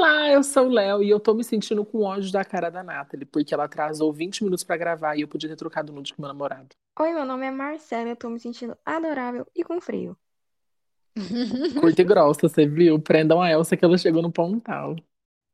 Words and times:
Olá, 0.00 0.30
eu 0.30 0.44
sou 0.44 0.66
o 0.66 0.70
Léo 0.70 1.02
e 1.02 1.10
eu 1.10 1.18
tô 1.18 1.34
me 1.34 1.42
sentindo 1.42 1.84
com 1.84 2.04
ódio 2.04 2.30
da 2.30 2.44
cara 2.44 2.70
da 2.70 2.84
Nathalie, 2.84 3.26
porque 3.26 3.52
ela 3.52 3.64
atrasou 3.64 4.12
20 4.12 4.44
minutos 4.44 4.62
pra 4.62 4.76
gravar 4.76 5.16
e 5.16 5.22
eu 5.22 5.28
podia 5.28 5.48
ter 5.50 5.56
trocado 5.56 5.92
nude 5.92 6.14
com 6.14 6.22
meu 6.22 6.28
namorado. 6.28 6.68
Oi, 7.00 7.12
meu 7.12 7.24
nome 7.24 7.44
é 7.44 7.50
Marcela, 7.50 8.08
eu 8.08 8.14
tô 8.14 8.30
me 8.30 8.38
sentindo 8.38 8.78
adorável 8.86 9.44
e 9.56 9.64
com 9.64 9.80
frio. 9.80 10.16
Curta 11.80 12.00
e 12.00 12.04
grossa, 12.04 12.48
você 12.48 12.64
viu? 12.64 13.00
Prendam 13.00 13.42
a 13.42 13.50
Elsa 13.50 13.76
que 13.76 13.84
ela 13.84 13.98
chegou 13.98 14.22
no 14.22 14.30
pontal. 14.30 14.94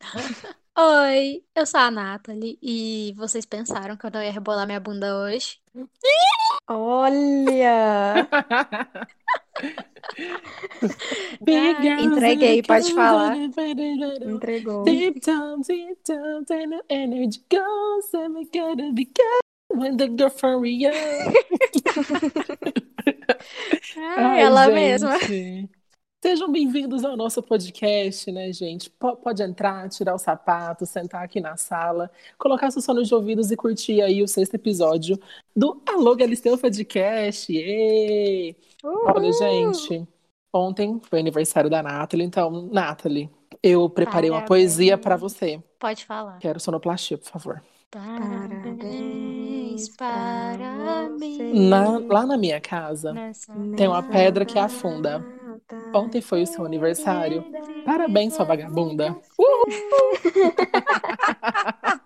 Oi, 0.76 1.44
eu 1.54 1.64
sou 1.66 1.78
a 1.78 1.88
Nathalie 1.88 2.58
e 2.60 3.14
vocês 3.16 3.46
pensaram 3.46 3.96
que 3.96 4.04
eu 4.06 4.10
não 4.10 4.20
ia 4.20 4.32
rebolar 4.32 4.66
minha 4.66 4.80
bunda 4.80 5.16
hoje? 5.18 5.60
Olha! 6.68 8.26
Girls 11.46 12.04
entreguei, 12.04 12.60
pode 12.62 12.92
falar. 12.92 13.36
Entregou. 13.36 14.82
Deep 14.82 15.20
down, 15.20 15.60
deep 15.60 15.96
down, 16.04 16.44
and 16.50 16.70
the 16.70 16.82
energy 16.90 17.40
goes, 17.48 18.12
and 18.14 18.34
we 18.34 18.44
gotta 18.46 18.92
be 18.92 19.04
good 19.04 19.42
when 19.78 19.96
the 19.96 20.08
girl 20.08 20.28
for 20.28 20.58
real. 20.58 20.90
Ela 23.96 24.68
mesma. 24.68 25.18
Sejam 26.24 26.50
bem-vindos 26.50 27.04
ao 27.04 27.18
nosso 27.18 27.42
podcast, 27.42 28.32
né, 28.32 28.50
gente? 28.50 28.88
Po- 28.88 29.14
Pode 29.14 29.42
entrar, 29.42 29.86
tirar 29.90 30.14
o 30.14 30.18
sapato, 30.18 30.86
sentar 30.86 31.22
aqui 31.22 31.38
na 31.38 31.54
sala, 31.58 32.10
colocar 32.38 32.70
seus 32.70 32.86
fones 32.86 33.08
de 33.08 33.14
ouvidos 33.14 33.50
e 33.50 33.56
curtir 33.56 34.00
aí 34.00 34.22
o 34.22 34.26
sexto 34.26 34.54
episódio 34.54 35.20
do 35.54 35.82
Alô 35.86 36.16
Galisteu 36.16 36.56
Podcast. 36.56 37.52
Ê! 37.54 38.56
Olha, 38.82 39.30
gente, 39.34 40.08
ontem 40.50 40.98
foi 41.10 41.20
aniversário 41.20 41.68
da 41.68 41.82
Nathalie, 41.82 42.24
então, 42.24 42.70
Nathalie, 42.72 43.28
eu 43.62 43.90
preparei 43.90 44.30
uma 44.30 44.46
poesia 44.46 44.96
para 44.96 45.18
você. 45.18 45.62
Pode 45.78 46.06
falar. 46.06 46.38
Quero 46.38 46.58
sonoplastia, 46.58 47.18
por 47.18 47.26
favor. 47.28 47.62
Parabéns 47.90 49.90
para 49.90 51.06
mim. 51.20 51.36
você 51.36 51.52
Na- 51.68 51.98
lá 51.98 52.24
na 52.26 52.38
minha 52.38 52.60
casa, 52.62 53.12
Nessa 53.12 53.52
Tem 53.76 53.86
uma 53.86 54.02
pedra 54.02 54.46
que 54.46 54.58
afunda. 54.58 55.22
Ontem 55.94 56.20
foi 56.20 56.42
o 56.42 56.46
seu 56.46 56.64
aniversário. 56.64 57.44
Parabéns, 57.84 58.34
sua 58.34 58.44
vagabunda. 58.44 59.16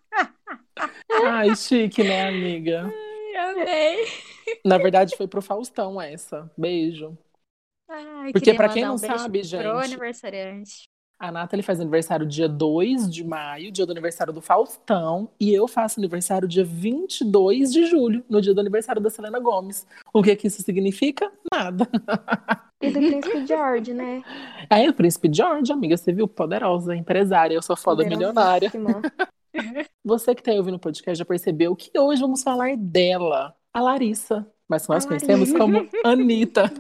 Ai, 1.25 1.57
chique, 1.57 2.03
né, 2.03 2.29
amiga? 2.29 2.85
Ai, 2.85 3.37
amei. 3.37 4.07
Na 4.65 4.79
verdade, 4.79 5.17
foi 5.17 5.27
pro 5.27 5.43
Faustão 5.43 6.01
essa. 6.01 6.51
Beijo. 6.57 7.19
Ai, 7.89 8.33
Porque 8.33 8.55
pra 8.55 8.69
quem 8.69 8.85
não 8.85 8.95
um 8.95 8.99
sabe, 8.99 9.41
pro 9.41 9.49
gente, 9.49 9.67
aniversariante. 9.67 10.89
A 11.21 11.33
Nathalie 11.33 11.65
faz 11.65 11.81
aniversário 11.81 12.25
dia 12.25 12.49
2 12.49 13.11
de 13.11 13.25
maio, 13.25 13.73
dia 13.73 13.85
do 13.85 13.91
aniversário 13.91 14.33
do 14.33 14.41
Faustão, 14.41 15.29
e 15.41 15.53
eu 15.53 15.67
faço 15.67 15.99
aniversário 15.99 16.47
dia 16.47 16.65
22 16.65 17.73
de 17.73 17.87
julho, 17.87 18.25
no 18.29 18.41
dia 18.41 18.55
do 18.55 18.61
aniversário 18.61 19.03
da 19.03 19.11
Selena 19.11 19.41
Gomes. 19.41 19.85
O 20.13 20.23
que 20.23 20.37
que 20.37 20.47
isso 20.47 20.63
significa? 20.63 21.33
Nada. 21.53 21.89
E 22.81 22.91
do 22.91 23.01
Príncipe 23.01 23.47
George, 23.47 23.93
né? 23.93 24.23
Aí 24.71 24.89
o 24.89 24.95
Príncipe 24.95 25.29
George, 25.33 25.73
amiga, 25.73 25.97
você 25.97 26.13
viu? 26.13 26.29
Poderosa, 26.29 26.95
empresária, 26.95 27.55
eu 27.55 27.63
sou 27.63 27.77
foda 27.77 28.05
milionária. 28.05 28.71
Você 30.05 30.35
que 30.35 30.43
tá 30.43 30.53
aí 30.53 30.59
ouvindo 30.59 30.77
o 30.77 30.79
podcast 30.79 31.19
já 31.19 31.25
percebeu 31.25 31.75
que 31.75 31.91
hoje 31.99 32.21
vamos 32.21 32.45
falar 32.45 32.77
dela, 32.77 33.57
a 33.75 33.81
Larissa, 33.81 34.47
mas 34.69 34.87
nós 34.87 35.05
A 35.05 35.09
conhecemos 35.09 35.51
Larissa. 35.51 35.59
como 35.59 35.89
Anitta. 36.05 36.73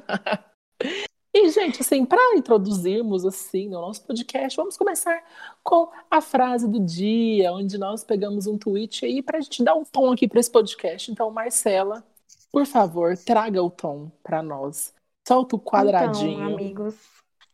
E, 1.34 1.50
gente, 1.50 1.82
assim, 1.82 2.04
para 2.04 2.36
introduzirmos 2.36 3.24
assim 3.24 3.68
no 3.68 3.80
nosso 3.80 4.04
podcast, 4.06 4.56
vamos 4.56 4.76
começar 4.76 5.24
com 5.64 5.90
a 6.08 6.20
frase 6.20 6.68
do 6.68 6.78
dia, 6.78 7.52
onde 7.52 7.76
nós 7.78 8.04
pegamos 8.04 8.46
um 8.46 8.56
tweet 8.56 9.04
aí 9.04 9.22
para 9.22 9.38
a 9.38 9.40
gente 9.40 9.64
dar 9.64 9.74
um 9.74 9.84
tom 9.84 10.12
aqui 10.12 10.28
para 10.28 10.38
esse 10.38 10.50
podcast. 10.50 11.10
Então, 11.10 11.30
Marcela, 11.32 12.04
por 12.52 12.64
favor, 12.64 13.16
traga 13.16 13.60
o 13.60 13.70
tom 13.70 14.12
para 14.22 14.40
nós. 14.40 14.94
Solta 15.28 15.56
o 15.56 15.58
Então, 15.58 15.70
quadradinho. 15.70 16.54
amigos, 16.54 16.96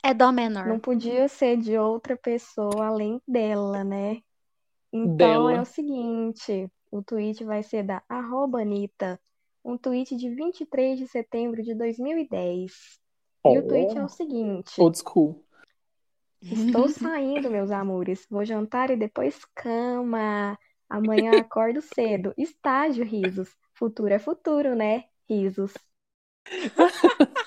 É 0.00 0.14
dó 0.14 0.30
menor. 0.30 0.68
não 0.68 0.78
podia 0.78 1.26
ser 1.26 1.56
de 1.56 1.76
outra 1.76 2.16
pessoa 2.16 2.86
além 2.86 3.20
dela, 3.26 3.82
né? 3.82 4.20
Então 4.92 5.16
Dela. 5.16 5.54
é 5.54 5.60
o 5.60 5.64
seguinte, 5.64 6.70
o 6.88 7.02
tweet 7.02 7.42
vai 7.42 7.64
ser 7.64 7.82
da 7.82 8.00
arroba 8.08 8.60
Anitta, 8.60 9.20
um 9.64 9.76
tweet 9.76 10.14
de 10.14 10.30
23 10.30 10.96
de 11.00 11.08
setembro 11.08 11.64
de 11.64 11.74
2010. 11.74 13.00
E 13.44 13.58
o 13.58 13.66
tweet 13.66 13.98
é 13.98 14.04
o 14.04 14.08
seguinte: 14.08 14.80
Old 14.80 14.96
school. 14.96 15.42
Estou 16.40 16.88
saindo, 16.88 17.50
meus 17.50 17.72
amores. 17.72 18.24
Vou 18.30 18.44
jantar 18.44 18.90
e 18.90 18.96
depois 18.96 19.44
cama. 19.52 20.56
Amanhã 20.88 21.32
acordo 21.42 21.82
cedo. 21.82 22.32
Estágio, 22.38 23.04
risos. 23.04 23.50
Futuro 23.72 24.14
é 24.14 24.20
futuro, 24.20 24.76
né? 24.76 25.06
Risos. 25.28 25.74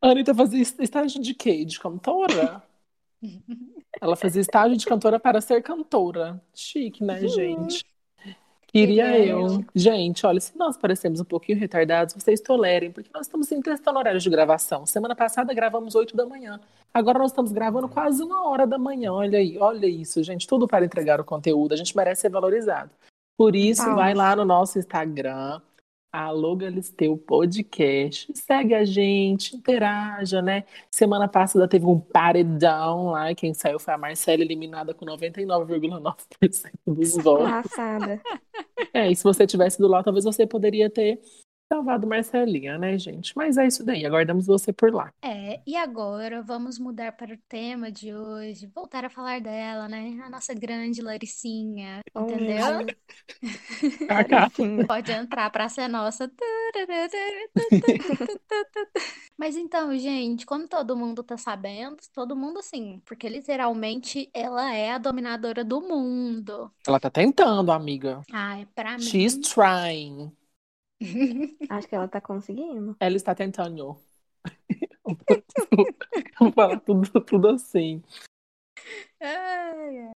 A 0.00 0.08
Anitta 0.10 0.34
fazia 0.34 0.60
est- 0.62 0.80
estágio 0.80 1.20
de 1.20 1.34
quê? 1.34 1.64
De 1.64 1.78
cantora? 1.78 2.62
Ela 4.00 4.16
fazia 4.16 4.40
estágio 4.40 4.76
de 4.76 4.84
cantora 4.86 5.18
para 5.18 5.40
ser 5.40 5.62
cantora. 5.62 6.40
Chique, 6.54 7.02
né, 7.02 7.26
gente? 7.26 7.84
Queria 8.66 9.16
eu. 9.18 9.64
Gente, 9.72 10.26
olha, 10.26 10.40
se 10.40 10.58
nós 10.58 10.76
parecemos 10.76 11.20
um 11.20 11.24
pouquinho 11.24 11.56
retardados, 11.56 12.12
vocês 12.14 12.40
tolerem, 12.40 12.90
porque 12.90 13.08
nós 13.14 13.26
estamos 13.26 13.50
em 13.52 13.62
testando 13.62 13.98
horários 14.00 14.22
de 14.24 14.28
gravação. 14.28 14.84
Semana 14.84 15.14
passada 15.14 15.54
gravamos 15.54 15.94
8 15.94 16.16
da 16.16 16.26
manhã. 16.26 16.60
Agora 16.92 17.20
nós 17.20 17.30
estamos 17.30 17.52
gravando 17.52 17.88
quase 17.88 18.20
uma 18.22 18.48
hora 18.48 18.66
da 18.66 18.76
manhã. 18.76 19.12
Olha 19.12 19.38
aí, 19.38 19.56
olha 19.58 19.86
isso, 19.86 20.22
gente. 20.24 20.46
Tudo 20.46 20.66
para 20.66 20.84
entregar 20.84 21.20
o 21.20 21.24
conteúdo. 21.24 21.72
A 21.72 21.76
gente 21.76 21.96
merece 21.96 22.22
ser 22.22 22.30
valorizado. 22.30 22.90
Por 23.38 23.54
isso, 23.54 23.84
vai 23.94 24.12
lá 24.12 24.34
no 24.34 24.44
nosso 24.44 24.76
Instagram, 24.78 25.60
Alô 26.14 26.54
Galisteu 26.54 27.18
Podcast. 27.18 28.32
Segue 28.36 28.72
a 28.72 28.84
gente, 28.84 29.56
interaja, 29.56 30.40
né? 30.40 30.62
Semana 30.88 31.26
passada 31.26 31.66
teve 31.66 31.86
um 31.86 31.98
paredão 31.98 33.06
lá. 33.06 33.34
Quem 33.34 33.52
saiu 33.52 33.80
foi 33.80 33.94
a 33.94 33.98
Marcela, 33.98 34.40
eliminada 34.40 34.94
com 34.94 35.04
99,9% 35.04 36.70
dos 36.86 37.16
votos. 37.16 37.50
Passada. 37.50 38.22
É, 38.92 39.10
e 39.10 39.16
se 39.16 39.24
você 39.24 39.44
tivesse 39.44 39.80
do 39.80 39.88
lá, 39.88 40.04
talvez 40.04 40.24
você 40.24 40.46
poderia 40.46 40.88
ter 40.88 41.20
salvado 41.74 42.06
Marcelinha, 42.06 42.78
né, 42.78 42.96
gente? 42.96 43.36
Mas 43.36 43.56
é 43.56 43.66
isso 43.66 43.84
daí, 43.84 44.06
aguardamos 44.06 44.46
você 44.46 44.72
por 44.72 44.94
lá. 44.94 45.12
É, 45.20 45.60
e 45.66 45.74
agora 45.76 46.40
vamos 46.40 46.78
mudar 46.78 47.10
para 47.12 47.34
o 47.34 47.38
tema 47.48 47.90
de 47.90 48.14
hoje, 48.14 48.70
voltar 48.72 49.04
a 49.04 49.10
falar 49.10 49.40
dela, 49.40 49.88
né? 49.88 50.20
A 50.24 50.30
nossa 50.30 50.54
grande 50.54 51.02
Laricinha, 51.02 52.00
entendeu? 52.14 52.86
Sim. 54.54 54.84
Pode 54.88 55.10
entrar 55.10 55.50
pra 55.50 55.68
ser 55.68 55.88
nossa. 55.88 56.30
Mas 59.36 59.56
então, 59.56 59.98
gente, 59.98 60.46
como 60.46 60.68
todo 60.68 60.96
mundo 60.96 61.24
tá 61.24 61.36
sabendo, 61.36 61.96
todo 62.12 62.36
mundo 62.36 62.60
assim, 62.60 63.02
porque 63.04 63.28
literalmente 63.28 64.30
ela 64.32 64.72
é 64.72 64.92
a 64.92 64.98
dominadora 64.98 65.64
do 65.64 65.80
mundo. 65.80 66.70
Ela 66.86 67.00
tá 67.00 67.10
tentando, 67.10 67.72
amiga. 67.72 68.22
Ai, 68.32 68.64
pra 68.74 68.92
mim. 68.92 69.02
She's 69.02 69.36
trying. 69.38 70.32
Acho 71.70 71.88
que 71.88 71.94
ela 71.94 72.08
tá 72.08 72.20
conseguindo. 72.20 72.96
Ela 73.00 73.16
está 73.16 73.34
tentando. 73.34 73.96
Vamos 76.38 76.54
falar 76.54 76.80
tudo, 76.80 77.08
tudo 77.24 77.48
assim. 77.48 78.02
Ai, 79.20 79.98
ai. 79.98 80.10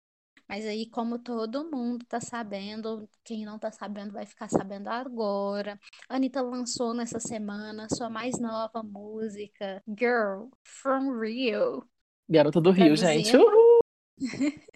Mas 0.49 0.65
aí, 0.65 0.87
como 0.89 1.19
todo 1.19 1.71
mundo 1.71 2.07
tá 2.07 2.21
sabendo, 2.21 3.07
quem 3.23 3.45
não 3.45 3.59
tá 3.59 3.71
sabendo 3.71 4.13
vai 4.13 4.25
ficar 4.25 4.49
sabendo 4.49 4.89
agora. 4.89 5.79
A 6.09 6.17
Anitta 6.17 6.41
lançou 6.41 6.95
nessa 6.95 7.21
semana 7.21 7.87
sua 7.91 8.09
mais 8.09 8.39
nova 8.41 8.83
música, 8.83 9.83
Girl 9.87 10.47
from 10.65 11.21
Rio. 11.21 11.85
Garota 12.31 12.61
do 12.63 12.71
Rio, 12.71 12.97
Traduzindo. 12.97 13.25
gente. 13.25 13.37
Uhul! 13.37 13.79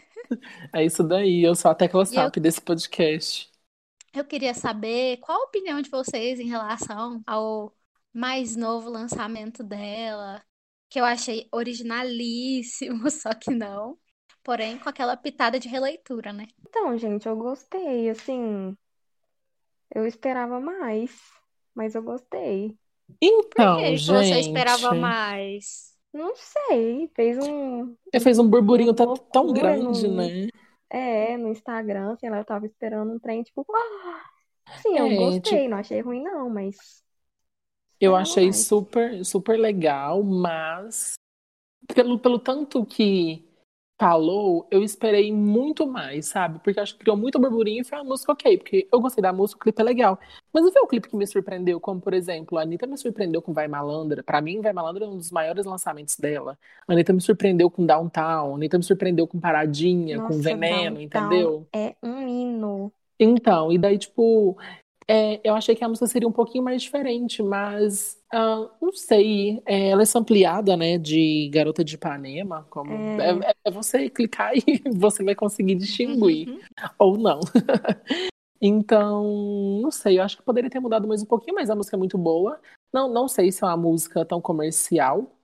É 0.75 0.83
isso 0.83 1.03
daí, 1.05 1.43
eu 1.43 1.55
sou 1.55 1.71
a 1.71 1.75
tecla 1.75 2.01
E 2.01 2.03
eu- 2.03 2.07
SAP 2.07 2.37
desse 2.41 2.59
podcast. 2.63 3.52
Eu 4.13 4.25
queria 4.25 4.55
saber 4.55 5.19
qual 5.19 5.41
a 5.41 5.45
opinião 5.45 5.81
de 5.81 5.91
vocês 5.91 6.39
em 6.39 6.49
relação 6.49 7.23
ao 7.27 7.75
mais 8.13 8.57
novo 8.57 8.91
lançamento 8.91 9.63
dela, 9.65 10.45
que 10.89 11.01
eu 11.01 11.05
achei 11.05 11.49
originalíssimo, 11.53 13.09
só 13.11 13.35
que 13.35 13.51
não. 13.51 13.99
Porém, 14.43 14.79
com 14.79 14.89
aquela 14.89 15.17
pitada 15.17 15.59
de 15.59 15.69
releitura, 15.69 16.33
né? 16.33 16.47
Então, 16.67 16.97
gente, 16.99 17.27
eu 17.29 17.37
gostei. 17.37 18.11
Assim, 18.11 18.77
eu 19.95 20.07
esperava 20.07 20.61
mais, 20.61 21.13
mas 21.75 21.95
eu 21.95 22.03
gostei. 22.03 22.79
Por 23.55 23.61
Então, 23.61 23.75
que 23.75 23.99
que 23.99 24.07
você 24.07 24.39
gente, 24.39 24.41
esperava 24.41 24.95
mais? 24.95 25.95
Não 26.13 26.35
sei, 26.37 27.11
fez 27.17 27.39
um. 27.39 27.97
eu 28.13 28.21
fez 28.21 28.39
um 28.39 28.49
burburinho 28.49 28.95
tão, 28.95 29.17
tão 29.33 29.53
grande, 29.53 30.09
no- 30.09 30.09
né? 30.09 30.51
É, 30.93 31.37
no 31.39 31.49
Instagram, 31.49 32.17
sei 32.19 32.31
lá, 32.31 32.39
eu 32.39 32.45
tava 32.45 32.67
esperando 32.67 33.13
um 33.15 33.19
trem, 33.19 33.43
tipo, 33.43 33.67
ah! 33.75 34.25
Sim, 34.83 34.99
eu 34.99 35.07
É, 35.09 35.15
gostei, 35.15 35.69
não 35.69 35.79
achei 35.79 36.01
ruim, 36.03 36.23
não, 36.23 36.51
mas. 36.51 37.03
Eu 38.01 38.17
achei 38.17 38.53
mais. 38.53 38.57
super, 38.67 39.25
super 39.25 39.59
legal, 39.59 40.23
mas 40.25 41.15
pelo, 41.95 42.19
pelo 42.19 42.39
tanto 42.39 42.87
que 42.87 43.45
falou, 44.03 44.67
eu 44.69 44.83
esperei 44.83 45.33
muito 45.33 45.87
mais, 45.87 46.27
sabe? 46.27 46.59
Porque 46.59 46.81
acho 46.81 46.95
que 46.95 46.99
criou 46.99 47.17
muito 47.17 47.39
burburinho 47.39 47.83
e 47.83 47.85
foi 47.85 47.97
uma 47.99 48.05
música 48.05 48.33
ok, 48.33 48.59
porque 48.59 48.89
eu 48.91 49.01
gostei 49.01 49.23
da 49.23 49.33
música, 49.33 49.59
o 49.59 49.63
clipe 49.63 49.81
é 49.81 49.85
legal. 49.85 50.19
Mas 50.53 50.65
não 50.65 50.73
foi 50.73 50.83
o 50.83 50.89
clipe 50.89 51.09
que 51.09 51.15
me 51.17 51.25
surpreendeu, 51.25 51.79
como 51.79 52.01
por 52.01 52.13
exemplo, 52.13 52.59
a 52.59 52.63
Anitta 52.63 52.85
me 52.85 52.99
surpreendeu 52.99 53.41
com 53.41 53.53
Vai 53.53 53.69
Malandra. 53.69 54.25
Pra 54.25 54.41
mim, 54.41 54.61
Vai 54.61 54.73
Malandra 54.73 55.05
é 55.05 55.09
um 55.09 55.17
dos 55.17 55.31
maiores 55.31 55.65
lançamentos 55.65 56.17
dela. 56.17 56.59
A 56.89 56.93
Anitta 56.93 57.13
me 57.13 57.21
surpreendeu 57.21 57.71
com 57.71 57.87
Downtown, 57.87 58.53
a 58.53 58.57
Anitta 58.57 58.77
me 58.77 58.83
surpreendeu 58.83 59.29
com 59.29 59.39
Paradinha, 59.39 60.17
Nossa, 60.17 60.35
com 60.35 60.41
Veneno, 60.41 61.01
entendeu? 61.01 61.69
é 61.73 61.95
um 62.03 62.27
hino. 62.27 62.93
Então, 63.21 63.71
e 63.71 63.79
daí, 63.79 63.99
tipo, 63.99 64.59
é, 65.09 65.41
eu 65.43 65.55
achei 65.55 65.75
que 65.75 65.85
a 65.85 65.89
música 65.89 66.07
seria 66.07 66.29
um 66.29 66.33
pouquinho 66.33 66.65
mais 66.65 66.83
diferente, 66.83 67.43
mas 67.43 68.21
ah, 68.33 68.71
não 68.81 68.93
sei. 68.93 69.63
É, 69.67 69.89
ela 69.89 70.03
é 70.03 70.07
sampleada, 70.07 70.77
né, 70.77 70.99
de 70.99 71.51
Garota 71.53 71.85
de 71.85 71.95
Ipanema, 71.95 72.67
como 72.71 72.93
É, 73.21 73.31
é, 73.51 73.55
é 73.65 73.71
você 73.71 74.09
clicar 74.09 74.53
e 74.57 74.83
você 74.95 75.23
vai 75.23 75.35
conseguir 75.35 75.75
distinguir, 75.75 76.61
ou 76.99 77.17
não. 77.17 77.41
Então, 78.65 79.81
não 79.83 79.91
sei, 79.91 80.21
eu 80.21 80.23
acho 80.23 80.37
que 80.37 80.43
poderia 80.45 80.71
ter 80.71 80.79
mudado 80.79 81.09
mais 81.09 81.21
um 81.21 81.27
pouquinho, 81.27 81.57
mas 81.57 81.69
a 81.69 81.75
música 81.75 81.97
é 81.97 81.99
muito 81.99 82.17
boa. 82.17 82.61
Não, 82.93 83.13
não 83.13 83.27
sei 83.27 83.51
se 83.51 83.65
é 83.65 83.67
uma 83.67 83.77
música 83.77 84.25
tão 84.25 84.41
comercial 84.41 85.37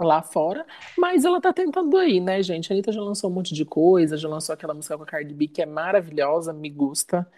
lá 0.00 0.22
fora, 0.22 0.64
mas 0.96 1.24
ela 1.24 1.40
tá 1.40 1.52
tentando 1.52 1.96
aí, 1.96 2.20
né, 2.20 2.40
gente? 2.44 2.70
A 2.70 2.74
Anitta 2.74 2.92
já 2.92 3.00
lançou 3.00 3.28
um 3.28 3.32
monte 3.32 3.52
de 3.52 3.64
coisa, 3.64 4.16
já 4.16 4.28
lançou 4.28 4.52
aquela 4.52 4.72
música 4.72 4.96
com 4.96 5.02
a 5.02 5.06
Cardi 5.06 5.34
B 5.34 5.48
que 5.48 5.62
é 5.62 5.66
maravilhosa, 5.66 6.52
me 6.52 6.70
gusta. 6.70 7.28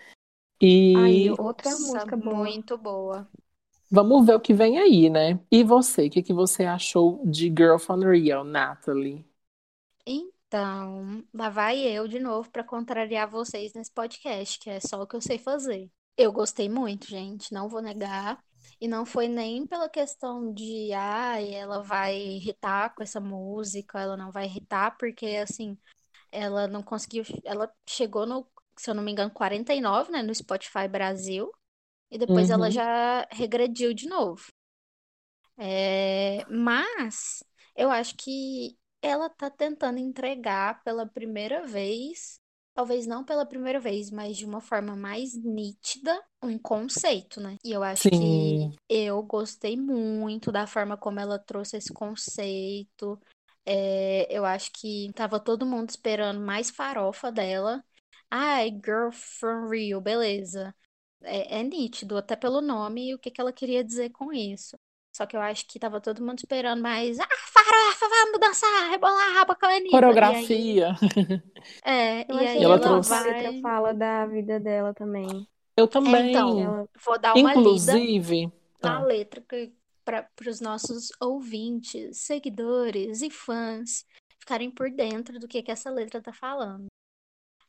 Aí, 0.93 1.31
E 1.31 1.39
outra 1.39 1.79
Nossa, 1.79 1.79
música 1.79 2.17
boa. 2.17 2.57
muito 2.57 2.77
boa. 2.77 3.29
vamos 3.91 4.25
ver 4.27 4.35
o 4.37 4.41
que 4.41 4.55
vem 4.55 4.79
aí, 4.79 5.11
né? 5.11 5.41
E 5.51 5.63
você, 5.65 6.07
o 6.07 6.11
que 6.11 6.23
que 6.23 6.33
você 6.33 6.65
achou 6.65 7.21
de 7.27 7.47
Girl 7.49 7.79
from 7.79 7.99
Real, 8.01 8.45
Natalie? 8.45 9.25
Então, 10.07 11.25
lá 11.35 11.49
vai 11.51 11.79
eu 11.81 12.07
de 12.09 12.19
novo 12.19 12.51
para 12.51 12.65
contrariar 12.65 13.29
vocês 13.31 13.73
nesse 13.75 13.91
podcast, 13.93 14.59
que 14.59 14.71
é 14.71 14.81
só 14.81 15.03
o 15.03 15.07
que 15.07 15.17
eu 15.17 15.21
sei 15.21 15.39
fazer. 15.39 15.91
Eu 16.17 16.33
gostei 16.33 16.69
muito, 16.69 17.07
gente, 17.09 17.53
não 17.53 17.69
vou 17.69 17.83
negar. 17.83 18.43
E 18.81 18.89
não 18.89 19.07
foi 19.07 19.29
nem 19.29 19.67
pela 19.67 19.89
questão 19.89 20.53
de, 20.53 20.93
ai, 20.93 21.55
ela 21.55 21.83
vai 21.83 22.17
irritar 22.19 22.95
com 22.95 23.03
essa 23.03 23.21
música, 23.21 24.01
ela 24.01 24.17
não 24.17 24.31
vai 24.31 24.45
irritar, 24.47 24.97
porque 24.99 25.27
assim, 25.43 25.79
ela 26.33 26.69
não 26.69 26.83
conseguiu, 26.83 27.25
ela 27.45 27.73
chegou 27.89 28.27
no, 28.27 28.49
se 28.83 28.91
eu 28.91 28.95
não 28.95 29.03
me 29.03 29.13
engano, 29.13 29.31
49, 29.33 30.11
né, 30.13 30.23
no 30.23 30.35
Spotify 30.35 30.89
Brasil, 30.89 31.51
e 32.11 32.19
depois 32.19 32.51
ela 32.51 32.71
Uhum, 32.71 32.73
já 32.73 33.27
regrediu 33.33 33.95
de 33.95 34.09
novo. 34.09 34.45
É, 35.59 36.45
mas 36.51 37.43
eu 37.75 37.91
acho 37.91 38.15
que 38.17 38.77
ela 39.03 39.29
tá 39.31 39.51
tentando 39.51 39.99
entregar 39.99 40.83
pela 40.83 41.07
primeira 41.07 41.67
vez, 41.67 42.41
talvez 42.75 43.07
não 43.07 43.25
pela 43.25 43.47
primeira 43.47 43.81
vez, 43.81 44.11
mas 44.11 44.37
de 44.37 44.45
uma 44.45 44.61
forma 44.61 44.95
mais 44.97 45.35
nítida, 45.35 46.23
um 46.43 46.59
conceito, 46.59 47.41
né? 47.41 47.57
E 47.65 47.73
eu 47.73 47.83
acho 47.83 48.11
que 48.11 48.61
sim, 48.65 48.77
eu 48.89 49.23
gostei 49.23 49.77
muito 49.77 50.53
da 50.53 50.67
forma 50.67 50.97
como 50.97 51.21
ela 51.21 51.39
trouxe 51.39 51.77
esse 51.79 51.93
conceito. 51.93 53.19
É, 53.65 54.27
eu 54.31 54.45
acho 54.45 54.71
que 54.73 55.11
tava 55.15 55.41
todo 55.41 55.67
mundo 55.67 55.91
esperando 55.91 56.41
mais 56.41 56.71
farofa 56.71 57.33
dela. 57.33 57.83
Ai, 58.31 58.71
Girl 58.85 59.11
from 59.11 59.69
Rio, 59.69 60.01
beleza. 60.01 60.75
É, 61.23 61.61
é 61.61 61.63
nítido, 61.63 62.17
até 62.17 62.37
pelo 62.37 62.61
nome, 62.61 63.15
o 63.15 63.19
que 63.19 63.31
que 63.31 63.41
ela 63.41 63.53
queria 63.53 63.83
dizer 63.85 64.11
com 64.11 64.33
isso. 64.33 64.77
Só 65.17 65.25
que 65.27 65.37
eu 65.37 65.41
acho 65.41 65.67
que 65.67 65.79
tava 65.79 66.01
todo 66.01 66.25
mundo 66.25 66.39
esperando 66.39 66.83
mais. 66.83 67.19
Ah, 67.19 67.27
farofa, 67.53 68.09
vamos 68.09 68.39
dançar, 68.41 68.91
rebolar 68.91 69.31
a 69.31 69.33
raba 69.33 69.55
com 69.55 69.67
a 69.67 69.71
Anitta. 69.71 69.89
E 69.89 69.95
aí, 69.95 70.01
coreografia. 70.07 70.95
é, 71.85 72.23
Eu 72.31 72.37
e 72.41 72.47
aí 72.47 72.59
E 72.61 72.65
ela 72.65 72.75
ela 72.75 72.79
trouxe. 72.79 73.11
letra 73.23 73.53
vai. 73.53 73.61
fala 73.63 73.95
da 73.95 74.27
vida 74.27 74.61
dela 74.61 74.93
também. 74.93 75.49
Eu 75.77 75.85
É, 75.85 75.89
também. 75.89 76.31
então, 76.31 76.61
Ela, 76.61 76.89
vou 77.05 77.19
dar 77.19 77.35
uma 77.35 77.55
lida 77.55 77.93
Inclusive, 77.93 78.53
na 78.83 78.99
ah, 78.99 79.03
letra 79.05 79.43
para 80.05 80.29
os 80.49 80.61
nossos 80.61 81.09
ouvintes, 81.21 82.19
seguidores 82.19 83.23
e 83.23 83.31
fãs 83.31 84.05
ficarem 84.39 84.71
por 84.71 84.91
dentro 84.91 85.39
do 85.41 85.49
que 85.49 85.63
que 85.63 85.71
essa 85.71 85.91
letra 85.91 86.21
tá 86.23 86.33
falando. 86.33 86.87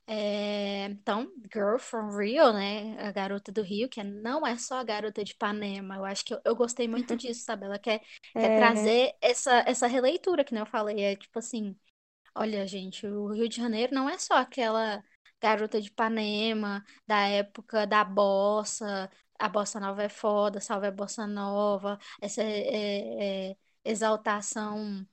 É, 0.10 0.86
então, 0.86 1.30
Girl 1.54 1.78
from 1.78 2.18
Rio, 2.18 2.54
né? 2.54 2.98
A 2.98 3.12
garota 3.12 3.52
do 3.52 3.62
Rio, 3.62 3.90
que 3.90 4.02
não 4.02 4.48
é 4.48 4.58
só 4.58 4.80
a 4.80 4.84
garota 4.84 5.22
de 5.22 5.34
Ipanema. 5.34 5.98
Eu 5.98 6.06
acho 6.06 6.24
que 6.24 6.34
eu, 6.34 6.40
eu 6.46 6.56
gostei 6.56 6.88
muito 6.88 7.16
disso, 7.18 7.44
sabe? 7.44 7.66
Ela 7.66 7.78
quer, 7.78 8.00
quer 8.32 8.52
é, 8.52 8.58
trazer 8.58 9.14
essa, 9.22 9.64
essa 9.68 9.86
releitura 9.86 10.46
que 10.46 10.56
eu 10.56 10.66
falei. 10.66 11.02
É 11.02 11.16
tipo 11.18 11.38
assim, 11.38 11.76
olha, 12.34 12.66
gente, 12.66 13.06
o 13.06 13.34
Rio 13.34 13.50
de 13.50 13.58
Janeiro 13.58 13.94
não 13.94 14.10
é 14.10 14.18
só 14.18 14.36
aquela 14.36 15.04
garota 15.42 15.82
de 15.82 15.90
Ipanema 15.90 16.84
da 17.06 17.28
época 17.28 17.86
da 17.86 18.04
bossa. 18.04 19.10
A 19.38 19.50
bossa 19.50 19.80
nova 19.80 20.04
é 20.04 20.10
foda, 20.10 20.62
salve 20.62 20.88
a 20.88 20.92
bossa 20.92 21.28
nova. 21.28 22.00
Essa 22.22 22.42
é, 22.44 23.50
é, 23.50 23.50
é, 23.52 23.56
exaltação 23.84 25.06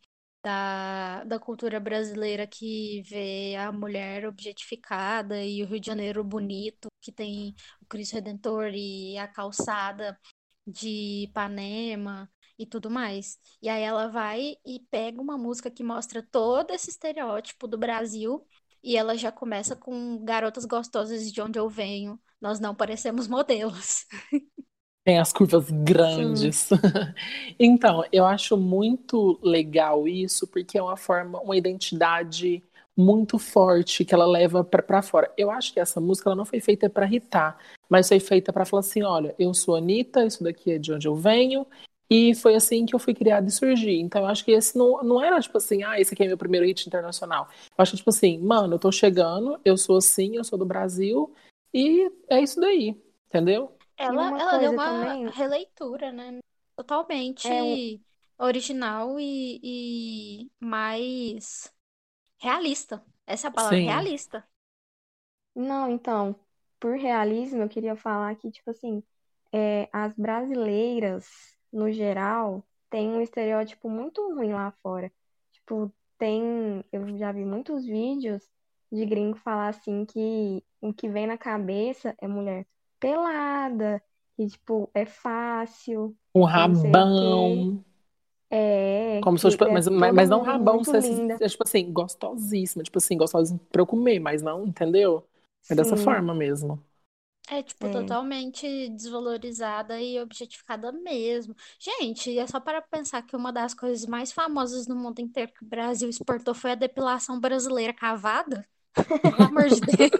da, 0.44 1.24
da 1.24 1.38
cultura 1.38 1.80
brasileira 1.80 2.46
que 2.46 3.02
vê 3.08 3.56
a 3.56 3.72
mulher 3.72 4.26
objetificada 4.26 5.42
e 5.42 5.62
o 5.62 5.66
Rio 5.66 5.80
de 5.80 5.86
Janeiro 5.86 6.22
bonito, 6.22 6.88
que 7.00 7.10
tem 7.10 7.54
o 7.80 7.86
Cristo 7.86 8.14
Redentor 8.14 8.70
e 8.74 9.16
a 9.16 9.26
calçada 9.26 10.18
de 10.66 11.24
Ipanema 11.24 12.30
e 12.58 12.66
tudo 12.66 12.90
mais. 12.90 13.38
E 13.62 13.68
aí 13.70 13.82
ela 13.82 14.08
vai 14.08 14.56
e 14.66 14.80
pega 14.90 15.20
uma 15.20 15.38
música 15.38 15.70
que 15.70 15.82
mostra 15.82 16.22
todo 16.22 16.72
esse 16.72 16.90
estereótipo 16.90 17.66
do 17.66 17.78
Brasil 17.78 18.46
e 18.82 18.96
ela 18.98 19.16
já 19.16 19.32
começa 19.32 19.74
com 19.74 20.22
garotas 20.24 20.66
gostosas 20.66 21.32
de 21.32 21.40
onde 21.40 21.58
eu 21.58 21.70
venho. 21.70 22.20
Nós 22.40 22.60
não 22.60 22.74
parecemos 22.74 23.26
modelos. 23.28 24.06
tem 25.04 25.18
as 25.18 25.32
curvas 25.32 25.70
grandes. 25.70 26.70
Então, 27.58 28.04
eu 28.10 28.24
acho 28.24 28.56
muito 28.56 29.38
legal 29.42 30.08
isso, 30.08 30.46
porque 30.46 30.76
é 30.76 30.82
uma 30.82 30.96
forma, 30.96 31.40
uma 31.40 31.56
identidade 31.56 32.62
muito 32.96 33.38
forte 33.38 34.04
que 34.04 34.14
ela 34.14 34.26
leva 34.26 34.64
pra 34.64 34.82
pra 34.82 35.02
fora. 35.02 35.32
Eu 35.36 35.50
acho 35.50 35.72
que 35.72 35.78
essa 35.80 36.00
música 36.00 36.28
ela 36.28 36.36
não 36.36 36.44
foi 36.44 36.60
feita 36.60 36.88
pra 36.90 37.06
irritar, 37.06 37.58
mas 37.88 38.08
foi 38.08 38.18
feita 38.18 38.52
pra 38.52 38.64
falar 38.64 38.80
assim, 38.80 39.02
olha, 39.02 39.34
eu 39.38 39.52
sou 39.54 39.76
Anitta, 39.76 40.26
isso 40.26 40.42
daqui 40.42 40.72
é 40.72 40.78
de 40.78 40.92
onde 40.92 41.06
eu 41.06 41.14
venho, 41.14 41.66
e 42.10 42.34
foi 42.34 42.54
assim 42.54 42.84
que 42.86 42.94
eu 42.94 42.98
fui 42.98 43.14
criada 43.14 43.46
e 43.46 43.50
surgi. 43.50 44.00
Então, 44.00 44.22
eu 44.22 44.28
acho 44.28 44.44
que 44.44 44.52
esse 44.52 44.76
não, 44.76 45.02
não 45.02 45.22
era 45.22 45.40
tipo 45.40 45.56
assim, 45.58 45.82
ah, 45.84 46.00
esse 46.00 46.14
aqui 46.14 46.24
é 46.24 46.26
meu 46.26 46.38
primeiro 46.38 46.66
hit 46.66 46.86
internacional. 46.86 47.48
Eu 47.76 47.82
acho 47.82 47.92
que 47.92 47.98
tipo 47.98 48.10
assim, 48.10 48.38
mano, 48.38 48.74
eu 48.74 48.78
tô 48.78 48.90
chegando, 48.90 49.60
eu 49.64 49.76
sou 49.76 49.96
assim, 49.98 50.36
eu 50.36 50.44
sou 50.44 50.58
do 50.58 50.66
Brasil, 50.66 51.32
e 51.72 52.10
é 52.28 52.40
isso 52.40 52.60
daí, 52.60 52.96
entendeu? 53.28 53.72
Ela, 53.96 54.30
uma 54.30 54.40
ela 54.40 54.58
deu 54.58 54.72
uma 54.72 54.80
também, 54.80 55.34
releitura, 55.34 56.12
né? 56.12 56.40
é, 57.42 57.62
um- 57.62 57.78
Totalmente 57.86 58.02
original 58.38 59.18
e, 59.20 59.60
e 60.46 60.52
mais 60.60 61.72
realista. 62.38 63.04
Essa 63.26 63.48
é 63.48 63.50
a 63.50 63.52
palavra, 63.54 63.80
Sim. 63.80 63.84
realista. 63.84 64.48
não, 65.54 65.90
então, 65.90 66.38
por 66.80 66.96
realismo, 66.96 67.62
eu 67.62 67.68
queria 67.68 67.96
falar 67.96 68.34
que, 68.36 68.50
tipo 68.50 68.70
assim, 68.70 69.02
é, 69.52 69.88
as 69.92 70.14
brasileiras, 70.16 71.26
no 71.72 71.90
geral, 71.92 72.64
têm 72.90 73.08
um 73.10 73.20
estereótipo 73.20 73.88
muito 73.88 74.20
ruim 74.34 74.52
lá 74.52 74.72
fora. 74.82 75.12
Tipo, 75.52 75.92
tem, 76.18 76.84
eu 76.92 77.16
já 77.18 77.32
vi 77.32 77.44
muitos 77.44 77.84
vídeos 77.84 78.48
de 78.92 79.04
gringo 79.06 79.36
falar 79.38 79.68
assim 79.68 80.04
que 80.04 80.64
o 80.80 80.92
que 80.92 81.08
vem 81.08 81.26
na 81.26 81.38
cabeça 81.38 82.14
é 82.20 82.28
mulher 82.28 82.66
pelada, 83.00 84.02
que, 84.36 84.46
tipo, 84.48 84.90
é 84.94 85.04
fácil, 85.06 86.16
Um 86.34 86.44
rabão. 86.44 87.84
É, 88.50 89.20
Como 89.22 89.38
se 89.38 89.42
fosse, 89.42 89.56
tipo, 89.56 89.64
é 89.64 89.68
mas, 89.70 89.88
mas, 89.88 90.28
não 90.28 90.42
rabão, 90.42 90.82
linda. 91.02 91.36
ser, 91.38 91.48
tipo 91.48 91.62
assim, 91.64 91.92
gostosíssima, 91.92 92.82
tipo 92.82 92.98
assim, 92.98 93.16
gostosinha 93.16 93.58
pra 93.72 93.80
eu 93.82 93.86
comer, 93.86 94.18
mas 94.18 94.42
não, 94.42 94.66
entendeu? 94.66 95.24
É 95.68 95.74
dessa 95.74 95.96
Sim, 95.96 95.96
forma 95.96 96.34
mesmo. 96.34 96.82
É, 97.48 97.62
tipo, 97.62 97.86
é. 97.86 97.90
totalmente 97.90 98.88
desvalorizada 98.90 100.00
e 100.00 100.18
objetificada 100.18 100.90
mesmo. 100.92 101.54
Gente, 101.78 102.38
é 102.38 102.46
só 102.46 102.58
para 102.58 102.80
pensar 102.80 103.20
que 103.22 103.36
uma 103.36 103.52
das 103.52 103.74
coisas 103.74 104.06
mais 104.06 104.32
famosas 104.32 104.86
no 104.86 104.96
mundo 104.96 105.20
inteiro 105.20 105.52
que 105.52 105.62
o 105.64 105.68
Brasil 105.68 106.08
exportou 106.08 106.54
foi 106.54 106.72
a 106.72 106.74
depilação 106.74 107.38
brasileira 107.38 107.92
cavada. 107.92 108.66
Pelo 109.22 109.42
amor 109.42 109.68
de 109.70 109.82
Deus. 109.82 110.10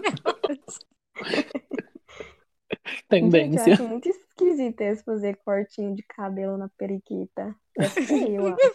Gente, 3.21 3.57
eu 3.57 3.63
Tendência. 3.63 3.65
acho 3.65 3.87
muito 3.89 4.09
esquisito 4.09 4.81
eles 4.81 5.03
fazer 5.03 5.37
cortinho 5.45 5.95
de 5.95 6.03
cabelo 6.05 6.57
na 6.57 6.69
periquita. 6.71 7.55
É 7.79 7.91
feio, 7.91 8.43
eu 8.43 8.49
acho. 8.55 8.75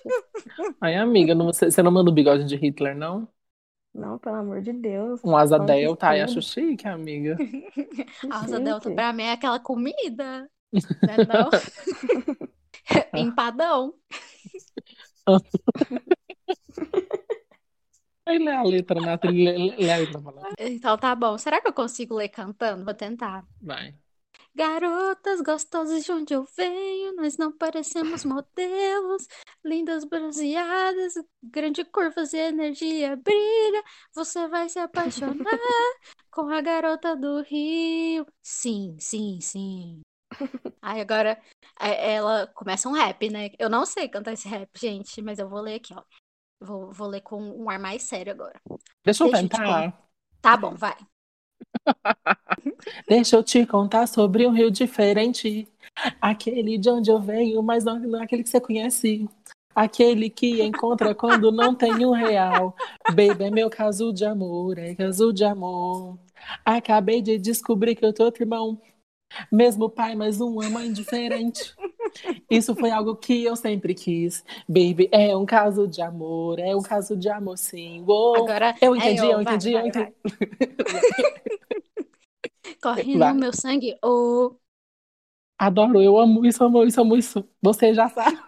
Aí, 0.82 0.96
amiga, 0.96 1.36
não, 1.36 1.48
você, 1.48 1.70
você 1.72 1.82
não 1.84 1.92
manda 1.92 2.10
o 2.10 2.14
bigode 2.14 2.46
de 2.46 2.56
Hitler, 2.56 2.96
não? 2.96 3.28
Não, 3.94 4.18
pelo 4.20 4.36
amor 4.36 4.62
de 4.62 4.72
Deus. 4.74 5.22
Um 5.24 5.36
asa 5.36 5.60
delta, 5.60 6.08
ai, 6.08 6.22
acho 6.22 6.42
chique, 6.42 6.88
amiga. 6.88 7.42
A 8.30 8.40
asa 8.42 8.60
delta 8.60 8.92
pra 8.92 9.14
mim 9.14 9.24
é 9.24 9.32
aquela 9.34 9.60
comida, 9.60 10.50
né 11.06 11.18
não? 11.28 11.50
Empadão. 13.14 13.94
Aí 18.30 18.38
lê 18.38 18.52
a 18.52 18.62
letra, 18.62 19.02
Nath, 19.02 19.24
lê, 19.26 19.58
lê, 19.58 19.76
lê 19.76 19.92
a 19.92 19.98
letra. 19.98 20.22
Então 20.60 20.96
tá 20.98 21.16
bom. 21.16 21.36
Será 21.38 21.60
que 21.60 21.68
eu 21.68 21.74
consigo 21.74 22.16
ler 22.16 22.30
cantando? 22.30 22.86
Vou 22.86 22.94
tentar. 22.94 23.44
Vai. 23.60 23.96
Garotas 24.54 25.42
gostosas 25.42 26.04
de 26.06 26.12
onde 26.12 26.34
eu 26.34 26.46
venho, 26.56 27.16
nós 27.16 27.38
não 27.38 27.52
parecemos 27.52 28.24
modelos, 28.26 29.28
lindas 29.64 30.04
bronzeadas, 30.04 31.14
grande 31.42 31.84
curvas 31.86 32.34
e 32.34 32.38
energia 32.38 33.16
brilha, 33.16 33.84
você 34.14 34.48
vai 34.48 34.70
se 34.70 34.78
apaixonar 34.78 35.34
com 36.30 36.50
a 36.50 36.62
garota 36.62 37.16
do 37.16 37.42
Rio. 37.42 38.28
Sim, 38.44 38.96
sim, 39.00 39.40
sim. 39.42 40.02
Aí 40.82 41.02
agora 41.02 41.42
é, 41.80 42.14
ela 42.16 42.48
começa 42.48 42.88
um 42.90 42.94
rap, 42.94 43.30
né? 43.30 43.50
Eu 43.58 43.70
não 43.70 43.86
sei 43.86 44.08
cantar 44.08 44.34
esse 44.34 44.48
rap, 44.48 44.70
gente, 44.78 45.22
mas 45.22 45.40
eu 45.40 45.50
vou 45.50 45.62
ler 45.62 45.76
aqui, 45.76 45.94
ó. 45.94 46.04
Vou, 46.62 46.92
vou 46.92 47.08
ler 47.08 47.22
com 47.22 47.42
um 47.42 47.70
ar 47.70 47.80
mais 47.80 48.04
sério 48.04 48.34
agora. 48.34 48.60
Deixa 49.04 49.24
eu 49.24 49.32
Deixa 49.32 49.46
eu 49.46 49.50
te 49.50 49.50
tentar. 49.50 50.10
Tá 50.42 50.58
bom, 50.58 50.76
vai. 50.76 50.96
Deixa 53.08 53.36
eu 53.36 53.44
te 53.44 53.66
contar 53.66 54.08
sobre 54.08 54.46
um 54.46 54.52
rio 54.52 54.70
diferente. 54.70 55.68
Aquele 56.22 56.78
de 56.78 56.90
onde 56.90 57.10
eu 57.10 57.20
venho, 57.20 57.62
mas 57.62 57.84
não, 57.84 58.00
não 58.00 58.22
aquele 58.22 58.44
que 58.44 58.50
você 58.50 58.60
conhece. 58.60 59.28
Aquele 59.74 60.30
que 60.30 60.62
encontra 60.62 61.16
quando 61.16 61.52
não 61.52 61.74
tem 61.74 62.06
um 62.06 62.12
real. 62.12 62.76
Baby, 63.10 63.46
é 63.46 63.52
meu 63.52 63.70
caso 63.70 64.12
de 64.12 64.26
amor, 64.26 64.78
é 64.78 64.96
caso 64.96 65.32
de 65.32 65.46
amor. 65.46 66.18
Acabei 66.66 67.22
de 67.22 67.38
descobrir 67.38 67.96
que 67.96 68.06
eu 68.06 68.14
tô 68.14 68.26
outro 68.26 68.44
irmão. 68.44 68.82
Mesmo 69.52 69.90
pai, 69.90 70.16
mas 70.16 70.42
uma 70.42 70.70
mãe 70.70 70.92
diferente. 70.92 71.76
Isso 72.50 72.76
foi 72.76 72.92
algo 72.92 73.16
que 73.16 73.44
eu 73.44 73.56
sempre 73.56 73.94
quis. 73.94 74.44
Baby, 74.68 75.10
é 75.12 75.36
um 75.36 75.46
caso 75.46 75.88
de 75.88 76.02
amor, 76.02 76.60
é 76.60 76.76
um 76.76 76.82
caso 76.82 77.16
de 77.16 77.30
amor, 77.30 77.58
sim. 77.58 78.04
Uou, 78.08 78.36
Agora 78.36 78.76
eu 78.82 78.96
é 78.96 78.98
entendi, 78.98 79.22
eu, 79.22 79.32
eu 79.32 79.44
vai, 79.44 79.56
entendi, 79.56 79.74
eu 79.74 79.80
vai, 79.80 79.88
entendi. 79.90 80.14
Corre 82.82 83.18
Vai. 83.18 83.34
no 83.34 83.40
meu 83.40 83.54
sangue, 83.54 83.98
oh. 84.04 84.56
Adoro, 85.58 86.02
eu 86.02 86.18
amo 86.18 86.46
isso, 86.46 86.64
amo 86.64 86.84
isso, 86.84 87.02
amo 87.02 87.18
isso. 87.18 87.48
Você 87.62 87.94
já 87.94 88.08
sabe. 88.08 88.40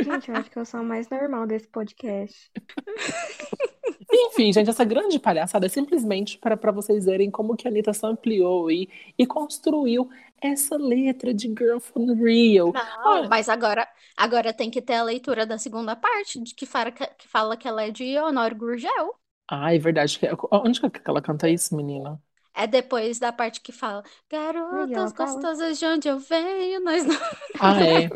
Gente, 0.00 0.30
eu 0.30 0.36
acho 0.36 0.50
que 0.50 0.58
eu 0.58 0.64
sou 0.64 0.80
a 0.80 0.82
mais 0.82 1.08
normal 1.08 1.46
desse 1.46 1.68
podcast. 1.68 2.50
Enfim, 4.10 4.52
gente, 4.52 4.70
essa 4.70 4.84
grande 4.84 5.18
palhaçada 5.18 5.66
é 5.66 5.68
simplesmente 5.68 6.38
para 6.38 6.56
para 6.56 6.72
vocês 6.72 7.04
verem 7.04 7.30
como 7.30 7.56
que 7.56 7.66
a 7.66 7.70
Anitta 7.70 7.92
se 7.92 8.06
ampliou 8.06 8.70
e, 8.70 8.88
e 9.18 9.26
construiu 9.26 10.08
essa 10.40 10.76
letra 10.76 11.34
de 11.34 11.48
Girl 11.48 11.78
from 11.78 12.14
Rio. 12.14 12.72
Não, 12.72 12.82
Olha, 13.04 13.28
mas 13.28 13.48
agora, 13.48 13.88
agora 14.16 14.52
tem 14.52 14.70
que 14.70 14.82
ter 14.82 14.94
a 14.94 15.02
leitura 15.02 15.46
da 15.46 15.58
segunda 15.58 15.96
parte, 15.96 16.40
de 16.40 16.54
que 16.54 16.66
fala 16.66 16.90
que, 16.92 17.06
fala 17.28 17.56
que 17.56 17.66
ela 17.68 17.82
é 17.84 17.90
de 17.90 18.18
Honório 18.18 18.56
Gurgel. 18.56 19.18
ah, 19.48 19.74
é 19.74 19.78
verdade. 19.78 20.18
Onde 20.52 20.80
que 20.80 21.00
ela 21.10 21.22
canta 21.22 21.48
isso, 21.48 21.74
menina? 21.76 22.20
É 22.54 22.66
depois 22.66 23.18
da 23.18 23.32
parte 23.32 23.60
que 23.60 23.70
fala 23.70 24.02
Garotas 24.30 25.12
gostosas 25.12 25.78
de 25.78 25.84
onde 25.86 26.08
eu 26.08 26.18
venho, 26.18 26.80
nós 26.82 27.04
não... 27.04 27.14
Ah, 27.58 27.82
é. 27.82 28.12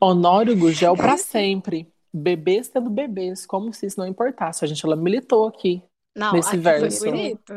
Honório 0.00 0.56
Gurgel 0.56 0.96
para 0.96 1.16
sempre. 1.16 1.92
Bebês 2.12 2.68
tendo 2.68 2.90
bebês, 2.90 3.46
como 3.46 3.72
se 3.72 3.86
isso 3.86 3.98
não 4.00 4.06
importasse. 4.06 4.64
A 4.64 4.68
gente, 4.68 4.84
ela 4.84 4.96
militou 4.96 5.46
aqui 5.48 5.82
Não, 6.14 6.32
nesse 6.32 6.48
aqui 6.48 6.72
foi 6.72 6.90
verso. 6.90 7.04
bonito. 7.10 7.54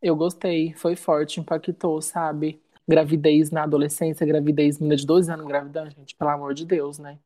Eu 0.00 0.16
gostei, 0.16 0.74
foi 0.74 0.96
forte, 0.96 1.40
impactou, 1.40 2.00
sabe? 2.02 2.60
Gravidez 2.88 3.50
na 3.50 3.62
adolescência, 3.62 4.26
gravidez, 4.26 4.78
menina 4.78 4.96
de 4.96 5.06
12 5.06 5.30
anos 5.30 5.44
engravidando, 5.44 5.90
gente, 5.90 6.14
pelo 6.16 6.30
amor 6.30 6.54
de 6.54 6.66
Deus, 6.66 6.98
né? 6.98 7.18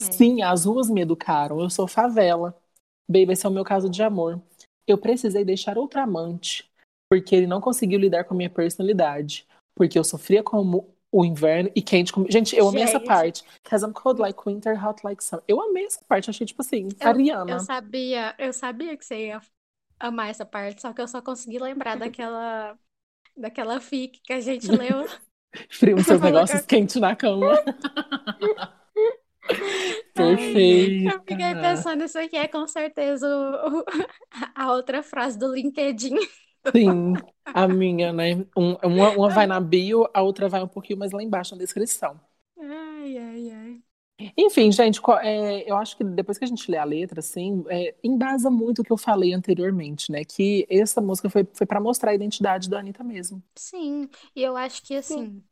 É. 0.00 0.12
Sim, 0.12 0.42
as 0.42 0.64
ruas 0.64 0.88
me 0.88 1.00
educaram, 1.00 1.60
eu 1.60 1.70
sou 1.70 1.88
favela. 1.88 2.56
Baby, 3.08 3.32
esse 3.32 3.44
é 3.46 3.48
o 3.48 3.52
meu 3.52 3.64
caso 3.64 3.88
de 3.90 4.02
amor. 4.02 4.40
Eu 4.86 4.98
precisei 4.98 5.44
deixar 5.44 5.78
outro 5.78 6.00
amante, 6.00 6.70
porque 7.10 7.34
ele 7.34 7.46
não 7.46 7.60
conseguiu 7.60 7.98
lidar 7.98 8.24
com 8.24 8.34
a 8.34 8.36
minha 8.36 8.50
personalidade. 8.50 9.46
Porque 9.74 9.98
eu 9.98 10.04
sofria 10.04 10.42
como 10.42 10.94
o 11.10 11.24
inverno 11.24 11.70
e 11.74 11.82
quente 11.82 12.12
como. 12.12 12.30
Gente, 12.30 12.56
eu 12.56 12.68
amei 12.68 12.82
essa 12.84 12.98
Gente. 12.98 13.06
parte. 13.06 13.44
Cause 13.62 13.84
I'm 13.84 13.92
cold 13.92 14.20
like 14.20 14.38
winter, 14.46 14.74
hot 14.82 15.04
like 15.04 15.22
summer. 15.22 15.44
Eu 15.46 15.60
amei 15.60 15.84
essa 15.84 16.00
parte, 16.06 16.30
achei 16.30 16.46
tipo 16.46 16.62
assim, 16.62 16.88
Eu, 17.00 17.08
Ariana. 17.08 17.52
eu 17.52 17.60
sabia, 17.60 18.34
eu 18.38 18.52
sabia 18.52 18.96
que 18.96 19.04
você 19.04 19.26
ia 19.28 19.40
amar 20.00 20.30
essa 20.30 20.44
parte, 20.44 20.80
só 20.80 20.92
que 20.92 21.00
eu 21.00 21.08
só 21.08 21.20
consegui 21.22 21.58
lembrar 21.58 21.96
daquela 21.96 22.76
daquela 23.36 23.80
fic 23.80 24.20
que 24.22 24.32
a 24.32 24.40
gente 24.40 24.70
leu. 24.74 25.06
Nos 25.94 26.06
seus 26.06 26.20
negócios 26.20 26.64
quentes 26.66 26.96
na 26.96 27.14
cama. 27.16 27.62
Gente, 30.16 31.00
eu 31.04 31.20
fiquei 31.26 31.54
pensando, 31.56 32.04
isso 32.04 32.18
aqui 32.18 32.36
é 32.36 32.46
com 32.48 32.66
certeza 32.66 33.26
o- 33.26 33.80
o- 33.80 33.84
a 34.54 34.72
outra 34.72 35.02
frase 35.02 35.38
do 35.38 35.52
LinkedIn. 35.52 36.14
Sim, 36.74 37.14
a 37.52 37.66
minha, 37.68 38.12
né? 38.12 38.34
Um- 38.56 38.76
uma, 38.84 39.10
uma 39.10 39.28
vai 39.30 39.46
na 39.46 39.60
bio, 39.60 40.08
a 40.14 40.22
outra 40.22 40.48
vai 40.48 40.62
um 40.62 40.68
pouquinho 40.68 40.98
mais 40.98 41.12
lá 41.12 41.22
embaixo 41.22 41.54
na 41.54 41.58
descrição. 41.60 42.20
Ai, 42.58 43.12
ai, 43.26 43.44
ai. 43.60 43.72
Enfim, 44.36 44.70
gente, 44.70 45.00
é, 45.22 45.68
eu 45.70 45.76
acho 45.76 45.96
que 45.96 46.04
depois 46.04 46.38
que 46.38 46.44
a 46.44 46.48
gente 46.48 46.70
lê 46.70 46.76
a 46.76 46.84
letra, 46.84 47.18
assim, 47.20 47.64
é, 47.68 47.94
embasa 48.04 48.50
muito 48.50 48.80
o 48.80 48.84
que 48.84 48.92
eu 48.92 48.96
falei 48.96 49.32
anteriormente, 49.32 50.12
né? 50.12 50.24
Que 50.24 50.66
essa 50.70 51.00
música 51.00 51.28
foi, 51.28 51.46
foi 51.52 51.66
para 51.66 51.80
mostrar 51.80 52.12
a 52.12 52.14
identidade 52.14 52.70
da 52.70 52.78
Anitta 52.78 53.02
mesmo. 53.02 53.42
Sim, 53.56 54.08
e 54.34 54.42
eu 54.42 54.56
acho 54.56 54.82
que 54.82 54.94
assim, 54.96 55.44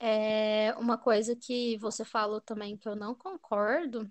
é 0.00 0.74
uma 0.78 0.98
coisa 0.98 1.36
que 1.36 1.78
você 1.78 2.04
falou 2.04 2.40
também 2.40 2.76
que 2.76 2.88
eu 2.88 2.96
não 2.96 3.14
concordo 3.14 4.10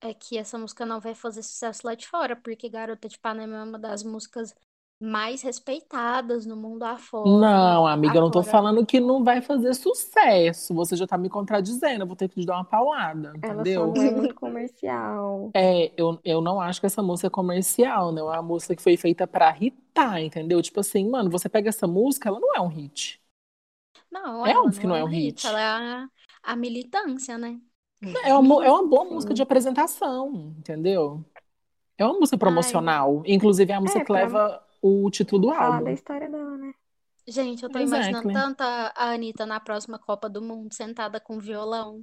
é 0.00 0.14
que 0.14 0.38
essa 0.38 0.58
música 0.58 0.86
não 0.86 1.00
vai 1.00 1.14
fazer 1.14 1.42
sucesso 1.42 1.86
lá 1.86 1.94
de 1.94 2.08
fora, 2.08 2.36
porque 2.36 2.68
Garota 2.70 3.08
de 3.08 3.16
Ipanema 3.16 3.58
é 3.58 3.64
uma 3.64 3.78
das 3.78 4.02
músicas 4.04 4.54
mais 5.00 5.42
respeitadas 5.42 6.46
no 6.46 6.56
mundo 6.56 6.84
afora. 6.84 7.58
Não, 7.62 7.86
amiga, 7.86 8.16
eu 8.18 8.22
não 8.22 8.30
tô 8.30 8.42
afora. 8.42 8.42
falando 8.42 8.84
que 8.86 8.98
não 8.98 9.22
vai 9.22 9.42
fazer 9.42 9.74
sucesso. 9.74 10.72
Você 10.74 10.96
já 10.96 11.06
tá 11.06 11.18
me 11.18 11.28
contradizendo, 11.28 12.02
eu 12.04 12.06
vou 12.06 12.16
ter 12.16 12.28
que 12.28 12.40
te 12.40 12.46
dar 12.46 12.54
uma 12.56 12.64
paulada, 12.64 13.32
Ela 13.42 13.66
só 13.66 13.86
entendeu? 13.86 13.86
não 13.86 14.00
é 14.00 14.10
muito 14.10 14.34
comercial. 14.34 15.54
É, 15.54 15.92
eu, 16.00 16.20
eu 16.24 16.40
não 16.40 16.60
acho 16.60 16.78
que 16.80 16.86
essa 16.86 17.02
música 17.02 17.26
é 17.26 17.30
comercial, 17.30 18.12
né? 18.12 18.20
É 18.20 18.24
uma 18.24 18.42
música 18.42 18.76
que 18.76 18.82
foi 18.82 18.96
feita 18.96 19.26
pra 19.26 19.56
hitar, 19.60 20.20
entendeu? 20.22 20.62
Tipo 20.62 20.78
assim, 20.80 21.08
mano, 21.08 21.28
você 21.30 21.48
pega 21.48 21.68
essa 21.68 21.86
música, 21.88 22.28
ela 22.28 22.38
não 22.40 22.54
é 22.54 22.60
um 22.60 22.68
hit. 22.68 23.20
Não, 24.10 24.46
É 24.46 24.50
ela 24.50 24.58
óbvio 24.58 24.78
que 24.80 24.86
não 24.86 24.94
não 24.94 24.96
é 24.96 25.02
é 25.02 25.04
um 25.04 25.08
hit, 25.08 25.46
hit. 25.46 25.46
ela 25.46 25.60
é 25.60 25.64
a, 26.04 26.08
a 26.42 26.56
militância, 26.56 27.36
né? 27.38 27.60
É 28.24 28.34
uma, 28.34 28.64
é 28.64 28.70
uma 28.70 28.86
boa 28.88 29.04
Sim. 29.08 29.14
música 29.14 29.34
de 29.34 29.42
apresentação, 29.42 30.54
entendeu? 30.58 31.24
É 31.98 32.04
uma 32.06 32.18
música 32.20 32.38
Ai, 32.42 32.76
promocional. 32.78 33.22
Inclusive, 33.26 33.72
é 33.72 33.76
a 33.76 33.80
música 33.82 34.00
É, 34.00 34.04
que 34.04 34.12
pra 34.12 34.12
leva 34.12 34.62
o 34.82 35.10
título 35.10 35.42
do 35.42 35.48
falar 35.48 35.70
da 35.70 35.76
álbum. 35.76 35.90
história 35.90 36.28
dela, 36.28 36.56
né? 36.56 36.72
gente, 37.30 37.62
eu 37.62 37.70
tô 37.70 37.78
imaginando 37.78 38.30
Exactly. 38.30 38.34
tanto 38.34 38.60
a, 38.62 38.92
a 38.96 39.12
Anitta 39.12 39.46
na 39.46 39.60
próxima 39.60 39.98
Copa 39.98 40.28
do 40.28 40.42
Mundo, 40.42 40.72
sentada 40.74 41.20
com 41.20 41.38
violão, 41.38 42.00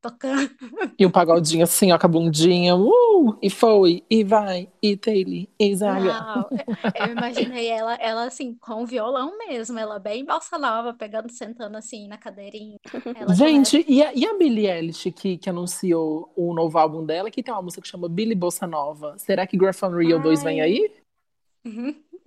tocando. 0.00 0.50
E 0.98 1.06
um 1.06 1.10
pagodinho 1.10 1.64
assim, 1.64 1.92
ó, 1.92 1.98
com 1.98 2.06
a 2.06 2.08
bundinha. 2.08 2.76
Uh, 2.76 3.36
e 3.42 3.50
foi, 3.50 4.04
e 4.08 4.22
vai, 4.22 4.68
e 4.82 4.96
Taylor, 4.96 5.46
e 5.58 5.76
Zaga. 5.76 6.46
Eu 6.94 7.12
imaginei 7.12 7.68
ela, 7.68 7.94
ela 7.94 8.24
assim, 8.24 8.54
com 8.54 8.82
o 8.82 8.86
violão 8.86 9.36
mesmo, 9.38 9.78
ela 9.78 9.98
bem 9.98 10.24
bossa 10.24 10.58
nova, 10.58 10.94
pegando, 10.94 11.30
sentando 11.30 11.76
assim 11.76 12.06
na 12.06 12.18
cadeirinha. 12.18 12.78
Ela. 13.14 13.34
Gente, 13.34 13.84
e 13.88 14.02
a, 14.02 14.12
e 14.14 14.26
a 14.26 14.36
Billie 14.36 14.66
Eilish 14.66 15.10
que, 15.12 15.38
que 15.38 15.50
anunciou 15.50 16.32
o 16.36 16.54
novo 16.54 16.78
álbum 16.78 17.04
dela, 17.04 17.30
que 17.30 17.42
tem 17.42 17.52
uma 17.52 17.62
música 17.62 17.82
que 17.82 17.88
chama 17.88 18.08
Billy 18.08 18.34
Bossa 18.34 18.66
Nova. 18.66 19.16
Será 19.18 19.46
que 19.46 19.56
Girl 19.56 19.72
from 19.72 19.96
Rio 19.96 20.22
2 20.22 20.42
vem 20.42 20.60
aí? 20.60 20.90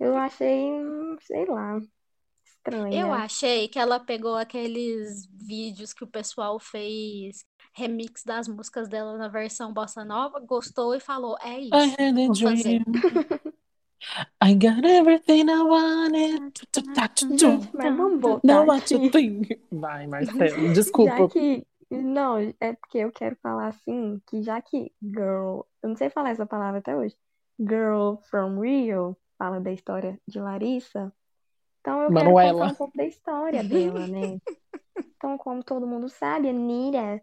Eu 0.00 0.16
achei, 0.16 0.72
sei 1.20 1.44
lá, 1.46 1.74
Eu 1.76 1.82
estranha. 2.44 3.06
achei 3.14 3.68
que 3.68 3.78
ela 3.78 4.00
pegou 4.00 4.34
aqueles 4.36 5.26
vídeos 5.32 5.92
que 5.92 6.04
o 6.04 6.06
pessoal 6.08 6.58
fez 6.58 7.44
remix 7.74 8.24
das 8.24 8.48
músicas 8.48 8.88
dela 8.88 9.16
na 9.16 9.28
versão 9.28 9.72
bossa 9.72 10.04
nova, 10.04 10.40
gostou 10.40 10.94
e 10.94 11.00
falou: 11.00 11.36
é 11.42 11.60
I 11.60 11.68
isso, 11.68 11.74
had 11.98 12.18
a 12.18 12.32
dream. 12.62 12.84
I 14.42 14.54
got 14.54 14.84
everything 14.84 15.50
I 15.50 15.60
wanted. 15.62 16.52
Tu, 16.54 16.66
tu, 16.72 16.92
tá, 16.94 17.08
tu, 17.08 17.28
tu. 17.28 17.36
Gente, 17.38 17.70
mas 17.74 17.96
vamos 17.96 18.74
aqui. 18.76 19.10
think. 19.10 19.60
Vai, 19.70 20.06
Marcelo. 20.06 20.66
Já 20.68 20.72
Desculpa. 20.72 21.28
que. 21.28 21.66
Não, 21.90 22.38
é 22.60 22.72
porque 22.74 22.98
eu 22.98 23.10
quero 23.10 23.36
falar 23.42 23.66
assim, 23.68 24.20
que 24.28 24.42
já 24.42 24.60
que 24.62 24.92
girl, 25.02 25.62
eu 25.82 25.88
não 25.88 25.96
sei 25.96 26.08
falar 26.08 26.30
essa 26.30 26.46
palavra 26.46 26.78
até 26.78 26.96
hoje, 26.96 27.16
girl 27.58 28.14
from 28.30 28.60
Rio, 28.60 29.16
fala 29.40 29.58
da 29.58 29.72
história 29.72 30.20
de 30.28 30.38
Larissa, 30.38 31.10
então 31.80 32.02
eu 32.02 32.08
quero 32.08 32.12
contar 32.12 32.24
Manuela. 32.24 32.66
um 32.66 32.74
pouco 32.74 32.94
da 32.94 33.04
história 33.06 33.64
dela, 33.64 34.06
né? 34.06 34.38
Então, 35.16 35.36
como 35.36 35.62
todo 35.62 35.86
mundo 35.86 36.08
sabe, 36.08 36.48
a 36.48 36.52
Nira 36.52 37.22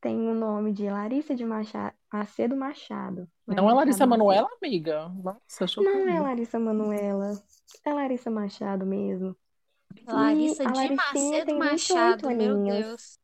tem 0.00 0.28
o 0.28 0.34
nome 0.34 0.72
de 0.72 0.88
Larissa 0.88 1.34
de 1.34 1.44
Machado, 1.44 1.94
Macedo 2.12 2.56
Machado. 2.56 3.28
Não 3.46 3.54
é 3.54 3.56
Não 3.56 3.70
é 3.70 3.74
Larissa. 3.74 4.06
Manoela, 4.06 4.48
amiga? 4.62 5.08
Nossa, 5.08 5.66
Não 5.78 6.08
é. 6.08 6.20
Larissa 6.20 6.58
Manoela, 6.60 7.32
é 7.84 7.92
Larissa 7.92 8.30
Machado 8.30 8.86
mesmo. 8.86 9.36
E 9.96 10.04
Larissa 10.12 10.62
a 10.62 10.72
de 10.72 10.94
Macedo 10.94 11.46
tem 11.46 11.58
28 11.58 11.58
Machado, 11.58 12.30
meu. 12.30 12.62
Deus. 12.62 13.18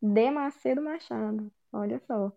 De 0.00 0.30
Macedo 0.30 0.82
Machado. 0.82 1.52
Olha 1.72 2.00
só. 2.06 2.32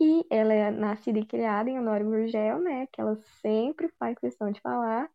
E 0.00 0.24
ela 0.30 0.52
é 0.52 0.70
nascida 0.70 1.18
e 1.18 1.24
criada 1.24 1.68
em 1.68 1.78
Honório 1.78 2.06
Gurgel, 2.06 2.60
né? 2.60 2.86
Que 2.92 3.00
ela 3.00 3.16
sempre 3.42 3.88
faz 3.98 4.16
questão 4.18 4.50
de 4.50 4.60
falar. 4.60 5.10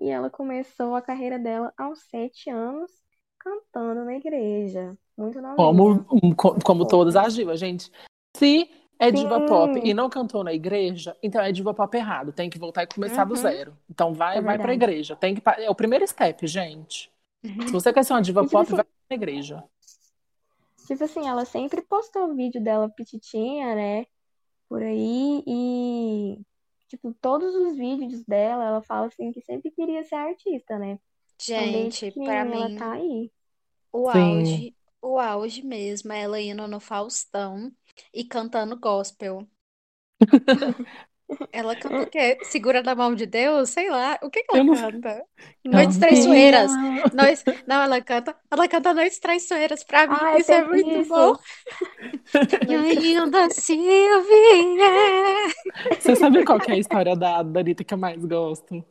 E 0.00 0.10
ela 0.10 0.28
começou 0.30 0.94
a 0.94 1.02
carreira 1.02 1.38
dela 1.38 1.72
aos 1.76 2.00
sete 2.02 2.50
anos, 2.50 2.90
cantando 3.38 4.04
na 4.04 4.14
igreja. 4.14 4.96
Muito 5.16 5.40
Como, 5.56 6.06
como 6.64 6.86
todas 6.86 7.16
as 7.16 7.34
divas, 7.34 7.58
gente. 7.58 7.90
Se 8.36 8.70
é 8.98 9.10
diva 9.10 9.40
Sim. 9.40 9.46
pop 9.46 9.80
e 9.82 9.94
não 9.94 10.10
cantou 10.10 10.42
na 10.42 10.52
igreja, 10.52 11.16
então 11.22 11.40
é 11.40 11.52
diva 11.52 11.72
pop 11.72 11.96
errado. 11.96 12.32
Tem 12.32 12.50
que 12.50 12.58
voltar 12.58 12.82
e 12.82 12.86
começar 12.86 13.22
uhum. 13.22 13.28
do 13.28 13.36
zero. 13.36 13.76
Então 13.88 14.12
vai, 14.12 14.38
é 14.38 14.40
vai 14.40 14.58
pra 14.58 14.74
igreja. 14.74 15.14
Tem 15.14 15.34
que, 15.34 15.42
é 15.58 15.70
o 15.70 15.74
primeiro 15.74 16.06
step, 16.06 16.46
gente. 16.46 17.10
Uhum. 17.44 17.66
Se 17.66 17.72
você 17.72 17.92
quer 17.92 18.04
ser 18.04 18.12
uma 18.12 18.22
diva 18.22 18.40
e, 18.40 18.44
tipo 18.44 18.52
pop, 18.52 18.66
assim, 18.66 18.76
vai 18.76 18.84
pra 18.84 19.14
igreja. 19.16 19.64
Tipo 20.88 21.04
assim, 21.04 21.28
ela 21.28 21.44
sempre 21.44 21.82
postou 21.82 22.34
vídeo 22.34 22.64
dela 22.64 22.88
petitinha, 22.88 23.74
né? 23.74 24.06
Por 24.70 24.82
aí. 24.82 25.42
E, 25.46 26.40
tipo, 26.88 27.12
todos 27.20 27.54
os 27.54 27.76
vídeos 27.76 28.24
dela, 28.24 28.64
ela 28.64 28.82
fala 28.82 29.06
assim 29.06 29.30
que 29.30 29.42
sempre 29.42 29.70
queria 29.70 30.02
ser 30.04 30.14
artista, 30.14 30.78
né? 30.78 30.98
Então, 31.42 31.62
gente, 31.62 32.06
então, 32.06 32.24
pra 32.24 32.42
mim. 32.46 32.52
Ela 32.52 32.78
tá 32.78 32.92
aí. 32.92 33.30
O 33.92 34.08
auge, 34.08 34.74
o 35.02 35.18
auge 35.18 35.62
mesmo 35.62 36.10
é 36.10 36.22
ela 36.22 36.40
indo 36.40 36.66
no 36.66 36.80
Faustão 36.80 37.70
e 38.12 38.24
cantando 38.24 38.78
gospel. 38.78 39.46
Ela 41.52 41.76
canta 41.76 42.02
o 42.02 42.06
quê? 42.06 42.38
Segura 42.42 42.82
na 42.82 42.94
mão 42.94 43.14
de 43.14 43.26
Deus? 43.26 43.70
Sei 43.70 43.90
lá. 43.90 44.18
O 44.22 44.30
que 44.30 44.42
que 44.42 44.56
ela 44.56 44.64
não... 44.64 44.74
canta? 44.74 45.22
Noites 45.64 45.98
Traiçoeiras. 45.98 46.70
Noites... 47.12 47.44
Não, 47.66 47.82
ela 47.82 48.00
canta. 48.00 48.36
Ela 48.50 48.68
canta 48.68 48.94
Noites 48.94 49.18
Traiçoeiras. 49.18 49.84
Pra 49.84 50.06
mim, 50.06 50.16
ah, 50.20 50.38
isso 50.38 50.52
é 50.52 50.64
muito 50.64 50.90
isso. 50.90 51.08
bom. 51.08 51.36
ainda 52.68 53.50
Silvia. 53.50 54.86
Você 55.98 56.16
sabe 56.16 56.44
qual 56.44 56.58
é 56.68 56.72
a 56.72 56.78
história 56.78 57.16
da, 57.16 57.42
da 57.42 57.60
Anitta 57.60 57.84
que 57.84 57.94
eu 57.94 57.98
mais 57.98 58.24
gosto? 58.24 58.84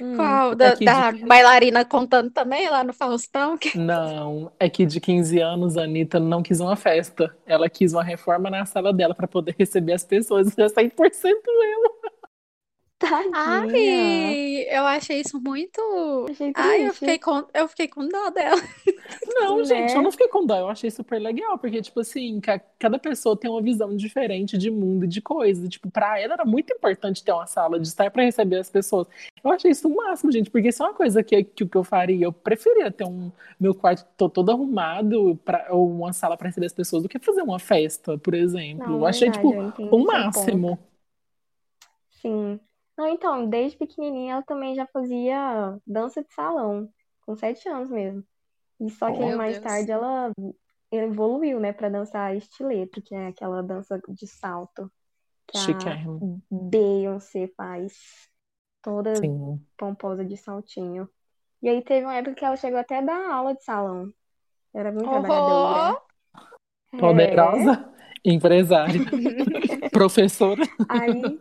Hum, 0.00 0.16
Qual? 0.16 0.54
Da, 0.54 0.66
é 0.68 0.76
da 0.76 1.10
de... 1.10 1.24
bailarina 1.24 1.84
contando 1.84 2.30
também 2.30 2.68
lá 2.68 2.82
no 2.82 2.92
Faustão? 2.92 3.58
Que... 3.58 3.76
Não, 3.78 4.50
é 4.58 4.68
que 4.68 4.86
de 4.86 5.00
15 5.00 5.38
anos 5.40 5.76
a 5.76 5.82
Anitta 5.84 6.18
não 6.18 6.42
quis 6.42 6.60
uma 6.60 6.76
festa. 6.76 7.34
Ela 7.46 7.68
quis 7.68 7.92
uma 7.92 8.02
reforma 8.02 8.48
na 8.48 8.64
sala 8.64 8.92
dela 8.92 9.14
para 9.14 9.28
poder 9.28 9.54
receber 9.58 9.92
as 9.92 10.04
pessoas. 10.04 10.52
Já 10.56 10.66
100% 10.66 10.90
ela. 10.92 12.13
Tadinha. 13.04 13.32
Ai, 13.34 14.66
eu 14.70 14.86
achei 14.86 15.20
isso 15.20 15.38
muito. 15.40 16.26
Achei 16.30 16.52
Ai, 16.54 16.88
eu 16.88 16.94
fiquei 16.94 17.18
com, 17.18 17.44
eu 17.52 17.68
fiquei 17.68 17.88
com 17.88 18.08
dó 18.08 18.30
dela. 18.30 18.60
Não, 19.26 19.58
né? 19.58 19.64
gente, 19.64 19.94
eu 19.94 20.02
não 20.02 20.10
fiquei 20.10 20.28
com 20.28 20.46
dó. 20.46 20.56
Eu 20.56 20.68
achei 20.68 20.90
super 20.90 21.18
legal, 21.18 21.58
porque, 21.58 21.80
tipo 21.82 22.00
assim, 22.00 22.40
cada 22.78 22.98
pessoa 22.98 23.36
tem 23.36 23.50
uma 23.50 23.60
visão 23.60 23.94
diferente 23.94 24.56
de 24.56 24.70
mundo 24.70 25.04
e 25.04 25.08
de 25.08 25.20
coisas. 25.20 25.68
Tipo, 25.68 25.90
pra 25.90 26.18
ela 26.18 26.34
era 26.34 26.44
muito 26.44 26.72
importante 26.72 27.22
ter 27.22 27.32
uma 27.32 27.46
sala 27.46 27.78
de 27.78 27.86
estar 27.86 28.10
para 28.10 28.24
receber 28.24 28.56
as 28.56 28.70
pessoas. 28.70 29.06
Eu 29.42 29.50
achei 29.52 29.70
isso 29.70 29.88
o 29.88 29.94
máximo, 29.94 30.32
gente, 30.32 30.50
porque 30.50 30.68
isso 30.68 30.82
é 30.82 30.86
uma 30.86 30.94
coisa 30.94 31.22
que, 31.22 31.44
que, 31.44 31.66
que 31.66 31.76
eu 31.76 31.84
faria. 31.84 32.24
Eu 32.24 32.32
preferia 32.32 32.90
ter 32.90 33.04
um 33.04 33.30
meu 33.60 33.74
quarto 33.74 34.04
todo 34.28 34.50
arrumado 34.50 35.38
pra, 35.44 35.66
ou 35.70 35.90
uma 35.90 36.12
sala 36.12 36.36
para 36.36 36.48
receber 36.48 36.66
as 36.66 36.72
pessoas 36.72 37.02
do 37.02 37.08
que 37.08 37.18
fazer 37.18 37.42
uma 37.42 37.58
festa, 37.58 38.16
por 38.16 38.34
exemplo. 38.34 38.88
Não, 38.88 38.98
eu 38.98 39.06
achei, 39.06 39.30
verdade, 39.30 39.72
tipo, 39.72 39.96
o 39.96 40.04
máximo. 40.04 40.78
Sim. 42.22 42.58
Não, 42.96 43.08
então, 43.08 43.48
desde 43.48 43.76
pequenininha 43.76 44.34
ela 44.34 44.42
também 44.42 44.74
já 44.74 44.86
fazia 44.86 45.78
dança 45.86 46.22
de 46.22 46.32
salão, 46.32 46.88
com 47.26 47.34
sete 47.34 47.68
anos 47.68 47.90
mesmo. 47.90 48.24
E 48.80 48.90
só 48.90 49.10
que 49.10 49.20
oh, 49.20 49.36
mais 49.36 49.58
Deus. 49.58 49.64
tarde 49.64 49.90
ela 49.90 50.32
evoluiu, 50.90 51.58
né, 51.58 51.72
para 51.72 51.88
dançar 51.88 52.36
estileto, 52.36 53.02
que 53.02 53.14
é 53.14 53.28
aquela 53.28 53.62
dança 53.62 54.00
de 54.08 54.26
salto 54.26 54.90
que 55.46 55.58
a 55.58 55.96
Beyoncé 56.50 57.48
faz, 57.56 57.92
toda 58.82 59.16
Sim. 59.16 59.60
pomposa 59.76 60.24
de 60.24 60.36
saltinho. 60.36 61.08
E 61.62 61.68
aí 61.68 61.82
teve 61.82 62.04
uma 62.04 62.14
época 62.14 62.34
que 62.34 62.44
ela 62.44 62.56
chegou 62.56 62.78
até 62.78 62.98
a 62.98 63.02
dar 63.02 63.32
aula 63.32 63.54
de 63.54 63.62
salão. 63.62 64.10
Era 64.72 64.90
muito 64.90 65.08
oh, 65.08 65.20
trabalhadora. 65.20 66.00
Poderosa, 66.98 67.94
é. 68.24 68.30
empresária, 68.30 69.00
professora. 69.90 70.62
Aí 70.88 71.40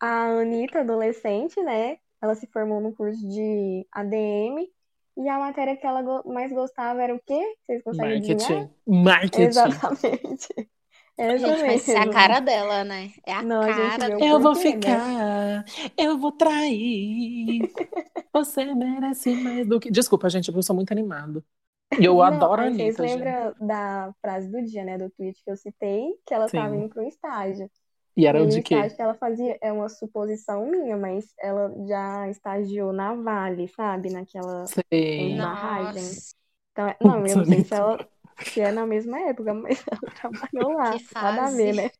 a 0.00 0.40
Anitta, 0.40 0.80
adolescente, 0.80 1.60
né? 1.62 1.98
Ela 2.22 2.34
se 2.34 2.46
formou 2.48 2.80
no 2.80 2.94
curso 2.94 3.26
de 3.28 3.86
ADM. 3.92 4.68
E 5.16 5.28
a 5.28 5.38
matéria 5.38 5.76
que 5.76 5.86
ela 5.86 6.22
mais 6.24 6.52
gostava 6.52 7.02
era 7.02 7.14
o 7.14 7.20
quê? 7.20 7.40
Vocês 7.66 7.82
conseguem 7.82 8.20
Marketing. 8.20 8.32
adivinhar? 8.32 8.70
Marketing. 8.86 9.42
Exatamente. 9.42 10.48
Gente, 11.18 11.64
mas 11.64 11.88
é 11.88 11.96
a 11.98 12.08
cara 12.08 12.38
dela, 12.38 12.84
né? 12.84 13.10
É 13.26 13.32
a 13.32 13.42
Não, 13.42 13.60
cara 13.60 13.98
dela. 13.98 14.24
Eu 14.24 14.38
vou 14.38 14.54
né? 14.54 14.60
ficar, 14.60 15.64
eu 15.96 16.16
vou 16.16 16.30
trair. 16.30 17.72
Você 18.32 18.72
merece 18.72 19.34
mais 19.34 19.66
do 19.66 19.80
que. 19.80 19.90
Desculpa, 19.90 20.30
gente, 20.30 20.52
eu 20.54 20.62
sou 20.62 20.76
muito 20.76 20.92
animado. 20.92 21.44
E 21.98 22.04
eu 22.04 22.14
Não, 22.14 22.22
adoro 22.22 22.62
a 22.62 22.66
Anitta. 22.66 23.02
Vocês 23.02 23.16
lembram 23.16 23.54
da 23.60 24.14
frase 24.20 24.48
do 24.48 24.62
dia, 24.62 24.84
né? 24.84 24.96
Do 24.96 25.10
tweet 25.10 25.42
que 25.42 25.50
eu 25.50 25.56
citei, 25.56 26.14
que 26.24 26.32
ela 26.32 26.46
estava 26.46 26.76
indo 26.76 26.88
para 26.88 27.02
um 27.02 27.08
estágio. 27.08 27.68
E 28.18 28.26
era 28.26 28.46
de 28.46 28.60
quê? 28.62 28.80
que 28.96 29.02
ela 29.02 29.14
fazia, 29.14 29.58
é 29.62 29.72
uma 29.72 29.88
suposição 29.88 30.66
minha, 30.66 30.96
mas 30.96 31.32
ela 31.38 31.72
já 31.86 32.28
estagiou 32.30 32.92
na 32.92 33.14
Vale, 33.14 33.68
sabe? 33.68 34.10
Naquela 34.10 34.70
barragem. 35.16 36.22
Então, 36.72 36.94
não, 37.02 37.26
eu 37.26 37.36
não 37.36 37.44
sei 37.44 37.64
se 37.64 37.74
ela 37.74 38.02
se 38.40 38.60
é 38.60 38.72
na 38.72 38.86
mesma 38.86 39.20
época, 39.20 39.52
mas 39.54 39.84
ela 39.90 40.02
trabalhou 40.14 40.72
lá. 40.74 41.00
Que 41.00 41.16
Nada 41.20 41.46
a 41.48 41.50
ver, 41.50 41.72
né? 41.74 41.90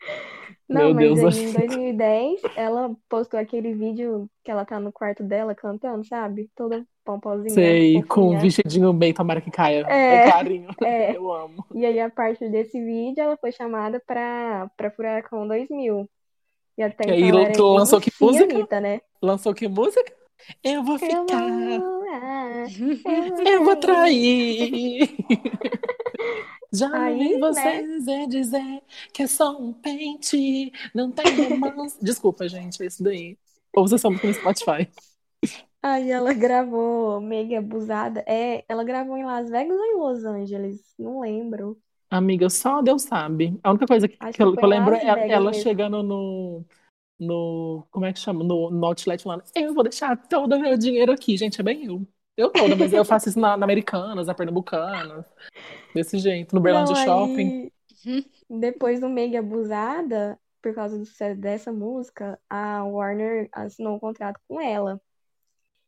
Não, 0.70 0.94
Meu 0.94 1.16
mas 1.16 1.20
Deus 1.20 1.36
aí, 1.36 1.44
em 1.46 1.52
2010 1.52 2.42
ela 2.56 2.94
postou 3.08 3.40
aquele 3.40 3.74
vídeo 3.74 4.30
que 4.44 4.52
ela 4.52 4.64
tá 4.64 4.78
no 4.78 4.92
quarto 4.92 5.24
dela 5.24 5.52
cantando, 5.52 6.06
sabe? 6.06 6.48
Toda 6.54 6.86
pomposinha. 7.04 7.50
Sei, 7.50 8.00
com 8.04 8.36
o 8.36 8.38
vestidinho 8.38 8.92
bem, 8.92 9.12
tomara 9.12 9.40
que 9.40 9.50
caia. 9.50 9.84
É, 9.88 10.28
é 10.28 10.30
carinho. 10.30 10.68
É. 10.84 11.16
Eu 11.16 11.32
amo. 11.32 11.66
E 11.74 11.84
aí, 11.84 11.98
a 11.98 12.08
partir 12.08 12.48
desse 12.50 12.80
vídeo, 12.80 13.20
ela 13.20 13.36
foi 13.36 13.50
chamada 13.50 14.00
pra, 14.06 14.70
pra 14.76 14.92
Furacão 14.92 15.46
2000. 15.48 16.08
E 16.78 16.82
até 16.82 17.10
e 17.10 17.24
então 17.24 17.72
aí, 17.72 17.78
lançou 17.78 18.00
que 18.00 18.12
música? 18.20 18.54
Anitta, 18.54 18.80
né? 18.80 19.00
Lançou 19.20 19.52
que 19.52 19.66
música? 19.66 20.12
Eu 20.62 20.84
vou 20.84 20.98
ficar. 20.98 21.18
Eu 21.20 21.80
vou, 21.80 23.46
eu 23.46 23.64
vou 23.64 23.76
trair. 23.76 25.10
Já 26.72 26.90
Aí, 26.92 27.38
você 27.38 27.82
né? 27.82 28.26
dizer 28.26 28.82
que 29.12 29.24
é 29.24 29.26
só 29.26 29.56
um 29.58 29.72
pente, 29.72 30.72
não 30.94 31.10
tem 31.10 31.48
romance. 31.48 31.98
Desculpa, 32.02 32.48
gente, 32.48 32.82
é 32.82 32.86
isso 32.86 33.02
daí. 33.02 33.36
Ou 33.74 33.86
vocês 33.86 33.98
estão 33.98 34.12
no 34.12 34.34
Spotify. 34.34 34.88
Aí 35.82 36.10
ela 36.10 36.32
gravou 36.32 37.20
Mega 37.20 37.58
Abusada. 37.58 38.22
É, 38.26 38.64
ela 38.68 38.84
gravou 38.84 39.16
em 39.16 39.24
Las 39.24 39.48
Vegas 39.48 39.76
ou 39.76 39.84
em 39.84 39.96
Los 39.96 40.24
Angeles? 40.24 40.94
Não 40.98 41.20
lembro. 41.20 41.80
Amiga, 42.10 42.50
só 42.50 42.82
Deus 42.82 43.02
sabe. 43.02 43.58
A 43.62 43.70
única 43.70 43.86
coisa 43.86 44.08
que, 44.08 44.16
que 44.16 44.42
eu, 44.42 44.54
que 44.54 44.64
eu 44.64 44.68
lembro 44.68 44.94
é 44.94 45.30
ela 45.30 45.52
chegando 45.52 46.02
no, 46.02 46.64
no. 47.18 47.86
Como 47.90 48.04
é 48.04 48.12
que 48.12 48.18
chama? 48.18 48.44
No, 48.44 48.70
no 48.70 48.84
outlet 48.84 49.22
falando: 49.22 49.44
Eu 49.54 49.72
vou 49.72 49.84
deixar 49.84 50.16
todo 50.28 50.54
o 50.54 50.60
meu 50.60 50.76
dinheiro 50.76 51.12
aqui. 51.12 51.36
Gente, 51.36 51.60
é 51.60 51.64
bem 51.64 51.86
eu. 51.86 52.06
Eu 52.36 52.50
toda, 52.50 52.76
mas 52.76 52.92
eu 52.92 53.04
faço 53.04 53.28
isso 53.28 53.38
na, 53.38 53.56
na 53.56 53.64
Americanas, 53.64 54.26
na 54.26 54.34
Pernambucanas. 54.34 55.24
Desse 55.94 56.18
jeito, 56.18 56.54
no 56.54 56.60
Berlândia 56.60 56.94
Shopping. 56.96 57.70
Depois 58.48 59.00
do 59.00 59.08
Mega 59.08 59.40
Abusada, 59.40 60.38
por 60.62 60.74
causa 60.74 60.98
do 60.98 61.04
sucesso 61.04 61.40
dessa 61.40 61.72
música, 61.72 62.38
a 62.48 62.84
Warner 62.84 63.48
assinou 63.52 63.96
um 63.96 63.98
contrato 63.98 64.40
com 64.48 64.60
ela. 64.60 65.00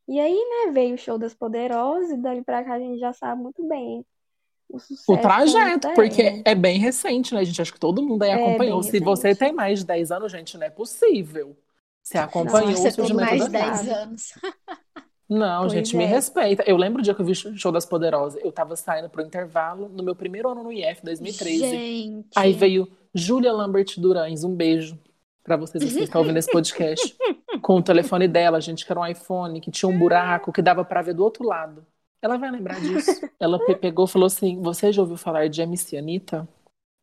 E 0.09 0.19
aí, 0.19 0.35
né, 0.35 0.73
veio 0.73 0.95
o 0.95 0.99
show 0.99 1.17
das 1.17 1.33
Poderosas, 1.33 2.11
e 2.11 2.17
dali 2.17 2.43
pra 2.43 2.65
cá 2.65 2.75
a 2.75 2.79
gente 2.79 2.99
já 2.99 3.13
sabe 3.13 3.41
muito 3.41 3.67
bem 3.67 4.05
o 4.69 4.79
sucesso. 4.79 5.13
O 5.13 5.17
trajeto, 5.17 5.93
porque 5.95 6.43
é 6.45 6.55
bem 6.55 6.79
recente, 6.79 7.35
né, 7.35 7.45
gente? 7.45 7.63
Acho 7.63 7.73
que 7.73 7.81
todo 7.81 8.03
mundo 8.03 8.23
aí 8.23 8.31
é 8.31 8.35
acompanhou. 8.35 8.83
Se 8.83 8.99
você 8.99 9.35
tem 9.35 9.53
mais 9.53 9.81
de 9.81 9.87
10 9.87 10.11
anos, 10.11 10.33
gente, 10.33 10.57
não 10.59 10.67
é 10.67 10.71
possível. 10.71 11.57
Você 12.03 12.19
acompanhou 12.19 12.71
Nossa, 12.71 12.89
o 12.89 12.91
surgimento 12.91 13.31
mais 13.31 13.45
de 13.45 13.51
10 13.51 13.89
anos. 13.89 14.33
Não, 15.29 15.61
pois 15.63 15.73
gente, 15.73 15.95
é. 15.95 15.99
me 15.99 16.05
respeita. 16.05 16.63
Eu 16.67 16.77
lembro 16.77 17.01
o 17.01 17.03
dia 17.03 17.15
que 17.15 17.21
eu 17.21 17.27
vi 17.27 17.33
o 17.33 17.57
show 17.57 17.73
das 17.73 17.87
Poderosas. 17.87 18.43
Eu 18.45 18.53
tava 18.53 18.77
saindo 18.77 19.09
pro 19.09 19.23
intervalo 19.23 19.89
no 19.89 20.03
meu 20.03 20.15
primeiro 20.15 20.49
ano 20.49 20.63
no 20.63 20.73
IF, 20.73 21.03
2013. 21.03 21.59
Gente. 21.59 22.29
Aí 22.37 22.53
veio 22.53 22.89
Júlia 23.15 23.53
Lambert 23.53 23.99
Durães. 23.99 24.45
Um 24.45 24.55
beijo 24.55 24.99
para 25.43 25.57
vocês 25.57 25.83
que 25.83 26.05
estão 26.05 26.21
ouvindo 26.21 26.37
esse 26.37 26.51
podcast. 26.53 27.17
com 27.61 27.77
o 27.77 27.83
telefone 27.83 28.29
dela, 28.29 28.61
gente, 28.61 28.85
que 28.85 28.93
era 28.93 29.01
um 29.01 29.07
iPhone, 29.07 29.61
que 29.61 29.71
tinha 29.71 29.89
um 29.89 29.99
buraco 29.99 30.53
que 30.53 30.61
dava 30.63 30.85
para 30.85 31.03
ver 31.03 31.15
do 31.15 31.25
outro 31.25 31.45
lado. 31.45 31.87
Ela 32.21 32.37
vai 32.37 32.51
lembrar 32.51 32.81
disso. 32.81 33.21
Ela 33.41 33.59
pegou 33.77 34.05
e 34.05 34.09
falou 34.09 34.27
assim: 34.27 34.61
Você 34.63 34.93
já 34.93 35.03
ouviu 35.03 35.17
falar 35.17 35.49
de 35.49 35.61
MC 35.63 35.97
Anitta? 35.97 36.49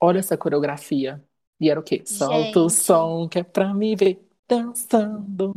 Olha 0.01 0.19
essa 0.19 0.37
coreografia. 0.37 1.21
E 1.59 1.69
era 1.69 1.79
o 1.79 1.83
quê? 1.83 2.03
Solta 2.05 2.59
o 2.61 2.69
som 2.69 3.27
que 3.27 3.39
é 3.39 3.43
pra 3.43 3.73
me 3.73 3.95
ver 3.95 4.25
dançando. 4.47 5.53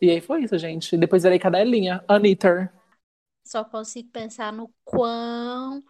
E 0.00 0.10
aí 0.10 0.20
foi 0.20 0.42
isso, 0.44 0.56
gente. 0.58 0.96
Depois 0.96 1.22
virei 1.22 1.38
cadelinha. 1.38 2.04
Anitta. 2.08 2.72
Só 3.46 3.64
consigo 3.64 4.08
pensar 4.10 4.52
no 4.52 4.70
quão, 4.84 5.82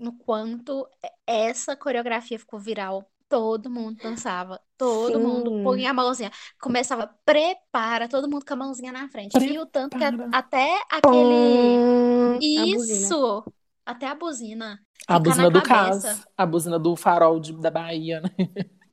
no 0.00 0.12
quanto 0.12 0.88
essa 1.26 1.76
coreografia 1.76 2.38
ficou 2.38 2.58
viral. 2.58 3.04
todo 3.28 3.68
mundo 3.68 3.96
dançava. 4.00 4.60
Todo 4.78 5.18
Sim. 5.18 5.24
mundo 5.24 5.50
punha 5.64 5.90
a 5.90 5.94
mãozinha. 5.94 6.30
Começava, 6.60 7.12
prepara, 7.24 8.08
todo 8.08 8.30
mundo 8.30 8.46
com 8.46 8.52
a 8.54 8.56
mãozinha 8.56 8.92
na 8.92 9.08
frente. 9.08 9.36
E 9.36 9.58
o 9.58 9.66
tanto 9.66 9.98
que 9.98 10.04
a- 10.04 10.12
Prepara. 10.12 10.30
até 10.32 10.80
aquele. 10.88 11.12
Pum, 11.12 12.34
a. 12.34 12.38
Isso! 12.40 13.44
Até 13.84 14.06
a 14.06 14.14
buzina. 14.14 14.80
A 15.08 15.18
buzina 15.18 15.44
na 15.44 15.48
do 15.48 15.60
cabeça. 15.62 16.08
Cas, 16.08 16.26
a 16.36 16.46
buzina 16.46 16.78
do 16.78 16.94
farol 16.94 17.40
de- 17.40 17.52
da 17.60 17.68
Bahia, 17.70 18.20
né? 18.20 18.30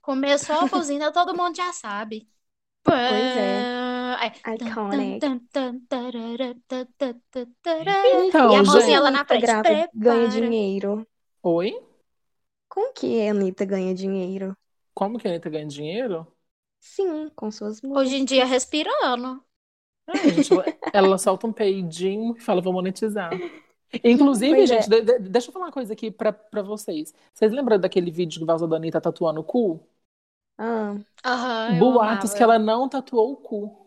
Começou 0.01 0.55
a 0.55 0.65
buzina, 0.65 1.11
todo 1.11 1.37
mundo 1.37 1.55
já 1.55 1.71
sabe. 1.71 2.27
Pois 2.83 3.37
é. 3.37 3.63
Tan, 4.43 4.65
Iconic. 4.69 5.19
Então, 8.27 8.53
E 8.53 8.55
a 8.55 8.63
mãozinha 8.63 8.99
lá 8.99 9.11
na 9.11 9.19
Anitta 9.19 9.63
frente. 9.63 9.89
ganha 9.93 10.27
dinheiro. 10.29 11.07
Oi? 11.41 11.79
Como 12.69 12.93
que 12.93 13.27
a 13.27 13.31
Anitta 13.31 13.65
ganha 13.65 13.93
dinheiro? 13.93 14.55
Como 14.93 15.17
que 15.17 15.27
a 15.27 15.31
Anitta 15.31 15.49
ganha 15.49 15.65
dinheiro? 15.67 16.27
Sim, 16.79 17.29
com 17.35 17.49
suas 17.51 17.81
Hoje 17.83 18.15
em 18.17 18.25
dia, 18.25 18.45
respirando. 18.45 19.43
Ah, 20.07 20.17
gente, 20.17 20.51
ela, 20.53 20.65
ela 20.93 21.17
solta 21.17 21.47
um 21.47 21.53
peidinho 21.53 22.35
e 22.35 22.41
fala, 22.41 22.61
vou 22.61 22.73
monetizar. 22.73 23.31
Inclusive, 24.03 24.55
Pois 24.55 24.69
gente, 24.69 24.93
é. 24.93 25.01
de- 25.01 25.19
de- 25.19 25.29
deixa 25.29 25.49
eu 25.49 25.53
falar 25.53 25.65
uma 25.67 25.71
coisa 25.71 25.93
aqui 25.93 26.11
pra, 26.11 26.33
pra 26.33 26.61
vocês. 26.61 27.13
Vocês 27.33 27.51
lembram 27.51 27.79
daquele 27.79 28.11
vídeo 28.11 28.39
que 28.39 28.45
vaza 28.45 28.67
da 28.67 28.75
Anitta 28.75 28.99
tatuando 28.99 29.39
o 29.41 29.43
cu? 29.43 29.79
Ah, 30.57 31.69
eu 31.71 31.79
Boatos 31.79 32.33
que 32.33 32.43
ela 32.43 32.59
não 32.59 32.87
tatuou 32.87 33.33
o 33.33 33.37
cu. 33.37 33.83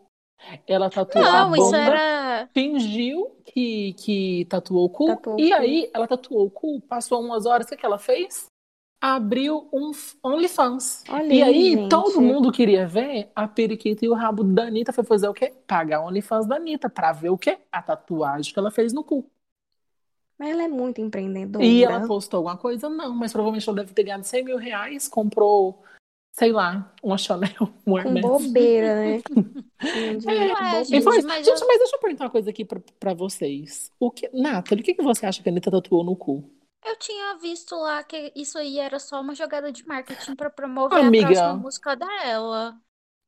Ela 0.67 0.91
tatuou 0.91 1.25
a 1.25 1.45
Não, 1.45 1.57
isso 1.57 1.65
bunda, 1.67 1.79
era. 1.79 2.49
fingiu 2.53 3.37
que, 3.45 3.93
que 3.95 4.45
tatuou 4.49 4.85
o 4.85 4.91
cu, 4.91 5.07
tatuou 5.07 5.37
o 5.37 5.41
e 5.41 5.49
cu. 5.49 5.55
aí 5.55 5.91
ela 5.93 6.07
tatuou 6.07 6.47
o 6.47 6.51
cu, 6.51 6.81
passou 6.83 7.21
umas 7.21 7.47
horas, 7.47 7.67
o 7.67 7.69
que 7.71 7.77
que 7.77 7.87
ela 7.87 7.99
fez? 7.99 8.47
Abriu 9.01 9.69
um 9.73 9.93
OnlyFans. 10.23 11.05
Olha 11.09 11.33
E 11.33 11.43
aí, 11.43 11.77
aí, 11.77 11.89
todo 11.89 12.13
gente. 12.13 12.21
mundo 12.21 12.51
queria 12.51 12.87
ver 12.87 13.31
a 13.35 13.47
periquita 13.47 14.05
e 14.05 14.09
o 14.09 14.15
rabo 14.15 14.43
da 14.43 14.65
Anitta. 14.65 14.93
Foi 14.93 15.05
fazer 15.05 15.29
o 15.29 15.35
quê? 15.35 15.53
Pagar 15.67 16.01
o 16.01 16.07
OnlyFans 16.07 16.47
da 16.47 16.57
Anitta 16.57 16.89
pra 16.89 17.13
ver 17.13 17.29
o 17.29 17.39
quê? 17.39 17.59
A 17.71 17.83
tatuagem 17.83 18.53
que 18.53 18.59
ela 18.59 18.71
fez 18.71 18.93
no 18.93 19.05
cu. 19.05 19.25
Mas 20.39 20.51
ela 20.51 20.65
é 20.65 20.69
muito 20.69 20.99
E 20.99 21.03
ela 21.03 21.07
empreendedora. 21.07 22.07
postou 22.07 22.39
alguma 22.39 22.57
coisa? 22.57 22.89
Não, 22.89 23.15
mas 23.15 23.33
provavelmente 23.33 23.69
ela 23.69 23.77
deve 23.77 23.93
ter 23.95 24.03
ganhado 24.03 24.25
100 24.25 24.45
mil 24.45 24.57
reais, 24.59 25.09
comprou, 25.09 25.83
sei 26.39 26.53
lá, 26.53 26.95
uma 27.03 27.19
Chanel, 27.19 27.51
um 27.87 27.97
Com 27.99 27.99
Hermès. 27.99 28.27
bobeira, 28.27 28.95
né? 28.97 29.23
Com 29.23 29.43
Ué, 30.27 30.85
E 30.91 31.01
gente, 31.01 31.03
foi... 31.03 31.23
mas 31.23 31.47
Gente, 31.47 31.61
eu. 31.61 31.67
mas 31.67 31.79
deixa 31.79 31.97
eu 31.97 32.01
perguntar 32.01 32.25
uma 32.25 32.31
coisa 32.31 32.51
aqui 32.51 32.65
pra, 32.65 32.81
pra 32.99 33.15
vocês. 33.15 33.93
O 33.99 34.11
que... 34.11 34.29
Nathalie, 34.33 34.83
o 34.83 34.85
que, 34.85 34.95
que 34.95 35.03
você 35.03 35.27
acha 35.27 35.43
que 35.43 35.49
a 35.49 35.53
Anitta 35.53 35.71
tatuou 35.71 36.05
no 36.05 36.17
cu? 36.17 36.51
Eu 36.85 36.97
tinha 36.99 37.37
visto 37.39 37.75
lá 37.77 38.03
que 38.05 38.33
isso 38.37 38.59
aí 38.59 38.79
era 38.79 38.99
só 38.99 39.21
uma 39.21 39.35
jogada 39.35 39.73
de 39.73 39.87
marketing 39.87 40.37
pra 40.37 40.51
promover 40.51 41.03
a 41.03 41.09
Amiga, 41.09 41.27
próxima 41.27 41.55
música 41.57 41.97
dela. 41.97 42.81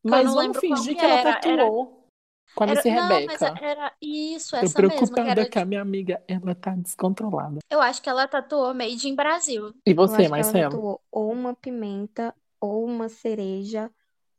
Que 0.06 0.14
eu 0.14 0.22
mas 0.22 0.24
não 0.24 0.34
vamos 0.34 0.58
fingir 0.58 0.94
que 0.94 1.00
que 1.00 1.04
ela 1.04 1.14
era. 1.14 1.40
Era, 1.42 1.66
tatuou 1.66 2.06
com 2.54 2.64
a 2.64 2.66
era, 2.68 2.76
Missy 2.76 2.90
não, 2.90 3.22
mas 3.26 3.42
Rebeca. 3.42 3.58
era 3.64 3.92
isso, 4.00 4.56
Tô 4.56 4.56
essa 4.56 4.80
mesma, 4.82 5.06
que 5.06 5.14
preocupada 5.14 5.30
era 5.30 5.46
que 5.46 5.58
a 5.58 5.64
minha 5.64 5.82
amiga, 5.82 6.22
ela 6.28 6.54
tá 6.54 6.74
descontrolada. 6.76 7.58
eu 7.70 7.80
acho 7.80 8.00
que 8.02 8.08
ela 8.08 8.28
tatuou 8.28 8.74
Made 8.74 9.08
in 9.08 9.14
Brasil. 9.14 9.74
E 9.86 9.94
você, 9.94 10.28
que 10.28 10.30
ela 10.30 10.30
Marcelo? 10.30 10.70
tatuou 10.70 11.02
ou 11.10 11.32
uma 11.32 11.54
pimenta, 11.54 12.34
ou 12.60 12.84
uma 12.84 13.08
cereja, 13.08 13.90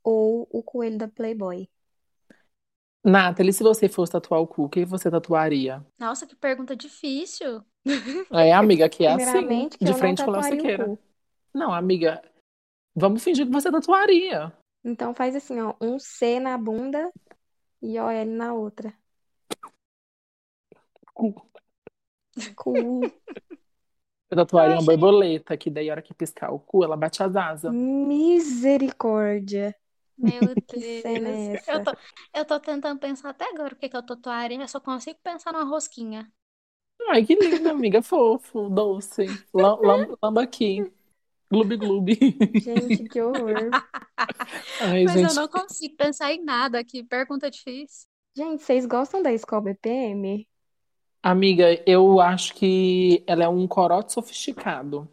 ou 0.03 0.47
o 0.51 0.63
coelho 0.63 0.97
da 0.97 1.07
Playboy. 1.07 1.69
Nathalie, 3.03 3.53
se 3.53 3.63
você 3.63 3.87
fosse 3.87 4.11
tatuar 4.11 4.41
o 4.41 4.47
cu, 4.47 4.63
o 4.63 4.69
que 4.69 4.83
você 4.83 5.09
tatuaria? 5.09 5.85
Nossa, 5.97 6.27
que 6.27 6.35
pergunta 6.35 6.75
difícil. 6.75 7.63
É, 8.31 8.53
amiga, 8.53 8.89
que 8.89 9.05
é 9.05 9.13
assim, 9.13 9.69
que 9.69 9.83
de 9.83 9.93
frente 9.93 10.23
com 10.23 10.31
a 10.31 10.43
Siqueira. 10.43 10.85
cu. 10.85 10.99
Não, 11.53 11.73
amiga, 11.73 12.21
vamos 12.95 13.23
fingir 13.23 13.45
que 13.45 13.51
você 13.51 13.71
tatuaria. 13.71 14.53
Então 14.83 15.13
faz 15.13 15.35
assim, 15.35 15.59
ó, 15.59 15.75
um 15.81 15.97
C 15.97 16.39
na 16.39 16.57
bunda 16.57 17.11
e 17.81 17.99
o 17.99 18.09
L 18.09 18.31
na 18.31 18.53
outra. 18.53 18.93
Cu. 21.13 21.49
Cu. 22.55 23.01
Eu 24.29 24.37
tatuaria 24.37 24.73
Eu 24.73 24.77
uma 24.77 24.83
borboleta, 24.83 25.57
que 25.57 25.69
daí 25.69 25.89
a 25.89 25.93
hora 25.93 26.01
que 26.01 26.13
piscar 26.13 26.51
o 26.51 26.59
cu, 26.59 26.83
ela 26.83 26.97
bate 26.97 27.21
as 27.23 27.35
asas. 27.35 27.75
Misericórdia. 28.07 29.73
Meu 30.17 30.55
Que 30.67 30.81
cena 30.81 31.29
é 31.29 31.53
Deus. 31.53 31.67
Eu 31.67 31.79
essa? 31.79 31.83
tô, 31.83 31.91
eu 32.33 32.45
tô 32.45 32.59
tentando 32.59 32.99
pensar 32.99 33.29
até 33.29 33.45
agora 33.49 33.73
o 33.73 33.77
que 33.77 33.87
que 33.89 33.95
eu 33.97 34.05
tatuaria. 34.05 34.59
Eu 34.61 34.67
só 34.67 34.79
consigo 34.79 35.19
pensar 35.23 35.53
numa 35.53 35.63
rosquinha. 35.65 36.31
Ai, 37.09 37.25
que 37.25 37.35
lindo, 37.35 37.69
amiga, 37.69 38.01
fofo, 38.01 38.69
doce. 38.69 39.41
Lam- 39.53 39.79
lam- 39.81 40.17
Lamba 40.21 40.43
aqui. 40.43 40.91
Gloob, 41.51 41.77
gloob. 41.77 42.09
Gente, 42.53 43.07
que 43.09 43.21
horror. 43.21 43.75
Ai, 44.79 45.07
Mas 45.07 45.21
eu 45.21 45.33
gente, 45.33 45.33
não 45.33 45.47
consigo 45.47 45.95
pensar 45.97 46.31
em 46.33 46.43
nada. 46.43 46.83
Que 46.83 47.03
pergunta 47.03 47.49
difícil. 47.49 48.07
Gente, 48.35 48.63
vocês 48.63 48.85
gostam 48.87 49.21
da 49.21 49.31
Skol 49.33 49.61
BPM? 49.61 50.48
Amiga, 51.23 51.81
eu 51.89 52.19
acho 52.19 52.53
que 52.55 53.23
ela 53.27 53.43
é 53.43 53.49
um 53.49 53.67
corote 53.67 54.13
sofisticado. 54.13 55.07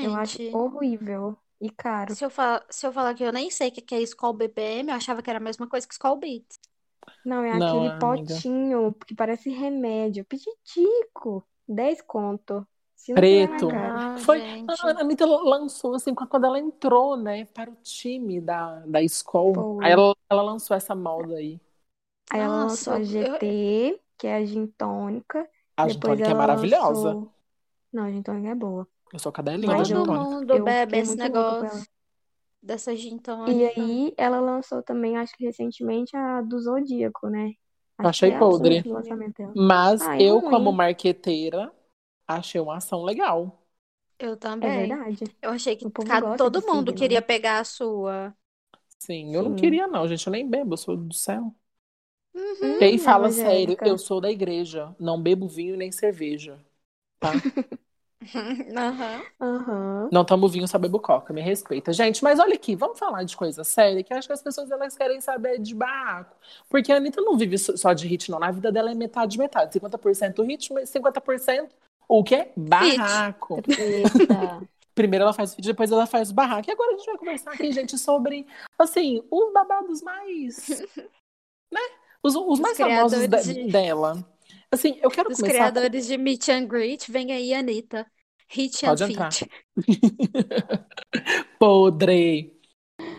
Eu 0.00 0.14
acho 0.14 0.38
Gente, 0.38 0.52
horrível 0.52 1.36
e 1.60 1.70
caro. 1.70 2.16
se 2.16 2.24
eu, 2.24 2.30
se 2.70 2.86
eu 2.86 2.92
falar 2.92 3.14
que 3.14 3.24
eu 3.24 3.32
nem 3.32 3.50
sei 3.50 3.68
o 3.68 3.72
que 3.72 3.94
é 3.94 4.00
Skol 4.02 4.32
BPM, 4.34 4.90
eu 4.90 4.96
achava 4.96 5.22
que 5.22 5.30
era 5.30 5.38
a 5.38 5.42
mesma 5.42 5.68
coisa 5.68 5.86
que 5.86 5.94
Skol 5.94 6.16
Beats. 6.18 6.58
Não, 7.24 7.42
é 7.44 7.52
Não, 7.52 7.82
aquele 7.82 7.90
amiga. 7.90 8.44
potinho 8.46 8.94
que 9.06 9.14
parece 9.14 9.50
remédio. 9.50 10.24
Pititico. 10.26 11.46
10 11.68 12.02
conto. 12.02 12.66
Se 12.96 13.12
Preto. 13.12 13.80
Ah, 13.82 14.16
Foi, 14.16 14.38
gente. 14.38 14.98
a 14.98 15.00
Anitta 15.00 15.24
lançou 15.26 15.94
assim, 15.94 16.14
quando 16.14 16.44
ela 16.44 16.58
entrou, 16.58 17.16
né, 17.16 17.46
para 17.46 17.70
o 17.70 17.76
time 17.76 18.40
da, 18.40 18.80
da 18.86 19.02
Skol. 19.02 19.54
Foi. 19.54 19.78
Aí 19.78 19.92
ela, 19.92 20.14
ela 20.28 20.42
lançou 20.42 20.76
essa 20.76 20.94
moda 20.94 21.36
aí. 21.36 21.58
Aí 22.30 22.40
ela 22.40 22.56
Nossa, 22.56 22.90
lançou 22.90 22.92
a 22.94 23.02
eu- 23.20 23.40
GT, 23.42 24.00
que 24.18 24.26
é 24.26 24.36
a 24.36 24.44
gin 24.44 24.66
tônica. 24.68 25.48
A 25.76 25.88
gin 25.88 26.00
Depois 26.00 26.02
tônica 26.02 26.30
é 26.30 26.34
ela 26.34 26.34
maravilhosa. 26.34 27.18
lançou... 27.18 27.32
Não, 27.92 28.04
a 28.04 28.10
gin 28.12 28.22
tônica 28.22 28.48
é 28.50 28.54
boa. 28.54 28.88
Eu 29.12 29.18
sou 29.18 29.32
cadelinha 29.32 29.74
da 29.74 29.82
Mas 29.82 29.84
gin 29.84 29.94
eu- 29.94 30.04
Todo 30.04 30.06
tônica. 30.06 30.36
mundo 30.36 30.52
eu 30.52 30.64
bebe 30.64 30.98
esse 30.98 31.18
negócio 31.18 31.86
dessa 32.62 32.94
gin 32.96 33.18
E 33.46 33.64
tônica. 33.64 33.64
aí 33.64 34.14
ela 34.18 34.40
lançou 34.40 34.82
também, 34.82 35.16
acho 35.16 35.36
que 35.36 35.44
recentemente, 35.44 36.16
a 36.16 36.42
do 36.42 36.58
Zodíaco, 36.60 37.28
né? 37.28 37.52
Acho 37.98 38.10
Achei 38.10 38.30
é 38.30 38.38
podre. 38.38 38.84
Mas 39.54 40.00
Ah, 40.00 40.16
é 40.16 40.22
eu, 40.24 40.42
como 40.42 40.72
marqueteira, 40.72 41.72
achei 42.26 42.60
uma 42.60 42.76
ação 42.76 43.02
legal. 43.04 43.66
Eu 44.18 44.36
É 44.60 44.70
também. 44.70 44.70
verdade. 44.70 45.24
Eu 45.42 45.50
achei 45.50 45.76
que 45.76 45.86
todo 46.36 46.62
mundo 46.66 46.92
signo, 46.92 46.94
queria 46.94 47.20
né? 47.20 47.22
pegar 47.22 47.60
a 47.60 47.64
sua. 47.64 48.34
Sim, 48.98 49.34
eu 49.34 49.42
não 49.42 49.52
Sim. 49.52 49.54
queria, 49.54 49.86
não, 49.86 50.06
gente. 50.08 50.26
Eu 50.26 50.32
nem 50.32 50.48
bebo, 50.48 50.74
eu 50.74 50.76
sou 50.78 50.96
do 50.96 51.14
céu. 51.14 51.54
Uhum. 52.36 52.80
E 52.80 52.84
aí 52.84 52.94
Hum, 52.96 52.98
fala 52.98 53.30
sério, 53.30 53.76
eu 53.82 53.96
sou 53.96 54.20
da 54.20 54.30
igreja. 54.30 54.94
Não 55.00 55.20
bebo 55.20 55.48
vinho 55.48 55.76
nem 55.76 55.90
cerveja. 55.90 56.58
Tá? 57.18 57.32
Aham. 58.76 59.22
Aham. 59.40 60.08
Não 60.12 60.24
tomo 60.24 60.48
vinho, 60.48 60.68
só 60.68 60.78
bebo 60.78 61.00
coca. 61.00 61.32
Me 61.32 61.40
respeita. 61.40 61.92
Gente, 61.92 62.22
mas 62.22 62.38
olha 62.38 62.54
aqui, 62.54 62.76
vamos 62.76 62.98
falar 62.98 63.22
de 63.24 63.36
coisa 63.36 63.64
séria, 63.64 64.02
que 64.02 64.12
eu 64.12 64.16
acho 64.18 64.26
que 64.28 64.32
as 64.32 64.42
pessoas 64.42 64.70
elas 64.70 64.96
querem 64.96 65.20
saber 65.20 65.58
de 65.58 65.74
barraco. 65.74 66.36
Porque 66.68 66.92
a 66.92 66.96
Anitta 66.96 67.20
não 67.20 67.36
vive 67.36 67.56
só 67.58 67.92
de 67.92 68.06
hit, 68.06 68.30
não. 68.30 68.38
Na 68.38 68.50
vida 68.50 68.70
dela 68.70 68.90
é 68.90 68.94
metade, 68.94 69.38
metade. 69.38 69.72
50% 69.72 70.42
ritmo 70.42 70.78
e 70.78 70.86
50% 70.86 71.74
o 72.08 72.22
quê? 72.22 72.48
Barraco. 72.56 73.62
Eita. 73.78 74.62
Primeiro 74.94 75.24
ela 75.24 75.32
faz 75.32 75.54
vídeo, 75.54 75.72
depois 75.72 75.92
ela 75.92 76.06
faz 76.06 76.30
barraco. 76.32 76.70
E 76.70 76.72
agora 76.72 76.94
a 76.94 76.96
gente 76.96 77.06
vai 77.06 77.18
conversar 77.18 77.52
aqui, 77.52 77.70
gente, 77.72 77.98
sobre, 77.98 78.46
assim, 78.78 79.22
os 79.30 79.52
babados 79.52 80.02
mais, 80.02 80.82
né? 81.70 81.80
Os, 82.26 82.34
os 82.34 82.60
mais 82.60 82.76
famosos 82.76 83.20
de- 83.44 83.70
dela. 83.70 84.26
Assim, 84.70 84.98
eu 85.00 85.10
quero 85.10 85.24
começar 85.26 85.42
com... 85.46 85.48
criadores 85.52 86.06
de 86.06 86.18
Meet 86.18 86.48
and 86.48 86.66
Greet, 86.66 87.10
vem 87.10 87.32
aí, 87.32 87.54
Anitta. 87.54 88.06
Hit 88.48 88.84
and 88.84 88.88
Pode 88.90 89.04
entrar. 89.04 89.32
Feat. 89.32 89.50
Podre. 91.58 92.52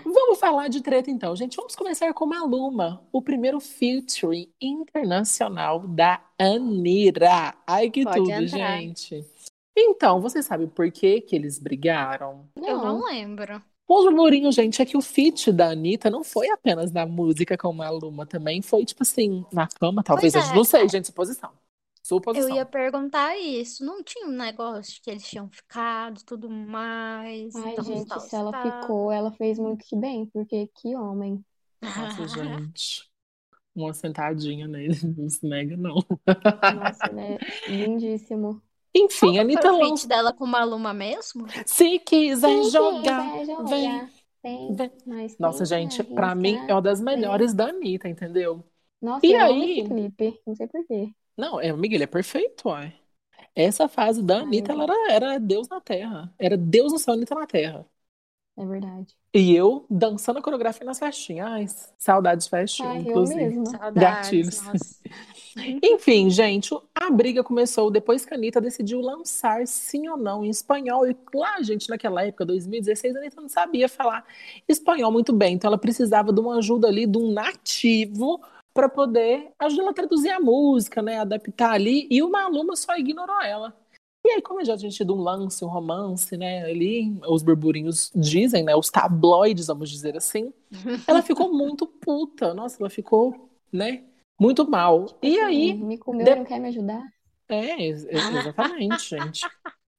Vamos 0.03 0.39
falar 0.39 0.67
de 0.67 0.81
treta 0.81 1.09
então, 1.11 1.35
gente. 1.35 1.55
Vamos 1.55 1.75
começar 1.75 2.13
com 2.13 2.25
Maluma, 2.25 3.05
o 3.11 3.21
primeiro 3.21 3.59
featuring 3.59 4.51
internacional 4.61 5.79
da 5.87 6.21
Anira. 6.39 7.53
Ai, 7.65 7.89
que 7.89 8.03
Pode 8.03 8.17
tudo, 8.17 8.31
entrar. 8.31 8.77
gente. 8.79 9.25
Então, 9.77 10.19
você 10.19 10.41
sabe 10.41 10.67
por 10.67 10.91
que 10.91 11.21
que 11.21 11.35
eles 11.35 11.59
brigaram? 11.59 12.49
Eu 12.55 12.77
não 12.77 12.99
Não. 12.99 13.05
lembro. 13.05 13.61
O 13.87 14.03
murmurinho, 14.03 14.51
gente, 14.51 14.81
é 14.81 14.85
que 14.85 14.97
o 14.97 15.01
feat 15.01 15.51
da 15.51 15.69
Anitta 15.69 16.09
não 16.09 16.23
foi 16.23 16.49
apenas 16.49 16.91
na 16.91 17.05
música 17.05 17.57
com 17.57 17.71
Maluma, 17.71 18.25
também 18.25 18.61
foi, 18.61 18.83
tipo 18.85 19.03
assim, 19.03 19.45
na 19.51 19.67
fama, 19.79 20.03
talvez. 20.03 20.35
É. 20.35 20.53
não 20.53 20.63
sei, 20.63 20.87
gente, 20.89 21.07
suposição. 21.07 21.51
Eu 21.51 21.57
Suposição. 22.03 22.55
ia 22.55 22.65
perguntar 22.65 23.37
isso. 23.37 23.83
Não 23.85 24.01
tinha 24.03 24.27
um 24.27 24.31
negócio 24.31 25.01
que 25.01 25.09
eles 25.09 25.27
tinham 25.27 25.49
ficado, 25.49 26.23
tudo 26.23 26.49
mais. 26.49 27.53
Ai, 27.55 27.75
tal, 27.75 27.85
gente, 27.85 28.07
tal, 28.07 28.19
se 28.19 28.35
ela 28.35 28.51
tal. 28.51 28.81
ficou, 28.81 29.11
ela 29.11 29.31
fez 29.31 29.59
muito 29.59 29.85
que 29.85 29.95
bem, 29.95 30.25
porque 30.27 30.67
que 30.67 30.95
homem. 30.95 31.43
Nossa, 31.81 32.27
gente. 32.27 33.09
Uma 33.75 33.93
sentadinha 33.93 34.67
nele, 34.67 34.95
não 35.17 35.29
se 35.29 35.45
nega, 35.45 35.77
não. 35.77 35.95
Nossa, 36.69 37.07
ele 37.09 37.21
é 37.21 37.37
lindíssimo. 37.67 38.61
Enfim, 38.97 39.37
a 39.37 39.41
Anitta 39.41 39.69
Foi 39.69 39.69
o 39.69 39.73
feat 39.77 40.07
dela 40.07 40.33
com 40.33 40.45
Maluma 40.45 40.93
mesmo? 40.93 41.45
Se 41.65 41.99
quiser 41.99 42.63
Se 42.63 42.71
jogar, 42.71 43.43
jogar, 43.45 43.57
vem. 43.57 44.09
vem. 44.43 44.69
vem. 44.69 44.91
Mas 45.05 45.37
Nossa, 45.39 45.65
gente, 45.65 46.03
pra 46.03 46.35
mim 46.35 46.63
é 46.67 46.73
arriscar, 46.73 46.75
uma 46.75 46.81
das 46.81 47.01
vem. 47.13 47.13
melhores 47.17 47.53
da 47.53 47.69
Anitta, 47.69 48.09
entendeu? 48.09 48.63
Nossa, 49.01 49.31
E 49.31 49.33
eu 49.33 49.43
amo 49.47 49.63
aí? 49.63 49.79
esse 49.79 49.81
clipe. 49.83 50.39
Não 50.45 50.55
sei 50.55 50.67
por 50.67 50.85
quê. 50.85 51.11
Não, 51.37 51.59
é, 51.61 51.69
amiga, 51.69 51.95
ele 51.95 52.03
é 52.03 52.07
perfeito, 52.07 52.69
ué. 52.69 52.93
Essa 53.55 53.87
fase 53.89 54.23
da 54.23 54.39
Ai, 54.39 54.41
Anitta, 54.41 54.73
ela 54.73 54.83
era, 54.85 55.13
era 55.13 55.39
Deus 55.39 55.67
na 55.69 55.81
Terra. 55.81 56.33
Era 56.39 56.57
Deus 56.57 56.91
no 56.93 56.99
céu, 56.99 57.13
Anitta 57.15 57.35
na 57.35 57.47
Terra. 57.47 57.87
é 58.55 58.65
verdade. 58.65 59.15
E 59.33 59.53
eu 59.55 59.85
dançando 59.89 60.39
a 60.39 60.41
coreografia 60.41 60.85
nas 60.85 60.99
festinhas. 60.99 61.47
Ai, 61.47 61.65
saudades 61.97 62.45
de 62.45 62.49
festinha, 62.49 62.91
Ai, 62.91 63.03
eu 63.07 63.21
inclusive. 63.21 63.59
mesma. 63.59 63.65
Saudades, 63.65 64.55
Gatilhos. 64.55 64.61
nossa. 65.57 65.79
Enfim, 65.83 66.29
gente, 66.29 66.75
a 66.95 67.09
briga 67.09 67.43
começou 67.43 67.89
depois 67.89 68.25
que 68.25 68.33
a 68.33 68.37
Anitta 68.37 68.61
decidiu 68.61 69.01
lançar 69.01 69.67
sim 69.67 70.07
ou 70.07 70.17
não 70.17 70.43
em 70.43 70.49
espanhol. 70.49 71.07
E 71.07 71.15
lá, 71.33 71.61
gente, 71.61 71.89
naquela 71.89 72.23
época, 72.23 72.45
2016, 72.45 73.15
a 73.15 73.19
Anitta 73.19 73.41
não 73.41 73.49
sabia 73.49 73.89
falar 73.89 74.25
espanhol 74.67 75.11
muito 75.11 75.33
bem. 75.33 75.55
Então 75.55 75.69
ela 75.69 75.77
precisava 75.77 76.31
de 76.31 76.39
uma 76.39 76.57
ajuda 76.57 76.87
ali, 76.87 77.05
de 77.05 77.17
um 77.17 77.31
nativo, 77.31 78.41
para 78.73 78.87
poder 78.87 79.51
ajudar 79.57 79.81
ela 79.81 79.91
a 79.91 79.93
traduzir 79.93 80.29
a 80.29 80.39
música, 80.39 81.01
né? 81.01 81.17
Adaptar 81.19 81.71
ali. 81.71 82.07
E 82.11 82.21
o 82.21 82.29
Maluma 82.29 82.75
só 82.75 82.95
ignorou 82.95 83.41
ela. 83.41 83.75
E 84.23 84.29
aí, 84.29 84.41
como 84.41 84.63
já 84.63 84.77
tinha 84.77 84.91
tido 84.91 85.15
um 85.15 85.21
lance, 85.21 85.63
um 85.63 85.67
romance, 85.67 86.35
né? 86.37 86.63
Ali, 86.65 87.17
os 87.27 87.41
burburinhos 87.41 88.11
dizem, 88.13 88.63
né? 88.63 88.75
Os 88.75 88.89
tabloides, 88.89 89.67
vamos 89.67 89.89
dizer 89.89 90.15
assim. 90.15 90.53
Ela 91.07 91.21
ficou 91.21 91.51
muito 91.51 91.87
puta. 91.87 92.53
Nossa, 92.53 92.77
ela 92.79 92.89
ficou, 92.89 93.49
né? 93.71 94.03
Muito 94.39 94.69
mal. 94.69 95.05
E 95.21 95.39
Assim, 95.39 95.45
aí, 95.45 95.73
me 95.73 95.97
comeu 95.97 96.25
de- 96.25 96.35
não 96.35 96.45
quer 96.45 96.59
me 96.59 96.67
ajudar? 96.69 97.03
é, 97.49 97.81
ex- 97.83 98.05
exatamente, 98.09 99.09
gente. 99.09 99.45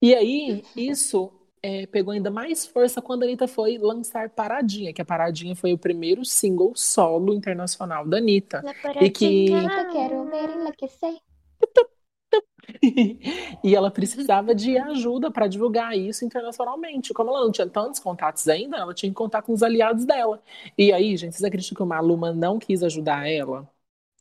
E 0.00 0.14
aí, 0.14 0.62
isso 0.76 1.32
é, 1.62 1.86
pegou 1.86 2.12
ainda 2.12 2.30
mais 2.30 2.64
força 2.66 3.02
quando 3.02 3.22
a 3.24 3.26
Anitta 3.26 3.48
foi 3.48 3.78
lançar 3.78 4.30
Paradinha, 4.30 4.92
que 4.92 5.02
a 5.02 5.04
Paradinha 5.04 5.56
foi 5.56 5.72
o 5.72 5.78
primeiro 5.78 6.24
single 6.24 6.72
solo 6.76 7.34
internacional 7.34 8.06
da 8.06 8.18
Anitta. 8.18 8.62
E 9.00 9.10
que- 9.10 9.46
Eu 9.50 9.90
quero 9.90 10.24
ver 10.30 10.50
enlouquecer. 10.50 11.16
E 13.64 13.74
ela 13.74 13.90
precisava 13.90 14.54
de 14.54 14.76
ajuda 14.78 15.30
para 15.30 15.46
divulgar 15.46 15.96
isso 15.96 16.24
internacionalmente. 16.24 17.12
Como 17.14 17.30
ela 17.30 17.40
não 17.44 17.52
tinha 17.52 17.66
tantos 17.68 17.98
contatos 18.00 18.46
ainda, 18.48 18.76
ela 18.76 18.92
tinha 18.94 19.10
que 19.10 19.14
contar 19.16 19.42
com 19.42 19.52
os 19.52 19.62
aliados 19.62 20.04
dela. 20.04 20.42
E 20.76 20.92
aí, 20.92 21.16
gente, 21.16 21.32
vocês 21.32 21.44
acreditam 21.44 21.76
que 21.76 21.82
o 21.82 21.86
Maluma 21.86 22.32
não 22.32 22.58
quis 22.58 22.82
ajudar 22.82 23.28
ela? 23.28 23.68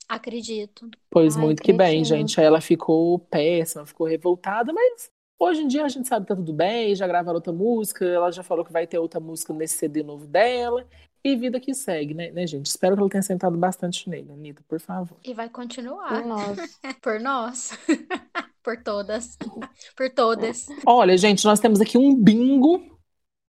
Acredito. 0.08 0.90
Pois 1.10 1.36
Ai, 1.36 1.42
muito 1.42 1.62
que 1.62 1.74
bem, 1.74 2.04
gente. 2.04 2.40
Aí 2.40 2.46
ela 2.46 2.62
ficou 2.62 3.20
péssima, 3.20 3.86
ficou 3.86 4.08
revoltada, 4.08 4.72
mas 4.72 5.10
hoje 5.40 5.62
em 5.62 5.68
dia 5.68 5.84
a 5.86 5.90
gente 5.90 6.08
sabe 6.08 6.26
que 6.26 6.30
tá 6.30 6.36
tudo 6.36 6.54
bem, 6.54 6.96
já 6.96 7.06
gravaram 7.08 7.36
outra 7.36 7.54
música, 7.54 8.06
ela 8.06 8.32
já 8.32 8.44
falou 8.44 8.64
que 8.64 8.72
vai 8.72 8.88
ter 8.88 8.98
outra 9.00 9.20
música 9.20 9.54
nesse 9.54 9.78
CD 9.78 10.04
novo 10.04 10.26
dela. 10.26 10.88
E 11.24 11.36
vida 11.36 11.60
que 11.60 11.74
segue, 11.74 12.14
né, 12.14 12.32
né, 12.32 12.48
gente? 12.48 12.68
Espero 12.68 12.96
que 12.96 13.02
ela 13.02 13.10
tenha 13.10 13.22
sentado 13.22 13.58
bastante 13.58 14.10
nele, 14.10 14.32
Anitta, 14.32 14.64
por 14.68 14.80
favor. 14.80 15.18
E 15.26 15.34
vai 15.34 15.48
Por 15.48 15.56
continuar. 15.56 16.26
nós. 16.26 16.80
Por 17.02 17.20
nós. 17.20 17.72
Por 18.64 18.78
todas. 18.84 19.38
Por 19.96 20.10
todas. 20.10 20.68
Olha, 20.86 21.18
gente, 21.18 21.44
nós 21.46 21.60
temos 21.60 21.82
aqui 21.82 21.98
um 21.98 22.16
bingo 22.16 22.97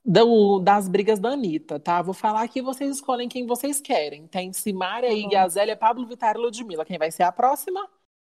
do- 0.08 0.60
das 0.60 0.88
brigas 0.88 1.18
da 1.18 1.30
Anitta, 1.30 1.78
tá? 1.78 2.00
Vou 2.02 2.14
falar 2.14 2.42
aqui, 2.42 2.62
vocês 2.62 2.96
escolhem 2.96 3.28
quem 3.28 3.46
vocês 3.46 3.80
querem. 3.80 4.26
Tem 4.26 4.52
Simária 4.52 5.10
Tá 5.10 5.14
e 5.14 5.22
bom. 5.24 5.28
Gazélia, 5.30 5.76
Pablo 5.76 6.06
Vittar 6.06 6.34
e 6.36 6.38
Ludmilla. 6.38 6.84
Quem 6.84 6.98
vai 6.98 7.10
ser 7.10 7.24
a 7.24 7.32
próxima? 7.32 7.86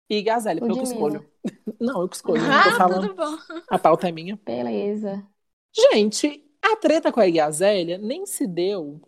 E 0.10 0.22
Gazélia, 0.22 0.60
porque 0.62 0.78
eu 0.80 0.84
que 0.84 0.90
escolho. 0.90 1.26
Não, 1.80 2.02
eu 2.02 2.08
que 2.10 2.16
escolho. 2.16 2.42
não 2.42 2.50
tô 2.64 2.70
Ah, 2.70 2.78
falando. 2.78 3.08
tudo 3.10 3.16
bom. 3.16 3.38
A 3.70 3.80
pauta 3.80 4.08
é 4.08 4.12
minha. 4.12 4.40
Beleza. 4.46 5.26
Gente, 5.92 6.44
a 6.62 6.76
treta 6.76 7.12
com 7.12 7.20
a 7.20 7.28
Igazélia 7.28 7.98
nem 7.98 8.26
se 8.26 8.46
deu 8.46 9.02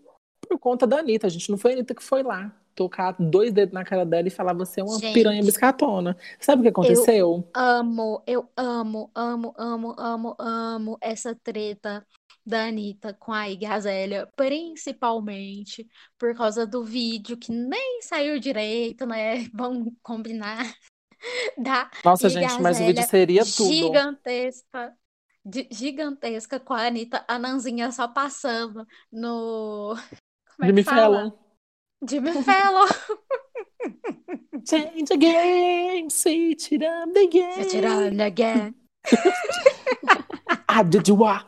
por 0.48 0.58
conta 0.58 0.88
da 0.88 1.00
Anitta, 1.00 1.30
gente. 1.30 1.50
Não 1.52 1.58
foi 1.58 1.72
a 1.72 1.74
Anitta 1.76 1.94
que 1.94 2.02
foi 2.04 2.24
lá 2.24 2.52
tocar 2.74 3.16
dois 3.20 3.54
dedos 3.54 3.72
na 3.74 3.84
cara 3.84 4.04
dela 4.04 4.28
e 4.28 4.32
falar 4.32 4.54
você 4.54 4.82
é 4.82 4.84
uma 4.84 4.98
Gente. 4.98 5.14
piranha 5.14 5.44
biscatona. 5.44 6.18
Sabe 6.40 6.62
o 6.62 6.64
que 6.64 6.70
aconteceu? 6.70 7.48
Amo, 7.54 8.24
eu 8.26 8.50
amo, 8.58 9.12
amo, 9.14 9.54
amo, 9.56 9.94
amo, 10.00 10.36
amo 10.40 10.98
essa 11.00 11.36
treta 11.36 12.04
da 12.46 12.66
Anitta 12.66 13.14
com 13.14 13.32
a 13.32 13.50
Iggy 13.50 13.66
Azalea, 13.66 14.28
principalmente 14.36 15.88
por 16.18 16.36
causa 16.36 16.68
do 16.68 16.84
vídeo 16.84 17.38
que 17.38 17.52
nem 17.52 18.02
saiu 18.02 18.40
direito, 18.40 19.06
né? 19.06 19.48
Vamos 19.54 19.94
combinar. 20.02 20.64
Da 21.58 21.90
Nossa, 22.04 22.28
gente, 22.28 22.62
mas 22.62 22.82
o 22.82 22.84
vídeo 22.84 23.08
seria 23.08 23.46
tudo. 23.46 23.70
gigantesca, 23.72 24.94
gigantesca 25.72 26.60
com 26.60 26.74
a 26.74 26.88
Anitta, 26.88 27.24
a 27.26 27.40
Nanzinha 27.40 27.90
só 27.94 28.10
passando 28.10 28.86
no. 29.10 29.96
Como 30.58 30.64
é 30.64 30.66
Jimmy? 30.66 30.84
Fallon. 30.84 31.32
Jimmy 32.06 32.44
Fallon. 32.44 32.88
Change 34.68 35.18
game, 35.18 36.10
switch 36.10 36.74
it 36.74 36.84
up 36.84 37.18
again. 37.18 38.76
Ah, 40.68 40.84
did 40.84 41.08
you 41.08 41.24
are. 41.24 41.46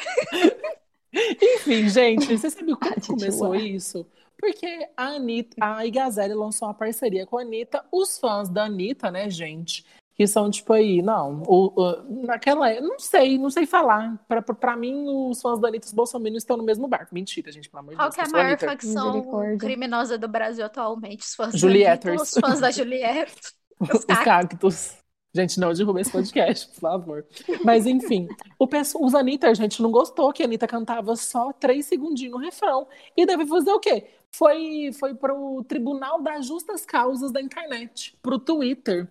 Enfim, 1.12 1.88
gente, 1.88 2.26
você 2.38 2.50
sabe 2.50 2.74
como 2.74 2.90
Ah, 2.90 2.94
you 2.96 3.06
começou 3.06 3.54
isso? 3.54 4.06
Porque 4.38 4.88
a 4.96 5.08
Anitta, 5.08 5.56
a 5.60 5.84
Igazelle 5.84 6.34
lançou 6.34 6.68
uma 6.68 6.74
parceria 6.74 7.26
com 7.26 7.36
a 7.38 7.42
Anitta. 7.42 7.84
Os 7.92 8.18
fãs 8.18 8.48
da 8.48 8.64
Anitta, 8.64 9.10
né, 9.10 9.28
gente? 9.28 9.84
Que 10.14 10.26
são 10.26 10.50
tipo 10.50 10.72
aí, 10.72 11.00
não, 11.02 11.42
o, 11.46 11.72
o- 11.82 12.26
naquela, 12.26 12.78
não 12.80 12.98
sei, 12.98 13.38
não 13.38 13.50
sei 13.50 13.66
falar. 13.66 14.18
Pra, 14.28 14.40
pra, 14.42 14.54
pra 14.54 14.76
mim, 14.76 15.04
os 15.08 15.40
fãs 15.42 15.58
da 15.58 15.68
Anitta 15.68 15.86
e 15.86 15.88
os 15.88 15.92
bolsominions 15.94 16.42
estão 16.42 16.56
no 16.56 16.62
mesmo 16.62 16.86
barco. 16.88 17.14
Mentira, 17.14 17.50
gente, 17.52 17.68
pelo 17.68 17.80
amor 17.80 17.90
de 17.90 17.96
Qual 17.96 18.08
Deus. 18.08 18.14
que 18.14 18.20
é 18.20 18.24
a 18.24 18.28
maior 18.28 18.46
Anitta. 18.48 18.66
facção 18.66 19.56
criminosa 19.58 20.16
do 20.18 20.28
Brasil 20.28 20.64
atualmente? 20.64 21.20
Os 21.24 21.34
fãs 21.34 21.60
da. 21.60 21.68
Anitta, 21.68 22.14
os 22.22 22.30
fãs 22.34 22.60
da 22.60 22.70
Juliette, 22.70 23.52
os 23.80 23.88
Os 23.94 24.04
cactos. 24.04 24.24
cactos. 24.24 24.99
Gente, 25.32 25.60
não 25.60 25.72
derruba 25.72 26.00
esse 26.00 26.10
podcast, 26.10 26.68
por 26.74 26.80
favor. 26.80 27.26
Mas 27.64 27.86
enfim, 27.86 28.28
o 28.58 28.66
pessoal, 28.66 29.04
os 29.04 29.14
Anitta, 29.14 29.48
a 29.48 29.54
gente 29.54 29.80
não 29.80 29.90
gostou 29.90 30.32
que 30.32 30.42
a 30.42 30.46
Anitta 30.46 30.66
cantava 30.66 31.14
só 31.14 31.52
três 31.52 31.86
segundinhos 31.86 32.32
no 32.32 32.38
refrão. 32.38 32.86
E 33.16 33.24
deve 33.24 33.46
fazer 33.46 33.70
o 33.70 33.78
quê? 33.78 34.08
Foi, 34.32 34.90
foi 34.92 35.14
pro 35.14 35.64
Tribunal 35.64 36.22
das 36.22 36.46
Justas 36.46 36.84
Causas 36.84 37.32
da 37.32 37.40
internet, 37.40 38.16
pro 38.22 38.38
Twitter. 38.38 39.08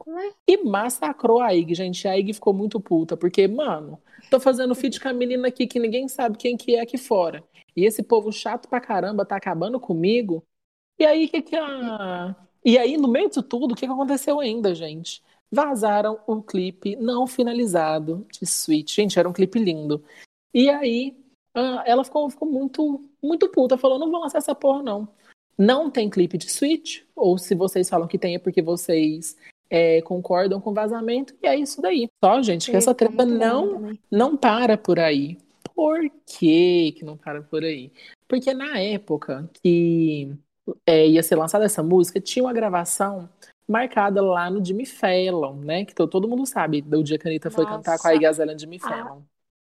E 0.48 0.58
massacrou 0.64 1.42
a 1.42 1.54
Ig, 1.54 1.74
gente. 1.74 2.08
A 2.08 2.18
Ig 2.18 2.34
ficou 2.34 2.54
muito 2.54 2.80
puta, 2.80 3.18
porque, 3.18 3.48
mano, 3.48 4.02
tô 4.30 4.40
fazendo 4.40 4.76
feat 4.76 5.00
com 5.00 5.10
a 5.10 5.14
menina 5.14 5.48
aqui 5.48 5.68
que 5.68 5.80
ninguém 5.80 6.08
sabe 6.08 6.38
quem 6.38 6.58
que 6.58 6.76
é 6.76 6.82
aqui 6.82 6.98
fora. 6.98 7.44
E 7.76 7.86
esse 7.86 8.04
povo 8.04 8.32
chato 8.32 8.68
pra 8.68 8.82
caramba 8.82 9.26
tá 9.26 9.36
acabando 9.36 9.80
comigo. 9.80 10.44
E 10.98 11.06
aí, 11.06 11.28
que 11.30 11.42
que 11.42 11.56
a... 11.56 12.36
E 12.64 12.78
aí, 12.78 12.98
no 12.98 13.08
meio 13.08 13.30
disso 13.30 13.42
tudo, 13.42 13.72
o 13.72 13.76
que 13.76 13.86
que 13.88 13.92
aconteceu 13.92 14.40
ainda, 14.40 14.76
gente? 14.76 15.24
Vazaram 15.52 16.20
o 16.28 16.42
clipe 16.42 16.96
não 16.96 17.26
finalizado 17.26 18.26
de 18.32 18.44
Sweet. 18.44 18.96
Gente, 18.96 19.18
era 19.18 19.28
um 19.28 19.34
clipe 19.34 19.58
lindo. 19.58 20.04
E 20.54 20.70
aí, 20.70 21.18
ah, 21.56 21.84
ela 21.86 22.04
ficou, 22.04 22.30
ficou 22.30 22.50
muito, 22.50 23.04
muito 23.22 23.50
puta. 23.50 23.78
Falou, 23.78 23.98
não 23.98 24.12
vou 24.12 24.22
lançar 24.22 24.38
essa 24.38 24.54
porra, 24.54 24.84
não. 24.84 25.08
Não 25.58 25.90
tem 25.90 26.10
clipe 26.10 26.38
de 26.38 26.48
Sweet. 26.48 27.08
Ou 27.16 27.38
se 27.38 27.56
vocês 27.56 27.90
falam 27.90 28.08
que 28.08 28.18
tem, 28.18 28.36
é 28.36 28.40
porque 28.40 28.62
vocês 28.62 29.36
é, 29.70 30.02
concordam 30.02 30.62
com 30.62 30.72
o 30.72 30.74
vazamento. 30.74 31.36
E 31.42 31.48
é 31.48 31.56
isso 31.56 31.82
daí. 31.82 32.08
Só, 32.24 32.42
gente, 32.42 32.66
que 32.66 32.72
Eu 32.72 32.76
ia 32.76 32.78
essa 32.78 32.96
treta 32.96 33.26
não 33.26 33.98
não 34.10 34.38
para 34.38 34.78
por 34.78 35.00
aí. 35.00 35.38
Por 35.76 36.10
que 36.26 36.94
que 36.94 37.06
não 37.06 37.18
para 37.18 37.42
por 37.42 37.64
aí? 37.64 37.92
Porque 38.28 38.54
na 38.54 38.80
época 38.80 39.50
que 39.64 40.32
é, 40.86 41.08
ia 41.08 41.24
ser 41.24 41.36
lançada 41.36 41.66
essa 41.66 41.82
música, 41.82 42.20
tinha 42.20 42.44
uma 42.44 42.54
gravação 42.54 43.30
marcada 43.72 44.22
lá 44.22 44.50
no 44.50 44.64
Jimmy 44.64 44.86
Fallon, 44.86 45.56
né? 45.62 45.86
Que 45.86 45.94
to- 45.94 46.08
todo 46.08 46.28
mundo 46.28 46.46
sabe 46.46 46.82
do 46.82 47.04
dia 47.04 47.18
que 47.20 47.28
a 47.28 47.32
Anitta 47.32 47.52
foi 47.52 47.66
cantar 47.66 48.00
com 48.00 48.08
a 48.08 48.16
Azalea 48.30 48.54
no 48.54 48.60
Jimmy. 48.60 48.80
Fallon. 48.80 49.24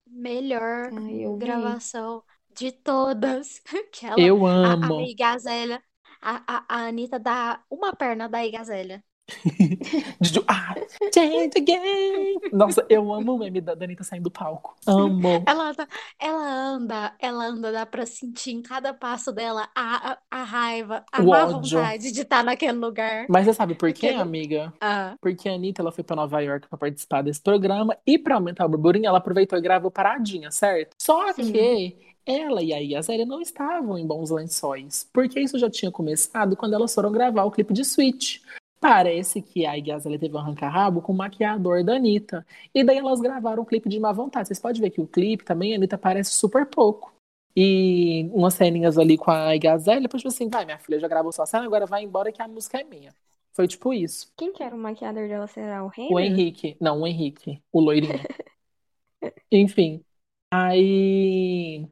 Melhor 0.05 0.91
Ai, 0.91 1.19
eu 1.25 1.37
vi. 1.39 1.79
gravação 1.79 2.23
de 2.49 2.71
todas. 2.71 3.61
Que 3.91 4.05
ela, 4.05 4.25
Eu 4.25 4.45
a, 4.61 4.73
amo. 4.73 5.15
a 5.21 5.95
a, 6.21 6.57
a, 6.57 6.65
a 6.85 6.87
Anitta 6.87 7.19
dá 7.19 7.63
uma 7.69 7.95
perna 7.95 8.27
da 8.29 8.45
Igazélia. 8.45 9.03
You- 10.33 10.43
Ah, 10.47 10.73
change 11.13 11.51
again. 11.57 12.39
Nossa, 12.53 12.85
eu 12.89 13.13
amo 13.13 13.35
o 13.35 13.37
meme 13.37 13.59
da 13.61 13.75
da 13.75 13.85
Anitta 13.85 14.03
saindo 14.03 14.23
do 14.23 14.31
palco. 14.31 14.75
Amo. 14.87 15.43
Ela, 15.45 15.69
anda- 15.71 15.87
ela 16.19 16.49
anda, 16.49 17.13
ela 17.19 17.45
anda, 17.45 17.71
dá 17.71 17.85
pra 17.85 18.05
sentir 18.05 18.51
em 18.51 18.61
cada 18.61 18.93
passo 18.93 19.31
dela 19.31 19.67
a, 19.75 20.11
a, 20.13 20.17
a 20.31 20.43
raiva, 20.43 21.03
a 21.11 21.21
O 21.21 21.27
má 21.27 21.43
ódio. 21.45 21.77
vontade 21.79 22.11
de 22.11 22.21
estar 22.21 22.43
naquele 22.43 22.77
lugar. 22.77 23.25
Mas 23.29 23.45
você 23.45 23.53
sabe 23.53 23.75
por 23.75 23.91
quê, 23.93 24.07
amiga? 24.09 24.73
Ah, 24.81 25.15
Porque 25.21 25.49
a 25.49 25.53
Anitta 25.53 25.81
ela 25.81 25.91
foi 25.91 26.03
pra 26.03 26.15
Nova 26.15 26.39
York 26.41 26.67
pra 26.67 26.77
participar 26.77 27.21
desse 27.21 27.41
programa 27.41 27.97
e 28.05 28.17
pra 28.17 28.35
aumentar 28.35 28.65
o 28.65 28.69
burburinho, 28.69 29.07
ela 29.07 29.17
aproveitou 29.17 29.57
e 29.57 29.61
gravou 29.61 29.91
paradinha, 29.91 30.49
certo? 30.51 30.95
Só 31.01 31.33
Sim. 31.33 31.51
que 31.51 31.97
ela 32.25 32.61
e 32.61 32.73
a 32.73 32.77
Yasélia 32.77 33.25
não 33.25 33.41
estavam 33.41 33.97
em 33.97 34.05
bons 34.05 34.29
lençóis, 34.29 35.07
porque 35.13 35.39
isso 35.39 35.57
já 35.59 35.69
tinha 35.69 35.91
começado 35.91 36.55
quando 36.57 36.73
elas 36.73 36.93
foram 36.93 37.11
gravar 37.11 37.43
o 37.45 37.51
clipe 37.51 37.73
de 37.73 37.81
Sweet. 37.81 38.41
Parece 38.79 39.41
que 39.41 39.65
a 39.65 39.77
Iggy 39.77 39.91
teve 40.19 40.35
um 40.35 40.39
arranca-rabo 40.39 41.01
com 41.01 41.11
o 41.11 41.15
maquiador 41.15 41.83
da 41.83 41.95
Anitta. 41.95 42.45
E 42.73 42.83
daí 42.83 42.97
elas 42.97 43.19
gravaram 43.19 43.63
um 43.63 43.65
clipe 43.65 43.89
de 43.89 43.99
má 43.99 44.11
vontade. 44.11 44.47
Vocês 44.47 44.59
podem 44.59 44.81
ver 44.81 44.91
que 44.91 45.01
o 45.01 45.07
clipe 45.07 45.43
também, 45.43 45.73
a 45.73 45.77
Anitta 45.77 45.95
aparece 45.95 46.31
super 46.31 46.65
pouco. 46.65 47.13
E 47.55 48.29
umas 48.33 48.53
ceninhas 48.53 48.97
ali 48.99 49.17
com 49.17 49.31
a 49.31 49.55
Iggy 49.55 49.67
depois 50.01 50.21
tipo 50.21 50.27
assim, 50.27 50.47
vai 50.47 50.63
minha 50.63 50.77
filha, 50.77 50.99
já 50.99 51.07
gravou 51.07 51.31
sua 51.31 51.47
cena, 51.47 51.65
agora 51.65 51.87
vai 51.87 52.03
embora 52.03 52.31
que 52.31 52.39
a 52.39 52.47
música 52.47 52.79
é 52.79 52.83
minha. 52.83 53.11
Foi 53.51 53.67
tipo 53.67 53.91
isso. 53.91 54.31
Quem 54.37 54.53
que 54.53 54.61
era 54.61 54.75
o 54.75 54.77
maquiador 54.77 55.27
dela? 55.27 55.47
Será 55.47 55.83
o 55.83 55.91
Henry? 55.97 56.13
O 56.13 56.19
Henrique. 56.19 56.77
Não, 56.79 57.01
o 57.01 57.07
Henrique. 57.07 57.59
O 57.71 57.79
loirinho. 57.79 58.21
Enfim. 59.51 60.03
Aí, 60.51 61.87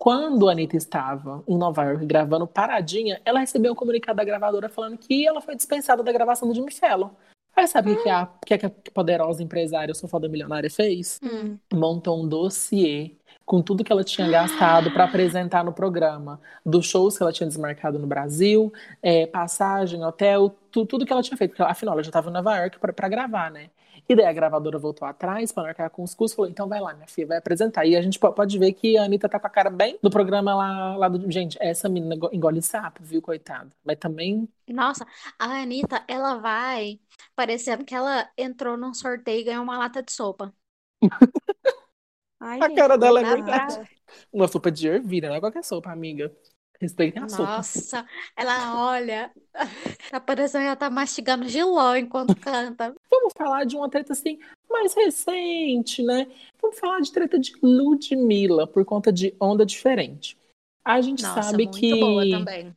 quando 0.00 0.48
a 0.48 0.52
Anitta 0.52 0.78
estava 0.78 1.44
em 1.46 1.58
Nova 1.58 1.84
York 1.84 2.06
gravando 2.06 2.46
Paradinha, 2.46 3.20
ela 3.22 3.38
recebeu 3.38 3.72
um 3.72 3.76
comunicado 3.76 4.16
da 4.16 4.24
gravadora 4.24 4.66
falando 4.66 4.96
que 4.96 5.26
ela 5.26 5.42
foi 5.42 5.54
dispensada 5.54 6.02
da 6.02 6.10
gravação 6.10 6.48
do 6.48 6.54
Jimmy 6.54 6.72
Fallon. 6.72 7.10
Aí 7.54 7.68
sabe 7.68 7.92
o 7.92 7.96
que, 7.96 8.04
que, 8.04 8.08
a, 8.08 8.26
que 8.46 8.66
a 8.66 8.70
poderosa 8.94 9.42
empresária, 9.42 9.94
foda 9.94 10.26
milionária, 10.26 10.70
fez? 10.70 11.20
Hum. 11.22 11.58
Montou 11.74 12.18
um 12.18 12.26
dossiê 12.26 13.12
com 13.44 13.60
tudo 13.60 13.84
que 13.84 13.92
ela 13.92 14.02
tinha 14.02 14.26
gastado 14.30 14.90
para 14.90 15.04
apresentar 15.04 15.62
no 15.62 15.72
programa, 15.72 16.40
dos 16.64 16.86
shows 16.86 17.18
que 17.18 17.22
ela 17.22 17.32
tinha 17.32 17.46
desmarcado 17.46 17.98
no 17.98 18.06
Brasil, 18.06 18.72
é, 19.02 19.26
passagem, 19.26 20.02
hotel, 20.02 20.56
tu, 20.70 20.86
tudo 20.86 21.04
que 21.04 21.12
ela 21.12 21.22
tinha 21.22 21.36
feito, 21.36 21.50
porque 21.50 21.62
afinal 21.62 21.92
ela 21.92 22.02
já 22.02 22.08
estava 22.08 22.30
em 22.30 22.32
Nova 22.32 22.56
York 22.56 22.78
para 22.78 23.08
gravar, 23.08 23.50
né? 23.50 23.68
E 24.08 24.14
daí 24.14 24.26
a 24.26 24.32
gravadora 24.32 24.78
voltou 24.78 25.06
atrás 25.06 25.52
para 25.52 25.64
marcar 25.64 25.90
com 25.90 26.02
os 26.02 26.14
custos, 26.14 26.34
falou, 26.36 26.50
então 26.50 26.68
vai 26.68 26.80
lá, 26.80 26.94
minha 26.94 27.06
filha, 27.06 27.26
vai 27.26 27.38
apresentar. 27.38 27.86
E 27.86 27.96
a 27.96 28.02
gente 28.02 28.18
pode 28.18 28.58
ver 28.58 28.72
que 28.72 28.96
a 28.96 29.04
Anitta 29.04 29.28
tá 29.28 29.38
com 29.38 29.46
a 29.46 29.50
cara 29.50 29.70
bem 29.70 29.98
do 30.02 30.10
programa 30.10 30.54
lá, 30.54 30.96
lá 30.96 31.08
do... 31.08 31.30
Gente, 31.30 31.56
essa 31.60 31.88
menina 31.88 32.16
engole 32.32 32.62
sapo, 32.62 33.02
viu, 33.02 33.22
coitada. 33.22 33.70
Mas 33.84 33.98
também... 33.98 34.48
Nossa, 34.68 35.06
a 35.38 35.62
Anitta, 35.62 36.04
ela 36.06 36.38
vai 36.38 37.00
parecendo 37.34 37.84
que 37.84 37.94
ela 37.94 38.28
entrou 38.36 38.76
num 38.76 38.94
sorteio 38.94 39.40
e 39.40 39.44
ganhou 39.44 39.62
uma 39.62 39.78
lata 39.78 40.02
de 40.02 40.12
sopa. 40.12 40.54
Ai, 42.40 42.58
A 42.58 42.68
gente, 42.68 42.76
cara 42.76 42.96
dela 42.96 43.20
é 43.20 43.24
verdade. 43.24 43.88
Uma 44.32 44.48
sopa 44.48 44.70
de 44.70 44.88
ervilha, 44.88 45.28
não 45.28 45.36
é 45.36 45.40
qualquer 45.40 45.62
sopa, 45.62 45.90
amiga. 45.90 46.34
Respeitem 46.80 47.22
a 47.22 47.28
sopa. 47.28 47.56
Nossa, 47.56 48.06
ela 48.34 48.90
olha, 48.90 49.30
tá 50.10 50.18
parecendo 50.18 50.62
que 50.62 50.68
ela 50.68 50.76
tá 50.76 50.88
mastigando 50.88 51.46
giló 51.46 51.94
enquanto 51.94 52.34
canta. 52.36 52.94
Vamos 53.10 53.34
falar 53.36 53.64
de 53.64 53.76
uma 53.76 53.90
treta 53.90 54.14
assim 54.14 54.38
mais 54.68 54.94
recente, 54.94 56.02
né? 56.02 56.26
Vamos 56.60 56.78
falar 56.78 57.00
de 57.00 57.12
treta 57.12 57.38
de 57.38 57.52
Ludmilla 57.62 58.66
por 58.66 58.84
conta 58.86 59.12
de 59.12 59.34
onda 59.38 59.66
diferente. 59.66 60.38
A 60.82 61.02
gente 61.02 61.22
Nossa, 61.22 61.42
sabe 61.42 61.64
muito 61.64 61.78
que 61.78 62.00
boa 62.00 62.30
também. 62.30 62.74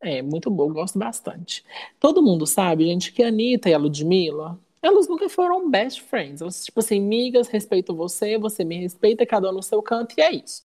é 0.00 0.22
muito 0.22 0.50
bom, 0.50 0.70
eu 0.70 0.74
gosto 0.74 0.98
bastante. 0.98 1.62
Todo 2.00 2.22
mundo 2.22 2.46
sabe, 2.46 2.86
gente, 2.86 3.12
que 3.12 3.22
a 3.22 3.28
Anitta 3.28 3.68
e 3.68 3.74
a 3.74 3.78
Ludmilla, 3.78 4.58
elas 4.80 5.06
nunca 5.06 5.28
foram 5.28 5.68
best 5.70 6.00
friends. 6.02 6.40
Elas, 6.40 6.64
tipo 6.64 6.80
assim, 6.80 7.00
migas, 7.00 7.48
respeito 7.48 7.94
você, 7.94 8.38
você 8.38 8.64
me 8.64 8.78
respeita, 8.78 9.26
cada 9.26 9.50
um 9.50 9.52
no 9.52 9.62
seu 9.62 9.82
canto, 9.82 10.14
e 10.16 10.22
é 10.22 10.32
isso. 10.32 10.62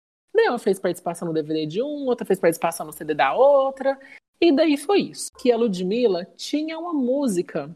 Uma 0.49 0.59
fez 0.59 0.79
participação 0.79 1.29
no 1.29 1.35
DVD 1.35 1.67
de 1.67 1.83
um, 1.83 2.07
outra 2.07 2.27
fez 2.27 2.39
participação 2.39 2.87
no 2.87 2.93
CD 2.93 3.15
da 3.15 3.35
outra, 3.35 3.99
e 4.41 4.53
daí 4.53 4.77
foi 4.77 5.01
isso. 5.03 5.31
Que 5.39 5.53
a 5.53 5.57
Ludmilla 5.57 6.25
tinha 6.37 6.79
uma 6.79 6.93
música 6.93 7.75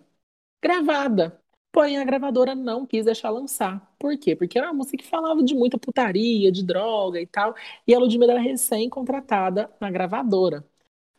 gravada, 0.63 1.41
porém 1.73 1.99
a 1.99 2.05
gravadora 2.05 2.55
não 2.55 2.87
quis 2.87 3.05
deixar 3.05 3.31
lançar. 3.31 3.95
Por 3.99 4.17
quê? 4.19 4.35
Porque 4.35 4.59
era 4.59 4.69
uma 4.69 4.75
música 4.75 4.97
que 4.97 5.07
falava 5.07 5.43
de 5.43 5.55
muita 5.55 5.79
putaria, 5.79 6.51
de 6.51 6.65
droga 6.65 7.21
e 7.21 7.27
tal, 7.27 7.55
e 7.87 7.95
a 7.95 7.99
Ludmilla 7.99 8.33
era 8.33 8.41
recém-contratada 8.41 9.71
na 9.81 9.91
gravadora. 9.91 10.65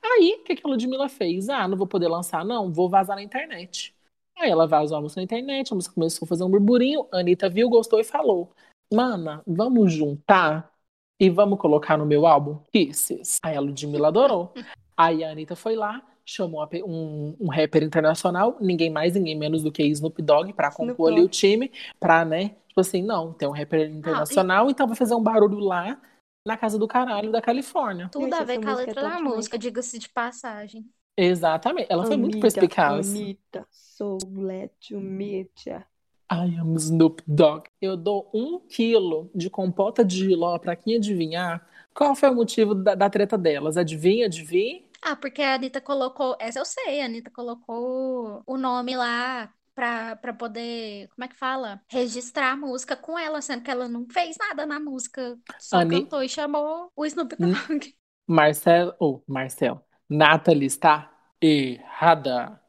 Aí, 0.01 0.37
o 0.41 0.43
que 0.43 0.55
que 0.55 0.65
a 0.65 0.69
Ludmilla 0.69 1.09
fez? 1.09 1.49
Ah, 1.49 1.67
não 1.67 1.77
vou 1.77 1.87
poder 1.87 2.07
lançar, 2.07 2.45
não, 2.45 2.71
vou 2.71 2.89
vazar 2.89 3.15
na 3.15 3.23
internet. 3.23 3.95
Aí 4.37 4.49
ela 4.49 4.67
vazou 4.67 4.97
a 4.97 5.01
música 5.01 5.21
na 5.21 5.25
internet, 5.25 5.71
a 5.71 5.75
música 5.75 5.95
começou 5.95 6.25
a 6.25 6.29
fazer 6.29 6.43
um 6.43 6.49
burburinho, 6.49 7.07
a 7.11 7.19
Anitta 7.19 7.49
viu, 7.49 7.69
gostou 7.69 7.99
e 7.99 8.03
falou: 8.03 8.51
Mana, 8.91 9.41
vamos 9.47 9.93
juntar 9.93 10.74
e 11.19 11.29
vamos 11.29 11.59
colocar 11.59 11.97
no 11.97 12.05
meu 12.05 12.25
álbum 12.25 12.59
Kisses. 12.71 13.39
Aí 13.43 13.55
a 13.55 13.59
Ludmilla 13.61 14.09
adorou. 14.09 14.53
Aí 14.97 15.23
a 15.23 15.31
Anitta 15.31 15.55
foi 15.55 15.75
lá, 15.75 16.01
chamou 16.25 16.67
um, 16.85 17.35
um 17.39 17.49
rapper 17.49 17.83
internacional, 17.83 18.57
ninguém 18.59 18.89
mais, 18.89 19.13
ninguém 19.13 19.37
menos 19.37 19.61
do 19.61 19.71
que 19.71 19.83
Snoop 19.83 20.21
Dogg, 20.21 20.53
pra 20.53 20.71
compor 20.71 21.11
ali 21.11 21.21
o 21.21 21.27
time, 21.27 21.71
pra, 21.99 22.25
né? 22.25 22.55
Tipo 22.67 22.81
assim, 22.81 23.01
não, 23.01 23.33
tem 23.33 23.47
um 23.47 23.51
rapper 23.51 23.89
internacional, 23.89 24.69
então 24.69 24.87
vai 24.87 24.95
fazer 24.95 25.15
um 25.15 25.23
barulho 25.23 25.59
lá 25.59 25.99
na 26.45 26.55
casa 26.55 26.77
do 26.77 26.87
caralho 26.87 27.31
da 27.31 27.41
Califórnia. 27.41 28.09
Tudo 28.09 28.25
Gente, 28.25 28.35
a 28.35 28.43
ver 28.43 28.61
com 28.61 28.69
a 28.69 28.71
é 28.71 28.75
letra 28.75 28.93
top 28.95 29.07
da 29.09 29.17
demais. 29.17 29.35
música, 29.35 29.57
diga-se 29.57 29.97
de 29.99 30.09
passagem. 30.09 30.85
Exatamente. 31.17 31.87
Ela 31.89 32.05
foi 32.05 32.17
muito 32.17 32.39
perspicaz. 32.39 33.09
Anitta, 33.09 33.65
so 33.71 34.17
glad 34.25 34.69
to 34.87 34.99
meet 34.99 35.65
ya. 35.65 35.85
I 36.31 36.57
am 36.59 36.75
Snoop 36.75 37.21
Dogg. 37.27 37.67
Eu 37.81 37.95
dou 37.95 38.29
um 38.33 38.59
quilo 38.59 39.29
de 39.33 39.49
compota 39.49 40.03
de 40.03 40.17
giló 40.17 40.57
pra 40.57 40.75
quem 40.75 40.95
adivinhar 40.97 41.67
qual 41.93 42.15
foi 42.15 42.29
o 42.29 42.35
motivo 42.35 42.73
da, 42.75 42.95
da 42.95 43.09
treta 43.09 43.37
delas. 43.37 43.77
Adivinha, 43.77 44.25
adivinha? 44.25 44.83
Ah, 45.01 45.15
porque 45.15 45.41
a 45.41 45.53
Anitta 45.55 45.79
colocou, 45.79 46.35
essa 46.39 46.59
eu 46.59 46.65
sei, 46.65 46.99
a 47.01 47.05
Anitta 47.05 47.29
colocou 47.29 48.41
o 48.45 48.57
nome 48.57 48.97
lá 48.97 49.53
pra, 49.75 50.15
pra 50.15 50.33
poder, 50.33 51.07
como 51.09 51.25
é 51.25 51.27
que 51.27 51.35
fala? 51.35 51.79
Registrar 51.87 52.53
a 52.53 52.57
música 52.57 52.95
com 52.95 53.17
ela, 53.19 53.39
sendo 53.41 53.61
que 53.63 53.69
ela 53.69 53.87
não 53.87 54.07
fez 54.11 54.35
nada 54.37 54.65
na 54.65 54.79
música, 54.79 55.37
só 55.59 55.77
Ani- 55.77 56.01
cantou 56.01 56.23
e 56.23 56.29
chamou 56.29 56.89
o 56.95 57.05
Snoop. 57.05 57.35
Dogg. 57.35 57.93
Marcel, 58.27 58.95
ou 58.99 59.23
Marcel, 59.27 59.79
Nathalie 60.09 60.65
está 60.65 61.11
errada. 61.39 62.59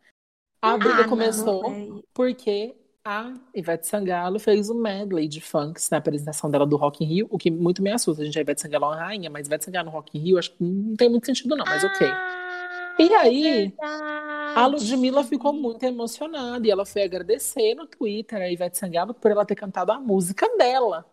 A 0.60 0.72
Ah, 0.72 0.78
briga 0.78 1.02
não. 1.02 1.08
começou 1.08 1.62
Véi, 1.70 1.90
porque 2.12 2.76
a 3.06 3.34
Ivete 3.54 3.86
Sangalo 3.86 4.38
fez 4.40 4.68
um 4.70 4.74
medley 4.80 5.28
de 5.28 5.40
funks 5.40 5.90
na 5.90 5.98
apresentação 5.98 6.50
dela 6.50 6.66
do 6.66 6.76
Rock 6.76 7.04
in 7.04 7.06
Rio, 7.08 7.28
o 7.30 7.38
que 7.38 7.50
muito 7.50 7.82
me 7.82 7.92
assusta. 7.92 8.22
A 8.22 8.24
gente, 8.26 8.38
a 8.38 8.42
Ivete 8.42 8.60
Sangalo 8.62 8.86
é 8.86 8.88
uma 8.88 8.96
rainha, 8.96 9.30
mas 9.30 9.46
Ivete 9.46 9.64
Sangalo 9.66 9.86
no 9.86 9.92
Rock 9.92 10.16
in 10.18 10.22
Rio, 10.22 10.38
acho 10.38 10.50
que 10.52 10.64
não 10.64 10.96
tem 10.96 11.08
muito 11.08 11.26
sentido 11.26 11.56
não, 11.56 11.66
mas 11.66 11.84
ok. 11.84 12.18
Ah, 12.18 12.98
E 12.98 13.14
é 13.14 13.14
aí, 13.14 13.74
a. 13.82 14.66
Ludmilla 14.66 15.24
ficou 15.24 15.52
muito 15.52 15.82
emocionada 15.84 16.66
e 16.66 16.70
ela 16.70 16.86
foi 16.86 17.02
agradecer 17.04 17.74
no 17.74 17.86
Twitter 17.86 18.40
a 18.42 18.50
Ivete 18.50 18.78
Sangalo 18.78 19.14
por 19.14 19.30
ela 19.30 19.46
ter 19.46 19.56
cantado 19.56 19.92
a 19.92 20.00
música 20.00 20.48
dela. 20.58 21.06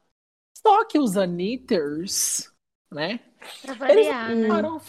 Só 0.55 0.85
que 0.85 0.99
os 0.99 1.17
Anitters, 1.17 2.51
né? 2.91 3.19
Pra 3.61 3.73
Eles 3.87 4.09
variar, 4.13 4.35
né? 4.35 4.47
falaram, 4.47 4.79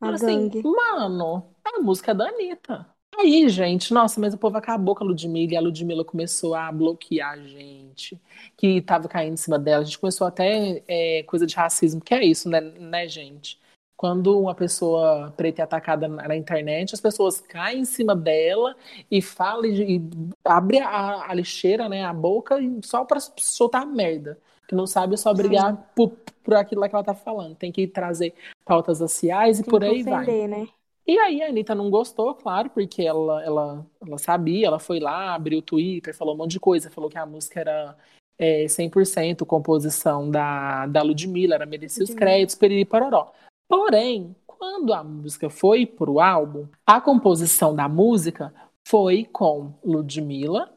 assim, 0.00 0.50
mano, 0.64 1.54
a 1.64 1.80
música 1.80 2.12
é 2.12 2.14
da 2.14 2.28
Anitta. 2.28 2.94
Aí, 3.20 3.48
gente, 3.48 3.92
nossa, 3.92 4.20
mas 4.20 4.32
o 4.32 4.38
povo 4.38 4.56
acabou 4.56 4.94
com 4.94 5.02
a 5.02 5.06
Ludmilla 5.08 5.54
e 5.54 5.56
a 5.56 5.60
Ludmilla 5.60 6.04
começou 6.04 6.54
a 6.54 6.70
bloquear 6.70 7.32
a 7.32 7.36
gente, 7.36 8.16
que 8.56 8.80
tava 8.80 9.08
caindo 9.08 9.34
em 9.34 9.36
cima 9.36 9.58
dela. 9.58 9.82
A 9.82 9.84
gente 9.84 9.98
começou 9.98 10.24
até 10.24 10.84
é, 10.86 11.24
coisa 11.24 11.44
de 11.44 11.56
racismo, 11.56 12.00
que 12.00 12.14
é 12.14 12.24
isso, 12.24 12.48
né, 12.48 12.60
né, 12.60 13.08
gente? 13.08 13.58
Quando 13.96 14.38
uma 14.38 14.54
pessoa 14.54 15.34
preta 15.36 15.62
é 15.62 15.64
atacada 15.64 16.06
na, 16.06 16.36
internet, 16.36 16.94
as 16.94 17.00
pessoas 17.00 17.40
caem 17.40 17.80
em 17.80 17.84
cima 17.84 18.14
dela 18.14 18.76
e 19.10 19.20
falam 19.20 19.64
e, 19.64 19.96
e 19.96 20.02
abre 20.44 20.78
a, 20.78 21.28
a 21.28 21.34
lixeira, 21.34 21.88
né, 21.88 22.04
a 22.04 22.12
boca, 22.12 22.56
só 22.84 23.04
pra 23.04 23.18
soltar 23.36 23.84
merda. 23.84 24.38
Que 24.68 24.76
não 24.76 24.86
sabe 24.86 25.16
só 25.16 25.34
brigar 25.34 25.90
por, 25.96 26.10
por 26.44 26.54
aquilo 26.54 26.82
lá 26.82 26.88
que 26.88 26.94
ela 26.94 27.02
tá 27.02 27.14
falando. 27.14 27.56
Tem 27.56 27.72
que 27.72 27.88
trazer 27.88 28.32
pautas 28.64 29.00
raciais 29.00 29.58
e 29.58 29.62
Tem 29.62 29.70
por 29.70 29.82
aí 29.82 30.04
vai. 30.04 30.22
ofender, 30.22 30.48
né? 30.48 30.68
E 31.08 31.18
aí 31.18 31.42
a 31.42 31.48
Anitta 31.48 31.74
não 31.74 31.88
gostou, 31.88 32.34
claro, 32.34 32.68
porque 32.68 33.02
ela, 33.02 33.42
ela, 33.42 33.86
ela 34.06 34.18
sabia, 34.18 34.66
ela 34.66 34.78
foi 34.78 35.00
lá, 35.00 35.34
abriu 35.34 35.60
o 35.60 35.62
Twitter, 35.62 36.14
falou 36.14 36.34
um 36.34 36.36
monte 36.36 36.50
de 36.52 36.60
coisa, 36.60 36.90
falou 36.90 37.08
que 37.08 37.16
a 37.16 37.24
música 37.24 37.60
era 37.60 37.96
é, 38.38 38.66
100% 38.68 39.46
composição 39.46 40.30
da, 40.30 40.86
da 40.86 41.00
Ludmilla, 41.00 41.54
ela 41.54 41.64
merecia 41.64 42.04
os 42.04 42.12
créditos, 42.12 42.54
periri 42.54 42.84
pororó. 42.84 43.32
Porém, 43.66 44.36
quando 44.46 44.92
a 44.92 45.02
música 45.02 45.48
foi 45.48 45.86
pro 45.86 46.20
álbum, 46.20 46.68
a 46.86 47.00
composição 47.00 47.74
da 47.74 47.88
música 47.88 48.52
foi 48.86 49.24
com 49.24 49.72
Ludmilla 49.82 50.70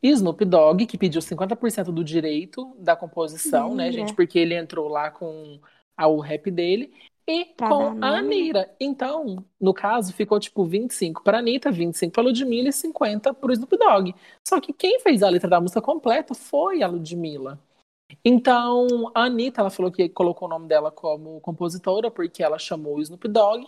e 0.00 0.10
Snoop 0.10 0.44
Dogg, 0.44 0.86
que 0.86 0.96
pediu 0.98 1.20
50% 1.20 1.90
do 1.90 2.04
direito 2.04 2.72
da 2.78 2.94
composição, 2.94 3.74
né, 3.74 3.86
Mentira. 3.86 4.06
gente? 4.06 4.14
Porque 4.14 4.38
ele 4.38 4.54
entrou 4.54 4.86
lá 4.86 5.10
com 5.10 5.58
a- 5.96 6.06
o 6.06 6.20
rap 6.20 6.50
dele. 6.52 6.92
E 7.26 7.44
Pra 7.56 7.68
com 7.68 8.04
a? 8.04 8.18
Anira. 8.18 8.74
Então, 8.80 9.44
no 9.60 9.72
caso, 9.72 10.12
ficou 10.12 10.40
tipo 10.40 10.64
25 10.64 11.22
para 11.22 11.38
Anitta, 11.38 11.70
25 11.70 12.12
para 12.12 12.22
Ludmilla 12.24 12.68
e 12.68 12.72
50 12.72 13.32
para 13.32 13.48
o 13.48 13.52
Snoop 13.52 13.76
Dogg. 13.76 14.14
Só 14.46 14.60
que 14.60 14.72
quem 14.72 14.98
fez 15.00 15.22
a 15.22 15.28
letra 15.28 15.48
da 15.48 15.60
música 15.60 15.80
completa 15.80 16.34
foi 16.34 16.82
a 16.82 16.88
Ludmilla. 16.88 17.58
Então, 18.24 19.10
a 19.14 19.24
Anitta, 19.24 19.60
ela 19.60 19.70
falou 19.70 19.90
que 19.90 20.08
colocou 20.08 20.46
o 20.46 20.50
nome 20.50 20.68
dela 20.68 20.90
como 20.90 21.40
compositora 21.40 22.10
porque 22.10 22.42
ela 22.42 22.58
chamou 22.58 22.96
o 22.96 23.00
Snoop 23.00 23.26
Dogg 23.28 23.66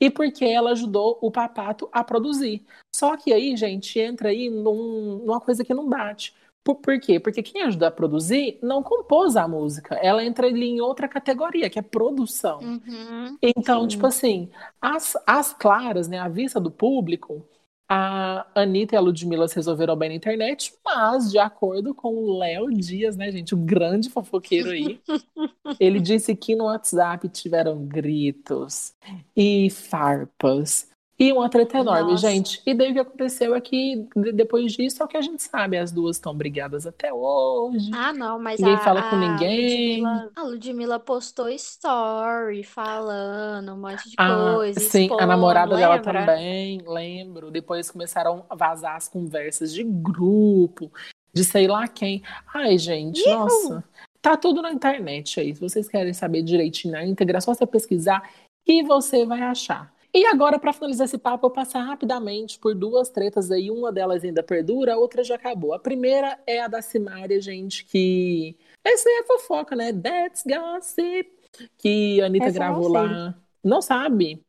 e 0.00 0.10
porque 0.10 0.44
ela 0.44 0.70
ajudou 0.70 1.18
o 1.20 1.30
Papato 1.30 1.88
a 1.92 2.02
produzir. 2.02 2.64
Só 2.94 3.16
que 3.16 3.32
aí, 3.32 3.56
gente, 3.56 3.98
entra 3.98 4.28
aí 4.30 4.48
num- 4.48 5.18
numa 5.24 5.40
coisa 5.40 5.64
que 5.64 5.74
não 5.74 5.88
bate. 5.88 6.34
Por, 6.64 6.76
por 6.76 6.98
quê? 6.98 7.20
Porque 7.20 7.42
quem 7.42 7.62
ajudou 7.62 7.86
a 7.86 7.90
produzir 7.90 8.58
não 8.62 8.82
compôs 8.82 9.36
a 9.36 9.46
música. 9.46 9.96
Ela 9.96 10.24
entra 10.24 10.46
ali 10.46 10.64
em 10.64 10.80
outra 10.80 11.06
categoria, 11.06 11.68
que 11.68 11.78
é 11.78 11.82
produção. 11.82 12.58
Uhum. 12.60 13.36
Então, 13.42 13.82
Sim. 13.82 13.88
tipo 13.88 14.06
assim, 14.06 14.50
as, 14.80 15.14
as 15.26 15.52
claras, 15.52 16.08
né, 16.08 16.18
à 16.18 16.28
vista 16.28 16.58
do 16.58 16.70
público, 16.70 17.46
A 17.86 18.46
Anitta 18.54 18.94
e 18.94 18.98
a 18.98 19.00
Ludmilla 19.00 19.46
se 19.46 19.56
resolveram 19.56 19.94
bem 19.94 20.08
na 20.08 20.14
internet, 20.14 20.74
mas, 20.82 21.30
de 21.30 21.38
acordo 21.38 21.94
com 21.94 22.14
o 22.14 22.38
Léo 22.38 22.70
Dias, 22.70 23.14
né, 23.14 23.30
gente, 23.30 23.54
o 23.54 23.58
grande 23.58 24.08
fofoqueiro 24.08 24.70
aí, 24.70 24.98
ele 25.78 26.00
disse 26.00 26.34
que 26.34 26.56
no 26.56 26.64
WhatsApp 26.64 27.28
tiveram 27.28 27.84
gritos 27.84 28.94
e 29.36 29.68
farpas 29.68 30.88
e 31.28 31.32
uma 31.32 31.48
treta 31.48 31.78
enorme, 31.78 32.12
Nossa. 32.12 32.28
gente. 32.28 32.60
E 32.66 32.74
daí 32.74 32.90
o 32.90 32.94
que 32.94 32.98
aconteceu 33.00 33.54
é 33.54 33.60
que, 33.60 34.06
de- 34.16 34.32
depois 34.32 34.72
disso, 34.72 35.02
é 35.02 35.04
o 35.06 35.08
que 35.08 35.16
a 35.16 35.20
gente 35.22 35.42
sabe, 35.42 35.76
as 35.78 35.90
duas 35.92 36.16
estão 36.16 36.34
brigadas 36.34 36.86
até 36.86 37.12
hoje. 37.12 37.90
Ah, 37.94 38.12
não, 38.12 38.38
mas 38.38 38.58
Ninguém 38.60 38.74
a, 38.76 38.78
fala 38.78 39.02
com 39.02 39.16
a 39.16 39.18
ninguém. 39.18 40.02
Ludmilla, 40.02 40.30
a 40.36 40.42
Ludmilla 40.42 40.98
postou 41.00 41.48
story 41.50 42.62
falando 42.64 43.72
um 43.72 43.76
monte 43.80 44.08
de 44.10 44.14
Ah, 44.18 44.54
coisa, 44.54 44.80
sim, 44.80 44.98
a 44.98 45.02
expondo, 45.02 45.26
namorada 45.26 45.76
dela 45.76 45.94
lembra? 45.96 46.26
também, 46.26 46.80
lembro. 46.86 47.50
Depois 47.50 47.90
começaram 47.90 48.44
a 48.50 48.54
vazar 48.54 48.96
as 48.96 49.08
conversas 49.08 49.72
de 49.72 49.82
grupo, 49.84 50.90
de 51.32 51.44
sei 51.44 51.66
lá 51.66 51.86
quem. 51.88 52.22
Ai, 52.52 52.76
gente, 52.78 53.24
nossa, 53.30 53.84
tá 54.20 54.36
tudo 54.36 54.60
na 54.62 54.72
internet 54.72 55.40
aí. 55.40 55.54
Se 55.54 55.60
vocês 55.60 55.88
querem 55.88 56.12
saber 56.12 56.42
direitinho 56.42 56.92
na 56.92 57.04
íntegra, 57.04 57.38
é 57.38 57.40
só 57.40 57.54
você 57.54 57.66
pesquisar 57.66 58.28
e 58.66 58.82
você 58.82 59.24
vai 59.26 59.42
achar. 59.42 59.92
E 60.16 60.24
agora, 60.26 60.60
para 60.60 60.72
finalizar 60.72 61.06
esse 61.06 61.18
papo, 61.18 61.46
eu 61.46 61.48
vou 61.48 61.50
passar 61.50 61.82
rapidamente 61.82 62.56
por 62.60 62.72
duas 62.72 63.08
tretas 63.08 63.50
aí. 63.50 63.68
Uma 63.68 63.90
delas 63.90 64.22
ainda 64.22 64.44
perdura, 64.44 64.94
a 64.94 64.96
outra 64.96 65.24
já 65.24 65.34
acabou. 65.34 65.74
A 65.74 65.78
primeira 65.78 66.38
é 66.46 66.60
a 66.60 66.68
da 66.68 66.80
Simária, 66.80 67.40
gente, 67.40 67.84
que. 67.84 68.56
Essa 68.84 69.08
aí 69.08 69.16
é 69.16 69.24
fofoca, 69.24 69.74
né? 69.74 69.92
That's 69.92 70.44
gossip. 70.46 71.32
Que 71.76 72.20
a 72.22 72.26
Anitta 72.26 72.46
Essa 72.46 72.58
não 72.60 72.66
gravou 72.66 72.84
sei. 72.84 72.92
lá. 72.92 73.34
Não 73.64 73.82
sabe? 73.82 74.44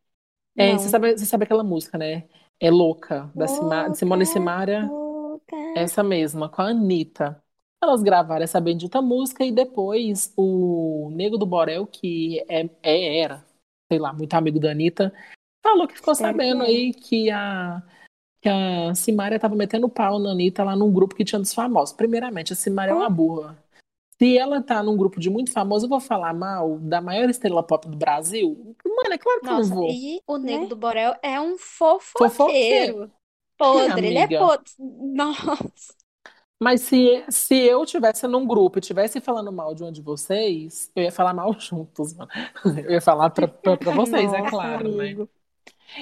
É, 0.55 0.71
Não. 0.71 0.79
você 0.79 0.89
sabe, 0.89 1.17
você 1.17 1.25
sabe 1.25 1.43
aquela 1.45 1.63
música, 1.63 1.97
né? 1.97 2.25
É 2.59 2.69
Louca, 2.69 3.31
da 3.35 3.45
de 3.45 3.97
Simone 3.97 4.23
e 4.23 4.25
Louca, 4.25 4.25
Simaria, 4.25 4.85
louca. 4.85 5.55
essa 5.75 6.03
mesma, 6.03 6.47
com 6.47 6.61
a 6.61 6.69
Anitta. 6.69 7.41
Elas 7.83 8.01
gravaram 8.01 8.43
essa 8.43 8.61
bendita 8.61 9.01
música 9.01 9.43
e 9.43 9.51
depois 9.51 10.31
o 10.37 11.09
Nego 11.11 11.37
do 11.37 11.45
Borel, 11.45 11.85
que 11.85 12.39
é, 12.47 12.69
é- 12.81 13.19
era, 13.19 13.45
sei 13.91 13.99
lá, 13.99 14.13
muito 14.13 14.33
amigo 14.33 14.59
da 14.59 14.71
Anitta, 14.71 15.13
falou 15.65 15.87
que 15.87 15.95
ficou 15.95 16.13
que 16.13 16.19
sabendo 16.19 16.63
é. 16.63 16.67
aí 16.67 16.93
que 16.93 17.29
a, 17.31 17.81
que 18.41 18.47
a 18.49 18.93
Simária 18.95 19.39
tava 19.39 19.55
metendo 19.55 19.89
pau 19.89 20.19
na 20.19 20.31
Anitta 20.31 20.63
lá 20.63 20.75
num 20.75 20.91
grupo 20.91 21.15
que 21.15 21.25
tinha 21.25 21.39
dos 21.39 21.53
famosos. 21.53 21.95
Primeiramente, 21.95 22.53
a 22.53 22.55
Simária 22.55 22.91
é 22.91 22.95
uma 22.95 23.09
burra. 23.09 23.57
Se 24.17 24.37
ela 24.37 24.61
tá 24.61 24.81
num 24.81 24.95
grupo 24.95 25.19
de 25.19 25.29
muito 25.29 25.51
famoso, 25.51 25.85
eu 25.85 25.89
vou 25.89 25.99
falar 25.99 26.33
mal 26.33 26.77
da 26.79 27.01
maior 27.01 27.29
estrela 27.29 27.61
pop 27.61 27.85
do 27.89 27.97
Brasil? 27.97 28.75
Mano, 28.85 29.13
é 29.13 29.17
claro 29.17 29.41
que 29.41 29.47
eu 29.47 29.51
não 29.51 29.57
Nossa, 29.59 29.75
vou. 29.75 29.89
e 29.91 30.21
o 30.25 30.37
Nego 30.37 30.63
Né? 30.63 30.69
do 30.69 30.75
Borel 30.77 31.15
é 31.21 31.41
um 31.41 31.57
Fofoqueiro. 31.57 32.29
fofoqueiro. 32.33 33.11
Podre, 33.57 34.07
ele 34.07 34.17
é 34.17 34.27
podre. 34.39 34.71
Nossa. 34.79 35.93
Mas 36.61 36.81
se, 36.81 37.25
se 37.29 37.55
eu 37.55 37.85
tivesse 37.85 38.25
num 38.27 38.47
grupo 38.47 38.77
e 38.77 38.81
tivesse 38.81 39.19
falando 39.19 39.51
mal 39.51 39.75
de 39.75 39.83
um 39.83 39.91
de 39.91 40.01
vocês, 40.01 40.89
eu 40.95 41.03
ia 41.03 41.11
falar 41.11 41.33
mal 41.33 41.51
juntos, 41.59 42.13
mano. 42.13 42.31
Eu 42.85 42.91
ia 42.91 43.01
falar 43.01 43.29
pra, 43.31 43.47
pra, 43.49 43.75
pra 43.75 43.91
vocês, 43.91 44.31
é 44.33 44.37
Nossa, 44.39 44.49
claro, 44.49 44.95
né? 44.95 45.27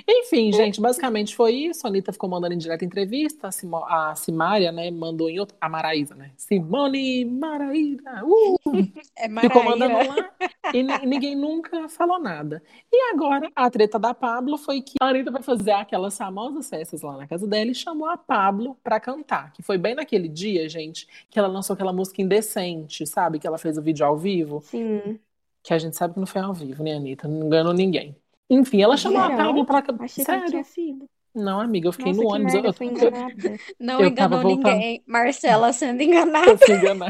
Enfim, 0.08 0.52
gente, 0.54 0.80
basicamente 0.82 1.36
foi 1.36 1.54
isso. 1.54 1.86
A 1.86 1.90
Anitta 1.90 2.12
ficou 2.14 2.30
mandando 2.30 2.54
em 2.54 2.58
direta 2.58 2.84
entrevista. 2.86 3.48
A, 3.48 3.52
Simo- 3.52 3.86
a 3.86 4.16
Simária, 4.16 4.72
né, 4.72 4.90
mandou 4.92 5.30
em 5.30 5.40
outra. 5.40 5.56
A 5.60 5.68
Maraísa, 5.70 6.16
né? 6.16 6.32
Simone 6.38 7.26
Maraísa. 7.26 8.24
Uh! 8.24 8.56
É 9.16 9.30
Ficou 9.42 9.64
mandando 9.64 9.94
Maraíra. 9.94 10.32
lá 10.42 10.50
e 10.74 10.84
ni- 10.84 11.06
ninguém 11.06 11.36
nunca 11.36 11.88
falou 11.88 12.20
nada. 12.20 12.62
E 12.92 13.12
agora, 13.14 13.50
a 13.56 13.70
treta 13.70 13.98
da 14.00 14.14
Pablo 14.14 14.58
foi 14.58 14.82
que 14.82 14.94
a 15.02 15.08
Anitta 15.08 15.32
vai 15.32 15.42
fazer 15.44 15.72
aquelas 15.72 16.18
famosas 16.18 16.70
festas 16.70 17.02
lá 17.02 17.16
na 17.18 17.28
casa 17.28 17.46
dela 17.48 17.70
e 17.72 17.76
chamou 17.76 18.08
a 18.10 18.18
Pablo 18.18 18.78
pra 18.84 19.00
cantar. 19.00 19.52
Que 19.54 19.62
foi 19.62 19.78
bem 19.78 19.96
naquele 19.96 20.28
dia, 20.28 20.68
gente, 20.68 21.08
que 21.30 21.38
ela 21.38 21.48
lançou 21.48 21.74
aquela 21.74 21.94
música 21.94 22.22
indecente, 22.22 23.06
sabe? 23.06 23.40
Que 23.40 23.46
ela 23.48 23.58
fez 23.58 23.78
o 23.78 23.82
vídeo 23.82 24.06
ao 24.06 24.18
vivo. 24.18 24.62
Sim. 24.66 25.20
Que 25.62 25.74
a 25.74 25.78
gente 25.78 25.96
sabe 25.96 26.14
que 26.16 26.20
não 26.20 26.28
foi 26.28 26.42
ao 26.42 26.54
vivo, 26.54 26.84
né, 26.84 26.94
Anitta? 26.96 27.28
Não 27.28 27.46
enganou 27.48 27.74
ninguém. 27.74 28.16
Enfim, 28.50 28.82
ela 28.82 28.98
chamou 28.98 29.20
a 29.22 29.28
Será? 29.28 29.38
Pablo 29.38 29.66
pra 29.66 29.82
cantar. 29.82 30.04
Achei 30.06 30.24
que 30.24 30.32
Sério? 30.32 30.50
tinha 30.50 30.64
sido. 30.64 31.10
Não, 31.34 31.60
amiga, 31.60 31.88
eu 31.88 31.92
fiquei 31.94 32.12
Nossa, 32.14 32.22
no 32.22 32.28
que 32.28 32.34
ônibus. 32.36 32.54
merda, 32.54 32.68
Eu, 32.70 32.74
fui 32.74 32.86
enganada. 32.88 33.34
Não 33.80 34.00
eu 34.02 34.08
enganou 34.08 34.42
voltando. 34.42 34.74
ninguém. 34.74 35.04
Marcela 35.08 35.74
sendo 35.74 36.02
enganada. 36.04 36.52
Eu 36.52 36.58
fui 36.60 36.76
enganar. 36.76 37.10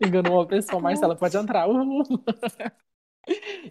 Enganou 0.00 0.34
uma 0.34 0.46
pessoa, 0.46 0.80
Marcela, 0.80 1.16
pode 1.16 1.36
entrar. 1.36 1.66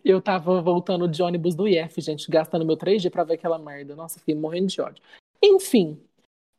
Eu 0.04 0.22
tava 0.22 0.62
voltando 0.62 1.08
de 1.08 1.22
ônibus 1.24 1.56
do 1.56 1.68
IF, 1.68 2.02
gente, 2.02 2.30
gastando 2.30 2.66
meu 2.66 2.78
3G 2.78 3.10
pra 3.10 3.24
ver 3.24 3.36
aquela 3.36 3.58
merda. 3.58 3.96
Nossa, 3.96 4.20
fiquei 4.20 4.36
morrendo 4.36 4.68
de 4.68 4.82
ódio. 4.82 5.04
Enfim, 5.42 6.02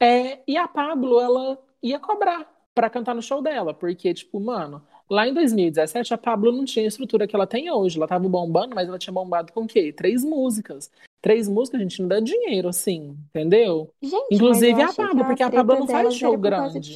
é, 0.03 0.41
e 0.47 0.57
a 0.57 0.67
Pablo, 0.67 1.21
ela 1.21 1.59
ia 1.83 1.99
cobrar 1.99 2.51
pra 2.75 2.89
cantar 2.89 3.15
no 3.15 3.23
show 3.23 3.43
dela, 3.43 3.75
porque, 3.75 4.15
tipo, 4.15 4.41
mano, 4.41 4.83
lá 5.11 5.27
em 5.27 5.35
2017 5.35 6.15
a 6.15 6.19
Pablo 6.19 6.53
não 6.53 6.65
tinha 6.65 6.85
a 6.85 6.89
estrutura 6.89 7.27
que 7.27 7.35
ela 7.35 7.47
tem 7.47 7.71
hoje. 7.71 7.99
Ela 7.99 8.07
tava 8.07 8.29
bombando, 8.29 8.75
mas 8.75 8.89
ela 8.89 8.99
tinha 8.99 9.13
bombado 9.13 9.53
com 9.53 9.63
o 9.63 9.67
quê? 9.67 9.93
Três 9.93 10.25
músicas. 10.25 10.91
Três 11.21 11.49
músicas, 11.49 11.81
a 11.81 11.83
gente 11.83 12.01
não 12.01 12.09
dá 12.09 12.21
dinheiro, 12.21 12.69
assim, 12.69 13.17
entendeu? 13.29 13.91
Gente, 14.01 14.25
Inclusive 14.31 14.81
a 14.81 14.93
Pablo, 14.93 15.19
que 15.19 15.25
porque 15.25 15.43
a 15.43 15.51
Pablo 15.51 15.81
não 15.81 15.87
faz 15.87 16.15
show 16.15 16.39
grande. 16.39 16.95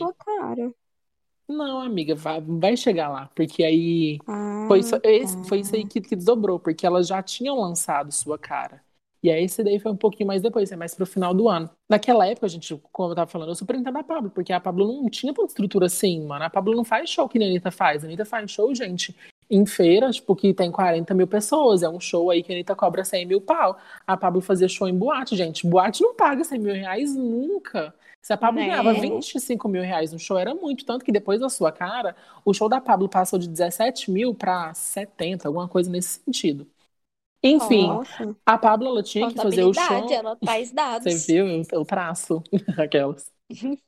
Não, 1.47 1.81
amiga, 1.81 2.15
vai, 2.15 2.41
vai 2.41 2.75
chegar 2.75 3.11
lá, 3.11 3.31
porque 3.35 3.63
aí 3.63 4.19
Ah, 4.27 4.65
foi 4.67 4.79
isso, 4.79 4.99
tá. 4.99 5.45
foi 5.47 5.61
isso 5.61 5.75
aí 5.75 5.85
que, 5.85 6.01
que 6.01 6.17
desdobrou, 6.17 6.59
porque 6.59 6.87
elas 6.87 7.07
já 7.07 7.23
tinham 7.23 7.61
lançado 7.61 8.11
sua 8.13 8.39
cara. 8.39 8.81
E 9.25 9.31
aí 9.31 9.45
esse 9.45 9.65
daí 9.65 9.79
foi 9.79 9.91
um 9.91 9.97
pouquinho 9.97 10.27
mais 10.27 10.43
depois, 10.43 10.71
é 10.71 10.77
mais 10.77 10.95
pro 10.95 11.07
final 11.07 11.33
do 11.33 11.49
ano. 11.49 11.71
Naquela 11.89 12.27
época, 12.27 12.45
a 12.45 12.49
gente, 12.49 12.79
como 12.93 13.13
eu 13.13 13.17
tava 13.17 13.31
falando, 13.31 13.49
eu 13.49 13.55
super 13.55 13.75
entendo 13.75 13.97
a 13.97 14.05
Pablo, 14.05 14.29
porque 14.29 14.53
a 14.53 14.61
Pablo 14.61 14.87
não 14.87 15.09
tinha 15.09 15.33
tanta 15.33 15.49
estrutura 15.49 15.87
assim, 15.87 16.27
mano. 16.27 16.45
A 16.45 16.51
Pablo 16.51 16.77
não 16.77 16.85
faz 16.85 17.09
show 17.09 17.27
que 17.27 17.43
a 17.43 17.47
Anitta 17.47 17.71
faz. 17.71 18.05
A 18.05 18.07
Anitta 18.07 18.27
faz 18.27 18.51
show, 18.51 18.75
gente, 18.75 19.17
em 19.51 19.65
feira, 19.65 20.11
tipo, 20.11 20.37
que 20.37 20.53
tem 20.53 20.71
40 20.71 21.15
mil 21.15 21.27
pessoas. 21.27 21.83
É 21.83 21.89
um 21.89 21.99
show 21.99 22.31
aí 22.31 22.43
que 22.43 22.53
a 22.53 22.55
Anitta 22.55 22.77
cobra 22.77 23.03
100 23.03 23.25
mil 23.25 23.41
pau. 23.41 23.79
A 24.07 24.15
Pablo 24.15 24.43
fazia 24.43 24.69
show 24.69 24.87
em 24.87 24.95
boate, 24.95 25.35
gente. 25.37 25.67
Boate 25.67 26.03
não 26.03 26.15
paga 26.15 26.45
100 26.45 26.59
mil 26.59 26.75
reais 26.75 27.17
nunca. 27.17 27.95
Se 28.21 28.31
a 28.35 28.37
Pablo 28.37 28.61
Né? 28.61 28.67
ganhava 28.67 28.93
25 28.93 29.67
mil 29.71 29.83
reais 29.83 30.13
no 30.13 30.19
show, 30.19 30.37
era 30.37 30.55
muito. 30.55 30.85
Tanto 30.85 31.03
que 31.03 31.13
depois 31.13 31.41
da 31.41 31.49
sua 31.49 31.73
cara, 31.73 32.15
o 32.45 32.53
show 32.53 32.69
da 32.69 32.79
Pablo 32.79 33.09
passou 33.09 33.39
de 33.39 33.49
17 33.49 34.11
mil 34.11 34.35
pra 34.35 34.75
70, 34.75 35.49
alguma 35.49 35.67
coisa 35.67 35.91
nesse 35.91 36.21
sentido. 36.21 36.67
Enfim, 37.45 37.89
Nossa. 37.89 38.35
a 38.47 38.57
Pablo 38.57 38.89
ela 38.89 39.03
tinha 39.03 39.29
que 39.29 39.37
fazer 39.37 39.65
o 39.65 39.75
show. 39.75 40.11
Ela 40.11 40.35
traz 40.35 40.73
dados. 40.73 41.05
Você 41.13 41.33
viu? 41.33 41.63
Eu 41.71 41.85
traço 41.85 42.43
aquelas. 42.79 43.31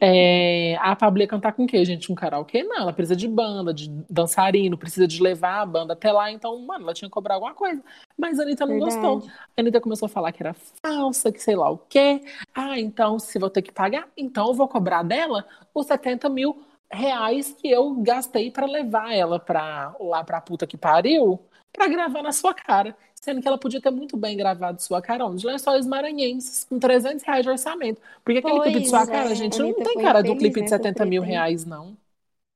É, 0.00 0.76
a 0.80 0.94
Pablo 0.94 1.20
ia 1.20 1.26
cantar 1.26 1.52
com 1.52 1.64
o 1.64 1.66
quê, 1.66 1.84
gente? 1.84 2.12
Um 2.12 2.14
karaokê? 2.14 2.62
Não, 2.62 2.76
ela 2.82 2.92
precisa 2.92 3.16
de 3.16 3.26
banda, 3.26 3.72
de 3.72 3.88
dançarino, 4.08 4.76
precisa 4.76 5.06
de 5.06 5.20
levar 5.22 5.62
a 5.62 5.66
banda 5.66 5.94
até 5.94 6.12
lá. 6.12 6.30
Então, 6.30 6.58
mano, 6.60 6.84
ela 6.84 6.94
tinha 6.94 7.08
que 7.08 7.12
cobrar 7.12 7.34
alguma 7.34 7.54
coisa. 7.54 7.82
Mas 8.16 8.38
a 8.38 8.42
Anitta 8.42 8.66
não 8.66 8.78
gostou. 8.78 9.20
Verdade. 9.20 9.40
A 9.56 9.60
Anitta 9.60 9.80
começou 9.80 10.06
a 10.06 10.08
falar 10.08 10.30
que 10.32 10.42
era 10.42 10.54
falsa, 10.82 11.32
que 11.32 11.42
sei 11.42 11.56
lá 11.56 11.70
o 11.70 11.78
quê. 11.78 12.22
Ah, 12.54 12.78
então, 12.78 13.18
se 13.18 13.38
vou 13.38 13.50
ter 13.50 13.62
que 13.62 13.72
pagar, 13.72 14.08
então 14.16 14.48
eu 14.48 14.54
vou 14.54 14.68
cobrar 14.68 15.02
dela 15.02 15.44
os 15.74 15.86
70 15.86 16.28
mil 16.28 16.62
reais 16.90 17.52
que 17.52 17.68
eu 17.68 17.94
gastei 17.96 18.50
pra 18.50 18.66
levar 18.66 19.12
ela 19.12 19.40
pra, 19.40 19.94
lá 19.98 20.22
pra 20.22 20.40
puta 20.40 20.66
que 20.66 20.76
pariu 20.76 21.40
pra 21.74 21.88
gravar 21.88 22.22
na 22.22 22.32
sua 22.32 22.54
cara. 22.54 22.96
Sendo 23.14 23.40
que 23.42 23.48
ela 23.48 23.58
podia 23.58 23.80
ter 23.80 23.90
muito 23.90 24.16
bem 24.16 24.36
gravado 24.36 24.80
sua 24.82 25.02
cara 25.02 25.26
onde? 25.26 25.46
Lençóis 25.46 25.86
Maranhenses, 25.86 26.64
com 26.64 26.78
300 26.78 27.24
reais 27.24 27.42
de 27.42 27.50
orçamento. 27.50 28.00
Porque 28.24 28.38
aquele 28.38 28.60
clipe 28.60 28.80
de 28.80 28.88
sua 28.88 29.06
Pois 29.06 29.10
cara, 29.10 29.32
é. 29.32 29.34
gente, 29.34 29.58
não 29.58 29.72
tem 29.74 29.98
cara 29.98 30.22
do 30.22 30.36
clipe 30.36 30.62
de 30.62 30.70
nessa 30.70 30.76
70 30.76 31.04
mil 31.06 31.22
treta 31.22 31.24
aí. 31.24 31.30
reais, 31.32 31.64
não. 31.66 31.96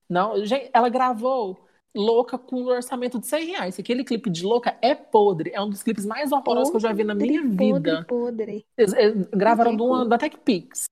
Não, 0.09 0.45
gente, 0.45 0.71
ela 0.73 0.89
gravou 0.89 1.59
louca 1.95 2.39
com 2.39 2.63
um 2.63 2.67
orçamento 2.69 3.19
de 3.19 3.27
100 3.27 3.47
reais. 3.47 3.79
Aquele 3.79 4.05
clipe 4.05 4.31
de 4.31 4.45
louca 4.45 4.77
é 4.83 4.95
podre. 4.95 5.51
É 5.55 5.61
um 5.61 5.69
dos 5.71 5.83
clipes 5.83 6.07
mais 6.07 6.33
horrorosos 6.33 6.71
que 6.71 6.77
eu 6.77 6.81
já 6.81 6.93
vi 6.93 7.05
na 7.05 7.15
minha 7.15 7.43
Podre, 7.43 7.57
vida. 7.57 8.05
podre, 8.07 8.07
podre. 8.07 8.67
Eles, 8.77 8.93
eles 8.95 9.29
gravaram 9.31 9.77
como. 9.77 10.05
da 10.05 10.19
TechPix. 10.19 10.85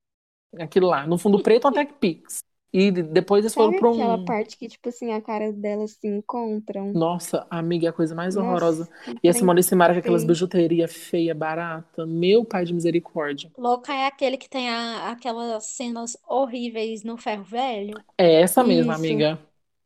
Aquilo 0.59 0.89
lá. 0.89 1.07
No 1.07 1.19
fundo 1.19 1.43
preto, 1.43 1.67
uma 1.69 1.73
TechPix. 1.73 2.39
E 2.73 2.91
de- 2.91 3.03
depois 3.03 3.43
eles 3.45 3.55
foram 3.55 3.69
Sabe 3.71 3.81
pra 3.81 3.91
aquela 3.91 4.17
um. 4.17 4.25
parte 4.25 4.57
que, 4.59 4.69
tipo 4.69 4.89
assim, 4.89 5.13
a 5.13 5.21
cara 5.21 5.51
delas 5.53 5.93
se 5.93 6.07
encontram? 6.07 6.93
Nossa, 6.93 7.47
amiga, 7.49 7.87
é 7.87 7.91
a 7.91 7.93
coisa 7.93 8.15
mais 8.15 8.35
Nossa, 8.35 8.47
horrorosa. 8.47 8.89
E 9.23 9.29
a 9.29 9.33
Simone 9.33 9.63
Simara 9.63 9.95
com 9.95 10.01
aquelas 10.01 10.25
bijuterias 10.25 10.93
feia, 10.93 11.35
barata. 11.35 12.05
Meu 12.05 12.45
pai 12.45 12.65
de 12.65 12.75
misericórdia. 12.75 13.51
Louca 13.57 13.95
é 13.95 14.07
aquele 14.07 14.37
que 14.37 14.49
tem 14.51 14.69
a- 14.69 15.11
aquelas 15.11 15.65
cenas 15.67 16.17
horríveis 16.29 17.03
no 17.03 17.17
ferro 17.17 17.45
velho. 17.45 17.95
É 18.19 18.41
essa 18.43 18.63
mesma, 18.63 18.93
Isso. 18.95 19.03
amiga. 19.05 19.39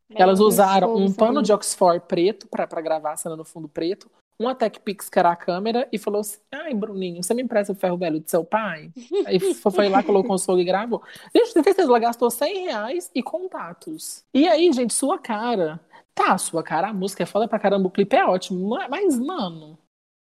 Meu 0.09 0.19
Elas 0.19 0.41
usaram 0.41 0.97
um 0.97 1.13
pano 1.13 1.41
de 1.41 1.53
Oxford 1.53 2.05
preto 2.09 2.49
pra 2.49 2.67
pra 2.67 2.81
gravar 2.81 3.13
a 3.13 3.17
cena 3.17 3.37
no 3.37 3.45
fundo 3.45 3.69
preto, 3.69 4.11
uma 4.41 4.55
TechPix 4.55 5.09
que 5.09 5.19
era 5.19 5.31
a 5.31 5.37
câmera 5.37 5.87
e 5.93 5.99
falou 5.99 6.21
assim: 6.23 6.39
Ai, 6.51 6.75
Bruninho, 6.75 7.23
você 7.23 7.35
me 7.35 7.43
empresta 7.43 7.73
o 7.73 7.77
ferro 7.77 7.97
velho 7.99 8.19
do 8.21 8.29
seu 8.29 8.45
pai? 8.45 8.91
Aí 9.27 9.39
fo- 9.39 9.71
foi 9.71 9.89
lá, 9.89 10.03
colocou 10.03 10.35
o 10.35 10.39
fogo 10.39 10.59
e 10.61 10.65
gravou. 10.65 11.03
Gente, 11.35 11.53
tem 11.55 11.63
certeza, 11.63 11.89
ela 11.89 11.99
gastou 11.99 12.31
100 12.31 12.65
reais 12.65 13.11
e 13.15 13.23
contatos. 13.23 14.25
E 14.35 14.49
aí, 14.49 14.73
gente, 14.73 14.95
sua 14.95 15.19
cara. 15.19 15.79
Tá, 16.15 16.37
sua 16.39 16.63
cara, 16.63 16.89
a 16.89 16.93
música 16.93 17.23
é 17.23 17.27
foda 17.27 17.47
pra 17.47 17.59
caramba, 17.59 17.87
o 17.87 17.91
clipe 17.91 18.17
é 18.17 18.25
ótimo, 18.25 18.71
ma- 18.71 18.89
mas, 18.89 19.19
mano. 19.19 19.79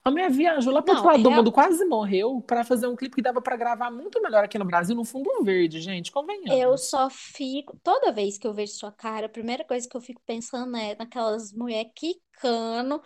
A 0.04 0.10
minha 0.12 0.30
viagem 0.30 0.72
lá 0.72 0.82
pro 0.82 0.94
outro 0.94 1.08
lado 1.10 1.22
do 1.24 1.30
real- 1.30 1.42
mundo 1.42 1.52
quase 1.52 1.84
morreu 1.86 2.42
pra 2.48 2.64
fazer 2.64 2.88
um 2.88 2.96
clipe 2.96 3.16
que 3.16 3.22
dava 3.22 3.42
pra 3.42 3.58
gravar 3.58 3.92
muito 3.92 4.22
melhor 4.22 4.44
aqui 4.44 4.58
no 4.58 4.64
Brasil, 4.66 4.96
no 4.96 5.04
fundo 5.04 5.30
verde, 5.44 5.82
gente. 5.82 6.10
Convenhamos. 6.12 6.50
Eu 6.52 6.78
só 6.78 7.10
fico. 7.10 7.78
Toda 7.84 8.12
vez 8.12 8.38
que 8.38 8.48
eu 8.48 8.54
vejo 8.54 8.72
sua 8.74 8.92
cara, 8.94 9.26
a 9.26 9.30
primeira 9.30 9.64
coisa 9.66 9.88
que 9.88 9.96
eu 9.96 10.02
fico 10.02 10.22
pensando 10.26 10.76
é 10.78 10.96
naquelas 10.98 11.52
mulheres 11.54 11.92
quicando, 11.94 13.02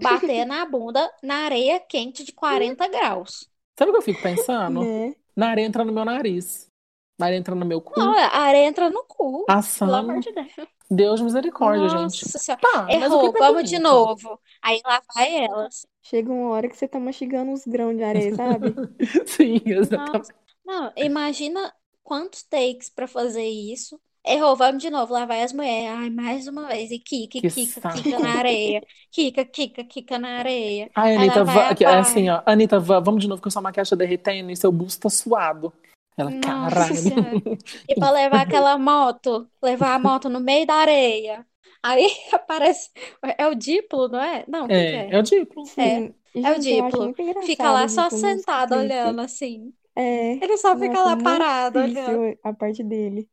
bater 0.00 0.44
na 0.46 0.64
bunda 0.66 1.10
na 1.22 1.44
areia 1.44 1.80
quente 1.80 2.24
de 2.24 2.32
40 2.32 2.88
graus. 2.88 3.48
Sabe 3.78 3.90
o 3.90 3.94
que 3.94 3.98
eu 3.98 4.02
fico 4.02 4.22
pensando? 4.22 4.82
Né? 4.82 5.14
Na 5.34 5.50
areia 5.50 5.66
entra 5.66 5.84
no 5.84 5.92
meu 5.92 6.04
nariz. 6.04 6.70
Na 7.18 7.26
areia 7.26 7.38
entra 7.38 7.54
no 7.54 7.64
meu 7.64 7.80
cu. 7.80 7.98
Não, 7.98 8.14
a 8.14 8.38
areia 8.40 8.66
entra 8.66 8.90
no 8.90 9.04
cu. 9.04 9.44
Pelo 9.46 9.58
Assando. 9.58 9.94
amor 9.94 10.20
de 10.20 10.32
Deus. 10.32 10.68
Deus 10.90 11.20
misericórdia, 11.20 11.88
gente. 11.88 12.24
Nossa 12.24 12.38
Senhora. 12.38 12.60
Tá, 12.60 12.86
Errou, 12.90 13.34
é 13.34 13.38
vamos 13.38 13.68
de 13.68 13.78
novo. 13.78 14.40
Aí 14.62 14.80
lá 14.84 15.02
vai 15.14 15.44
elas. 15.44 15.86
Chega 16.02 16.32
uma 16.32 16.50
hora 16.50 16.68
que 16.68 16.76
você 16.76 16.86
tá 16.86 17.00
mastigando 17.00 17.52
os 17.52 17.66
grãos 17.66 17.96
de 17.96 18.04
areia, 18.04 18.34
sabe? 18.34 18.74
Sim, 19.26 19.60
exatamente. 19.64 20.28
Não, 20.64 20.92
imagina 20.96 21.72
quantos 22.02 22.42
takes 22.44 22.88
pra 22.88 23.08
fazer 23.08 23.44
isso. 23.44 24.00
Errou, 24.26 24.56
vamos 24.56 24.82
de 24.82 24.90
novo. 24.90 25.12
Lá 25.12 25.24
vai 25.24 25.42
as 25.42 25.52
mulheres. 25.52 25.90
Ai, 25.98 26.10
mais 26.10 26.48
uma 26.48 26.66
vez. 26.66 26.90
E 26.90 26.98
Kika, 26.98 27.40
Que 27.40 27.48
Kika, 27.50 27.80
saco. 27.80 28.02
Kika 28.02 28.18
na 28.18 28.38
areia. 28.38 28.82
Kika, 29.10 29.44
Kika, 29.44 29.84
Kika 29.84 30.18
na 30.18 30.38
areia. 30.38 30.90
Ai, 30.94 31.12
Aí 31.12 31.16
Anitta, 31.18 31.38
lá 31.38 31.44
va- 31.44 31.52
vai 31.52 31.70
a 31.70 31.74
que- 31.74 31.84
é 31.84 31.88
assim, 31.94 32.28
ó. 32.28 32.42
Anitta, 32.44 32.80
va- 32.80 33.00
vamos 33.00 33.20
de 33.22 33.28
novo 33.28 33.40
que 33.40 33.50
sua 33.50 33.62
maquiagem 33.62 33.90
tá 33.90 33.96
derretendo 33.96 34.50
e 34.50 34.56
seu 34.56 34.72
busto 34.72 35.02
tá 35.02 35.08
suado. 35.10 35.72
Ela, 36.18 36.30
Nossa 36.30 36.40
caralho. 36.48 36.96
Senhora. 36.96 37.30
E 37.88 37.94
pra 37.94 38.10
levar 38.10 38.40
aquela 38.40 38.76
moto, 38.78 39.46
levar 39.62 39.94
a 39.94 39.98
moto 39.98 40.28
no 40.28 40.40
meio 40.40 40.66
da 40.66 40.74
areia. 40.74 41.46
Aí 41.82 42.08
aparece. 42.32 42.90
É 43.38 43.46
o 43.46 43.54
Diplo, 43.54 44.08
não 44.08 44.20
é? 44.20 44.44
Não, 44.48 44.64
o 44.64 44.68
que 44.68 44.74
que 44.74 44.80
É, 44.80 45.08
é? 45.10 45.14
é 45.14 45.18
o 45.18 45.22
Diplo. 45.22 45.66
Sim. 45.66 46.14
É 46.34 46.52
o 46.52 46.58
Diplo. 46.58 47.14
Fica 47.44 47.70
lá 47.70 47.86
só 47.88 48.10
sentado 48.10 48.74
olhando 48.74 49.20
assim. 49.20 49.72
É. 49.94 50.32
Ele 50.42 50.56
só 50.58 50.76
fica 50.76 51.00
lá 51.02 51.16
parado 51.16 51.78
olhando. 51.78 52.36
a 52.42 52.52
parte 52.52 52.82
dele. 52.82 53.28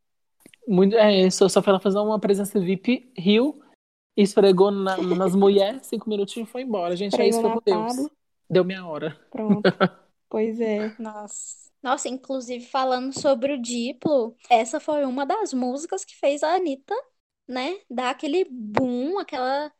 Muito, 0.66 0.96
é, 0.96 1.28
só, 1.30 1.48
só 1.48 1.62
foi 1.62 1.70
ela 1.72 1.80
fazer 1.80 1.98
uma 1.98 2.18
presença 2.18 2.58
VIP, 2.58 3.12
riu, 3.16 3.60
esfregou 4.16 4.70
na- 4.70 4.96
nas 4.96 5.34
mulheres, 5.36 5.86
cinco 5.86 6.08
minutinhos 6.08 6.48
e 6.48 6.52
foi 6.52 6.62
embora. 6.62 6.96
Gente, 6.96 7.20
é 7.20 7.28
isso, 7.28 7.42
com 7.42 7.60
Deus. 7.64 8.10
Deu 8.48 8.64
minha 8.64 8.86
hora. 8.86 9.18
Pronto. 9.30 9.62
Pois 10.26 10.60
é. 10.60 10.92
Nossa. 10.98 11.70
Nossa, 11.80 12.08
inclusive 12.08 12.64
falando 12.64 13.12
sobre 13.12 13.52
o 13.52 13.60
Diplo, 13.60 14.34
essa 14.50 14.80
foi 14.80 15.04
uma 15.04 15.24
das 15.24 15.52
músicas 15.52 16.04
que 16.04 16.16
fez 16.16 16.42
a 16.42 16.56
Anitta, 16.56 16.94
né, 17.46 17.78
dar 17.88 18.10
aquele 18.10 18.44
boom, 18.50 19.18
aquela 19.20 19.70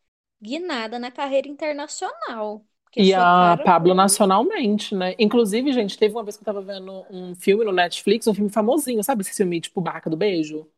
guinada 0.40 0.96
na 0.98 1.10
carreira 1.10 1.48
internacional. 1.48 2.64
E 2.96 3.12
a 3.12 3.58
Pablo 3.64 3.94
nacionalmente, 3.94 4.94
né? 4.94 5.16
Inclusive, 5.18 5.72
gente, 5.72 5.98
teve 5.98 6.14
uma 6.14 6.22
vez 6.22 6.36
que 6.36 6.42
eu 6.42 6.46
tava 6.46 6.62
vendo 6.62 7.04
um 7.10 7.34
filme 7.34 7.64
no 7.64 7.72
Netflix, 7.72 8.26
um 8.28 8.34
filme 8.34 8.50
famosinho, 8.50 9.02
sabe 9.02 9.22
esse 9.22 9.34
filme 9.34 9.60
tipo 9.60 9.80
Barraca 9.80 10.08
do 10.08 10.16
Beijo? 10.16 10.68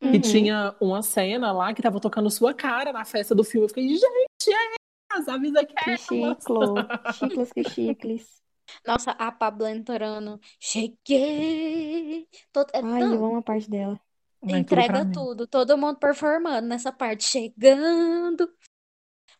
E 0.00 0.06
Uhum. 0.08 0.20
tinha 0.20 0.76
uma 0.80 1.02
cena 1.02 1.52
lá 1.52 1.72
que 1.72 1.80
tava 1.82 1.98
tocando 2.00 2.30
sua 2.30 2.52
cara 2.52 2.92
na 2.92 3.04
festa 3.04 3.34
do 3.34 3.42
filme. 3.42 3.64
Eu 3.64 3.68
fiquei, 3.68 3.88
gente, 3.88 4.04
é 4.50 5.16
essa, 5.18 5.32
avisa 5.34 5.64
que 5.64 5.72
é 5.72 5.84
Que 5.84 5.90
ela. 5.90 6.34
chiclo. 6.36 6.74
Chiclos 7.14 7.52
que 7.52 7.64
chicles. 7.70 8.42
Nossa, 8.86 9.12
a 9.12 9.32
Pablo 9.32 9.66
entrando. 9.66 10.38
Cheguei. 10.60 12.28
Todo... 12.52 12.70
é, 12.74 12.80
Ai, 12.82 13.02
eu 13.02 13.08
não, 13.08 13.24
amo 13.26 13.36
a 13.38 13.42
parte 13.42 13.70
dela. 13.70 13.98
Tudo 14.40 14.50
pra 14.50 14.58
entrega 14.58 15.04
mim. 15.04 15.12
tudo. 15.12 15.46
Todo 15.46 15.78
mundo 15.78 15.98
performando 15.98 16.66
nessa 16.68 16.92
parte. 16.92 17.24
Chegando. 17.24 18.48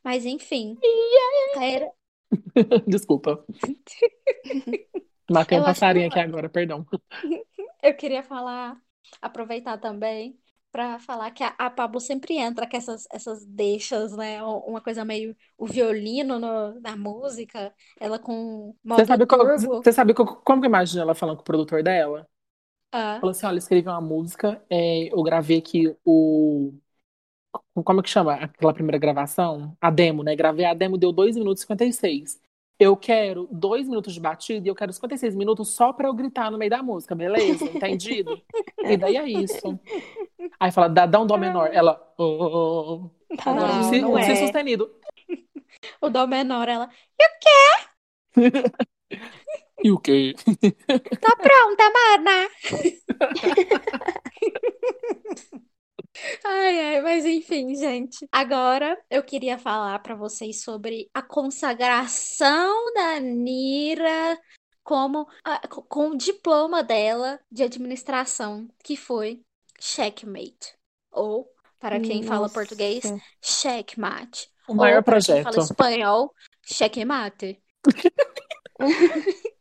Mas 0.03 0.25
enfim. 0.25 0.79
Carreira... 1.55 1.91
Desculpa. 2.89 3.45
Matei 5.31 5.59
um 5.59 5.61
Eu 5.61 5.67
passarinho 5.67 6.11
que- 6.11 6.19
aqui 6.19 6.29
agora, 6.29 6.49
perdão. 6.49 6.87
Eu 7.83 7.95
queria 7.95 8.23
falar, 8.23 8.81
aproveitar 9.21 9.79
também 9.79 10.39
para 10.77 10.99
falar 11.01 11.31
que 11.33 11.43
a, 11.43 11.49
a 11.59 11.71
Pablo 11.71 12.01
sempre 12.01 12.37
entra 12.37 12.69
com 12.69 12.77
essas, 12.77 13.07
essas 13.13 13.47
deixas, 13.47 14.13
né? 14.17 14.43
Uma 14.45 14.81
coisa 14.83 15.05
meio 15.05 15.35
o 15.57 15.67
violino 15.67 16.39
no- 16.39 16.81
na 16.81 16.97
música, 16.97 17.75
ela 17.99 18.19
com 18.19 18.77
Você 18.95 19.05
sabe, 19.07 19.25
você 19.83 19.93
sabe 19.93 20.15
co- 20.15 20.37
como 20.37 20.61
que 20.61 20.67
eu 20.67 20.69
imagino 20.71 21.03
ela 21.03 21.15
falando 21.15 21.37
com 21.37 21.43
o 21.43 21.45
produtor 21.45 21.83
dela? 21.83 22.29
Ah, 22.93 23.21
Falou 23.21 23.33
assim: 23.33 23.47
olha, 23.47 23.59
escrevi 23.59 23.89
uma 23.89 24.01
música, 24.01 24.63
é, 24.71 25.13
eu 25.15 25.23
gravei 25.23 25.59
aqui 25.59 25.97
o. 26.05 26.73
Como 27.85 28.01
é 28.01 28.03
que 28.03 28.09
chama 28.11 28.35
aquela 28.35 28.73
primeira 28.75 28.99
gravação? 28.99 29.77
A 29.81 29.91
demo, 29.91 30.23
né? 30.23 30.35
Gravei 30.35 30.65
a 30.65 30.75
demo, 30.75 30.99
deu 30.99 31.13
2 31.13 31.37
minutos 31.37 31.63
e 31.63 31.67
56. 31.67 32.41
Eu 32.79 32.95
quero 32.97 33.49
2 33.51 33.89
minutos 33.89 34.13
de 34.13 34.21
batida 34.21 34.67
e 34.67 34.71
eu 34.71 34.75
quero 34.75 34.93
56 34.93 35.35
minutos 35.35 35.71
só 35.71 35.93
pra 35.95 36.09
eu 36.09 36.15
gritar 36.15 36.51
no 36.51 36.59
meio 36.59 36.71
da 36.71 36.83
música, 36.83 37.15
beleza? 37.15 37.65
Entendido? 37.65 38.41
E 38.85 38.97
daí 38.97 39.17
é 39.17 39.27
isso. 39.27 39.81
Aí 40.61 40.71
fala, 40.71 40.89
dá, 40.89 41.07
dá 41.07 41.21
um 41.21 41.27
dó 41.27 41.39
menor. 41.39 41.71
Ela. 41.73 41.99
Oh, 42.19 42.25
oh, 42.25 43.11
oh. 43.31 43.37
Tá 43.37 43.55
Não, 43.55 43.83
Si, 43.85 44.01
não 44.01 44.23
si 44.23 44.31
é. 44.31 44.37
sustenido. 44.37 44.91
o 46.03 46.11
dó 46.11 46.27
menor, 46.27 46.69
ela 46.69 46.91
E 49.83 49.91
o 49.91 49.99
quê? 49.99 50.35
tá 51.21 51.37
pronta, 51.37 51.85
mana. 51.95 52.49
Ai, 56.45 56.95
ai, 56.97 57.01
mas 57.03 57.25
enfim, 57.25 57.75
gente. 57.75 58.27
Agora 58.33 58.97
eu 59.11 59.23
queria 59.23 59.59
falar 59.59 59.99
pra 60.01 60.15
vocês 60.15 60.63
sobre 60.63 61.11
a 61.13 61.23
consagração 61.23 62.93
da 62.95 63.21
Nira 63.21 64.39
como 64.83 65.27
a- 65.45 65.67
com 65.69 66.11
o 66.11 66.17
diploma 66.17 66.83
dela 66.83 67.41
de 67.51 67.63
administração, 67.65 68.69
que 68.85 68.97
foi 68.97 69.43
checkmate. 69.81 70.75
Ou, 71.11 71.51
para 71.81 71.99
quem 72.01 72.23
fala 72.23 72.43
Nossa. 72.43 72.55
português, 72.55 73.05
checkmate. 73.43 74.49
O 74.69 74.75
maior 74.75 74.99
Ou, 74.99 75.03
para 75.03 75.21
quem 75.21 75.43
fala 75.43 75.57
projeto. 75.57 75.73
espanhol, 75.73 76.35
checkmate. 76.65 77.63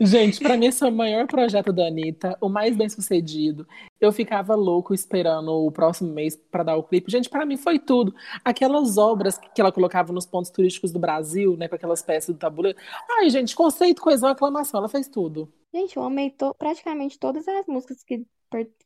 Gente, 0.00 0.40
pra 0.40 0.56
mim 0.56 0.66
esse 0.66 0.84
é 0.84 0.88
o 0.88 0.92
maior 0.92 1.26
projeto 1.26 1.72
da 1.72 1.86
Anitta, 1.86 2.36
o 2.40 2.48
mais 2.48 2.76
bem 2.76 2.88
sucedido. 2.88 3.66
Eu 4.00 4.12
ficava 4.12 4.54
louco 4.54 4.92
esperando 4.92 5.48
o 5.52 5.70
próximo 5.70 6.12
mês 6.12 6.36
pra 6.36 6.62
dar 6.62 6.76
o 6.76 6.82
clipe. 6.82 7.10
Gente, 7.10 7.30
pra 7.30 7.46
mim 7.46 7.56
foi 7.56 7.78
tudo. 7.78 8.14
Aquelas 8.44 8.98
obras 8.98 9.38
que 9.38 9.60
ela 9.60 9.70
colocava 9.72 10.12
nos 10.12 10.26
pontos 10.26 10.50
turísticos 10.50 10.90
do 10.92 10.98
Brasil, 10.98 11.56
né, 11.56 11.68
com 11.68 11.74
aquelas 11.76 12.02
peças 12.02 12.34
do 12.34 12.38
tabuleiro. 12.38 12.76
Ai, 13.18 13.30
gente, 13.30 13.54
conceito, 13.54 14.02
coesão, 14.02 14.28
aclamação, 14.28 14.78
ela 14.78 14.88
fez 14.88 15.06
tudo. 15.08 15.52
Gente, 15.72 15.96
eu 15.96 16.02
amei 16.02 16.30
to- 16.30 16.54
praticamente 16.58 17.18
todas 17.18 17.46
as 17.46 17.66
músicas 17.66 18.02
que, 18.02 18.26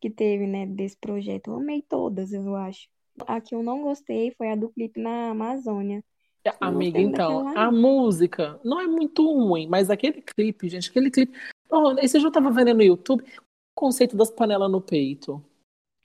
que 0.00 0.10
teve, 0.10 0.46
né, 0.46 0.66
desse 0.66 0.96
projeto. 0.96 1.48
Eu 1.50 1.56
amei 1.56 1.82
todas, 1.82 2.32
eu 2.32 2.54
acho. 2.54 2.88
A 3.26 3.40
que 3.40 3.54
eu 3.54 3.62
não 3.62 3.82
gostei 3.82 4.32
foi 4.36 4.50
a 4.50 4.54
do 4.54 4.68
clipe 4.68 5.00
na 5.00 5.30
Amazônia. 5.30 6.04
Eu 6.50 6.68
Amiga, 6.68 6.98
então, 7.00 7.48
a 7.56 7.70
música 7.70 8.60
não 8.64 8.80
é 8.80 8.86
muito 8.86 9.24
ruim, 9.24 9.66
mas 9.66 9.90
aquele 9.90 10.22
clipe, 10.22 10.68
gente, 10.68 10.90
aquele 10.90 11.10
clipe. 11.10 11.36
Oh, 11.70 11.92
esse 11.98 12.16
eu 12.18 12.30
tava 12.30 12.50
vendo 12.50 12.74
no 12.74 12.82
YouTube 12.82 13.22
o 13.22 13.42
conceito 13.74 14.16
das 14.16 14.30
panelas 14.30 14.70
no 14.70 14.80
peito. 14.80 15.42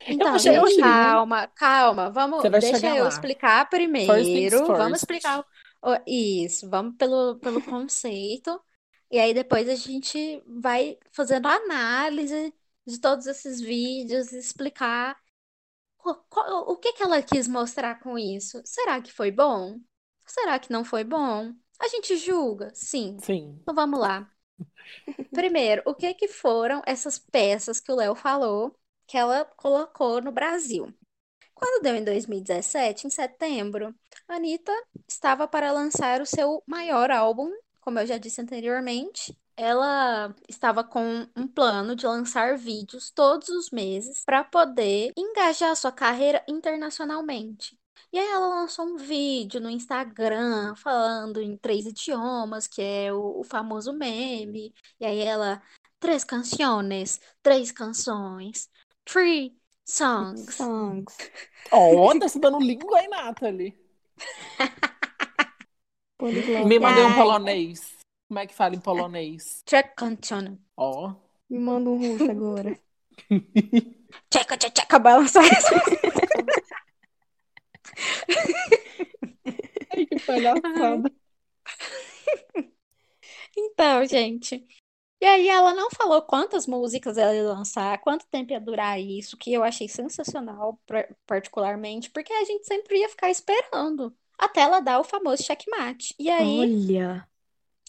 Então, 0.08 0.34
achei- 0.34 0.58
eu 0.58 0.66
achei- 0.66 0.80
calma, 0.80 1.48
calma. 1.48 2.10
Vamos, 2.10 2.42
deixa 2.42 2.96
eu 2.96 3.04
lá. 3.04 3.10
explicar 3.10 3.60
First 3.70 3.70
primeiro. 3.70 4.58
first. 4.58 4.72
Vamos 4.72 4.98
explicar 5.00 5.46
o- 5.84 5.92
o- 5.92 6.02
isso. 6.08 6.70
Vamos 6.70 6.96
pelo, 6.96 7.36
pelo 7.36 7.62
conceito. 7.88 8.60
E 9.12 9.20
aí 9.20 9.34
depois 9.34 9.70
a 9.70 9.76
gente 9.76 10.42
vai 10.48 10.98
fazendo 11.12 11.48
análise 11.48 12.54
de 12.88 13.00
todos 13.00 13.28
esses 13.28 13.62
vídeos 13.62 14.32
e 14.32 14.40
explicar 14.40 15.16
qual- 15.98 16.68
o 16.68 16.78
que 16.78 16.94
que 16.94 17.04
ela 17.04 17.22
quis 17.22 17.48
mostrar 17.48 18.00
com 18.00 18.18
isso. 18.18 18.60
Será 18.66 19.00
que 19.02 19.12
foi 19.14 19.30
bom? 19.32 19.80
Será 20.32 20.58
que 20.60 20.72
não 20.72 20.86
foi 20.86 21.04
bom? 21.04 21.54
A 21.78 21.88
gente 21.90 22.16
julga? 22.16 22.72
Sim. 22.74 23.18
Sim. 23.20 23.58
Então 23.62 23.76
vamos 23.76 24.00
lá. 24.00 24.32
Primeiro, 25.34 25.82
o 25.86 25.94
que 25.94 26.14
que 26.14 26.28
foram 26.30 26.82
essas 26.86 27.20
peças 27.20 27.82
que 27.82 27.92
o 27.92 27.96
Léo 27.96 28.16
falou 28.16 28.74
que 29.06 29.18
ela 29.18 29.44
colocou 29.44 30.22
no 30.22 30.32
Brasil? 30.32 30.94
Quando 31.54 31.84
deu 31.84 31.96
em 31.96 32.04
2017, 32.04 33.08
em 33.08 33.10
setembro, 33.10 33.94
a 34.28 34.36
Anitta 34.36 34.72
estava 35.06 35.48
para 35.50 35.72
lançar 35.74 36.22
o 36.22 36.26
seu 36.26 36.64
maior 36.66 37.12
álbum, 37.12 37.52
como 37.82 38.00
eu 38.00 38.06
já 38.06 38.18
disse 38.18 38.40
anteriormente. 38.40 39.38
Ela 39.58 40.34
estava 40.48 40.82
com 40.84 41.28
um 41.36 41.46
plano 41.46 41.94
de 41.94 42.08
lançar 42.08 42.58
vídeos 42.58 43.12
todos 43.12 43.50
os 43.50 43.70
meses 43.70 44.24
para 44.24 44.46
poder 44.46 45.12
engajar 45.18 45.76
sua 45.76 45.92
carreira 45.92 46.42
internacionalmente. 46.48 47.78
E 48.12 48.20
aí 48.20 48.28
ela 48.28 48.48
lançou 48.48 48.86
um 48.86 48.98
vídeo 48.98 49.60
no 49.60 49.70
Instagram 49.70 50.76
falando 50.76 51.42
em 51.42 51.58
três 51.58 51.86
idiomas, 51.86 52.68
que 52.68 52.82
é 52.82 53.14
o, 53.14 53.40
o 53.40 53.44
famoso 53.44 53.94
meme. 53.94 54.74
E 55.00 55.06
aí 55.06 55.20
ela, 55.20 55.62
três 56.00 56.24
canções, 56.24 57.20
três 57.42 57.72
canções, 57.72 58.70
three 59.06 59.58
songs. 59.86 60.54
Songs. 60.56 61.18
Ó, 61.72 62.18
tá 62.20 62.28
se 62.28 62.40
dando 62.40 62.60
língua 62.60 63.00
aí, 63.00 63.08
Nathalie. 63.08 63.80
Me 66.66 66.80
mandei 66.80 67.04
um 67.04 67.16
polonês. 67.16 67.98
Como 68.28 68.40
é 68.40 68.48
que 68.48 68.54
fala 68.54 68.76
em 68.76 68.80
polonês? 68.80 69.62
Tchekanchana. 69.66 70.58
Ó. 70.78 71.14
Me 71.50 71.60
manda 71.60 71.90
um 71.90 71.98
russo 71.98 72.32
agora. 72.32 72.80
Tcheca, 74.30 74.58
tcheca, 74.58 74.70
tcheca, 74.70 75.00
balança. 75.00 75.40
Ai, 79.94 80.06
que 80.06 80.20
palhaçada. 80.20 81.12
Então, 83.56 84.06
gente. 84.06 84.66
E 85.22 85.26
aí 85.26 85.48
ela 85.48 85.74
não 85.74 85.92
falou 85.92 86.22
quantas 86.22 86.66
músicas 86.66 87.18
ela 87.18 87.36
ia 87.36 87.44
lançar, 87.44 88.00
quanto 88.00 88.26
tempo 88.28 88.54
ia 88.54 88.60
durar 88.60 89.00
isso, 89.00 89.38
que 89.38 89.54
eu 89.54 89.64
achei 89.64 89.88
sensacional, 89.88 90.80
particularmente, 91.28 92.10
porque 92.10 92.34
a 92.34 92.44
gente 92.46 92.66
sempre 92.66 92.98
ia 92.98 93.10
ficar 93.10 93.30
esperando 93.30 94.16
até 94.38 94.62
ela 94.62 94.80
dar 94.80 95.00
o 95.00 95.04
famoso 95.04 95.44
checkmate. 95.44 96.16
E 96.18 96.28
aí 96.28 96.60
Olha. 96.60 97.28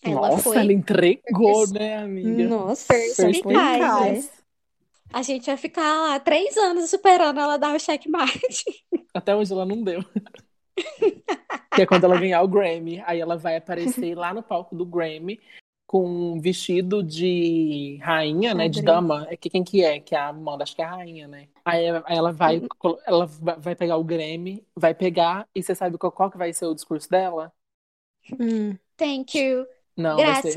ela 0.03 0.29
Nossa, 0.29 0.43
foi 0.43 0.59
ela 0.59 0.73
entregou, 0.73 1.67
né, 1.69 1.97
amiga? 1.97 2.45
Nossa. 2.49 2.93
perspicaz, 2.93 3.47
Perspicaz. 3.47 4.42
A 5.13 5.23
gente 5.23 5.47
vai 5.47 5.57
ficar 5.57 6.01
lá 6.01 6.21
três 6.21 6.57
anos 6.57 6.93
esperando 6.93 7.39
ela 7.41 7.57
dar 7.59 7.75
o 7.75 7.79
checkmate. 7.79 8.65
Até 9.15 9.35
hoje 9.37 9.53
ela 9.53 9.67
não 9.67 9.83
deu. 9.83 10.03
Que 11.75 11.83
é 11.83 11.87
quando 11.87 12.05
ela 12.05 12.19
ganhar 12.19 12.43
o 12.43 12.49
Grammy. 12.49 13.03
Aí 13.07 13.21
ela 13.21 13.37
vai 13.37 13.57
aparecer 13.57 14.15
lá 14.17 14.33
no 14.33 14.43
palco 14.43 14.75
do 14.75 14.85
Grammy 14.87 15.41
com 15.87 16.07
um 16.07 16.41
vestido 16.41 17.03
de 17.03 17.99
rainha, 18.03 18.55
né? 18.55 18.69
De 18.69 18.81
dama. 18.81 19.27
É 19.29 19.37
que 19.37 19.51
quem 19.51 19.63
que 19.63 19.85
é? 19.85 20.01
Que 20.01 20.15
é 20.15 20.19
a 20.19 20.29
Amanda, 20.29 20.63
acho 20.63 20.75
que 20.75 20.81
é 20.81 20.85
a 20.87 20.91
rainha, 20.97 21.29
né? 21.29 21.49
Aí 21.65 21.85
ela 21.85 22.33
vai, 22.33 22.63
ela 23.07 23.27
va- 23.27 23.57
vai 23.57 23.77
pegar 23.77 23.97
o 23.99 24.05
Grammy, 24.05 24.67
vai 24.75 24.95
pegar, 24.95 25.47
e 25.55 25.63
você 25.63 25.75
sabe 25.75 25.99
qual, 25.99 26.11
qual 26.11 26.31
que 26.31 26.39
vai 26.39 26.53
ser 26.53 26.67
o 26.67 26.75
discurso 26.75 27.09
dela? 27.11 27.53
Hum. 28.41 28.77
Thank 28.97 29.39
you. 29.39 29.67
Não, 29.97 30.17
ser. 30.41 30.53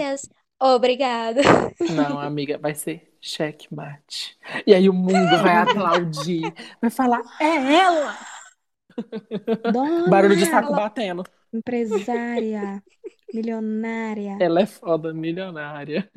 Obrigada. 0.60 1.42
Não, 1.88 2.20
amiga, 2.20 2.58
vai 2.58 2.74
ser 2.76 3.16
checkmate. 3.22 4.38
E 4.66 4.74
aí 4.74 4.90
o 4.90 4.94
mundo 4.94 5.38
vai 5.40 5.56
aplaudir, 5.58 6.54
vai 6.82 6.90
falar, 6.90 7.22
é 7.40 7.74
ela! 7.76 8.18
Dona, 9.74 10.06
Barulho 10.06 10.36
de 10.38 10.46
saco 10.46 10.74
batendo. 10.74 11.24
empresária, 11.54 12.84
milionária. 13.34 14.38
Ela 14.40 14.62
é 14.62 14.66
foda, 14.66 15.14
milionária. 15.14 16.10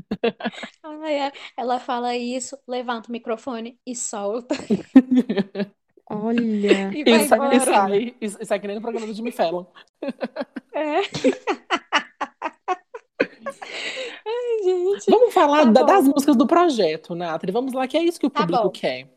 Ai, 0.83 1.21
ai. 1.21 1.33
Ela 1.57 1.79
fala 1.81 2.17
isso, 2.17 2.57
levanta 2.67 3.09
o 3.09 3.13
microfone 3.13 3.79
e 3.87 3.95
solta. 3.95 4.55
Olha. 6.11 6.95
E 6.95 7.05
E 7.05 7.05
vai 7.05 7.21
sai, 7.21 7.41
e 7.51 7.59
embora. 7.59 7.61
sai, 7.61 8.17
e 8.21 8.29
sai 8.47 8.61
que 8.61 8.67
nem 8.67 8.77
no 8.77 8.83
programa 8.83 9.07
do 9.07 9.15
Jimmy 9.15 9.33
Fallon. 9.33 9.67
É. 10.75 11.03
Ai, 14.27 14.58
gente. 14.69 15.11
Vamos 15.11 15.33
falar 15.35 15.65
Tá 15.67 15.73
da- 15.73 15.83
das 15.83 16.07
músicas 16.07 16.37
do 16.37 16.47
projeto, 16.47 17.15
Nathalie. 17.15 17.53
Vamos 17.53 17.73
lá, 17.73 17.87
que 17.89 17.97
é 17.97 18.03
isso 18.05 18.19
que 18.21 18.27
o 18.27 18.31
Tá 18.31 18.41
público 18.41 18.65
bom. 18.65 18.71
quer. 18.71 19.09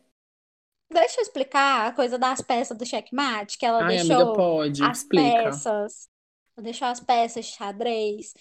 Deixa 0.90 1.20
eu 1.20 1.24
explicar 1.24 1.88
a 1.88 1.94
coisa 1.94 2.18
das 2.18 2.42
peças 2.42 2.78
do 2.78 2.86
checkmate, 2.86 3.58
que 3.58 3.66
ela 3.66 3.84
Ai, 3.84 3.96
deixou 3.96 4.16
amiga, 4.16 4.34
pode. 4.34 4.84
as 4.84 4.98
Explica. 5.00 5.44
peças, 5.44 6.10
deixou 6.58 6.88
as 6.88 7.00
peças 7.00 7.46
de 7.46 7.52
xadrez 7.54 8.34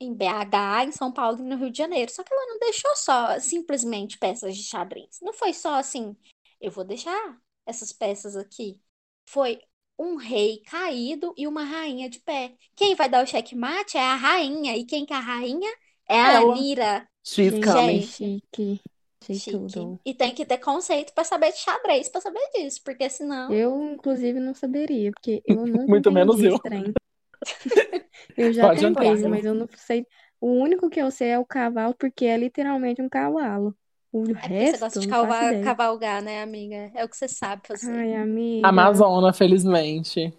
em 0.00 0.12
BH, 0.14 0.84
em 0.84 0.92
São 0.92 1.12
Paulo 1.12 1.38
e 1.38 1.42
no 1.42 1.56
Rio 1.56 1.70
de 1.70 1.78
Janeiro. 1.78 2.10
Só 2.10 2.24
que 2.24 2.32
ela 2.32 2.46
não 2.46 2.58
deixou 2.58 2.94
só 2.96 3.38
simplesmente 3.40 4.18
peças 4.18 4.56
de 4.56 4.64
xadrez. 4.64 5.18
Não 5.22 5.32
foi 5.32 5.52
só 5.52 5.74
assim, 5.76 6.16
eu 6.60 6.70
vou 6.72 6.84
deixar 6.84 7.38
essas 7.64 7.92
peças 7.92 8.36
aqui. 8.36 8.80
Foi 9.28 9.60
um 9.98 10.16
rei 10.16 10.60
caído 10.66 11.32
e 11.36 11.46
uma 11.46 11.64
rainha 11.64 12.10
de 12.10 12.20
pé. 12.20 12.54
Quem 12.74 12.94
vai 12.96 13.08
dar 13.08 13.24
o 13.24 13.26
checkmate 13.26 13.96
é 13.96 14.00
a 14.02 14.16
rainha. 14.16 14.76
E 14.76 14.84
quem 14.84 15.06
que 15.06 15.12
é 15.12 15.16
a 15.16 15.20
rainha? 15.20 15.70
É 16.08 16.18
a 16.20 16.38
Ela. 16.38 16.38
Anira. 16.38 17.08
She's 17.24 17.58
Gente, 17.58 17.60
coming. 17.60 18.08
chique. 18.08 18.80
Sei 19.20 19.40
Chique. 19.40 19.66
tudo. 19.70 20.00
E 20.04 20.14
tem 20.14 20.34
que 20.34 20.46
ter 20.46 20.58
conceito 20.58 21.12
pra 21.14 21.24
saber 21.24 21.52
de 21.52 21.58
xadrez, 21.58 22.08
pra 22.08 22.20
saber 22.20 22.40
disso, 22.54 22.80
porque 22.84 23.08
senão. 23.10 23.54
Eu, 23.54 23.82
inclusive, 23.92 24.38
não 24.40 24.54
saberia, 24.54 25.12
porque 25.12 25.42
eu 25.46 25.66
nunca 25.66 25.96
Muito 25.96 26.10
menos 26.12 26.40
entendi 26.40 26.44
eu. 26.44 26.54
esse 26.54 26.60
trem. 26.60 26.92
Eu 28.36 28.52
já 28.52 28.68
Pode 28.68 28.84
tentei, 28.84 29.16
entrar. 29.16 29.18
mas 29.28 29.44
eu 29.44 29.54
não 29.54 29.68
sei. 29.76 30.06
O 30.40 30.48
único 30.52 30.88
que 30.90 31.00
eu 31.00 31.10
sei 31.10 31.30
é 31.30 31.38
o 31.38 31.46
cavalo, 31.46 31.94
porque 31.94 32.24
é 32.26 32.36
literalmente 32.36 33.02
um 33.02 33.08
cavalo. 33.08 33.76
O 34.12 34.32
É 34.34 34.48
porque 34.48 34.66
você 34.66 34.76
resto, 34.76 34.78
gosta 34.78 35.00
de 35.00 35.06
não 35.06 35.14
faço 35.16 35.42
cavalgar, 35.42 35.44
ideia. 35.44 35.76
cavalgar, 35.76 36.22
né, 36.22 36.42
amiga? 36.42 36.90
É 36.94 37.04
o 37.04 37.08
que 37.08 37.16
você 37.16 37.28
sabe 37.28 37.66
fazer. 37.66 37.98
Ai, 37.98 38.14
amiga. 38.14 38.70
Amazona, 38.70 39.32
felizmente. 39.32 40.32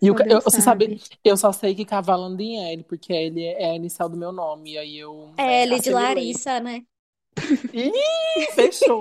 E 0.00 0.10
o 0.10 0.14
eu, 0.28 0.40
você 0.40 0.60
sabe, 0.60 0.98
sabe. 0.98 1.00
eu 1.24 1.36
só 1.36 1.52
sei 1.52 1.74
que 1.74 1.84
cavalo 1.84 2.24
anda 2.24 2.42
em 2.42 2.72
L, 2.72 2.84
porque 2.84 3.12
L 3.12 3.44
é 3.44 3.70
a 3.70 3.74
inicial 3.74 4.08
do 4.08 4.16
meu 4.16 4.32
nome. 4.32 4.72
E 4.72 4.78
aí 4.78 4.98
eu 4.98 5.32
É 5.36 5.62
L 5.62 5.80
de 5.80 5.90
acelerei. 5.90 6.04
Larissa, 6.04 6.60
né? 6.60 6.84
Ih, 7.72 8.52
fechou. 8.54 9.00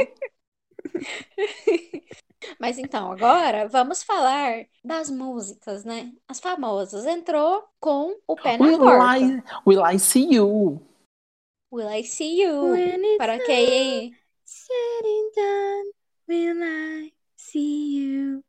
Mas 2.59 2.77
então, 2.77 3.11
agora 3.11 3.67
vamos 3.67 4.03
falar 4.03 4.65
das 4.83 5.09
músicas, 5.09 5.83
né? 5.83 6.11
As 6.27 6.39
famosas. 6.39 7.05
Entrou 7.05 7.63
com 7.79 8.15
o 8.27 8.35
pé 8.35 8.57
na 8.57 8.65
Will 8.65 8.77
porta. 8.77 9.17
I, 9.17 9.43
will 9.65 9.83
I 9.85 9.99
see 9.99 10.33
you? 10.35 10.81
Will 11.71 11.89
I 11.89 12.03
See 12.03 12.41
You? 12.41 12.71
When 12.71 13.03
it's 13.03 13.17
Para 13.17 13.39
quem. 13.39 14.13
and 14.69 15.31
done, 15.35 15.91
will 16.29 16.63
I 16.63 17.13
see 17.35 17.97
you? 17.97 18.43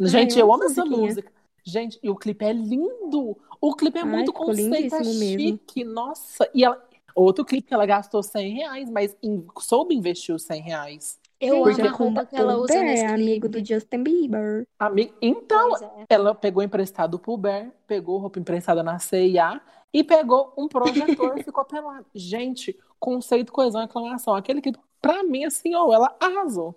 Gente, 0.00 0.34
Ai, 0.34 0.40
eu 0.42 0.46
eu 0.46 0.52
amo 0.52 0.64
essa 0.64 0.72
essa 0.72 0.84
musiquinha. 0.84 1.08
música. 1.08 1.32
Gente, 1.64 1.98
e 2.02 2.10
o 2.10 2.14
clipe 2.16 2.44
é 2.44 2.52
lindo. 2.52 3.36
O 3.60 3.74
clipe 3.74 3.98
é 3.98 4.02
Ai, 4.02 4.08
muito 4.08 4.32
conceito, 4.32 4.74
é 4.74 4.80
lindíssimo 5.02 5.18
mesmo. 5.18 5.40
chique. 5.40 5.82
Nossa, 5.84 6.48
e 6.54 6.62
ela, 6.64 6.82
outro 7.14 7.44
clipe 7.44 7.68
que 7.68 7.74
ela 7.74 7.86
gastou 7.86 8.22
100 8.22 8.54
reais, 8.54 8.90
mas 8.90 9.16
em- 9.22 9.46
soube 9.58 9.94
investir 9.94 10.34
os 10.34 10.42
100 10.42 10.60
reais. 10.60 11.18
Eu 11.40 11.66
Gente, 11.66 11.80
amo 11.80 11.86
é 11.86 11.88
a 11.88 11.92
roupa 11.92 12.26
que 12.26 12.36
ela 12.36 12.56
usa 12.56 12.72
Bear, 12.74 12.84
nesse 12.84 13.04
amigo 13.04 13.48
do. 13.48 13.64
Justin 13.64 14.02
Bieber. 14.02 14.66
Ami- 14.78 15.12
Então, 15.20 15.76
é. 15.76 16.04
ela 16.08 16.34
pegou 16.34 16.62
emprestado 16.62 17.18
pro 17.18 17.36
Bear, 17.36 17.70
pegou 17.86 18.18
roupa 18.18 18.38
emprestada 18.38 18.82
na 18.82 18.98
CIA 18.98 19.60
e 19.92 20.04
pegou 20.04 20.52
um 20.56 20.68
projetor 20.68 21.38
e 21.38 21.42
ficou 21.44 21.64
pelado. 21.64 22.06
Gente, 22.14 22.78
conceito, 23.00 23.52
coesão, 23.52 23.80
aclamação. 23.82 24.34
Aquele 24.34 24.60
que, 24.60 24.72
pra 25.02 25.22
mim, 25.24 25.44
assim, 25.44 25.74
ó, 25.74 25.92
ela 25.92 26.14
arrasou. 26.20 26.74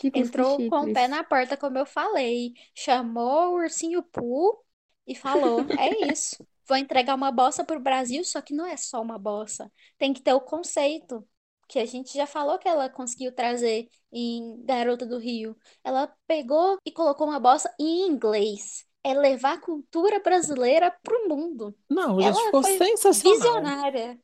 Chicles 0.00 0.28
Entrou 0.28 0.58
com 0.68 0.80
o 0.80 0.92
pé 0.92 1.08
na 1.08 1.22
porta, 1.24 1.56
como 1.56 1.78
eu 1.78 1.86
falei. 1.86 2.52
Chamou 2.74 3.50
o 3.50 3.54
ursinho 3.54 4.02
Pooh 4.02 4.58
e 5.06 5.14
falou: 5.14 5.60
É 5.78 6.12
isso. 6.12 6.46
Vou 6.66 6.76
entregar 6.76 7.14
uma 7.14 7.30
bossa 7.30 7.64
pro 7.64 7.78
Brasil, 7.80 8.24
só 8.24 8.40
que 8.40 8.54
não 8.54 8.66
é 8.66 8.76
só 8.76 9.00
uma 9.02 9.18
bossa. 9.18 9.70
Tem 9.98 10.12
que 10.12 10.22
ter 10.22 10.32
o 10.32 10.40
conceito. 10.40 11.26
Que 11.66 11.78
a 11.78 11.86
gente 11.86 12.12
já 12.12 12.26
falou 12.26 12.58
que 12.58 12.68
ela 12.68 12.90
conseguiu 12.90 13.34
trazer 13.34 13.88
em 14.12 14.62
Garota 14.66 15.06
do 15.06 15.18
Rio. 15.18 15.56
Ela 15.82 16.14
pegou 16.26 16.78
e 16.84 16.92
colocou 16.92 17.26
uma 17.26 17.40
bossa 17.40 17.74
em 17.80 18.06
inglês. 18.06 18.84
É 19.02 19.14
levar 19.14 19.54
a 19.54 19.60
cultura 19.60 20.20
brasileira 20.20 20.90
pro 21.02 21.26
mundo. 21.28 21.74
Não, 21.88 22.20
gente, 22.20 22.36
Ela 22.36 22.44
ficou 22.46 22.62
foi 22.62 22.78
sensacional. 22.78 23.36
visionária. 23.36 24.20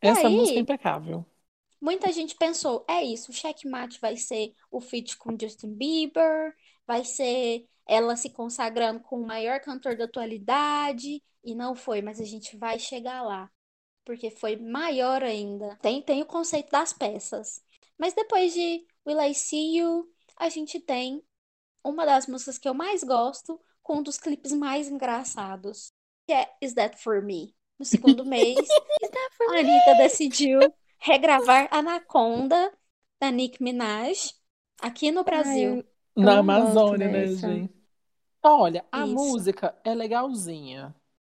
Essa 0.00 0.28
aí, 0.28 0.36
música 0.36 0.58
é 0.58 0.62
impecável. 0.62 1.26
Muita 1.86 2.10
gente 2.10 2.34
pensou, 2.34 2.84
é 2.88 3.00
isso, 3.04 3.30
o 3.30 3.32
Checkmate 3.32 4.00
vai 4.00 4.16
ser 4.16 4.52
o 4.72 4.80
feat 4.80 5.16
com 5.16 5.38
Justin 5.40 5.72
Bieber, 5.72 6.52
vai 6.84 7.04
ser 7.04 7.64
ela 7.86 8.16
se 8.16 8.28
consagrando 8.30 8.98
com 8.98 9.20
o 9.20 9.24
maior 9.24 9.60
cantor 9.60 9.96
da 9.96 10.06
atualidade, 10.06 11.22
e 11.44 11.54
não 11.54 11.76
foi, 11.76 12.02
mas 12.02 12.20
a 12.20 12.24
gente 12.24 12.56
vai 12.56 12.76
chegar 12.80 13.22
lá, 13.22 13.48
porque 14.04 14.32
foi 14.32 14.56
maior 14.56 15.22
ainda. 15.22 15.76
Tem, 15.76 16.02
tem 16.02 16.20
o 16.22 16.26
conceito 16.26 16.72
das 16.72 16.92
peças. 16.92 17.62
Mas 17.96 18.14
depois 18.14 18.52
de 18.52 18.84
Will 19.06 19.20
I 19.20 19.32
See 19.32 19.76
You, 19.76 20.12
a 20.36 20.48
gente 20.48 20.80
tem 20.80 21.22
uma 21.84 22.04
das 22.04 22.26
músicas 22.26 22.58
que 22.58 22.68
eu 22.68 22.74
mais 22.74 23.04
gosto, 23.04 23.60
com 23.80 23.98
um 23.98 24.02
dos 24.02 24.18
clipes 24.18 24.50
mais 24.50 24.88
engraçados, 24.88 25.92
que 26.26 26.32
é 26.32 26.52
Is 26.60 26.74
That 26.74 27.00
For 27.00 27.22
Me? 27.22 27.54
No 27.78 27.84
segundo 27.84 28.24
mês, 28.26 28.58
a 29.50 29.58
Anitta 29.60 29.94
decidiu 29.98 30.58
regravar 30.98 31.68
Anaconda 31.70 32.72
da 33.20 33.30
Nicki 33.30 33.62
Minaj 33.62 34.32
aqui 34.80 35.10
no 35.10 35.20
Ai, 35.20 35.24
Brasil. 35.24 35.76
eu 36.16 36.22
Na 36.22 36.38
Amazônia, 36.38 37.08
né, 37.08 37.26
dessa. 37.26 37.48
gente? 37.48 37.74
Olha, 38.42 38.84
a 38.92 39.04
Isso. 39.04 39.14
música 39.14 39.74
é 39.84 39.94
legalzinha. 39.94 40.94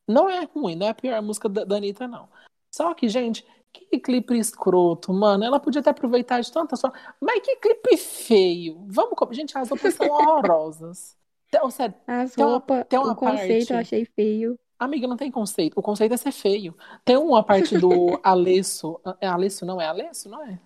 Não 0.06 0.28
é 0.28 0.44
ruim, 0.44 0.74
não 0.74 0.86
é 0.86 0.90
a 0.90 0.94
pior 0.94 1.20
música 1.22 1.48
da, 1.48 1.64
da 1.64 1.76
Anitta, 1.76 2.06
não. 2.09 2.28
Só 2.70 2.92
que, 2.94 3.09
gente, 3.09 3.46
que 3.72 3.98
clipe 3.98 4.36
escroto, 4.38 5.12
mano. 5.12 5.44
Ela 5.44 5.61
podia 5.61 5.82
ter 5.82 5.90
aproveitado 5.90 6.42
de 6.42 6.52
tantas 6.52 6.80
formas. 6.80 7.00
Mas 7.20 7.40
que 7.40 7.56
clipe 7.56 7.96
feio. 7.96 8.84
Vamos. 8.88 9.14
Gente, 9.36 9.56
as 9.56 9.68
roupas 9.68 9.94
são 9.94 10.06
horrorosas. 10.09 11.16
Tem- 11.50 11.61
ou 11.62 11.70
sério, 11.70 11.94
As 12.06 12.34
tem 12.34 12.44
uma, 12.44 12.52
roupas, 12.52 12.86
tem 12.88 12.98
o 12.98 13.02
uma 13.04 13.14
conceito 13.14 13.70
eu 13.72 13.76
parte. 13.76 13.94
achei 13.94 14.04
feio. 14.04 14.59
Amiga, 14.78 15.06
não 15.08 15.16
tem 15.16 15.30
conceito. 15.30 15.78
O 15.78 15.82
conceito 15.82 16.14
é 16.14 16.16
ser 16.16 16.32
feio. 16.32 16.76
Tem 17.04 17.16
uma 17.16 17.42
parte 17.42 17.76
do 17.78 18.18
Alesso. 18.22 19.00
É 19.20 19.26
Alesso, 19.26 19.66
não 19.66 19.80
é 19.80 19.86
Alesso, 19.86 20.28
não 20.28 20.44
é? 20.44 20.58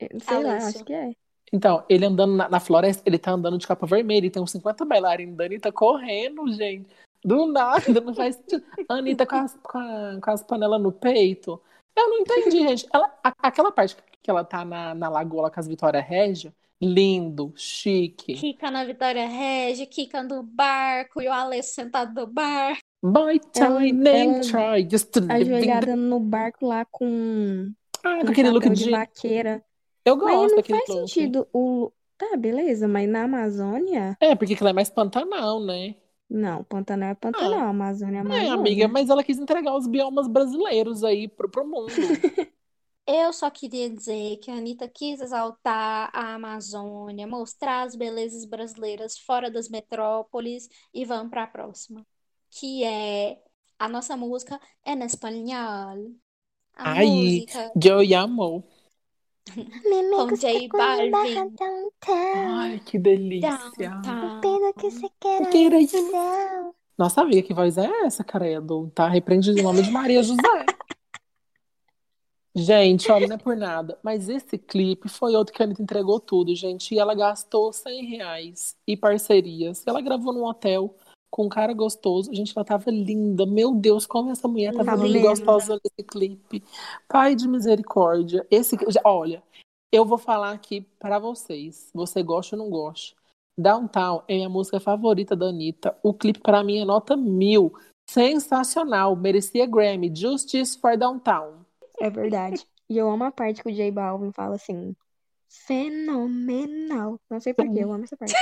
Eu 0.00 0.20
Sei 0.20 0.42
lá, 0.42 0.50
Alesso. 0.50 0.66
acho 0.68 0.84
que 0.84 0.92
é. 0.92 1.12
Então, 1.52 1.84
ele 1.88 2.04
andando 2.04 2.34
na, 2.34 2.48
na 2.48 2.58
floresta, 2.58 3.02
ele 3.06 3.18
tá 3.18 3.30
andando 3.30 3.56
de 3.58 3.66
capa 3.66 3.86
vermelha 3.86 4.26
e 4.26 4.30
tem 4.30 4.42
uns 4.42 4.50
50 4.50 4.84
bailarinos 4.84 5.36
da 5.36 5.44
Anitta 5.44 5.70
correndo, 5.70 6.50
gente. 6.52 6.88
Do 7.24 7.46
nada, 7.46 8.00
não 8.00 8.12
faz 8.14 8.34
sentido. 8.36 8.64
A 8.88 8.94
Anitta 8.94 9.24
com 9.24 9.36
as, 9.36 9.54
com, 9.62 9.78
a- 9.78 10.18
com 10.22 10.30
as 10.30 10.42
panelas 10.42 10.82
no 10.82 10.90
peito. 10.90 11.60
Eu 11.96 12.08
não 12.10 12.18
entendi, 12.18 12.58
gente. 12.68 12.86
Ela, 12.92 13.06
a- 13.22 13.34
aquela 13.40 13.70
parte 13.70 13.96
que 14.20 14.28
ela 14.30 14.42
tá 14.44 14.64
na, 14.64 14.94
na 14.96 15.08
lagoa 15.08 15.42
lá 15.42 15.50
com 15.50 15.60
as 15.60 15.68
Vitória 15.68 16.00
Régia, 16.00 16.52
lindo, 16.82 17.52
chique. 17.56 18.34
Kika 18.34 18.70
na 18.70 18.84
Vitória 18.84 19.28
Regia, 19.28 19.86
Kika 19.86 20.22
no 20.24 20.42
barco 20.42 21.22
e 21.22 21.28
o 21.28 21.32
Alessio 21.32 21.74
sentado 21.74 22.20
no 22.20 22.26
bar. 22.26 22.76
Ela- 23.04 23.38
time, 23.80 23.92
nem 23.92 24.30
ela 24.36 24.40
try, 24.40 24.88
just 24.90 25.10
to 25.10 25.20
Ajoelhada 25.30 25.94
no 25.96 26.18
barco 26.20 26.66
lá 26.66 26.84
com, 26.86 27.72
Ah, 28.02 28.20
com 28.24 28.28
aquele 28.30 28.50
look 28.50 28.68
de 28.70 28.84
de. 28.84 28.90
vaqueira. 28.90 29.62
Eu 30.04 30.16
Mas 30.16 30.34
gosto 30.36 30.50
não 30.50 30.56
daquele 30.56 30.78
faz 30.78 30.88
look. 30.90 31.08
sentido 31.08 31.46
o. 31.52 31.92
Tá, 32.16 32.36
beleza, 32.36 32.86
mas 32.88 33.08
na 33.08 33.24
Amazônia. 33.24 34.16
É, 34.20 34.34
porque 34.34 34.54
aquilo 34.54 34.68
é 34.68 34.72
mais 34.72 34.88
Pantanal, 34.88 35.60
né? 35.64 35.96
Não, 36.30 36.64
Pantanal 36.64 37.10
é 37.10 37.14
Pantanal, 37.14 37.68
Amazônia 37.68 38.16
é 38.16 38.18
É, 38.18 38.20
Amazônia. 38.20 38.54
amiga, 38.54 38.88
mas 38.88 39.10
ela 39.10 39.22
quis 39.22 39.38
entregar 39.38 39.76
os 39.76 39.86
biomas 39.86 40.26
brasileiros 40.26 41.04
aí 41.04 41.28
pro, 41.28 41.50
pro 41.50 41.66
mundo. 41.66 41.88
Eu 43.06 43.34
só 43.34 43.50
queria 43.50 43.90
dizer 43.90 44.38
que 44.38 44.50
a 44.50 44.54
Anitta 44.54 44.88
quis 44.88 45.20
exaltar 45.20 46.08
a 46.14 46.34
Amazônia, 46.34 47.26
mostrar 47.26 47.82
as 47.82 47.94
belezas 47.94 48.46
brasileiras 48.46 49.18
fora 49.18 49.50
das 49.50 49.68
metrópoles 49.68 50.68
e 50.94 51.04
vamos 51.04 51.28
para 51.30 51.42
a 51.42 51.46
próxima, 51.46 52.06
que 52.54 52.84
é 52.84 53.38
a 53.78 53.88
nossa 53.88 54.16
música 54.16 54.60
em 54.86 55.02
espanhol. 55.02 56.12
A 56.76 56.92
Ai, 56.92 57.06
música 57.06 57.72
Yo 57.82 58.00
amo. 58.16 58.64
Me 59.54 60.10
com 60.10 60.34
J 60.36 60.68
Balvin. 60.68 61.54
Ai, 62.34 62.80
que 62.80 62.98
delícia. 62.98 63.58
Downtown. 63.78 64.32
Nossa, 66.96 67.22
amiga, 67.22 67.42
que 67.42 67.52
voz 67.52 67.76
é 67.76 67.86
essa, 68.06 68.22
credo? 68.22 68.90
Tá 68.94 69.08
repreendido 69.08 69.58
em 69.58 69.62
nome 69.62 69.82
de 69.82 69.90
Maria 69.90 70.22
José. 70.22 70.40
Gente, 72.56 73.10
olha, 73.10 73.26
não 73.26 73.34
é 73.34 73.38
por 73.38 73.56
nada, 73.56 73.98
mas 74.00 74.28
esse 74.28 74.56
clipe 74.56 75.08
foi 75.08 75.34
outro 75.34 75.52
que 75.52 75.60
a 75.60 75.66
Anitta 75.66 75.82
entregou 75.82 76.20
tudo, 76.20 76.54
gente, 76.54 76.94
e 76.94 77.00
ela 77.00 77.12
gastou 77.12 77.72
100 77.72 78.04
reais 78.04 78.76
e 78.86 78.96
parcerias. 78.96 79.84
Ela 79.84 80.00
gravou 80.00 80.32
num 80.32 80.44
hotel 80.44 80.94
com 81.34 81.46
um 81.46 81.48
cara 81.48 81.72
gostoso, 81.72 82.32
gente, 82.32 82.52
ela 82.54 82.64
tava 82.64 82.92
linda. 82.92 83.44
Meu 83.44 83.74
Deus, 83.74 84.06
como 84.06 84.30
essa 84.30 84.46
mulher 84.46 84.72
tava 84.72 84.84
Tava 84.84 85.04
linda 85.04 85.30
gostosa 85.30 85.80
nesse 85.84 86.08
clipe. 86.08 86.62
Pai 87.08 87.34
de 87.34 87.48
misericórdia. 87.48 88.46
Esse, 88.48 88.76
olha, 89.02 89.42
eu 89.90 90.04
vou 90.04 90.16
falar 90.16 90.52
aqui 90.52 90.82
pra 90.96 91.18
vocês, 91.18 91.90
você 91.92 92.22
gosta 92.22 92.54
ou 92.54 92.62
não 92.62 92.70
gosta. 92.70 93.16
Downtown 93.58 94.22
é 94.28 94.36
minha 94.36 94.48
música 94.48 94.78
favorita 94.78 95.34
da 95.34 95.46
Anitta. 95.46 95.98
O 96.04 96.14
clipe 96.14 96.38
pra 96.38 96.62
mim 96.62 96.78
é 96.78 96.84
nota 96.84 97.16
mil. 97.16 97.74
Sensacional, 98.08 99.16
merecia 99.16 99.66
Grammy. 99.66 100.14
Justice 100.14 100.78
for 100.78 100.96
Downtown. 100.96 101.64
É 101.98 102.08
verdade. 102.10 102.64
E 102.88 102.96
eu 102.96 103.10
amo 103.10 103.24
a 103.24 103.32
parte 103.32 103.60
que 103.60 103.68
o 103.68 103.74
J 103.74 103.90
Balvin 103.90 104.30
fala 104.30 104.54
assim. 104.54 104.94
Fenomenal. 105.66 107.20
Não 107.30 107.40
sei 107.40 107.54
por 107.54 107.64
quê, 107.72 107.84
eu 107.84 107.92
amo 107.92 108.04
essa 108.04 108.16
parte. 108.16 108.34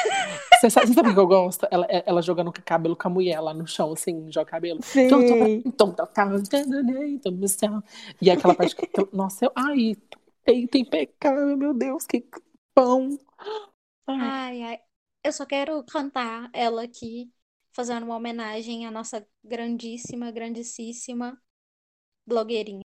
Você 0.60 0.70
sabe, 0.70 0.86
você 0.86 0.94
sabe 0.94 1.10
o 1.10 1.14
que 1.14 1.20
eu 1.20 1.26
gosto? 1.26 1.66
Ela, 1.70 1.86
ela 1.88 2.22
jogando 2.22 2.52
cabelo 2.52 2.96
com 2.96 3.08
a 3.08 3.10
mulher 3.10 3.38
lá 3.40 3.52
no 3.52 3.66
chão, 3.66 3.92
assim, 3.92 4.30
joga 4.32 4.50
cabelo. 4.50 4.80
Sei. 4.82 5.08
E 8.20 8.30
aquela 8.30 8.54
parte 8.54 8.74
que. 8.74 8.88
Nossa, 9.12 9.44
eu. 9.44 9.52
Ai, 9.54 9.96
tem, 10.44 10.66
tem 10.66 10.84
pecado, 10.84 11.56
meu 11.56 11.74
Deus, 11.74 12.06
que 12.06 12.24
pão. 12.74 13.18
Ai, 14.06 14.18
Ai, 14.20 14.62
ai. 14.62 14.78
Eu 15.22 15.32
só 15.32 15.46
quero 15.46 15.84
cantar 15.84 16.50
ela 16.52 16.82
aqui, 16.82 17.30
fazendo 17.72 18.04
uma 18.04 18.16
homenagem 18.16 18.86
à 18.86 18.90
nossa 18.90 19.24
grandíssima, 19.44 20.30
grandíssima 20.32 21.38
blogueirinha. 22.26 22.82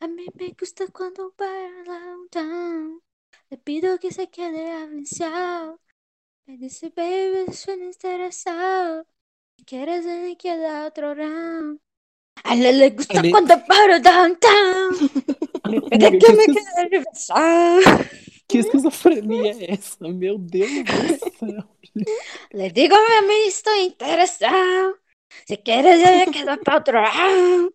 A 0.00 0.08
mí 0.08 0.26
me 0.38 0.48
gusta 0.58 0.86
cuando 0.88 1.34
bailan 1.38 2.28
down. 2.32 3.00
Le 3.50 3.56
pido 3.58 3.98
que 3.98 4.10
se 4.12 4.28
quede 4.30 4.70
avanzado. 4.72 5.80
Me 6.46 6.56
dice, 6.58 6.90
baby, 6.96 7.52
suena 7.52 7.86
interesado. 7.86 9.06
Si 9.56 9.64
quieres, 9.64 10.06
me 10.06 10.36
queda 10.36 10.86
otro 10.86 11.14
round. 11.14 11.80
A 12.44 12.54
ella 12.54 12.72
le 12.72 12.90
gusta 12.90 13.20
Ale- 13.20 13.30
cuando 13.30 13.54
bailan 13.68 14.02
downtown. 14.02 14.90
Amiga, 15.62 16.10
que 16.18 16.18
que 16.18 16.32
me 16.32 16.48
quede 16.50 16.70
avanzado. 16.98 17.80
que 18.48 18.58
esquizofrenia 18.58 19.52
é 19.52 19.72
essa? 19.74 20.08
Meu 20.08 20.38
Deus 20.38 20.84
do 20.96 21.08
céu. 21.08 21.64
Le 22.52 22.70
digo 22.70 22.96
a 22.96 23.22
mí, 23.22 23.34
estoy 23.48 23.80
interesado. 23.86 24.98
Si 25.46 25.56
quieres, 25.58 26.00
yo 26.00 26.10
me 26.16 26.28
quedo 26.30 26.58
para 26.62 26.78
otro 26.78 27.00
round. 27.02 27.72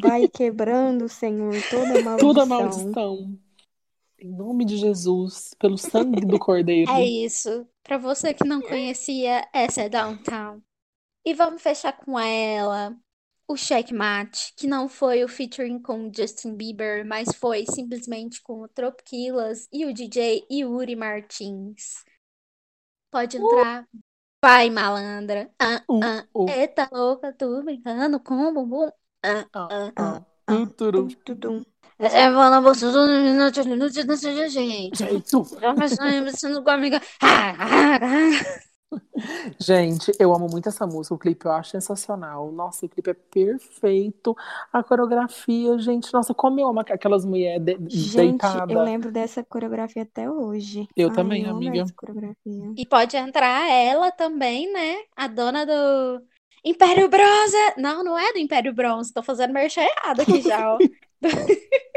Vai 0.00 0.28
quebrando, 0.28 1.08
Senhor, 1.08 1.54
toda 1.70 1.98
maldição. 2.02 2.18
Toda 2.18 2.46
maldição. 2.46 3.38
Em 4.20 4.30
nome 4.34 4.64
de 4.64 4.76
Jesus, 4.76 5.54
pelo 5.58 5.78
sangue 5.78 6.26
do 6.26 6.38
Cordeiro. 6.38 6.90
É 6.90 7.04
isso. 7.04 7.66
Pra 7.84 7.98
você 7.98 8.34
que 8.34 8.44
não 8.44 8.60
conhecia, 8.60 9.46
essa 9.52 9.82
é 9.82 9.88
Downtown. 9.88 10.60
E 11.24 11.34
vamos 11.34 11.62
fechar 11.62 11.92
com 11.92 12.18
ela, 12.18 12.96
o 13.46 13.56
Checkmate, 13.56 14.54
que 14.56 14.66
não 14.66 14.88
foi 14.88 15.22
o 15.22 15.28
featuring 15.28 15.80
com 15.80 16.08
o 16.08 16.12
Justin 16.14 16.54
Bieber, 16.54 17.06
mas 17.06 17.28
foi 17.34 17.64
simplesmente 17.66 18.42
com 18.42 18.62
o 18.62 18.68
Tropiquilas 18.68 19.68
e 19.72 19.86
o 19.86 19.92
DJ 19.94 20.46
Yuri 20.50 20.96
Martins. 20.96 22.04
Pode 23.10 23.36
entrar. 23.36 23.88
Vai, 24.44 24.68
malandra. 24.70 25.50
Ah, 25.58 25.82
Uh, 25.88 26.00
ah. 26.02 26.26
uh, 26.34 26.48
Eita 26.50 26.88
louca, 26.92 27.32
tu 27.32 27.62
brincando 27.62 28.20
com 28.20 28.34
o 28.34 28.52
bumbum. 28.52 28.90
Ah, 29.22 29.44
ah, 29.54 29.68
ah. 29.70 29.92
ah. 29.96 30.22
Ah, 30.48 30.64
Tuturu. 30.64 31.08
tum, 31.08 31.16
tudum. 31.24 31.62
Você 31.98 32.08
fala, 32.08 32.60
você 32.60 32.86
não 32.86 33.06
minutos, 33.06 33.66
minutos, 33.66 33.96
minutos, 33.96 34.52
gente. 34.52 34.98
Jeito. 34.98 35.44
Já 35.60 35.74
pensando 35.74 36.62
com 36.62 36.70
a 36.70 36.74
amiga. 36.74 37.00
Gente, 39.60 40.10
eu 40.18 40.34
amo 40.34 40.46
muito 40.50 40.68
essa 40.70 40.86
música. 40.86 41.14
O 41.14 41.18
clipe 41.18 41.44
eu 41.44 41.52
acho 41.52 41.70
sensacional. 41.70 42.50
Nossa, 42.50 42.86
o 42.86 42.88
clipe 42.88 43.10
é 43.10 43.14
perfeito. 43.14 44.34
A 44.72 44.82
coreografia, 44.82 45.78
gente, 45.78 46.10
nossa, 46.14 46.32
como 46.32 46.58
eu 46.60 46.68
amo 46.68 46.80
aquelas 46.80 47.26
mulheres 47.26 47.62
de, 47.80 47.98
Gente, 47.98 48.40
deitadas. 48.40 48.74
eu 48.74 48.82
lembro 48.82 49.12
dessa 49.12 49.44
coreografia 49.44 50.04
até 50.04 50.30
hoje. 50.30 50.88
Eu 50.96 51.10
Ai, 51.10 51.14
também, 51.14 51.44
eu 51.44 51.56
amiga. 51.56 51.84
E 52.76 52.86
pode 52.86 53.16
entrar 53.16 53.68
ela 53.70 54.10
também, 54.10 54.72
né? 54.72 54.96
A 55.14 55.26
dona 55.26 55.66
do 55.66 56.22
Império 56.64 57.08
Bronze. 57.08 57.56
Não, 57.76 58.02
não 58.04 58.18
é 58.18 58.32
do 58.32 58.38
Império 58.38 58.72
Bronze. 58.72 59.12
Tô 59.12 59.22
fazendo 59.22 59.52
merchan 59.52 59.82
errado 59.82 60.20
aqui 60.20 60.40
já, 60.42 60.74
ó. 60.74 60.78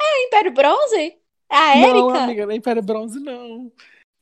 É 0.00 0.26
Império 0.26 0.52
Bronze? 0.52 1.16
É 1.50 1.56
a 1.56 1.76
Não, 1.76 2.08
Érica? 2.10 2.24
amiga, 2.24 2.46
não 2.46 2.52
é 2.52 2.56
Império 2.56 2.82
Bronze, 2.82 3.20
não. 3.20 3.70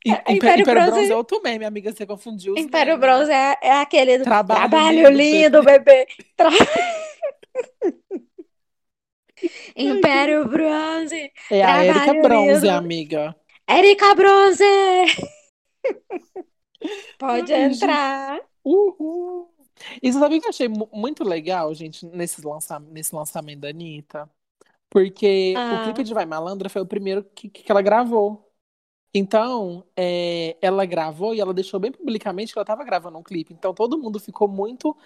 I- 0.05 0.11
É, 0.11 0.13
Impé- 0.15 0.33
Império 0.33 0.63
Império, 0.63 0.65
Bronze- 0.65 0.91
Bronze 0.91 1.13
é 1.13 1.17
outro 1.17 1.41
meme, 1.43 1.65
amiga. 1.65 1.93
Você 1.93 2.07
confundiu 2.07 2.57
Império 2.57 2.97
memes. 2.99 3.09
Bronze 3.17 3.31
é, 3.31 3.57
é 3.63 3.73
aquele 3.73 4.19
do 4.19 4.25
Trabalho 4.25 4.69
Trabalho 4.71 5.09
lindo, 5.11 5.11
lindo, 5.11 5.63
bebê. 5.63 6.07
Tra- 6.37 6.49
Império 9.77 10.49
Bronze. 10.49 11.31
É 11.51 11.63
a 11.63 11.85
Érica 11.85 12.15
Bronze, 12.15 12.53
lindo. 12.67 12.71
amiga. 12.71 13.37
Érica 13.69 14.15
Bronze. 14.15 14.65
Pode 17.19 17.53
Ai, 17.53 17.65
entrar. 17.65 18.41
Uhul. 18.65 19.49
E 20.03 20.13
você 20.13 20.19
sabe 20.19 20.37
o 20.37 20.41
que 20.41 20.47
eu 20.47 20.51
achei 20.51 20.69
mu- 20.69 20.89
muito 20.93 21.25
legal, 21.25 21.73
gente, 21.75 22.05
nesse, 22.07 22.45
lança 22.47 22.79
nesse 22.79 23.15
lançamento 23.15 23.61
da 23.61 23.69
Anitta? 23.69 24.31
Porque 24.91 25.55
Ah. 25.57 25.81
o 25.81 25.85
clipe 25.85 26.05
de 26.05 26.13
Vai 26.13 26.27
Malandra 26.27 26.69
foi 26.69 26.83
o 26.83 26.87
primeiro 26.87 27.25
que, 27.35 27.49
que 27.49 27.71
ela 27.71 27.81
gravou. 27.81 28.47
Então, 29.15 29.85
é, 29.97 30.57
ela 30.61 30.85
gravou 30.85 31.35
e 31.35 31.41
ela 31.41 31.53
deixou 31.53 31.81
bem 31.81 31.91
publicamente 31.91 32.53
que 32.53 32.59
ela 32.59 32.63
estava 32.65 32.85
gravando 32.85 33.19
um 33.19 33.23
clipe. 33.23 33.53
Então, 33.53 33.75
todo 33.75 33.99
mundo 33.99 34.21
ficou 34.21 34.47
muito 34.47 34.97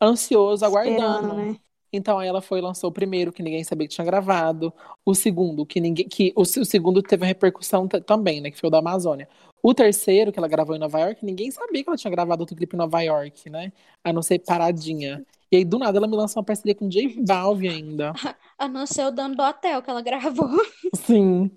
ansioso, 0.00 0.64
aguardando. 0.64 1.34
Né? 1.34 1.56
Então, 1.92 2.18
aí 2.18 2.28
ela 2.28 2.40
foi 2.40 2.58
e 2.58 2.62
lançou 2.62 2.90
o 2.90 2.92
primeiro, 2.92 3.32
que 3.32 3.42
ninguém 3.42 3.64
sabia 3.64 3.88
que 3.88 3.94
tinha 3.94 4.04
gravado. 4.04 4.72
O 5.04 5.14
segundo, 5.14 5.66
que 5.66 5.80
ninguém. 5.80 6.08
Que, 6.08 6.32
o, 6.36 6.42
o 6.42 6.64
segundo 6.64 7.02
teve 7.02 7.22
uma 7.22 7.28
repercussão 7.28 7.88
também, 7.88 8.40
né? 8.40 8.50
Que 8.50 8.58
foi 8.58 8.68
o 8.68 8.70
da 8.70 8.78
Amazônia. 8.78 9.28
O 9.62 9.74
terceiro, 9.74 10.32
que 10.32 10.38
ela 10.38 10.48
gravou 10.48 10.76
em 10.76 10.78
Nova 10.78 11.00
York, 11.00 11.24
ninguém 11.24 11.50
sabia 11.50 11.82
que 11.82 11.88
ela 11.88 11.96
tinha 11.96 12.10
gravado 12.10 12.42
outro 12.42 12.56
clipe 12.56 12.76
em 12.76 12.78
Nova 12.78 13.00
York, 13.00 13.50
né? 13.50 13.72
A 14.04 14.12
não 14.12 14.22
ser 14.22 14.38
Paradinha. 14.38 15.24
E 15.50 15.56
aí, 15.56 15.64
do 15.64 15.78
nada, 15.78 15.98
ela 15.98 16.06
me 16.06 16.16
lançou 16.16 16.40
uma 16.40 16.46
parceria 16.46 16.74
com 16.74 16.88
J 16.88 17.20
Balvin 17.22 17.68
ainda. 17.68 18.12
A 18.58 18.68
não 18.68 18.86
ser 18.86 19.06
o 19.06 19.10
dono 19.10 19.34
do 19.34 19.42
hotel 19.42 19.80
que 19.82 19.88
ela 19.90 20.02
gravou. 20.02 20.48
Sim. 20.94 21.50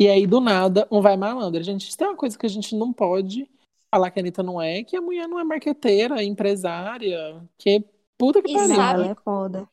E 0.00 0.08
aí, 0.08 0.26
do 0.26 0.40
nada, 0.40 0.86
um 0.90 1.00
vai 1.00 1.16
malandra. 1.16 1.62
Gente, 1.62 1.88
isso 1.88 1.98
tem 1.98 2.06
uma 2.06 2.16
coisa 2.16 2.38
que 2.38 2.46
a 2.46 2.48
gente 2.48 2.74
não 2.74 2.92
pode 2.92 3.48
falar 3.92 4.10
que 4.10 4.18
a 4.18 4.22
Anitta 4.22 4.42
não 4.42 4.60
é, 4.60 4.84
que 4.84 4.96
a 4.96 5.00
mulher 5.00 5.26
não 5.26 5.38
é 5.38 5.44
marqueteira, 5.44 6.20
é 6.20 6.24
empresária, 6.24 7.42
que 7.58 7.84
puta 8.16 8.40
que 8.42 8.52
pariu. 8.52 8.76
Sabe- 8.76 9.08
é 9.08 9.14
foda. 9.14 9.68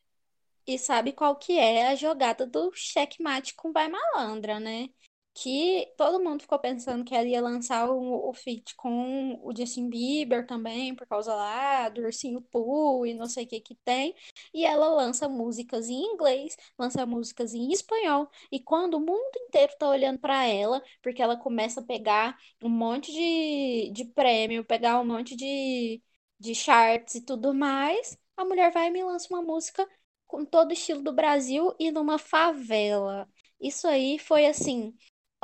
E 0.67 0.79
sabe 0.79 1.11
qual 1.11 1.35
que 1.35 1.59
é 1.59 1.89
a 1.89 1.95
jogada 1.95 2.45
do 2.45 2.71
checkmate 2.73 3.53
com 3.53 3.71
Vai 3.71 3.87
Malandra, 3.87 4.59
né? 4.59 4.89
Que 5.35 5.93
todo 5.97 6.23
mundo 6.23 6.41
ficou 6.41 6.57
pensando 6.59 7.03
que 7.05 7.13
ela 7.13 7.27
ia 7.27 7.41
lançar 7.41 7.89
o, 7.91 8.29
o 8.29 8.33
feat 8.33 8.73
com 8.75 9.39
o 9.43 9.55
Justin 9.55 9.89
Bieber 9.89 10.47
também, 10.47 10.95
por 10.95 11.05
causa 11.07 11.35
lá 11.35 11.89
do 11.89 12.01
Ursinho 12.03 12.41
Pooh 12.41 13.05
e 13.05 13.13
não 13.13 13.27
sei 13.27 13.43
o 13.45 13.47
que 13.47 13.59
que 13.59 13.75
tem. 13.75 14.15
E 14.53 14.65
ela 14.65 14.87
lança 14.89 15.27
músicas 15.27 15.89
em 15.89 16.01
inglês, 16.13 16.55
lança 16.79 17.05
músicas 17.05 17.53
em 17.53 17.71
espanhol. 17.73 18.29
E 18.51 18.59
quando 18.61 18.95
o 18.95 18.99
mundo 18.99 19.37
inteiro 19.47 19.73
tá 19.77 19.89
olhando 19.89 20.19
para 20.19 20.45
ela, 20.45 20.81
porque 21.01 21.21
ela 21.21 21.35
começa 21.37 21.81
a 21.81 21.83
pegar 21.83 22.37
um 22.63 22.69
monte 22.69 23.11
de, 23.11 23.91
de 23.91 24.05
prêmio, 24.05 24.63
pegar 24.65 24.99
um 25.01 25.05
monte 25.05 25.35
de, 25.35 26.01
de 26.39 26.55
charts 26.55 27.15
e 27.15 27.21
tudo 27.21 27.53
mais, 27.53 28.17
a 28.37 28.45
mulher 28.45 28.71
vai 28.71 28.87
e 28.87 28.91
me 28.91 29.03
lança 29.03 29.27
uma 29.29 29.41
música 29.41 29.87
com 30.27 30.45
todo 30.45 30.69
o 30.71 30.73
estilo 30.73 31.01
do 31.01 31.13
Brasil 31.13 31.73
e 31.79 31.91
numa 31.91 32.17
favela. 32.17 33.27
Isso 33.59 33.87
aí 33.87 34.17
foi 34.19 34.45
assim. 34.45 34.95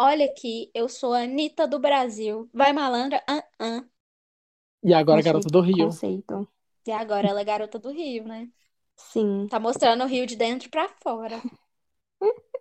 Olha 0.04 0.26
aqui, 0.26 0.72
eu 0.74 0.90
sou 0.90 1.14
a 1.14 1.20
Anitta 1.20 1.68
do 1.68 1.78
Brasil. 1.78 2.50
Vai 2.52 2.74
malandra? 2.74 3.24
Ah, 3.30 3.44
ah. 3.60 3.84
E 4.84 4.96
agora 4.96 5.20
a 5.20 5.24
garota 5.24 5.48
do 5.48 5.62
Rio. 5.62 5.86
conceito. 5.86 6.48
E 6.88 6.92
agora 6.92 7.28
ela 7.28 7.42
é 7.42 7.44
garota 7.44 7.78
do 7.78 7.92
Rio, 7.92 8.24
né? 8.24 8.50
Sim. 8.98 9.48
Tá 9.48 9.60
mostrando 9.60 10.04
o 10.04 10.08
Rio 10.08 10.26
de 10.26 10.36
dentro 10.36 10.72
pra 10.72 10.90
fora. 11.04 11.40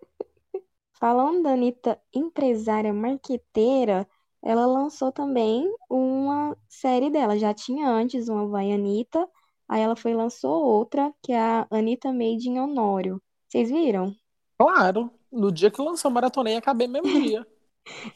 Falando 0.99 1.41
da 1.41 1.53
Anitta 1.53 1.99
empresária 2.13 2.93
marqueteira, 2.93 4.07
ela 4.39 4.67
lançou 4.67 5.11
também 5.11 5.67
uma 5.89 6.55
série 6.69 7.09
dela. 7.09 7.39
Já 7.39 7.55
tinha 7.55 7.89
antes 7.89 8.29
uma 8.29 8.47
Vai 8.47 8.71
Anitta, 8.71 9.27
aí 9.67 9.81
ela 9.81 9.95
foi 9.95 10.11
e 10.11 10.15
lançou 10.15 10.63
outra, 10.63 11.11
que 11.23 11.31
é 11.31 11.39
a 11.39 11.67
Anitta 11.71 12.13
Made 12.13 12.47
in 12.47 12.59
Honório. 12.59 13.19
Vocês 13.47 13.71
viram? 13.71 14.15
Claro, 14.57 15.11
no 15.31 15.51
dia 15.51 15.71
que 15.71 15.81
lançou 15.81 16.11
Maratonei, 16.11 16.55
acabei 16.57 16.87
mesmo 16.87 17.09
dia. 17.11 17.45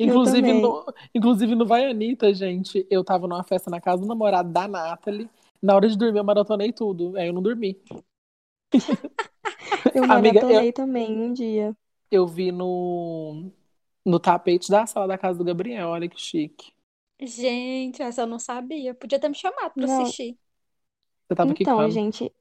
Eu 0.03 0.19
Inclusive 0.19 0.53
no, 0.53 0.85
inclusive 1.15 1.55
no 1.55 1.65
Vai 1.65 1.85
Anitta, 1.85 2.33
gente, 2.33 2.85
eu 2.89 3.03
tava 3.03 3.27
numa 3.27 3.43
festa 3.43 3.69
na 3.71 3.81
casa 3.81 4.01
do 4.03 4.07
namorado 4.07 4.51
da 4.51 4.67
Nathalie. 4.67 5.29
Na 5.61 5.75
hora 5.75 5.89
de 5.89 5.97
dormir, 5.97 6.19
eu 6.19 6.23
maratonei 6.23 6.71
tudo. 6.73 7.17
Aí 7.17 7.27
eu 7.27 7.33
não 7.33 7.41
dormi. 7.41 7.79
Eu 9.93 10.05
Amiga, 10.09 10.45
eu, 10.47 10.63
maratonei 10.63 10.71
também 10.71 11.11
um 11.17 11.33
dia. 11.33 11.75
eu 12.11 12.27
vi 12.27 12.51
no, 12.51 13.51
no 14.05 14.19
tapete 14.19 14.69
da 14.71 14.85
sala 14.85 15.07
da 15.07 15.17
casa 15.17 15.37
do 15.39 15.45
Gabriel. 15.45 15.89
Olha 15.89 16.09
que 16.09 16.19
chique. 16.19 16.73
Gente, 17.19 18.01
essa 18.01 18.21
eu 18.21 18.27
não 18.27 18.39
sabia. 18.39 18.93
Podia 18.95 19.19
ter 19.19 19.27
me 19.29 19.35
chamado 19.35 19.73
pra 19.75 19.85
Não, 19.85 19.85
assistir. 19.85 20.37
Você 21.27 21.35
tava 21.35 21.53
então, 21.53 21.53
quicando. 21.53 21.89
gente, 21.89 22.33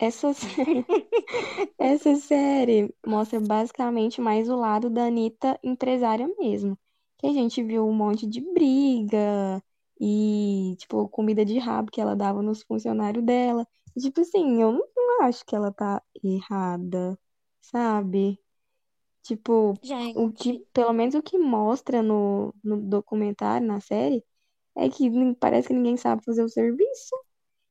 essa 0.00 0.32
série, 0.34 0.86
essa 1.78 2.16
série 2.16 2.94
mostra 3.06 3.40
basicamente 3.40 4.20
mais 4.20 4.48
o 4.48 4.56
lado 4.56 4.90
da 4.90 5.06
Anitta 5.06 5.58
empresária 5.62 6.28
mesmo. 6.38 6.78
Que 7.18 7.26
a 7.28 7.32
gente 7.32 7.62
viu 7.62 7.86
um 7.86 7.92
monte 7.94 8.26
de 8.26 8.40
briga 8.40 9.62
e, 10.00 10.76
tipo, 10.78 11.08
comida 11.10 11.44
de 11.44 11.58
rabo 11.58 11.90
que 11.92 12.00
ela 12.00 12.16
dava 12.16 12.42
nos 12.42 12.62
funcionários 12.62 13.24
dela. 13.24 13.66
E, 13.96 14.00
tipo 14.00 14.20
assim, 14.22 14.62
eu 14.62 14.72
não 14.72 14.88
não 14.96 15.26
acho 15.26 15.44
que 15.44 15.54
ela 15.56 15.72
tá 15.72 16.02
errada, 16.24 17.18
sabe? 17.60 18.40
Tipo, 19.22 19.80
o 20.14 20.32
que, 20.32 20.54
Gente, 20.54 20.66
pelo 20.72 20.92
menos 20.92 21.14
o 21.14 21.22
que 21.22 21.38
mostra 21.38 22.02
no, 22.02 22.54
no 22.64 22.80
documentário, 22.80 23.66
na 23.66 23.80
série, 23.80 24.24
é 24.76 24.88
que 24.90 25.10
parece 25.36 25.68
que 25.68 25.74
ninguém 25.74 25.96
sabe 25.96 26.24
fazer 26.24 26.44
o 26.44 26.48
serviço. 26.48 27.14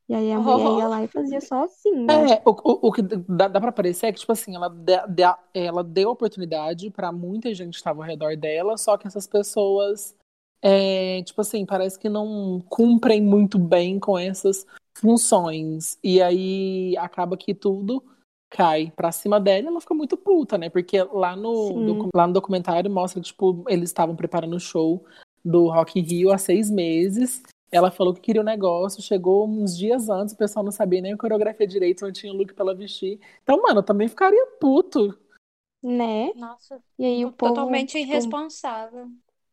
E 0.10 0.14
aí 0.16 0.32
a 0.32 0.40
mulher 0.40 0.78
ia 0.80 0.88
lá 0.88 1.04
e 1.04 1.08
fazia 1.08 1.40
sozinha. 1.40 2.12
É, 2.34 2.42
o, 2.44 2.50
o, 2.52 2.88
o 2.88 2.92
que 2.92 3.02
dá, 3.04 3.48
dá 3.48 3.62
pra 3.62 3.72
parecer 3.72 4.08
é 4.08 4.12
que, 4.12 4.20
tipo 4.20 4.32
assim, 4.32 4.56
ela, 4.56 4.68
dá- 4.68 5.06
dá- 5.06 5.40
ela 5.54 5.84
deu 5.84 6.10
oportunidade 6.10 6.90
pra 6.90 7.12
muita 7.12 7.54
gente 7.54 7.72
que 7.74 7.78
estava 7.78 8.02
ao 8.02 8.08
redor 8.08 8.36
dela, 8.36 8.76
só 8.78 8.98
que 8.98 9.06
essas 9.08 9.28
pessoas, 9.28 10.16
é, 10.64 11.22
tipo 11.24 11.40
assim, 11.42 11.64
parece 11.66 12.00
que 12.00 12.10
não 12.10 12.60
cumprem 12.68 13.22
muito 13.22 13.60
bem 13.60 14.00
com 14.00 14.18
essas 14.18 14.66
funções. 14.98 15.98
E 16.04 16.22
aí 16.22 16.96
acaba 16.98 17.38
que 17.38 17.54
tudo 17.54 18.04
cai 18.52 18.92
pra 18.96 19.12
cima 19.12 19.40
dela 19.40 19.66
e 19.66 19.68
ela 19.68 19.80
fica 19.82 19.94
muito 19.94 20.18
puta, 20.18 20.58
né? 20.58 20.70
Porque 20.72 21.04
lá 21.04 21.36
no, 21.36 21.52
docu- 21.86 22.10
lá 22.16 22.26
no 22.26 22.34
documentário 22.34 22.90
mostra 22.90 23.22
que, 23.22 23.28
tipo, 23.28 23.64
eles 23.68 23.90
estavam 23.90 24.16
preparando 24.16 24.56
o 24.56 24.60
show 24.60 25.06
do 25.46 25.70
Rock 25.70 26.00
in 26.00 26.04
Rio 26.04 26.32
há 26.32 26.38
seis 26.40 26.70
meses. 26.72 27.44
Ela 27.72 27.92
falou 27.92 28.14
que 28.14 28.22
queria 28.22 28.42
o 28.42 28.46
negócio, 28.46 29.02
chegou 29.02 29.48
uns 29.48 29.78
dias 29.78 30.10
antes, 30.10 30.34
o 30.34 30.38
pessoal 30.38 30.64
não 30.64 30.72
sabia 30.72 31.02
nem 31.02 31.14
a 31.14 31.18
coreografia 31.18 31.68
direito, 31.68 32.04
não 32.04 32.12
tinha 32.12 32.34
look 32.34 32.54
pra 32.54 32.64
ela 32.64 32.76
vestir. 32.76 33.20
Então, 33.44 33.62
mano, 33.62 33.80
eu 33.80 33.84
também 33.84 34.08
ficaria 34.08 34.46
puto. 34.60 35.18
Né? 35.82 36.34
nossa, 36.36 36.82
E 36.98 37.06
aí 37.06 37.26
o 37.26 37.32
povo, 37.32 37.54
totalmente 37.54 37.90
tipo, 37.90 38.00
irresponsável. 38.00 39.08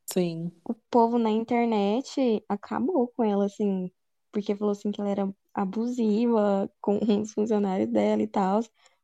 Sim. 0.06 0.50
o 0.64 0.74
povo 0.90 1.18
na 1.18 1.30
internet 1.30 2.42
acabou 2.48 3.08
com 3.08 3.22
ela, 3.22 3.44
assim, 3.44 3.90
porque 4.32 4.54
falou 4.54 4.72
assim 4.72 4.90
que 4.90 5.00
ela 5.00 5.10
era 5.10 5.34
abusiva 5.52 6.70
com 6.80 6.98
os 7.22 7.32
funcionários 7.32 7.88
dela 7.90 8.22
e 8.22 8.26
tal. 8.26 8.60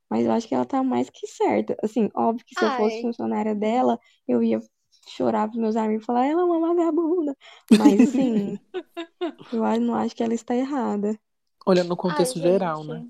Mas 0.08 0.26
eu 0.26 0.32
acho 0.32 0.46
que 0.46 0.54
ela 0.54 0.66
tá 0.66 0.82
mais 0.82 1.08
que 1.08 1.26
certa. 1.26 1.76
Assim, 1.82 2.10
óbvio 2.14 2.44
que 2.44 2.54
se 2.54 2.62
eu 2.62 2.70
fosse 2.72 2.96
Ai, 2.96 3.02
funcionária 3.02 3.54
dela, 3.54 3.98
eu 4.28 4.42
ia 4.42 4.60
chorar 5.06 5.48
pros 5.48 5.60
meus 5.60 5.76
amigos 5.76 6.02
e 6.02 6.06
falar, 6.06 6.26
ela 6.26 6.42
é 6.42 6.44
uma 6.44 6.68
vagabunda. 6.68 7.36
Mas, 7.78 8.00
assim, 8.00 8.58
eu 9.52 9.80
não 9.80 9.94
acho 9.94 10.14
que 10.14 10.22
ela 10.22 10.34
está 10.34 10.54
errada. 10.54 11.18
Olhando 11.66 11.88
no 11.88 11.94
ai, 11.94 12.00
contexto 12.00 12.38
geral, 12.40 12.84
né? 12.84 13.06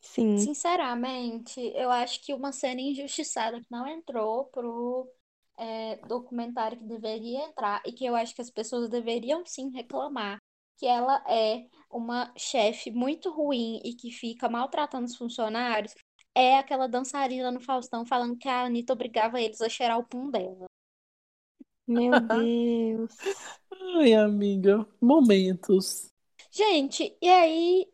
Sim, 0.00 0.36
Sinceramente, 0.38 1.60
eu 1.74 1.90
acho 1.90 2.22
que 2.24 2.32
uma 2.34 2.52
cena 2.52 2.80
injustiçada 2.80 3.60
que 3.60 3.66
não 3.70 3.86
entrou 3.86 4.44
pro 4.46 5.08
é, 5.58 5.96
documentário 6.06 6.78
que 6.78 6.84
deveria 6.84 7.44
entrar 7.46 7.82
e 7.86 7.92
que 7.92 8.04
eu 8.04 8.14
acho 8.14 8.34
que 8.34 8.42
as 8.42 8.50
pessoas 8.50 8.88
deveriam 8.88 9.44
sim 9.46 9.70
reclamar, 9.70 10.38
que 10.78 10.86
ela 10.86 11.24
é 11.28 11.66
uma 11.90 12.32
chefe 12.36 12.90
muito 12.90 13.30
ruim 13.30 13.80
e 13.84 13.94
que 13.94 14.10
fica 14.10 14.48
maltratando 14.48 15.06
os 15.06 15.16
funcionários, 15.16 15.94
é 16.34 16.58
aquela 16.58 16.86
dançarina 16.86 17.50
no 17.50 17.60
Faustão 17.60 18.04
falando 18.04 18.36
que 18.36 18.48
a 18.48 18.64
Anitta 18.64 18.92
obrigava 18.92 19.40
eles 19.40 19.60
a 19.62 19.68
cheirar 19.68 19.98
o 19.98 20.04
pum 20.04 20.30
dela. 20.30 20.66
Meu 21.86 22.20
Deus. 22.20 23.12
Ai, 23.98 24.14
amiga, 24.14 24.86
momentos. 25.00 26.10
Gente, 26.50 27.16
e 27.20 27.28
aí, 27.28 27.86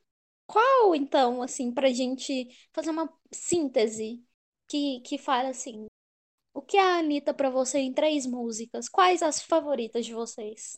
qual 0.47 0.95
então, 0.95 1.43
assim, 1.43 1.72
pra 1.72 1.93
gente 1.93 2.49
fazer 2.72 2.90
uma 2.90 3.12
síntese 3.32 4.24
que, 4.68 5.01
que 5.01 5.18
fala 5.18 5.51
assim. 5.51 5.86
O 6.55 6.62
que 6.62 6.76
é 6.78 6.82
a 6.82 6.99
Anitta 6.99 7.34
pra 7.34 7.51
você 7.51 7.78
em 7.80 7.93
três 7.95 8.26
músicas? 8.26 8.88
Quais 8.88 9.22
as 9.22 9.43
favoritas 9.43 10.07
de 10.07 10.14
vocês? 10.14 10.76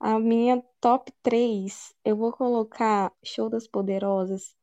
A 0.00 0.18
minha 0.18 0.62
top 0.80 1.12
3, 1.22 1.94
eu 2.04 2.16
vou 2.16 2.32
colocar 2.32 3.12
Show 3.24 3.48
das 3.48 3.66
Poderosas, 3.66 4.54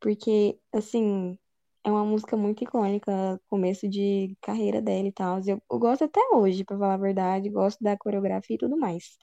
porque, 0.00 0.58
assim, 0.72 1.38
é 1.84 1.90
uma 1.90 2.04
música 2.04 2.36
muito 2.36 2.62
icônica, 2.62 3.40
começo 3.48 3.88
de 3.88 4.36
carreira 4.40 4.80
dela 4.80 5.08
e 5.08 5.12
tal. 5.12 5.40
Eu, 5.46 5.60
eu 5.70 5.78
gosto 5.78 6.04
até 6.04 6.20
hoje, 6.32 6.64
pra 6.64 6.78
falar 6.78 6.94
a 6.94 6.98
verdade, 6.98 7.50
gosto 7.50 7.82
da 7.82 7.96
coreografia 7.96 8.56
e 8.56 8.58
tudo 8.58 8.76
mais. 8.76 9.18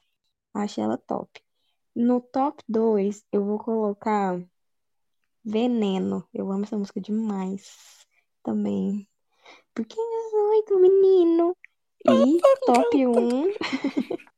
Acho 0.54 0.80
ela 0.80 0.98
top. 0.98 1.28
No 1.94 2.20
top 2.20 2.62
2, 2.68 3.24
eu 3.32 3.44
vou 3.44 3.58
colocar 3.58 4.40
Veneno. 5.44 6.26
Eu 6.32 6.50
amo 6.50 6.64
essa 6.64 6.76
música 6.76 7.00
demais 7.00 8.06
também. 8.42 9.08
Porque 9.74 9.98
eu 9.98 10.30
sou 10.30 10.64
do 10.66 10.80
menino. 10.80 11.56
E 12.06 12.40
top 12.66 13.06
1. 13.06 13.52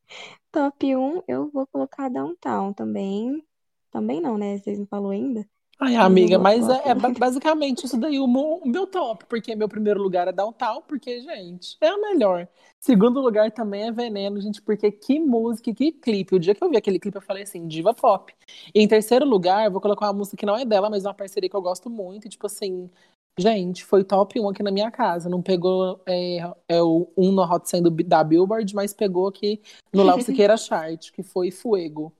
Top 0.53 0.85
1, 0.85 1.23
eu 1.27 1.51
vou 1.51 1.67
colocar 1.67 2.11
Downtown 2.11 2.75
também. 2.75 3.43
Também 3.91 4.21
não, 4.21 4.37
né? 4.37 4.59
Vocês 4.59 4.79
não 4.79 4.87
falaram 4.87 5.11
ainda. 5.11 5.49
Ai, 5.85 5.97
amiga, 5.97 6.39
mas 6.39 6.69
é, 6.69 6.91
é 6.91 6.95
basicamente 6.95 7.87
isso 7.87 7.99
daí 7.99 8.21
o 8.21 8.27
meu, 8.29 8.61
o 8.63 8.69
meu 8.69 8.87
top, 8.87 9.25
porque 9.27 9.57
meu 9.57 9.69
primeiro 9.69 10.01
lugar 10.01 10.29
é 10.29 10.33
Downtown, 10.33 10.81
porque, 10.87 11.21
gente, 11.21 11.77
é 11.81 11.93
o 11.93 12.01
melhor. 12.01 12.47
Segundo 12.79 13.21
lugar 13.21 13.51
também 13.51 13.89
é 13.89 13.93
Veneno, 13.93 14.41
gente, 14.41 14.63
porque 14.63 14.93
que 14.93 15.19
música, 15.19 15.75
que 15.75 15.91
clipe. 15.91 16.37
O 16.37 16.39
dia 16.39 16.55
que 16.55 16.63
eu 16.63 16.71
vi 16.71 16.77
aquele 16.77 17.01
clipe, 17.01 17.17
eu 17.17 17.23
falei 17.23 17.43
assim, 17.43 17.67
diva 17.67 17.93
pop. 17.93 18.33
E 18.73 18.81
em 18.81 18.87
terceiro 18.87 19.27
lugar, 19.27 19.65
eu 19.65 19.73
vou 19.73 19.81
colocar 19.81 20.07
uma 20.07 20.13
música 20.13 20.37
que 20.37 20.47
não 20.47 20.57
é 20.57 20.65
dela, 20.65 20.89
mas 20.89 21.05
é 21.05 21.09
uma 21.09 21.15
parceria 21.15 21.51
que 21.51 21.57
eu 21.57 21.63
gosto 21.63 21.91
muito. 21.91 22.27
E, 22.27 22.31
tipo 22.31 22.47
assim, 22.47 22.89
gente, 23.37 23.85
foi 23.85 24.05
top 24.05 24.39
1 24.39 24.49
aqui 24.51 24.63
na 24.63 24.71
minha 24.71 24.91
casa. 24.91 25.29
Não 25.29 25.43
pegou 25.43 26.01
é, 26.07 26.49
é 26.69 26.81
o 26.81 27.09
1 27.17 27.33
no 27.33 27.43
Hot 27.43 27.69
100 27.69 27.83
do, 27.83 27.91
da 27.91 28.23
Billboard, 28.23 28.73
mas 28.73 28.93
pegou 28.93 29.27
aqui 29.27 29.61
no 29.93 30.05
Léo 30.05 30.23
Siqueira 30.23 30.57
Chart, 30.59 31.11
que 31.11 31.25
foi 31.25 31.51
Fuego, 31.51 32.13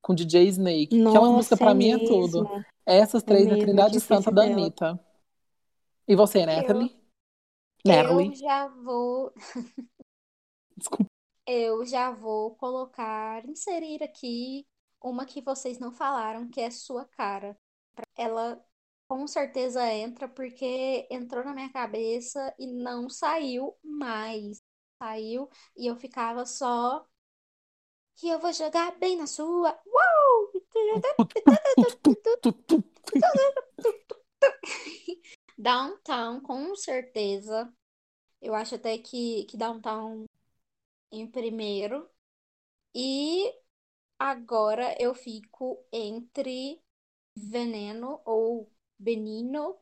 com 0.00 0.14
DJ 0.14 0.46
Snake. 0.48 1.00
Aquela 1.00 1.30
música 1.30 1.54
Nossa, 1.54 1.56
pra 1.56 1.70
é 1.72 1.74
mim 1.74 1.90
é 1.90 1.98
tudo. 1.98 2.48
Essas 2.88 3.22
três 3.22 3.46
é 3.46 3.52
a 3.52 3.58
Trindade 3.58 4.00
Santa 4.00 4.32
da 4.32 4.42
dela. 4.42 4.52
Anitta. 4.52 4.98
E 6.08 6.16
você, 6.16 6.44
Eu, 6.46 6.46
Natalie? 6.46 6.90
eu 7.84 8.34
já 8.34 8.68
vou, 8.68 9.32
Desculpa. 10.76 11.10
eu 11.46 11.84
já 11.86 12.10
vou 12.10 12.54
colocar, 12.56 13.44
inserir 13.48 14.02
aqui 14.02 14.66
uma 15.02 15.24
que 15.26 15.40
vocês 15.42 15.78
não 15.78 15.92
falaram, 15.92 16.48
que 16.50 16.60
é 16.60 16.70
Sua 16.70 17.04
Cara. 17.06 17.56
Ela 18.16 18.62
com 19.08 19.26
certeza 19.26 19.86
entra 19.92 20.28
porque 20.28 21.08
entrou 21.10 21.44
na 21.44 21.54
minha 21.54 21.72
cabeça 21.72 22.54
e 22.58 22.66
não 22.68 23.08
saiu 23.10 23.76
mais. 23.82 24.62
saiu 25.02 25.48
e 25.76 25.86
eu 25.88 25.96
ficava 25.96 26.46
só. 26.46 27.06
E 28.22 28.28
eu 28.28 28.38
vou 28.38 28.52
jogar 28.52 28.98
bem 28.98 29.16
na 29.16 29.26
sua. 29.26 29.70
Uau! 29.86 30.57
Downtown, 35.58 36.40
com 36.40 36.74
certeza. 36.76 37.72
Eu 38.40 38.54
acho 38.54 38.76
até 38.76 38.96
que, 38.98 39.44
que 39.44 39.56
Downtown 39.56 40.24
em 41.10 41.26
primeiro. 41.26 42.08
E 42.94 43.52
agora 44.18 44.94
eu 45.00 45.14
fico 45.14 45.78
entre 45.92 46.80
Veneno 47.36 48.20
ou 48.24 48.70
Benino 48.98 49.76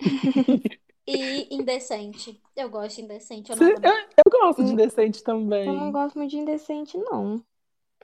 e 1.06 1.54
Indecente. 1.54 2.40
Eu 2.56 2.70
gosto 2.70 2.96
de 2.96 3.02
Indecente. 3.02 3.50
Eu, 3.50 3.56
não 3.56 3.68
eu, 3.68 3.76
eu 3.76 4.40
gosto 4.40 4.64
de 4.64 4.72
Indecente 4.72 5.22
também. 5.22 5.66
Eu 5.66 5.74
não 5.74 5.92
gosto 5.92 6.16
muito 6.16 6.30
de 6.30 6.38
indecente, 6.38 6.98
não. 6.98 7.44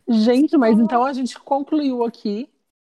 Gente, 0.09 0.57
mas 0.57 0.79
então 0.79 1.05
a 1.05 1.13
gente 1.13 1.39
concluiu 1.39 2.05
aqui 2.05 2.49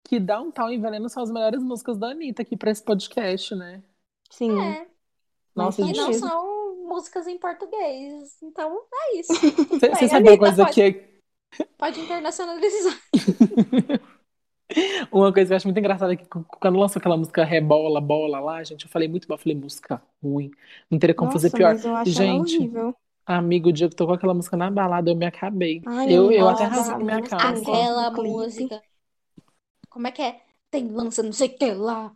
que 0.05 0.19
Downtown 0.21 0.71
e 0.71 0.79
Veneno 0.79 1.09
são 1.09 1.23
as 1.23 1.31
melhores 1.31 1.63
músicas 1.63 1.99
da 1.99 2.09
Anitta 2.09 2.43
aqui 2.43 2.57
pra 2.57 2.71
esse 2.71 2.83
podcast, 2.83 3.55
né? 3.55 3.83
Sim. 4.31 4.59
É, 4.61 4.87
Nossa, 5.55 5.83
e 5.83 5.87
gente. 5.87 5.99
não 5.99 6.13
são 6.13 6.77
músicas 6.89 7.27
em 7.27 7.39
português. 7.39 8.37
Então 8.43 8.83
é 8.93 9.17
isso. 9.19 9.33
Você 9.71 10.09
sabe 10.09 10.29
uma 10.31 10.39
coisa 10.39 10.65
pode- 10.65 10.75
que 10.75 11.09
Pode 11.79 12.01
internacionalizar. 12.01 12.99
uma 15.11 15.33
coisa 15.33 15.49
que 15.49 15.53
eu 15.53 15.57
acho 15.57 15.67
muito 15.67 15.79
engraçada 15.79 16.13
é 16.13 16.17
que 16.17 16.27
quando 16.27 16.79
lançou 16.79 17.01
aquela 17.01 17.17
música 17.17 17.45
Rebola, 17.45 18.01
Bola 18.01 18.39
lá, 18.41 18.63
gente, 18.63 18.85
eu 18.85 18.91
falei 18.91 19.09
muito 19.09 19.27
mal, 19.29 19.37
eu 19.37 19.43
falei 19.43 19.57
música 19.57 20.03
ruim. 20.23 20.51
Não 20.91 20.99
teria 20.99 21.15
como 21.15 21.33
fazer 21.33 21.49
Nossa, 21.49 21.57
pior. 21.57 21.73
mas 21.75 21.85
eu 21.85 21.97
acho 21.97 22.11
Gente, 22.11 22.59
horrível. 22.59 22.95
Amigo, 23.37 23.69
o 23.69 23.73
dia 23.73 23.89
que 23.89 23.97
tocou 23.97 24.15
aquela 24.15 24.35
música 24.35 24.57
na 24.57 24.71
balada, 24.71 25.11
eu 25.11 25.17
me 25.17 25.27
acabei. 25.27 25.83
Ai, 25.87 26.09
Eu, 26.13 26.31
eu 26.33 26.49
até 26.49 26.65
rasguei 26.65 27.05
minha 27.05 27.21
calça. 27.23 27.63
gosto 27.63 27.71
Aquela 27.71 28.11
música. 28.11 28.83
Como 29.89 30.07
é 30.07 30.13
que 30.13 30.23
é? 30.23 30.41
Tem 30.71 30.89
lança 30.91 31.23
não 31.23 31.33
sei 31.33 31.49
o 31.49 31.57
que 31.59 31.73
lá. 31.73 32.15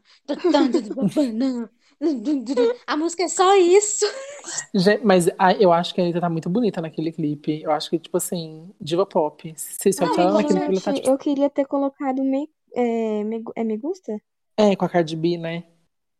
A 2.87 2.97
música 2.97 3.25
é 3.25 3.29
só 3.29 3.57
isso. 3.57 4.05
Gente, 4.75 5.05
mas 5.05 5.29
eu 5.61 5.73
acho 5.73 5.95
que 5.95 6.01
a 6.01 6.05
Anitta 6.05 6.21
tá 6.21 6.29
muito 6.31 6.51
bonita 6.51 6.81
naquele 6.81 7.13
clipe. 7.13 7.63
Eu 7.63 7.71
acho 7.71 7.89
que, 7.91 7.99
tipo 7.99 8.17
assim, 8.17 8.73
diva 8.81 9.07
pop. 9.07 9.55
Se 9.57 9.91
olhar 10.05 10.23
ela 10.23 10.33
naquele 10.35 10.61
clipe, 10.61 10.73
ela 10.75 10.81
tá, 10.83 10.93
tipo, 10.93 11.11
eu 11.11 11.19
queria 11.19 11.51
ter 11.51 11.67
colocado 11.67 12.23
me, 12.23 12.51
é, 12.75 13.25
me, 13.25 13.43
é 13.55 13.65
Me 13.65 13.77
Gusta? 13.79 14.21
é, 14.57 14.77
com 14.77 14.85
a 14.85 14.89
Cardi 14.89 15.17
B, 15.17 15.37
né? 15.39 15.65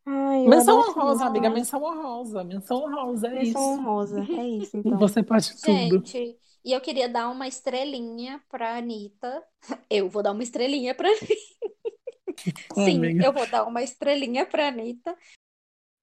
Ai, 0.05 0.45
Menção 0.47 0.79
honrosa, 0.79 1.25
amiga, 1.25 1.49
menção 1.49 1.81
honrosa. 1.83 2.43
Menção 2.43 2.77
honrosa, 2.83 3.27
é 3.27 3.31
Menção 3.31 3.49
isso. 3.49 3.59
honrosa. 3.81 4.19
É 4.21 4.47
isso, 4.47 4.77
então. 4.77 4.97
Você 4.97 5.23
pode 5.23 5.61
tudo. 5.61 6.05
Gente, 6.05 6.37
e 6.65 6.71
eu 6.73 6.81
queria 6.81 7.07
dar 7.07 7.29
uma 7.29 7.47
estrelinha 7.47 8.41
pra 8.49 8.77
Anitta. 8.77 9.43
Eu 9.89 10.09
vou 10.09 10.21
dar 10.23 10.31
uma 10.33 10.43
estrelinha 10.43 10.93
pra 10.93 11.07
Anitta. 11.07 11.33
Sim, 12.75 12.97
amiga. 12.97 13.25
eu 13.25 13.31
vou 13.31 13.47
dar 13.47 13.63
uma 13.65 13.83
estrelinha 13.83 14.45
pra 14.45 14.67
Anitta 14.69 15.15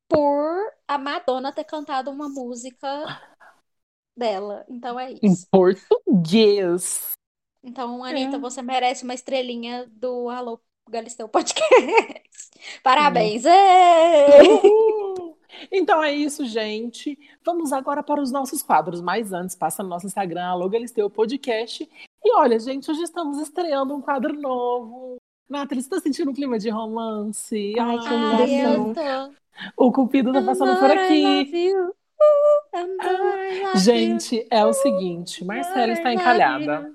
por 0.08 0.72
a 0.86 0.96
Madonna 0.96 1.52
ter 1.52 1.64
cantado 1.64 2.10
uma 2.10 2.28
música 2.28 2.88
dela. 4.16 4.64
Então 4.68 4.98
é 4.98 5.12
Em 5.12 5.18
isso. 5.32 5.46
português. 5.50 7.10
Então, 7.62 8.02
Anitta, 8.04 8.36
É. 8.36 8.38
você 8.38 8.62
merece 8.62 9.04
uma 9.04 9.12
estrelinha 9.14 9.86
do 9.90 10.28
Alô 10.30 10.60
Galisteu 10.90 11.28
Podcast. 11.28 11.70
Parabéns! 12.82 13.44
Ê! 13.46 14.42
Uhul! 14.42 15.38
Então 15.70 16.02
é 16.02 16.12
isso, 16.12 16.44
gente. 16.44 17.18
Vamos 17.44 17.72
agora 17.72 18.02
para 18.02 18.20
os 18.20 18.32
nossos 18.32 18.62
quadros. 18.62 19.00
Mas 19.00 19.32
antes, 19.32 19.54
passa 19.54 19.82
no 19.82 19.88
nosso 19.88 20.06
Instagram, 20.06 20.44
Alô 20.44 20.68
Galisteu 20.68 21.08
Podcast. 21.08 21.88
E 22.24 22.34
olha, 22.34 22.58
gente, 22.58 22.90
hoje 22.90 23.02
estamos 23.02 23.38
estreando 23.38 23.94
um 23.94 24.00
quadro 24.00 24.32
novo. 24.34 25.16
Nathalie, 25.48 25.82
você 25.82 25.90
tá 25.90 26.00
sentindo 26.00 26.30
um 26.30 26.34
clima 26.34 26.58
de 26.58 26.70
romance? 26.70 27.74
Ai, 27.78 27.98
que 27.98 29.34
tô. 29.74 29.86
o 29.86 29.92
Cupido 29.92 30.32
tá 30.32 30.42
passando 30.42 30.78
por 30.78 30.90
aqui. 30.90 31.46
Gente, 33.76 34.46
é 34.50 34.64
o 34.64 34.72
seguinte, 34.72 35.44
Marcela 35.44 35.92
está 35.92 36.12
encalhada, 36.12 36.92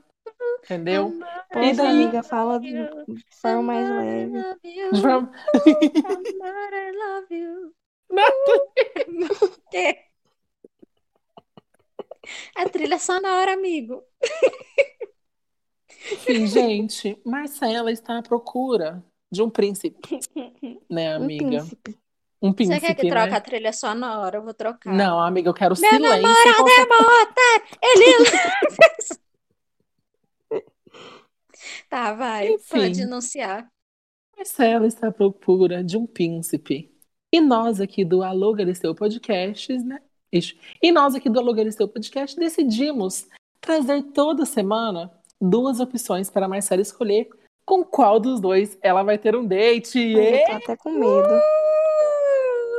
entendeu? 0.66 1.14
daí? 1.52 2.04
amiga, 2.04 2.24
fala 2.24 2.60
de 2.60 2.90
forma 3.42 3.62
mais 3.62 3.90
leve. 3.90 4.38
Amor, 4.38 5.30
I 6.74 6.92
love 6.92 7.36
you. 7.36 7.74
Quê? 9.72 10.00
É 12.58 12.68
trilha 12.70 12.98
sonora, 12.98 13.54
amigo. 13.54 14.04
Enfim, 16.12 16.48
gente, 16.48 17.20
Marcela 17.26 17.92
está 17.92 18.18
à 18.18 18.22
procura 18.24 19.04
de 19.32 19.42
um 19.42 19.50
príncipe, 19.50 20.20
né, 20.90 21.18
Um 21.18 21.24
amiga? 21.24 21.46
príncipe. 21.46 21.98
Um 22.42 22.50
Você 22.50 22.56
príncipe, 22.56 22.82
quer 22.82 22.96
que 22.96 23.10
troque 23.10 23.32
né? 23.32 23.38
a 23.38 23.42
trilha 23.42 23.74
sonora? 23.74 24.38
Eu 24.38 24.44
vou 24.44 24.54
trocar. 24.54 24.94
Não, 24.94 25.20
amiga, 25.20 25.50
eu 25.50 25.54
quero 25.54 25.76
Meu 25.80 25.90
silêncio. 25.90 26.22
namorado 26.22 26.64
com 26.64 26.70
é 26.70 27.24
otário, 27.24 27.66
ele... 27.82 28.06
Tá, 31.90 32.14
vai. 32.14 32.50
Enfim. 32.54 32.78
Pode 32.80 33.02
anunciar. 33.04 33.68
Marcela 34.38 34.86
está 34.88 35.08
à 35.08 35.12
procura 35.12 35.84
de 35.84 35.98
um 35.98 36.06
príncipe. 36.06 36.92
E 37.34 37.40
nós 37.42 37.80
aqui 37.82 38.04
do 38.06 38.24
Alô 38.24 38.54
Galisteu 38.54 38.94
Podcasts, 38.96 39.84
né? 39.84 40.02
Ixi. 40.32 40.58
E 40.82 40.92
nós 40.92 41.16
aqui 41.16 41.30
do 41.30 41.40
Alô 41.40 41.54
Galisteu 41.54 41.88
Podcast 41.88 42.38
decidimos 42.38 43.28
trazer 43.62 44.04
toda 44.12 44.46
semana 44.46 45.12
duas 45.40 45.80
opções 45.80 46.30
para 46.30 46.46
a 46.46 46.50
Marcela 46.50 46.82
escolher 46.82 47.30
com 47.66 47.84
qual 47.84 48.20
dos 48.20 48.40
dois 48.40 48.78
ela 48.82 49.04
vai 49.04 49.18
ter 49.18 49.36
um 49.36 49.46
date. 49.46 49.98
Ai, 50.16 50.42
eu 50.44 50.46
tô 50.46 50.52
até 50.54 50.78
com 50.78 50.92
medo. 50.92 51.42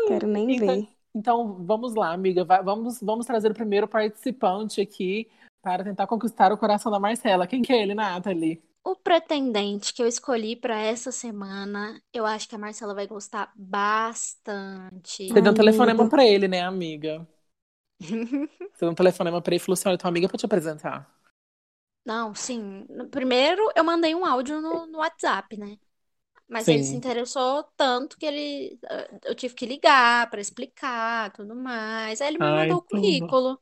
Quero 0.09 0.26
nem 0.28 0.53
Então, 0.55 0.66
ver. 0.66 0.89
então 1.14 1.64
vamos 1.64 1.95
lá, 1.95 2.12
amiga. 2.12 2.45
Vai- 2.45 2.62
vamos, 2.62 3.01
vamos 3.01 3.26
trazer 3.26 3.51
o 3.51 3.55
primeiro 3.55 3.89
participante 3.89 4.80
aqui 4.80 5.28
para 5.62 5.82
tentar 5.82 6.07
conquistar 6.07 6.53
o 6.53 6.59
coração 6.59 6.93
da 6.93 7.01
Marcela. 7.01 7.47
Quem 7.47 7.62
que 7.62 7.72
é 7.72 7.82
ele, 7.82 7.95
Nathalie? 7.95 8.62
O 8.91 8.93
pretendente 8.97 9.93
que 9.93 10.03
eu 10.03 10.07
escolhi 10.07 10.57
pra 10.57 10.78
essa 10.80 11.12
semana, 11.12 12.03
eu 12.12 12.24
acho 12.24 12.49
que 12.49 12.55
a 12.55 12.59
Marcela 12.59 12.95
vai 12.95 13.07
gostar 13.07 13.53
bastante. 13.57 15.22
Você 15.26 15.41
deu 15.41 15.53
um 15.53 15.55
telefonema 15.55 16.09
para 16.09 16.24
ele, 16.26 16.49
né, 16.49 16.62
amiga? 16.62 17.26
Você 18.01 18.80
deu 18.80 18.91
um 18.91 18.95
telefonema 18.95 19.43
para 19.43 19.55
ele 19.55 19.62
e 19.62 19.64
falou 19.64 19.74
assim: 19.74 19.89
olha, 19.89 19.99
tua 19.99 20.09
amiga 20.11 20.28
pra 20.28 20.39
te 20.39 20.47
apresentar. 20.47 21.11
Não, 22.05 22.34
sim. 22.34 22.87
Primeiro 23.11 23.62
eu 23.74 23.82
mandei 23.84 24.14
um 24.14 24.24
áudio 24.24 24.61
no, 24.61 24.87
no 24.87 24.99
WhatsApp, 24.99 25.57
né? 25.57 25.76
Mas 26.49 26.68
ele 26.68 26.82
Sim. 26.82 26.84
se 26.84 26.97
interessou 26.97 27.64
tanto 27.76 28.18
que 28.18 28.26
ele 28.26 28.78
eh, 28.91 29.20
eu 29.24 29.34
tive 29.34 29.55
que 29.55 29.66
ligar 29.66 30.30
pra 30.30 30.41
explicar 30.41 31.32
tudo 31.32 31.57
mais. 31.57 32.20
Aí 32.20 32.28
ele 32.28 32.39
me 32.39 32.51
Ai, 32.51 32.76
mandou 32.76 32.78
o 32.78 32.82
tudo. 32.89 33.37
currículo. 33.37 33.61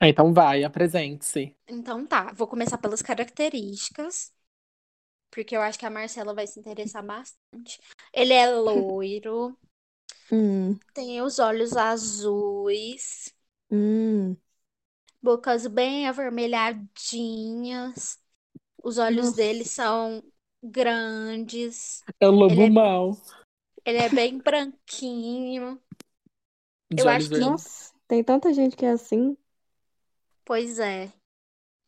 Ah, 0.00 0.08
então 0.08 0.32
vai, 0.32 0.64
apresente-se. 0.64 1.54
Então 1.68 2.06
tá, 2.06 2.32
vou 2.32 2.46
começar 2.46 2.78
pelas 2.78 3.02
características, 3.02 4.32
porque 5.30 5.56
eu 5.56 5.62
acho 5.62 5.78
que 5.78 5.86
a 5.86 5.90
Marcela 5.90 6.34
vai 6.34 6.46
se 6.46 6.60
interessar 6.60 7.02
bastante. 7.04 7.80
Ele 8.12 8.32
é 8.34 8.46
loiro, 8.54 9.56
Hum, 10.30 10.78
tem 10.92 11.22
os 11.22 11.38
olhos 11.38 11.74
azuis, 11.76 13.32
hum. 13.70 14.36
bocas 15.22 15.66
bem 15.66 16.06
avermelhadinhas. 16.08 18.18
Os 18.82 18.98
olhos 18.98 19.26
Nossa. 19.26 19.32
dele 19.32 19.64
são 19.64 20.22
grandes. 20.62 22.02
É 22.20 22.28
o 22.28 22.32
lobo 22.32 22.52
Ele 22.54 22.64
é- 22.64 22.68
mau. 22.68 23.16
Ele 23.84 23.98
é 23.98 24.08
bem 24.10 24.38
branquinho. 24.42 25.80
De 26.90 27.02
Eu 27.02 27.06
olhos 27.06 27.08
acho 27.08 27.28
que- 27.30 27.38
verdes. 27.38 27.40
Nossa, 27.40 27.92
tem 28.08 28.22
tanta 28.24 28.52
gente 28.54 28.76
que 28.76 28.84
é 28.86 28.90
assim. 28.90 29.36
Pois 30.44 30.78
é. 30.78 31.12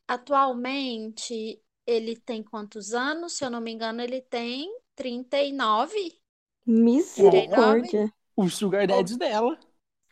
Atualmente, 0.09 1.63
ele 1.87 2.17
tem 2.17 2.43
quantos 2.43 2.95
anos? 2.95 3.35
Se 3.35 3.45
eu 3.45 3.51
não 3.51 3.61
me 3.61 3.73
engano, 3.73 4.03
ele 4.03 4.21
tem 4.23 4.69
39? 4.97 6.21
Misericórdia. 6.67 8.13
O 8.37 8.49
sugar 8.49 8.87
daddy 8.87 9.17
dela. 9.19 9.59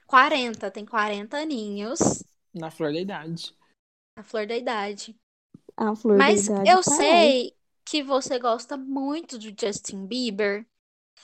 40, 0.06 0.70
tem 0.70 0.84
40 0.84 1.36
aninhos, 1.38 2.24
Na 2.54 2.70
flor 2.70 2.92
da 2.92 2.98
idade. 3.00 3.54
a 4.16 4.22
flor 4.22 4.46
da 4.46 4.56
idade. 4.56 5.16
A 5.76 5.94
flor 5.94 6.20
Mas 6.20 6.24
da 6.24 6.40
idade 6.42 6.76
eu 6.76 6.82
tá 6.82 6.90
on. 7.00 7.32
sei 7.32 7.56
que 7.84 8.02
você 8.02 8.38
gosta 8.38 8.76
muito 8.76 9.38
do 9.38 9.54
Justin 9.58 10.06
Bieber, 10.06 10.66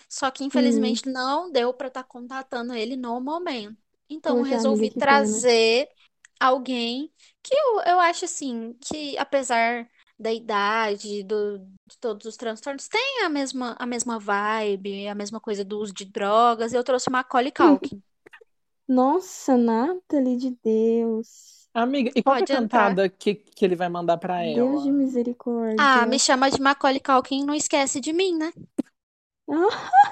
só 0.08 0.30
que 0.30 0.44
infelizmente 0.44 1.08
não 1.08 1.50
deu 1.52 1.74
pra 1.74 1.88
estar 1.88 2.04
contatando 2.04 2.74
ele 2.74 2.96
no 2.96 3.20
momento. 3.20 3.78
Então 4.08 4.38
eu 4.38 4.44
Poxa, 4.44 4.44
resolvi 4.44 4.90
que 4.90 5.00
pena. 5.02 5.44
Alguém 6.40 7.12
que 7.42 7.54
eu, 7.54 7.80
eu 7.86 8.00
acho 8.00 8.24
assim, 8.24 8.74
que 8.80 9.16
apesar 9.18 9.88
da 10.18 10.32
idade, 10.32 11.22
do, 11.22 11.58
de 11.58 11.98
todos 11.98 12.26
os 12.26 12.36
transtornos, 12.36 12.88
tem 12.88 13.24
a 13.24 13.28
mesma, 13.28 13.76
a 13.78 13.86
mesma 13.86 14.18
vibe, 14.18 15.08
a 15.08 15.14
mesma 15.14 15.40
coisa 15.40 15.64
do 15.64 15.78
uso 15.78 15.94
de 15.94 16.04
drogas. 16.04 16.72
Eu 16.72 16.84
trouxe 16.84 17.10
Macaulay 17.10 17.52
Culkin. 17.52 18.02
Nossa, 18.88 19.56
Nathalie 19.56 20.36
de 20.36 20.50
Deus. 20.62 21.68
Amiga, 21.72 22.10
e 22.14 22.22
qual 22.22 22.36
que 22.36 22.52
é 22.52 22.56
a 22.56 22.58
Pode 22.58 22.64
entrar. 22.64 22.88
cantada 22.88 23.08
que, 23.08 23.34
que 23.34 23.64
ele 23.64 23.76
vai 23.76 23.88
mandar 23.88 24.18
pra 24.18 24.42
Deus 24.42 24.82
de 24.82 24.88
ela? 24.88 24.92
misericórdia. 24.92 25.76
Ah, 25.78 26.06
me 26.06 26.18
chama 26.18 26.50
de 26.50 26.60
Macaulay 26.60 27.00
Culkin, 27.00 27.44
não 27.44 27.54
esquece 27.54 28.00
de 28.00 28.12
mim, 28.12 28.36
né? 28.36 28.52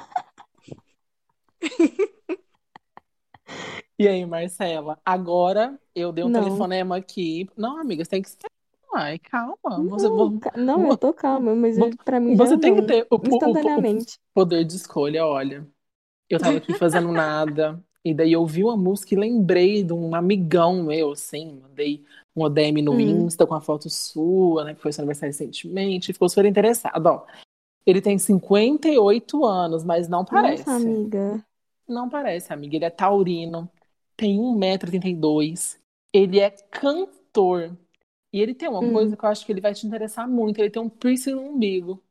E 3.98 4.06
aí, 4.06 4.24
Marcela? 4.24 4.98
Agora 5.04 5.78
eu 5.94 6.12
dei 6.12 6.24
um 6.24 6.28
Não. 6.28 6.40
telefonema 6.42 6.96
aqui. 6.96 7.48
Não, 7.56 7.80
amiga, 7.80 8.04
você 8.04 8.10
tem 8.10 8.22
que. 8.22 8.30
Ai, 8.94 9.18
calma. 9.18 9.56
Você, 9.90 10.08
Não, 10.08 10.16
vo- 10.16 10.40
ca- 10.40 10.52
não, 10.56 10.86
eu 10.88 10.96
tô 10.96 11.12
calma, 11.12 11.54
mas 11.54 11.76
eu- 11.76 11.90
pra 12.04 12.18
mim 12.20 12.34
você 12.36 12.56
tem 12.56 12.74
que 12.74 12.80
não. 12.80 12.86
ter 12.86 13.06
o, 13.10 13.16
o- 13.16 13.18
o- 13.18 13.20
o 13.22 13.34
Instantaneamente. 13.34 14.18
poder 14.32 14.64
de 14.64 14.76
escolha. 14.76 15.26
Olha, 15.26 15.66
eu 16.30 16.38
tava 16.38 16.58
aqui 16.58 16.74
fazendo 16.74 17.10
nada. 17.12 17.82
E 18.04 18.14
daí 18.14 18.32
eu 18.32 18.46
vi 18.46 18.62
uma 18.62 18.76
música 18.76 19.14
e 19.14 19.18
lembrei 19.18 19.82
de 19.82 19.92
um 19.92 20.14
amigão 20.14 20.84
meu, 20.84 21.12
assim. 21.12 21.60
Mandei 21.60 22.04
um 22.34 22.42
ODM 22.42 22.80
no 22.80 22.92
Hum. 22.92 23.00
Insta 23.26 23.46
com 23.46 23.54
a 23.54 23.60
foto 23.60 23.90
sua, 23.90 24.64
né? 24.64 24.74
Que 24.74 24.80
foi 24.80 24.92
seu 24.92 25.02
aniversário 25.02 25.32
recentemente. 25.32 26.12
Ficou 26.12 26.28
super 26.28 26.46
interessado. 26.46 27.04
Ó, 27.04 27.26
ele 27.84 28.00
tem 28.00 28.16
58 28.16 29.44
anos, 29.44 29.82
mas 29.84 30.08
não 30.08 30.24
parece. 30.24 30.64
Nossa, 30.66 30.76
amiga. 30.88 31.44
Não 31.86 32.08
parece, 32.08 32.52
amiga. 32.52 32.76
Ele 32.76 32.84
é 32.84 32.90
taurino, 32.90 33.68
tem 34.18 34.36
1,32m, 34.40 35.78
ele 36.12 36.40
é 36.40 36.50
cantor. 36.50 37.78
E 38.32 38.40
ele 38.40 38.52
tem 38.52 38.68
uma 38.68 38.82
Hum. 38.82 38.92
coisa 38.92 39.16
que 39.16 39.24
eu 39.24 39.28
acho 39.28 39.46
que 39.46 39.52
ele 39.52 39.60
vai 39.60 39.72
te 39.72 39.86
interessar 39.86 40.28
muito. 40.28 40.58
Ele 40.58 40.68
tem 40.70 40.82
um 40.82 40.88
piercing 40.88 41.32
no 41.34 41.42
umbigo. 41.42 42.02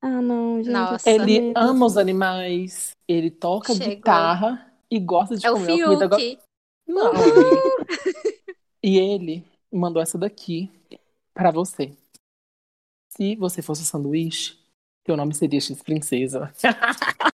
Ah, 0.00 0.22
não, 0.22 0.56
gente, 0.62 0.72
Nossa. 0.72 1.10
Ele 1.10 1.52
ama 1.54 1.84
os 1.86 1.96
animais, 1.98 2.96
ele 3.06 3.30
toca 3.30 3.74
Chegou. 3.74 3.90
guitarra 3.90 4.74
e 4.90 4.98
gosta 4.98 5.36
de 5.36 5.46
É 5.46 5.50
o 5.50 5.56
comer 5.56 5.84
uma 5.84 5.84
comida. 5.84 6.08
go- 6.08 6.16
Fiuk. 6.16 6.38
Não, 6.86 7.10
amiga. 7.10 7.70
E 8.82 8.96
ele 8.98 9.44
mandou 9.70 10.00
essa 10.00 10.16
daqui 10.16 10.70
pra 11.34 11.50
você. 11.50 11.94
Se 13.10 13.36
você 13.36 13.60
fosse 13.60 13.82
um 13.82 13.84
sanduíche, 13.84 14.58
teu 15.04 15.18
nome 15.18 15.34
seria 15.34 15.60
X 15.60 15.82
Princesa. 15.82 16.50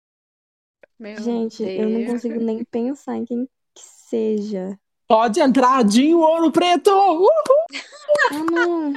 Meu 0.97 1.15
Gente, 1.21 1.63
eu 1.63 1.89
não 1.89 1.99
Deus. 1.99 2.13
consigo 2.13 2.39
nem 2.39 2.63
pensar 2.63 3.17
em 3.17 3.25
quem 3.25 3.45
que 3.45 3.51
seja. 4.14 4.80
Pode 5.07 5.39
entrar, 5.39 5.84
Dinho 5.84 6.20
Ouro 6.20 6.51
Preto! 6.51 6.91
Uh! 6.91 7.28
Ah, 8.32 8.43
não. 8.51 8.93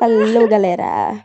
Falou, 0.00 0.48
galera. 0.48 1.24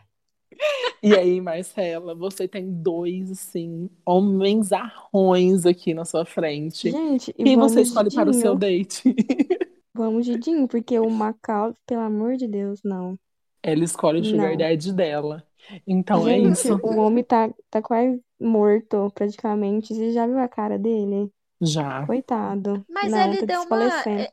E 1.02 1.14
aí, 1.14 1.40
Marcela, 1.40 2.14
você 2.14 2.46
tem 2.46 2.70
dois, 2.70 3.30
assim, 3.30 3.90
homens 4.04 4.72
arrões 4.72 5.66
aqui 5.66 5.94
na 5.94 6.04
sua 6.04 6.24
frente. 6.24 6.90
Gente, 6.90 7.34
e 7.36 7.42
Quem 7.44 7.56
você 7.56 7.80
escolhe 7.80 8.14
para 8.14 8.30
o 8.30 8.34
seu 8.34 8.54
date? 8.54 9.02
Vamos 9.92 10.24
de 10.26 10.38
Dinho, 10.38 10.68
porque 10.68 10.98
o 10.98 11.10
Macau, 11.10 11.74
pelo 11.86 12.02
amor 12.02 12.36
de 12.36 12.46
Deus, 12.46 12.80
não. 12.84 13.18
Ela 13.62 13.82
escolhe 13.84 14.20
o 14.20 14.24
sugar 14.24 14.56
daddy 14.56 14.92
dela. 14.92 15.44
Então 15.86 16.26
é 16.28 16.36
Gente, 16.36 16.52
isso. 16.52 16.80
o 16.82 16.96
homem 16.98 17.24
tá, 17.24 17.52
tá 17.70 17.82
quase 17.82 18.22
morto, 18.38 19.10
praticamente. 19.14 19.94
Você 19.94 20.12
já 20.12 20.26
viu 20.26 20.38
a 20.38 20.48
cara 20.48 20.78
dele? 20.78 21.30
Já. 21.60 22.06
Coitado. 22.06 22.84
Mas 22.88 23.10
Não, 23.10 23.18
ele 23.32 23.44
deu 23.46 23.62
uma. 23.62 23.84
é- 24.08 24.32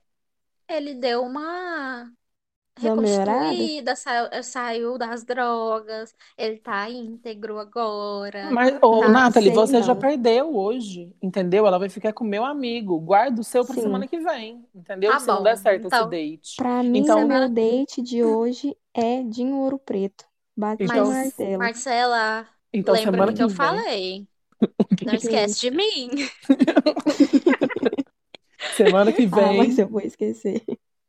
Ele 0.70 0.94
deu 0.96 1.22
uma 1.24 2.12
Deu 2.80 2.94
uma 2.94 3.02
melhorada? 3.02 3.40
reconstruída, 3.50 3.96
saiu, 3.96 4.44
saiu 4.44 4.98
das 4.98 5.24
drogas, 5.24 6.14
ele 6.38 6.58
tá 6.58 6.90
íntegro 6.90 7.58
agora. 7.58 8.50
Mas, 8.52 8.78
ô, 8.82 9.00
Tá, 9.00 9.08
Nathalie, 9.10 9.50
você 9.50 9.82
já 9.82 9.94
não. 9.94 10.00
perdeu 10.02 10.56
hoje, 10.56 11.12
entendeu? 11.24 11.66
Ela 11.66 11.80
vai 11.80 11.90
ficar 11.90 12.14
com 12.14 12.24
o 12.24 12.28
meu 12.28 12.44
amigo. 12.46 13.00
Guarda 13.00 13.42
o 13.42 13.44
seu 13.44 13.66
pra 13.66 13.76
Sim. 13.76 13.82
semana 13.82 14.08
que 14.08 14.20
vem, 14.20 14.64
entendeu? 14.76 15.12
Tá 15.12 15.20
Se 15.20 15.28
não 15.28 15.38
bom, 15.38 15.44
der 15.44 15.58
certo 15.58 15.86
então. 15.88 16.00
esse 16.02 16.10
date. 16.10 16.56
Pra 16.58 16.84
mim, 16.84 17.00
Então- 17.00 17.24
o 17.24 17.28
meu 17.28 17.50
date 17.50 18.02
de 18.02 18.24
hoje 18.24 18.78
é 18.94 19.24
Dinho 19.24 19.56
Ouro 19.56 19.80
Preto. 19.80 20.26
Bate 20.56 20.84
Então- 20.84 21.06
o 21.06 21.14
martelo. 21.14 21.58
Marcela, 21.60 22.48
Então, 22.74 22.94
lembra 22.94 23.12
semana 23.12 23.26
do 23.32 23.32
que 23.32 23.38
que 23.38 23.44
eu 23.44 23.48
vem. 23.48 23.56
falei. 23.58 24.28
Não 25.06 25.14
esquece 25.16 25.60
de 25.62 25.72
mim. 25.72 26.10
Semana 28.76 29.12
que 29.12 29.24
Ah, 29.32 29.36
vem, 29.36 29.58
mas 29.58 29.80
eu 29.80 29.88
vou 29.88 30.02
esquecer. 30.02 30.64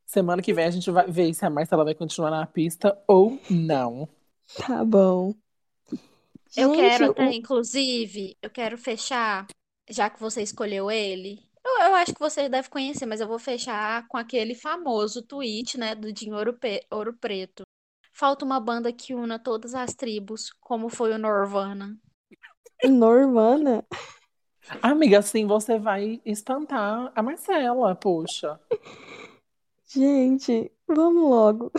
semana 0.07 0.43
que 0.43 0.53
vem 0.55 0.65
a 0.65 0.71
gente 0.71 0.91
vai 0.91 1.11
ver 1.11 1.33
se 1.35 1.45
a 1.45 1.51
Marcela 1.51 1.85
vai 1.85 1.95
continuar 1.95 2.31
na 2.31 2.47
pista 2.47 2.99
ou 3.07 3.39
não. 3.51 4.09
Tá 4.57 4.85
bom. 4.85 5.35
Eu 6.57 6.71
Gente, 6.71 6.73
quero 6.73 7.09
o- 7.09 7.11
até, 7.13 7.35
inclusive, 7.35 8.37
eu 8.43 8.51
quero 8.51 8.79
fechar, 8.79 9.47
já 9.89 10.09
que 10.09 10.19
você 10.21 10.43
escolheu 10.43 10.91
ele. 10.91 11.47
Eu, 11.65 11.89
eu 11.89 11.95
acho 11.95 12.15
que 12.15 12.21
você 12.21 12.49
deve 12.49 12.69
conhecer, 12.71 13.05
mas 13.07 13.21
eu 13.21 13.29
vou 13.29 13.39
fechar 13.39 14.07
com 14.09 14.17
aquele 14.17 14.55
famoso 14.55 15.23
tweet, 15.23 15.79
né, 15.79 15.95
do 15.95 16.13
Dinho 16.13 16.37
Ouro, 16.37 16.55
Pe- 16.55 16.87
Ouro 16.91 17.13
Preto. 17.13 17.63
Falta 18.13 18.45
uma 18.45 18.59
banda 18.59 18.93
que 18.93 19.15
una 19.15 19.39
todas 19.39 19.75
as 19.75 19.95
tribos, 19.95 20.51
como 20.61 20.89
foi 20.89 21.13
o 21.13 21.19
Norvana. 21.19 21.97
Norvana. 22.89 23.85
Amiga, 24.83 25.19
assim 25.21 25.47
você 25.47 25.79
vai 25.79 26.21
espantar 26.25 27.11
a 27.15 27.23
Marcela, 27.23 27.95
poxa. 27.95 28.61
Gente, 29.87 30.71
vamos 30.87 31.23
logo. 31.23 31.73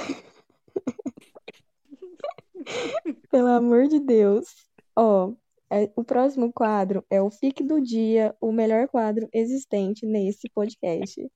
Pelo 3.30 3.48
amor 3.48 3.88
de 3.88 4.00
Deus. 4.00 4.48
Ó, 4.96 5.34
é- 5.70 5.92
o 5.96 6.04
próximo 6.04 6.52
quadro 6.52 7.06
é 7.10 7.22
o 7.22 7.30
FIC 7.30 7.64
do 7.64 7.80
dia, 7.80 8.36
o 8.42 8.52
melhor 8.52 8.88
quadro 8.88 9.30
existente 9.32 10.06
nesse 10.06 10.50
podcast. 10.50 11.32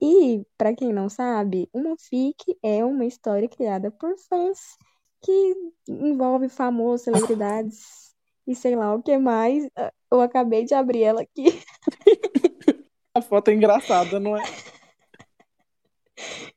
E, 0.00 0.46
para 0.56 0.74
quem 0.74 0.92
não 0.92 1.08
sabe, 1.08 1.68
uma 1.72 1.96
FIC 1.98 2.56
é 2.62 2.84
uma 2.84 3.04
história 3.04 3.48
criada 3.48 3.90
por 3.90 4.16
fãs 4.18 4.76
que 5.20 5.54
envolve 5.88 6.48
famosos, 6.48 7.02
celebridades 7.02 8.13
e 8.46 8.54
sei 8.54 8.76
lá 8.76 8.94
o 8.94 9.02
que 9.02 9.16
mais. 9.18 9.68
Ah, 9.76 9.92
Eu 10.10 10.20
acabei 10.20 10.64
de 10.64 10.74
abrir 10.74 11.02
ela 11.02 11.22
aqui. 11.22 11.44
A 13.14 13.22
foto 13.22 13.48
é 13.48 13.54
engraçada, 13.54 14.18
não 14.18 14.36
é? 14.36 14.42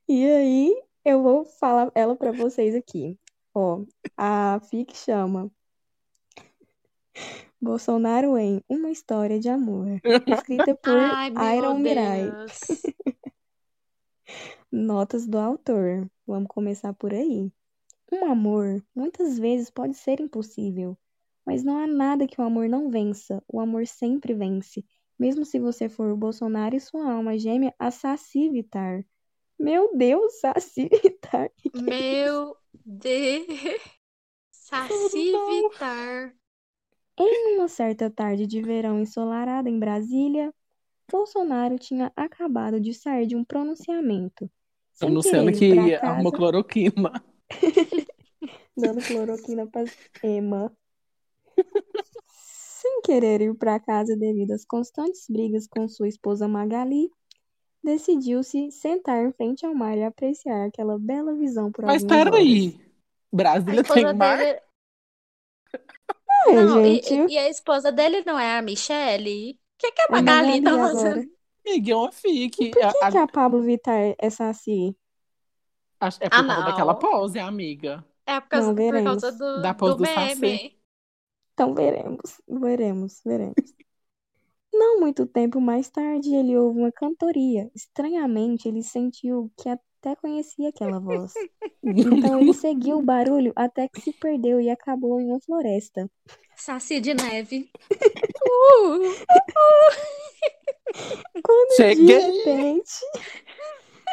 E 0.07 0.25
aí, 0.25 0.83
eu 1.05 1.21
vou 1.21 1.45
falar 1.45 1.91
ela 1.93 2.15
para 2.15 2.31
vocês 2.31 2.73
aqui. 2.73 3.19
Ó, 3.53 3.83
a 4.15 4.59
FIC 4.69 4.95
chama 4.95 5.51
Bolsonaro 7.59 8.37
em 8.37 8.63
Uma 8.69 8.91
História 8.91 9.39
de 9.39 9.49
Amor, 9.49 9.99
escrita 10.27 10.75
por 10.81 10.95
Ai, 10.95 11.57
Iron 11.57 11.79
Mirai. 11.79 12.29
Notas 14.71 15.27
do 15.27 15.37
autor. 15.37 16.09
Vamos 16.25 16.49
começar 16.49 16.93
por 16.93 17.13
aí. 17.13 17.51
Um 18.11 18.25
amor 18.31 18.83
muitas 18.95 19.39
vezes 19.39 19.69
pode 19.69 19.95
ser 19.95 20.19
impossível, 20.19 20.97
mas 21.47 21.63
não 21.63 21.77
há 21.77 21.87
nada 21.87 22.27
que 22.27 22.41
o 22.41 22.43
amor 22.43 22.67
não 22.67 22.91
vença. 22.91 23.41
O 23.47 23.61
amor 23.61 23.87
sempre 23.87 24.33
vence, 24.33 24.83
mesmo 25.17 25.45
se 25.45 25.57
você 25.57 25.87
for 25.87 26.11
o 26.11 26.17
Bolsonaro 26.17 26.75
e 26.75 26.79
sua 26.81 27.09
alma 27.09 27.39
gêmea, 27.39 27.73
a 27.79 27.89
Saci 27.89 28.49
Vittar. 28.49 29.05
Meu 29.57 29.95
Deus, 29.95 30.33
Saci 30.41 30.89
Vittar. 30.89 31.49
Meu 31.73 32.53
Deus. 32.85 33.47
Saci 34.51 35.31
Vittar. 35.31 36.35
Em 37.17 37.55
uma 37.55 37.69
certa 37.69 38.11
tarde 38.11 38.45
de 38.45 38.61
verão 38.61 38.99
ensolarada 38.99 39.69
em 39.69 39.79
Brasília, 39.79 40.53
Bolsonaro 41.09 41.79
tinha 41.79 42.11
acabado 42.13 42.77
de 42.77 42.93
sair 42.93 43.25
de 43.25 43.37
um 43.37 43.45
pronunciamento. 43.45 44.51
Anunciando 45.01 45.53
que 45.53 45.97
casa, 45.97 46.31
cloroquina. 46.31 47.23
dando 48.75 49.01
cloroquina 49.01 49.65
para 49.65 49.85
Emma. 50.21 50.75
Sem 52.29 53.01
querer 53.01 53.41
ir 53.41 53.55
para 53.55 53.79
casa 53.79 54.15
devido 54.15 54.51
às 54.51 54.63
constantes 54.65 55.25
brigas 55.29 55.67
com 55.67 55.87
sua 55.87 56.07
esposa 56.07 56.47
Magali, 56.47 57.09
decidiu-se 57.83 58.71
sentar 58.71 59.23
em 59.25 59.31
frente 59.33 59.65
ao 59.65 59.73
mar 59.73 59.97
e 59.97 60.03
apreciar 60.03 60.65
aquela 60.67 60.97
bela 60.99 61.33
visão 61.35 61.71
por 61.71 61.85
Mas 61.85 62.03
peraí. 62.03 62.79
Brasília 63.31 63.83
tem 63.83 64.13
mar? 64.13 64.37
dele. 64.37 64.59
É, 66.49 66.55
Não, 66.55 66.85
e, 66.85 67.01
gente, 67.01 67.33
e 67.33 67.37
a 67.37 67.49
esposa 67.49 67.91
dele 67.91 68.23
não 68.25 68.37
é 68.39 68.57
a 68.57 68.61
Michelle? 68.61 69.51
O 69.51 69.57
que, 69.77 69.91
que 69.91 70.01
a 70.01 70.05
é 70.05 70.11
Magali 70.11 70.61
tá 70.61 70.69
agora. 70.71 70.93
fazendo? 70.93 71.37
Amiga, 71.65 71.91
é 71.93 72.11
E 72.11 72.11
fique. 72.13 72.69
por 72.69 72.79
que 72.79 72.83
a- 72.85 73.11
que 73.11 73.17
a 73.17 73.27
Pablo 73.27 73.61
Vittar 73.61 74.15
é 74.17 74.29
Saci? 74.29 74.95
é 76.21 76.29
Ah, 76.31 76.43
por 76.43 76.47
causa 76.47 76.63
daquela 76.63 76.93
não. 76.93 76.99
pose, 76.99 77.39
amiga. 77.39 78.05
É 78.25 78.39
por 78.39 78.49
causa, 78.49 78.67
Não, 78.67 78.75
por 78.75 79.03
causa 79.03 79.31
do, 79.31 79.61
Da 79.61 79.73
pose 79.73 79.93
do 79.93 79.97
do 79.97 80.05
Saci. 80.05 80.76
Então 81.57 81.73
veremos, 81.73 82.39
veremos, 82.47 83.19
veremos. 83.25 83.55
Não 84.71 84.99
muito 84.99 85.25
tempo 85.25 85.59
mais 85.59 85.89
tarde, 85.89 86.35
ele 86.35 86.55
ouve 86.55 86.79
uma 86.79 86.91
cantoria. 86.91 87.67
Estranhamente, 87.73 88.67
ele 88.67 88.83
sentiu 88.83 89.51
que 89.57 89.67
até 89.67 90.15
conhecia 90.15 90.69
aquela 90.69 90.99
voz. 90.99 91.33
Então 91.83 92.41
ele 92.41 92.53
seguiu 92.53 92.97
o 92.97 93.01
barulho 93.01 93.53
até 93.55 93.87
que 93.87 94.01
se 94.01 94.11
perdeu 94.11 94.59
e 94.59 94.69
acabou 94.69 95.21
em 95.21 95.27
uma 95.27 95.39
floresta. 95.39 96.11
Saci 96.55 96.99
de 96.99 97.13
neve. 97.13 97.71
Uh, 97.91 98.99
Quando 101.41 101.69
de 101.69 101.75
Cheguei. 101.75 102.19
repente, 102.19 102.91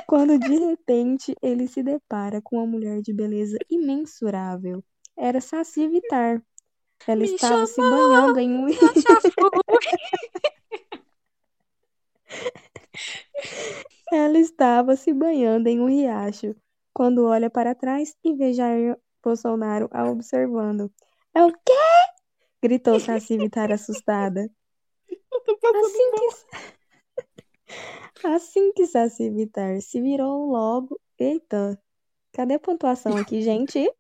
quando 0.07 0.39
de 0.39 0.57
repente 0.57 1.35
ele 1.43 1.67
se 1.67 1.83
depara 1.83 2.41
com 2.41 2.59
uma 2.59 2.67
mulher 2.67 3.03
de 3.03 3.13
beleza 3.13 3.59
imensurável. 3.69 4.85
Era 5.17 5.41
Saci 5.41 5.89
Vitar. 5.89 6.41
Ela 7.07 7.21
Me 7.21 7.35
estava 7.35 7.67
se 7.67 7.75
chamou, 7.75 7.91
banhando 7.91 8.41
em 8.41 8.51
um. 8.51 8.67
Ela 14.13 14.39
estava 14.39 14.97
se 14.97 15.13
banhando 15.13 15.69
em 15.69 15.79
um 15.81 15.89
riacho 15.89 16.57
quando 16.93 17.27
olha 17.27 17.51
para 17.51 17.75
trás 17.75 18.15
e 18.25 18.33
vê 18.35 18.53
Jair 18.53 18.97
Bolsonaro 19.23 19.89
a 19.93 20.11
observando. 20.11 20.91
É 21.35 21.45
o 21.45 21.51
quê? 21.51 21.73
gritou 22.63 22.99
Saci 22.99 23.37
Vitar 23.37 23.71
assustada. 23.71 24.51
Assim 25.75 26.11
que, 26.13 26.29
assim 28.27 28.73
que 28.73 28.87
Saci 28.87 29.29
Vitar 29.31 29.83
se 29.83 30.01
virou 30.01 30.51
logo. 30.51 30.99
Eita, 31.19 31.79
cadê 32.33 32.55
a 32.55 32.59
pontuação 32.59 33.19
aqui, 33.19 33.43
gente? 33.43 33.93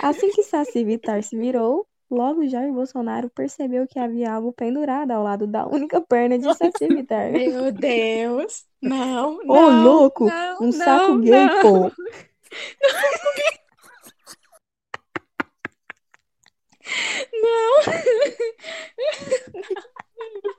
Assim 0.00 0.32
que 0.32 0.42
Saci 0.42 0.82
Vitar 0.84 1.22
se 1.22 1.36
virou, 1.36 1.86
logo 2.12 2.46
Jair 2.46 2.72
Bolsonaro 2.72 3.30
percebeu 3.30 3.86
que 3.86 3.98
havia 3.98 4.32
algo 4.32 4.52
pendurado 4.52 5.10
ao 5.10 5.22
lado 5.22 5.46
da 5.46 5.66
única 5.66 6.00
perna 6.00 6.38
de 6.38 6.44
Saci 6.54 6.86
Vitar. 6.88 7.32
Meu 7.32 7.72
Deus. 7.72 8.64
Não, 8.80 9.38
Ô, 9.38 9.70
não, 9.70 9.82
louco, 9.82 10.26
não, 10.26 10.58
um 10.60 10.72
saco 10.72 11.12
não, 11.12 11.20
gay, 11.20 11.46
não. 11.46 11.62
pô. 11.62 11.92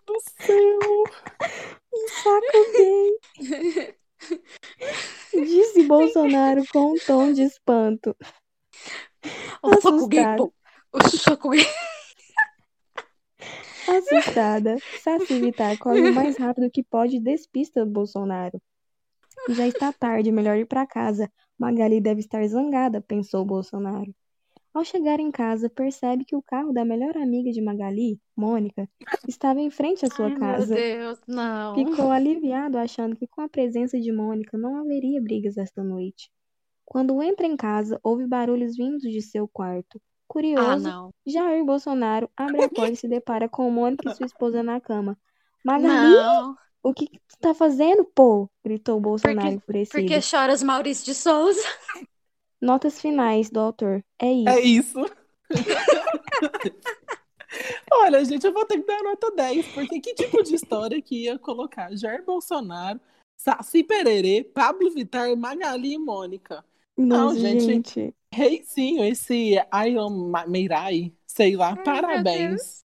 do 0.08 0.20
céu. 0.40 0.80
Um 1.94 2.08
saco 2.24 2.60
gay. 2.76 3.96
Disse 5.34 5.84
Bolsonaro 5.84 6.64
com 6.72 6.94
um 6.94 6.96
tom 7.06 7.34
de 7.34 7.44
espanto. 7.44 8.16
O 9.62 9.82
saco 9.82 10.08
gay, 10.08 10.24
pô. 10.38 10.52
O 10.94 11.49
gay. 11.49 11.65
Assustada, 13.88 14.78
Saci 15.02 15.40
Vitar 15.40 15.78
corre 15.78 16.02
o 16.02 16.14
mais 16.14 16.38
rápido 16.38 16.70
que 16.72 16.84
pode 16.84 17.18
e 17.18 17.20
despista 17.20 17.86
Bolsonaro. 17.86 18.61
Já 19.49 19.68
está 19.68 19.91
tarde, 19.91 20.32
melhor 20.32 20.57
ir 20.57 20.65
para 20.65 20.86
casa. 20.86 21.30
Magali 21.60 21.99
deve 21.99 22.20
estar 22.20 22.45
zangada, 22.48 23.02
pensou 23.02 23.44
Bolsonaro. 23.44 24.14
Ao 24.74 24.84
chegar 24.84 25.20
em 25.20 25.30
casa, 25.30 25.70
percebe 25.70 26.26
que 26.26 26.36
o 26.36 26.41
carro 26.41 26.72
da 26.72 26.84
melhor 26.86 27.15
amiga 27.18 27.52
de 27.52 27.61
Magali, 27.61 28.20
Mônica, 28.36 28.90
estava 29.28 29.60
em 29.60 29.70
frente 29.70 30.06
à 30.06 30.10
sua 30.10 30.26
Ai, 30.26 30.32
meu 30.32 30.40
casa. 30.40 30.76
Deus, 30.76 31.20
não. 31.28 31.76
Ficou 31.76 32.10
aliviado, 32.10 32.78
achando 32.78 33.15
que 33.15 33.28
com 33.28 33.41
a 33.41 33.49
presença 33.49 33.99
de 33.99 34.11
Mônica 34.11 34.57
não 34.57 34.78
haveria 34.78 35.22
brigas 35.22 35.57
esta 35.57 35.84
noite. 35.84 36.32
Quando 36.86 37.22
entra 37.22 37.45
em 37.45 37.56
casa, 37.56 37.99
ouve 38.03 38.26
barulhos 38.26 38.76
vindos 38.76 39.03
de 39.03 39.22
seu 39.22 39.48
quarto. 39.48 40.02
Ah, 40.24 40.34
Curioso, 40.34 40.84
não. 40.84 41.10
Jair 41.26 41.64
Bolsonaro 41.64 42.30
abre 42.36 42.64
a 42.64 42.70
porta 42.70 42.91
e 42.91 42.95
se 42.95 43.08
depara 43.08 43.48
com 43.48 43.70
Mônica 43.70 44.10
e 44.10 44.16
sua 44.16 44.26
esposa 44.26 44.64
na 44.64 44.82
cama. 44.82 45.18
Magali, 45.64 46.16
Não. 46.16 46.56
o 46.82 46.94
que 46.94 47.08
que 47.08 47.20
tu 47.20 47.38
tá 47.40 47.54
fazendo, 47.54 48.04
pô? 48.04 48.50
gritou 48.64 49.00
Bolsonaro 49.00 49.40
Porque, 49.40 49.56
enfurecido. 49.56 50.00
porque 50.00 50.22
choras 50.22 50.64
Maurício 50.64 51.06
de 51.06 51.14
Souza. 51.16 51.62
Notas 52.62 53.00
finais 53.00 53.50
do 53.50 53.60
autor. 53.60 54.04
É 54.20 54.32
isso. 54.32 54.50
É 54.50 54.60
isso. 54.62 55.06
Olha, 57.91 58.24
gente, 58.26 58.45
eu 58.45 58.52
vou 58.54 58.66
ter 58.66 58.80
que 58.80 58.88
dar 58.88 59.04
nota 59.04 59.32
10, 59.32 59.68
porque 59.70 60.00
que 60.00 60.14
tipo 60.16 60.41
de 60.41 60.56
história 60.56 61.00
que 61.02 61.26
ia 61.26 61.38
colocar 61.38 61.95
Jair 61.95 62.26
Bolsonaro, 62.26 63.00
Saci 63.38 63.84
Pererê, 63.84 64.44
Pablo 64.44 64.90
Vittar, 64.91 65.36
Magali 65.38 65.94
e 65.94 65.98
Mônica? 66.00 66.66
Nossa, 66.98 67.34
Não, 67.34 67.36
gente. 67.36 67.64
gente. 67.65 68.15
Reizinho, 68.32 69.03
esse 69.06 69.56
Iron 69.88 70.10
Ma- 70.30 70.48
Meirai, 70.48 71.14
sei 71.28 71.56
lá, 71.56 71.76
Ai, 71.78 71.84
parabéns. 71.84 72.84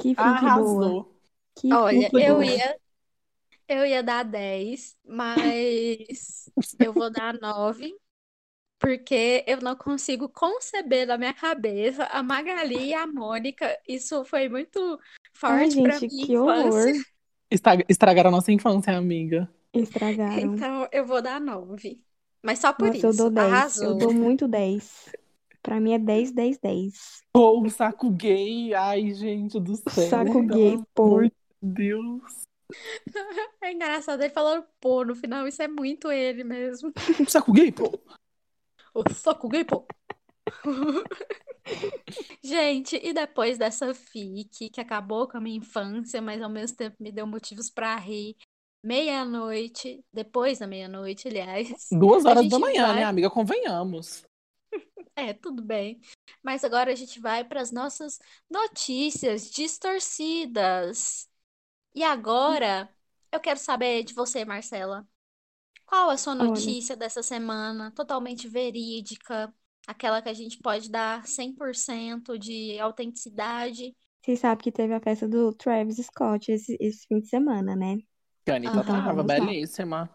Que. 0.00 0.14
Arrasou. 0.16 1.14
Que 1.56 1.72
Olha, 1.72 2.08
eu 2.12 2.34
boa. 2.34 2.44
ia, 2.44 2.78
eu 3.68 3.84
ia 3.86 4.02
dar 4.02 4.22
10, 4.24 4.96
mas 5.04 6.50
eu 6.78 6.92
vou 6.92 7.10
dar 7.10 7.34
9, 7.34 7.94
porque 8.78 9.44
eu 9.46 9.60
não 9.60 9.74
consigo 9.74 10.28
conceber 10.28 11.06
na 11.06 11.18
minha 11.18 11.34
cabeça 11.34 12.04
a 12.04 12.22
Magali 12.22 12.88
e 12.90 12.94
a 12.94 13.06
Mônica. 13.06 13.76
Isso 13.88 14.24
foi 14.24 14.48
muito 14.48 14.78
Ai, 15.42 15.70
forte 15.70 15.82
pra 15.82 15.98
gente, 15.98 16.14
minha 16.14 16.26
que 16.26 16.36
horror. 16.36 16.92
Estragaram 17.88 18.28
a 18.28 18.32
nossa 18.32 18.52
infância, 18.52 18.96
amiga. 18.96 19.52
Estragaram. 19.72 20.54
Então 20.54 20.88
eu 20.92 21.04
vou 21.04 21.20
dar 21.20 21.40
9. 21.40 22.04
Mas 22.42 22.58
só 22.60 22.72
por 22.72 22.88
Nossa, 22.88 23.06
eu 23.06 23.10
isso. 23.10 23.18
dou 23.18 23.30
10. 23.30 23.46
Eu 23.46 23.52
Arrasou. 23.52 23.98
dou 23.98 24.12
muito 24.12 24.48
10. 24.48 25.12
Pra 25.62 25.80
mim 25.80 25.92
é 25.92 25.98
10, 25.98 26.32
10, 26.32 26.58
10. 26.58 27.22
Pô, 27.32 27.60
o 27.60 27.68
saco 27.68 28.10
gay, 28.10 28.72
ai, 28.74 29.10
gente 29.12 29.58
do 29.60 29.76
céu. 29.76 30.08
Saco 30.08 30.32
pelo 30.32 30.46
gay, 30.46 30.78
pô. 30.94 31.22
de 31.22 31.32
Deus. 31.60 32.22
É 33.62 33.72
engraçado 33.72 34.22
ele 34.22 34.32
falando 34.32 34.64
pô 34.78 35.02
no 35.04 35.14
final, 35.14 35.48
isso 35.48 35.60
é 35.62 35.68
muito 35.68 36.12
ele 36.12 36.44
mesmo. 36.44 36.92
Saco 37.28 37.52
gay, 37.52 37.72
pô. 37.72 37.98
O 38.94 39.02
saco 39.12 39.48
gay, 39.48 39.64
pô. 39.64 39.86
Gente, 42.42 42.96
e 43.02 43.12
depois 43.12 43.58
dessa 43.58 43.92
fic 43.94 44.70
que 44.70 44.80
acabou 44.80 45.28
com 45.28 45.36
a 45.36 45.40
minha 45.40 45.58
infância, 45.58 46.22
mas 46.22 46.40
ao 46.40 46.48
mesmo 46.48 46.76
tempo 46.76 46.96
me 47.00 47.12
deu 47.12 47.26
motivos 47.26 47.68
pra 47.68 47.96
rir. 47.96 48.36
Meia-noite, 48.82 50.04
depois 50.12 50.58
da 50.58 50.66
meia-noite, 50.66 51.28
aliás. 51.28 51.88
Duas 51.90 52.24
horas 52.24 52.48
da 52.48 52.58
manhã, 52.58 52.86
vai- 52.86 52.96
né, 52.96 53.04
amiga? 53.04 53.28
Convenhamos. 53.30 54.24
É, 55.16 55.32
tudo 55.32 55.62
bem. 55.62 56.00
Mas 56.42 56.62
agora 56.62 56.92
a 56.92 56.94
gente 56.94 57.18
vai 57.18 57.42
para 57.44 57.60
as 57.60 57.72
nossas 57.72 58.18
notícias 58.48 59.50
distorcidas. 59.50 61.28
E 61.94 62.04
agora, 62.04 62.88
eu 63.32 63.40
quero 63.40 63.58
saber 63.58 64.04
de 64.04 64.14
você, 64.14 64.44
Marcela. 64.44 65.06
Qual 65.84 66.10
a 66.10 66.16
sua 66.16 66.34
Olha. 66.34 66.44
notícia 66.44 66.96
dessa 66.96 67.22
semana? 67.22 67.90
Totalmente 67.90 68.46
verídica, 68.46 69.52
aquela 69.86 70.22
que 70.22 70.28
a 70.28 70.34
gente 70.34 70.58
pode 70.58 70.90
dar 70.90 71.26
100% 71.26 72.38
de 72.38 72.78
autenticidade. 72.78 73.96
Vocês 74.22 74.38
sabem 74.38 74.62
que 74.62 74.70
teve 74.70 74.92
a 74.94 75.00
festa 75.00 75.26
do 75.26 75.52
Travis 75.52 75.96
Scott 75.96 76.52
esse, 76.52 76.76
esse 76.78 77.06
fim 77.06 77.20
de 77.20 77.28
semana, 77.28 77.74
né? 77.74 77.98
Que 78.48 78.52
a 78.52 78.56
Anitta 78.56 78.80
Então, 78.80 78.84
tava 79.04 79.22
belíssima. 79.22 80.08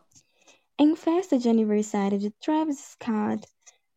Em 0.80 0.96
festa 0.96 1.38
de 1.38 1.48
aniversário 1.48 2.18
de 2.18 2.32
Travis 2.32 2.80
Scott, 2.80 3.48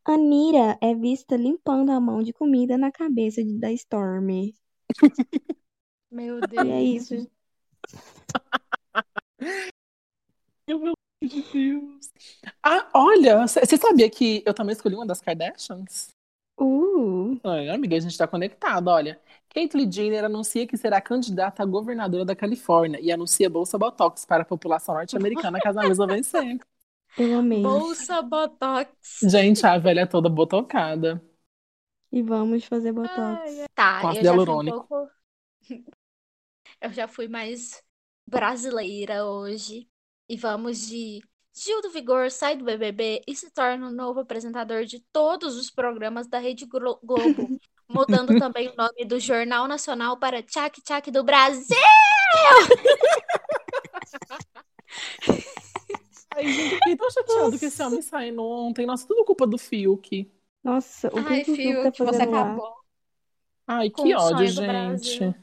Anira 0.04 0.76
é 0.82 0.94
vista 0.94 1.34
limpando 1.38 1.90
a 1.90 1.98
mão 1.98 2.22
de 2.22 2.34
comida 2.34 2.76
na 2.76 2.92
cabeça 2.92 3.42
de- 3.42 3.58
da 3.58 3.72
Stormy. 3.72 4.54
Meu 6.12 6.40
E 6.40 6.58
é 6.58 6.64
Deus. 6.64 7.10
isso. 7.10 7.30
Meu 10.68 10.80
Deus 10.80 10.94
de 11.22 11.42
Deus. 11.50 12.10
Ah, 12.62 12.90
olha, 12.92 13.46
você 13.46 13.78
sabia 13.78 14.10
que 14.10 14.42
eu 14.44 14.52
também 14.52 14.74
escolhi 14.74 14.96
uma 14.96 15.06
das 15.06 15.22
Kardashians? 15.22 16.10
Uh, 16.60 17.40
Ai, 17.42 17.70
amiga, 17.70 17.96
a 17.96 18.00
gente 18.00 18.18
tá 18.18 18.28
conectado, 18.28 18.88
olha. 18.88 19.18
Caitlyn 19.56 19.90
Jenner 19.90 20.24
anuncia 20.26 20.66
que 20.66 20.76
será 20.76 21.00
candidata 21.00 21.62
a 21.62 21.66
governadora 21.66 22.26
da 22.26 22.36
Califórnia 22.36 23.00
e 23.00 23.10
anuncia 23.10 23.48
bolsa 23.48 23.78
Botox 23.78 24.26
para 24.26 24.42
a 24.42 24.44
população 24.46 24.94
norte-americana 24.94 25.58
caso 25.58 25.80
a 25.80 25.88
mesma 25.88 26.06
vencer. 26.06 26.58
eu 27.16 27.38
amei. 27.38 27.62
Bolsa 27.62 28.20
Botox. 28.20 28.90
Gente, 29.22 29.64
a 29.66 29.78
velha 29.78 30.00
é 30.02 30.06
toda 30.06 30.28
botocada. 30.28 31.24
E 32.12 32.20
vamos 32.22 32.66
fazer 32.66 32.92
Botox. 32.92 33.16
Ai, 33.18 33.60
ai. 33.62 33.66
Tá, 33.74 34.00
eu 34.02 34.02
já 34.02 34.10
fui 34.12 34.20
um 34.20 34.22
hialurônico. 34.24 34.86
pouco. 34.86 35.10
Eu 36.78 36.92
já 36.92 37.08
fui 37.08 37.26
mais 37.26 37.82
brasileira 38.26 39.24
hoje. 39.24 39.88
E 40.28 40.36
vamos 40.36 40.86
de 40.86 41.20
Gil 41.54 41.80
do 41.80 41.90
Vigor 41.90 42.30
sai 42.30 42.54
do 42.56 42.64
BBB 42.64 43.22
e 43.26 43.34
se 43.34 43.50
torna 43.50 43.88
o 43.88 43.92
novo 43.92 44.20
apresentador 44.20 44.84
de 44.84 45.00
todos 45.10 45.56
os 45.56 45.70
programas 45.70 46.28
da 46.28 46.38
Rede 46.38 46.66
Glo- 46.66 47.00
Globo, 47.02 47.48
mudando 47.88 48.34
também 48.38 48.68
o 48.68 48.76
nome 48.76 49.04
do 49.04 49.18
Jornal 49.20 49.68
Nacional 49.68 50.18
para 50.18 50.42
Tchac 50.42 50.80
Tchac 50.82 51.10
do 51.10 51.24
Brasil. 51.24 51.76
Ai, 56.34 56.52
gente, 56.52 56.72
eu 56.72 56.78
fiquei 56.78 56.96
tão 56.96 57.10
chateado 57.10 57.58
que 57.58 57.66
esse 57.66 57.82
homem 57.82 58.02
saindo 58.02 58.42
ontem. 58.44 58.86
Nossa, 58.86 59.06
tudo 59.06 59.24
culpa 59.24 59.46
do 59.46 59.56
Fiuk. 59.58 60.30
Nossa, 60.62 61.08
o 61.08 61.24
que 61.24 61.34
Ai, 61.34 61.44
que 61.44 61.54
Fiuk 61.56 61.96
tá 61.98 62.04
você 62.04 62.26
lá? 62.26 62.40
acabou 62.42 62.74
Ai, 63.66 63.90
com 63.90 64.02
que 64.02 64.14
ódio, 64.14 64.46
gente. 64.46 65.34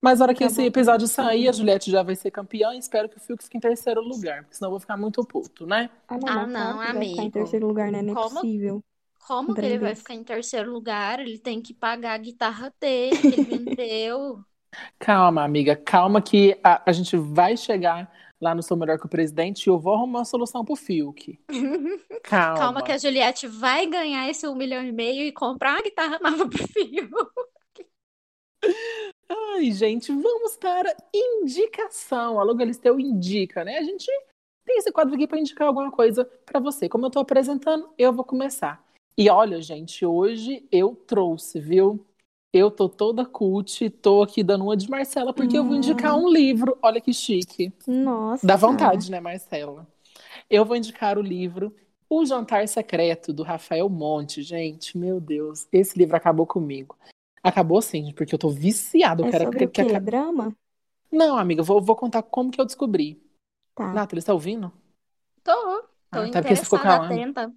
Mas 0.00 0.18
na 0.18 0.24
hora 0.26 0.34
que 0.34 0.44
Acabou 0.44 0.60
esse 0.62 0.62
episódio 0.66 1.06
sair, 1.06 1.48
a 1.48 1.52
Juliette 1.52 1.90
já 1.90 2.02
vai 2.02 2.16
ser 2.16 2.30
campeã 2.30 2.74
e 2.74 2.78
espero 2.78 3.08
que 3.08 3.16
o 3.16 3.20
Fiuk 3.20 3.42
fique 3.44 3.56
em 3.56 3.60
terceiro 3.60 4.00
lugar, 4.02 4.42
porque 4.42 4.56
senão 4.56 4.68
eu 4.68 4.72
vou 4.72 4.80
ficar 4.80 4.96
muito 4.96 5.24
puto, 5.24 5.64
né? 5.66 5.90
Ah, 6.08 6.18
não, 6.18 6.28
Ah, 6.28 6.46
não, 6.46 6.78
que 6.78 6.92
vai 6.92 7.04
ficar 7.04 7.22
em 7.22 7.30
amigo. 7.30 7.30
terceiro 7.30 7.66
lugar, 7.66 7.90
né? 7.92 8.02
Não 8.02 8.12
é 8.12 8.16
Como? 8.16 8.30
possível. 8.40 8.84
Como 9.26 9.54
que 9.54 9.60
ele 9.60 9.78
vai 9.78 9.94
ficar 9.94 10.14
em 10.14 10.24
terceiro 10.24 10.72
lugar? 10.72 11.20
Ele 11.20 11.38
tem 11.38 11.60
que 11.62 11.72
pagar 11.72 12.14
a 12.14 12.18
guitarra 12.18 12.72
dele, 12.80 13.16
que 13.16 13.26
ele 13.26 13.44
vendeu. 13.44 14.44
Calma, 14.98 15.44
amiga, 15.44 15.76
calma 15.76 16.22
que 16.22 16.58
a, 16.64 16.82
a 16.86 16.92
gente 16.92 17.14
vai 17.14 17.58
chegar 17.58 18.10
lá 18.40 18.54
no 18.54 18.62
Sou 18.62 18.76
Melhor 18.76 18.98
que 18.98 19.04
o 19.04 19.08
Presidente 19.08 19.66
e 19.66 19.68
eu 19.68 19.78
vou 19.78 19.94
arrumar 19.94 20.20
uma 20.20 20.24
solução 20.24 20.64
pro 20.64 20.74
Fiuk. 20.74 21.38
Calma. 22.24 22.58
Calma 22.58 22.82
que 22.82 22.90
a 22.90 22.98
Juliette 22.98 23.46
vai 23.46 23.86
ganhar 23.86 24.28
esse 24.28 24.48
um 24.48 24.54
milhão 24.54 24.82
e 24.82 24.90
meio 24.90 25.22
e 25.22 25.32
comprar 25.32 25.74
uma 25.74 25.82
guitarra 25.82 26.18
nova 26.18 26.48
pro 26.48 26.66
filho. 26.68 27.10
Ai, 29.54 29.70
gente, 29.72 30.10
vamos 30.10 30.56
para 30.56 30.94
indicação. 31.14 32.40
A 32.40 32.42
Logalisteu 32.42 32.98
indica, 32.98 33.64
né? 33.64 33.78
A 33.78 33.82
gente 33.82 34.06
tem 34.64 34.78
esse 34.78 34.90
quadro 34.90 35.14
aqui 35.14 35.26
para 35.26 35.38
indicar 35.38 35.68
alguma 35.68 35.90
coisa 35.90 36.24
para 36.46 36.60
você. 36.60 36.88
Como 36.88 37.06
eu 37.06 37.10
tô 37.10 37.20
apresentando, 37.20 37.92
eu 37.98 38.12
vou 38.12 38.24
começar. 38.24 38.82
E 39.16 39.28
olha, 39.28 39.60
gente, 39.60 40.06
hoje 40.06 40.66
eu 40.72 40.94
trouxe, 40.94 41.60
viu? 41.60 42.04
Eu 42.52 42.70
tô 42.70 42.88
toda 42.88 43.24
cult, 43.24 43.88
tô 43.90 44.22
aqui 44.22 44.42
dando 44.42 44.64
uma 44.64 44.76
de 44.76 44.88
Marcela, 44.88 45.32
porque 45.32 45.56
eu 45.56 45.64
vou 45.64 45.74
indicar 45.76 46.16
um 46.16 46.28
livro. 46.28 46.76
Olha 46.82 47.00
que 47.00 47.12
chique. 47.12 47.72
Nossa. 47.86 48.46
Dá 48.46 48.56
vontade, 48.56 49.10
né, 49.10 49.20
Marcela? 49.20 49.86
Eu 50.48 50.64
vou 50.64 50.76
indicar 50.76 51.18
o 51.18 51.22
livro 51.22 51.74
O 52.08 52.24
Jantar 52.24 52.66
Secreto, 52.68 53.32
do 53.32 53.42
Rafael 53.42 53.88
Monte. 53.88 54.42
Gente, 54.42 54.96
meu 54.96 55.20
Deus, 55.20 55.66
esse 55.72 55.98
livro 55.98 56.16
acabou 56.16 56.46
comigo. 56.46 56.96
Acabou 57.42 57.82
sim, 57.82 58.12
porque 58.14 58.34
eu 58.34 58.38
tô 58.38 58.50
viciado. 58.50 59.24
É 59.24 59.30
quero 59.30 59.44
sobre 59.44 59.66
que, 59.66 59.82
o 59.82 59.86
quê? 59.86 59.98
Drama? 59.98 60.54
Não, 61.10 61.36
amiga, 61.36 61.62
vou, 61.62 61.80
vou 61.80 61.96
contar 61.96 62.22
como 62.22 62.50
que 62.50 62.60
eu 62.60 62.64
descobri. 62.64 63.22
Tá. 63.74 63.92
Nathalie, 63.92 64.22
você 64.22 64.26
tá 64.26 64.34
ouvindo? 64.34 64.72
Tô, 65.42 65.52
tô 65.52 65.88
Ah, 66.12 66.28
tá 66.30 66.40
porque 66.40 66.56
você 66.56 66.64
ficou 66.64 66.78
calada. 66.78 67.14
atenta. 67.14 67.52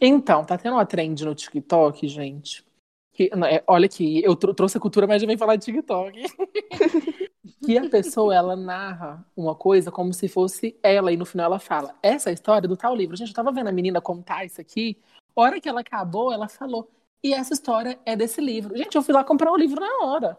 Então, 0.00 0.44
tá 0.44 0.56
tendo 0.56 0.74
uma 0.74 0.86
trend 0.86 1.24
no 1.24 1.34
TikTok, 1.34 2.08
gente. 2.08 2.64
Que, 3.12 3.30
não, 3.34 3.46
é, 3.46 3.62
olha 3.66 3.88
que 3.88 4.22
eu 4.24 4.34
trou- 4.34 4.54
trouxe 4.54 4.78
a 4.78 4.80
cultura, 4.80 5.06
mas 5.06 5.20
já 5.20 5.26
vem 5.26 5.36
falar 5.36 5.56
de 5.56 5.64
TikTok. 5.64 6.22
que 7.64 7.76
a 7.78 7.88
pessoa, 7.88 8.34
ela 8.34 8.56
narra 8.56 9.24
uma 9.36 9.54
coisa 9.54 9.90
como 9.90 10.12
se 10.12 10.28
fosse 10.28 10.76
ela, 10.82 11.12
e 11.12 11.16
no 11.16 11.26
final 11.26 11.46
ela 11.46 11.58
fala, 11.58 11.94
essa 12.02 12.30
é 12.30 12.32
história 12.32 12.68
do 12.68 12.76
tal 12.76 12.94
livro. 12.94 13.16
Gente, 13.16 13.28
eu 13.28 13.34
tava 13.34 13.52
vendo 13.52 13.68
a 13.68 13.72
menina 13.72 14.00
contar 14.00 14.44
isso 14.44 14.60
aqui, 14.60 14.98
a 15.36 15.40
hora 15.40 15.60
que 15.60 15.68
ela 15.68 15.80
acabou, 15.80 16.32
ela 16.32 16.48
falou, 16.48 16.90
e 17.22 17.34
essa 17.34 17.52
história 17.52 17.98
é 18.06 18.16
desse 18.16 18.40
livro. 18.40 18.76
Gente, 18.76 18.94
eu 18.94 19.02
fui 19.02 19.12
lá 19.14 19.22
comprar 19.22 19.52
o 19.52 19.56
livro 19.56 19.80
na 19.80 20.06
hora. 20.06 20.38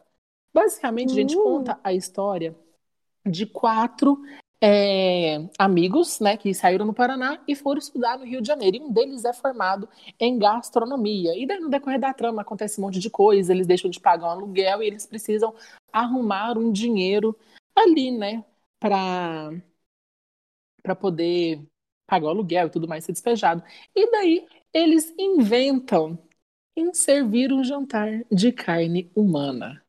Basicamente, 0.53 1.11
a 1.11 1.15
gente 1.15 1.37
Uh. 1.37 1.43
conta 1.43 1.79
a 1.83 1.93
história 1.93 2.55
de 3.25 3.45
quatro 3.45 4.21
é, 4.61 5.49
amigos, 5.57 6.19
né, 6.19 6.37
que 6.37 6.53
saíram 6.53 6.85
no 6.85 6.93
Paraná 6.93 7.41
e 7.47 7.55
foram 7.55 7.79
estudar 7.79 8.19
no 8.19 8.25
Rio 8.25 8.41
de 8.41 8.47
Janeiro. 8.47 8.77
E 8.77 8.81
um 8.81 8.91
deles 8.91 9.25
é 9.25 9.33
formado 9.33 9.89
em 10.19 10.37
gastronomia. 10.37 11.35
E 11.35 11.47
daí, 11.47 11.59
no 11.59 11.69
decorrer 11.69 11.99
da 11.99 12.13
trama, 12.13 12.43
acontece 12.43 12.79
um 12.79 12.83
monte 12.83 12.99
de 12.99 13.09
coisa, 13.09 13.51
eles 13.51 13.65
deixam 13.65 13.89
de 13.89 13.99
pagar 13.99 14.27
um 14.27 14.31
aluguel 14.31 14.83
e 14.83 14.87
eles 14.87 15.07
precisam 15.07 15.55
arrumar 15.91 16.57
um 16.57 16.71
dinheiro 16.71 17.35
ali, 17.75 18.11
né, 18.11 18.45
para 18.79 19.51
para 20.83 20.95
poder 20.95 21.61
pagar 22.07 22.25
o 22.27 22.29
aluguel 22.29 22.67
e 22.67 22.69
tudo 22.71 22.87
mais, 22.87 23.05
ser 23.05 23.11
despejado. 23.11 23.63
E 23.95 24.11
daí, 24.11 24.47
eles 24.73 25.13
inventam 25.17 26.17
em 26.75 26.93
servir 26.93 27.53
um 27.53 27.63
jantar 27.63 28.23
de 28.31 28.51
carne 28.51 29.11
humana. 29.15 29.83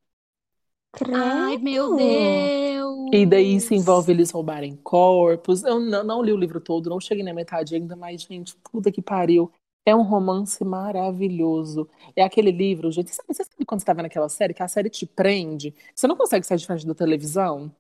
Ai, 1.15 1.57
meu 1.57 1.97
Credo. 1.97 2.81
Deus! 2.97 3.12
E 3.12 3.27
daí 3.27 3.60
se 3.60 3.74
envolve 3.74 4.10
eles 4.12 4.31
roubarem 4.31 4.77
corpos. 4.77 5.62
Eu 5.64 5.78
não, 5.81 6.02
não 6.02 6.23
li 6.23 6.32
o 6.32 6.36
livro 6.36 6.60
todo, 6.60 6.89
não 6.90 7.01
cheguei 7.01 7.23
na 7.24 7.35
metade 7.35 7.74
ainda, 7.74 7.94
mas, 7.94 8.23
gente, 8.23 8.56
puta 8.56 8.90
que 8.90 9.02
pariu. 9.02 9.52
É 9.85 9.94
um 9.94 10.02
romance 10.02 10.64
maravilhoso. 10.64 11.89
É 12.16 12.23
aquele 12.23 12.51
livro, 12.52 12.90
gente. 12.90 13.14
Sabe, 13.14 13.35
você 13.35 13.44
sabe 13.44 13.64
quando 13.66 13.81
você 13.81 13.86
tá 13.86 13.93
vendo 13.93 14.06
aquela 14.06 14.28
série, 14.28 14.55
que 14.55 14.62
a 14.62 14.69
série 14.69 14.89
te 14.89 15.05
prende? 15.06 15.74
Você 15.94 16.06
não 16.06 16.16
consegue 16.16 16.47
sair 16.47 16.59
de 16.59 16.66
frente 16.66 16.86
da 16.86 16.94
televisão? 16.94 17.74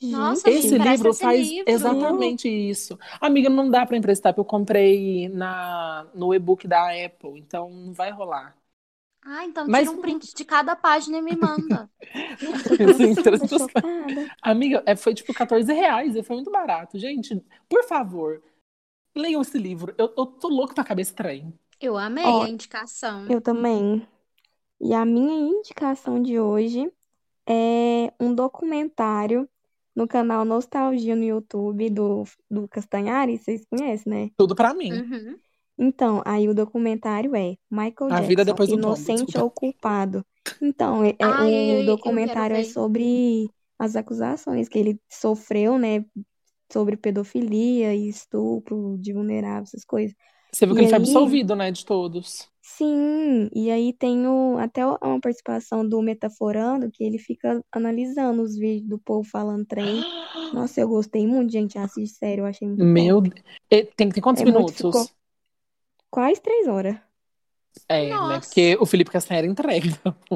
Nossa, 0.00 0.50
Esse 0.50 0.78
livro 0.78 1.12
esse 1.12 1.14
faz 1.14 1.52
livro. 1.52 1.66
exatamente 1.66 2.48
isso. 2.48 2.98
Amiga, 3.20 3.48
não 3.48 3.70
dá 3.70 3.86
pra 3.86 3.96
emprestar, 3.96 4.32
porque 4.32 4.40
eu 4.40 4.44
comprei 4.44 5.28
na, 5.28 6.06
no 6.14 6.34
e-book 6.34 6.68
da 6.68 6.90
Apple, 7.04 7.38
então 7.38 7.70
não 7.70 7.92
vai 7.92 8.10
rolar. 8.10 8.56
Ah, 9.24 9.44
então 9.46 9.66
Mas- 9.66 9.88
tira 9.88 9.98
um 9.98 10.02
print 10.02 10.34
de 10.34 10.44
cada 10.44 10.76
página 10.76 11.18
e 11.18 11.22
me 11.22 11.34
manda. 11.34 11.90
Chocada. 13.48 14.30
Amiga, 14.42 14.82
é, 14.84 14.94
foi 14.94 15.14
tipo 15.14 15.32
14 15.32 15.72
reais, 15.72 16.14
e 16.14 16.22
foi 16.22 16.36
muito 16.36 16.50
barato. 16.50 16.98
Gente, 16.98 17.42
por 17.68 17.84
favor, 17.84 18.42
leiam 19.16 19.40
esse 19.40 19.56
livro. 19.58 19.94
Eu, 19.96 20.12
eu 20.16 20.26
tô 20.26 20.48
louco 20.48 20.74
pra 20.74 20.84
cabeça 20.84 21.14
trem. 21.14 21.52
Eu 21.80 21.96
amei 21.96 22.24
Ó, 22.24 22.42
a 22.42 22.48
indicação. 22.48 23.26
Eu 23.28 23.40
também. 23.40 24.06
E 24.80 24.92
a 24.92 25.04
minha 25.04 25.34
indicação 25.58 26.20
de 26.22 26.38
hoje 26.38 26.90
é 27.48 28.12
um 28.20 28.34
documentário 28.34 29.48
no 29.94 30.06
canal 30.08 30.44
Nostalgia 30.44 31.14
no 31.14 31.24
YouTube 31.24 31.88
do, 31.88 32.24
do 32.50 32.66
Castanhari, 32.68 33.38
vocês 33.38 33.64
conhecem, 33.64 34.12
né? 34.12 34.30
Tudo 34.36 34.54
pra 34.54 34.74
mim. 34.74 34.92
Uhum. 34.92 35.38
Então, 35.78 36.22
aí 36.24 36.48
o 36.48 36.54
documentário 36.54 37.34
é 37.34 37.56
Michael 37.70 38.12
A 38.12 38.20
vida 38.20 38.44
Jackson, 38.44 38.44
depois 38.44 38.68
do 38.70 38.76
Inocente 38.76 39.24
desculpa. 39.26 39.42
ou 39.44 39.50
Culpado. 39.50 40.26
Então, 40.62 41.02
é, 41.04 41.08
é- 41.10 41.14
eu- 41.18 41.78
o 41.78 41.80
eu 41.80 41.86
documentário 41.86 42.54
quero 42.54 42.54
é 42.54 42.62
ver. 42.62 42.72
sobre 42.72 43.48
as 43.78 43.96
acusações 43.96 44.68
que 44.68 44.78
ele 44.78 45.00
sofreu, 45.10 45.78
né? 45.78 46.04
Sobre 46.72 46.96
pedofilia 46.96 47.94
e 47.94 48.08
estupro 48.08 48.96
de 48.98 49.12
vulneráveis, 49.12 49.68
essas 49.70 49.84
coisas. 49.84 50.14
Você 50.52 50.64
viu 50.66 50.74
que 50.76 50.82
E 50.82 50.84
ele 50.84 50.90
foi 50.90 50.98
aí- 50.98 51.02
absolvido, 51.02 51.56
né, 51.56 51.70
de 51.72 51.84
todos. 51.84 52.48
Sim, 52.62 53.50
e 53.54 53.70
aí 53.70 53.92
tem 53.92 54.26
o, 54.26 54.56
até 54.58 54.86
uma 54.86 55.20
participação 55.20 55.86
do 55.86 56.00
Metaforando, 56.00 56.90
que 56.90 57.04
ele 57.04 57.18
fica 57.18 57.62
analisando 57.70 58.40
os 58.42 58.56
vídeos 58.56 58.88
do 58.88 58.98
povo 58.98 59.28
falando 59.28 59.66
trem. 59.66 59.84
Nossa, 60.54 60.80
eu 60.80 60.88
gostei 60.88 61.26
muito, 61.26 61.52
gente. 61.52 61.76
Assiste 61.78 62.16
sério, 62.16 62.42
eu 62.42 62.46
achei 62.46 62.66
muito 62.66 62.82
Meu 62.84 63.16
top. 63.22 63.30
Deus. 63.30 63.44
Tem, 63.96 64.08
tem 64.08 64.22
quantos 64.22 64.42
É 64.42 64.44
muito, 64.46 64.58
minutos? 64.72 65.14
Quase 66.14 66.40
três 66.40 66.68
horas. 66.68 66.96
É, 67.88 68.04
né? 68.04 68.10
Nossa. 68.10 68.48
Porque 68.48 68.76
o 68.80 68.86
Felipe 68.86 69.10
Castanheira 69.10 69.48
entrega. 69.48 69.88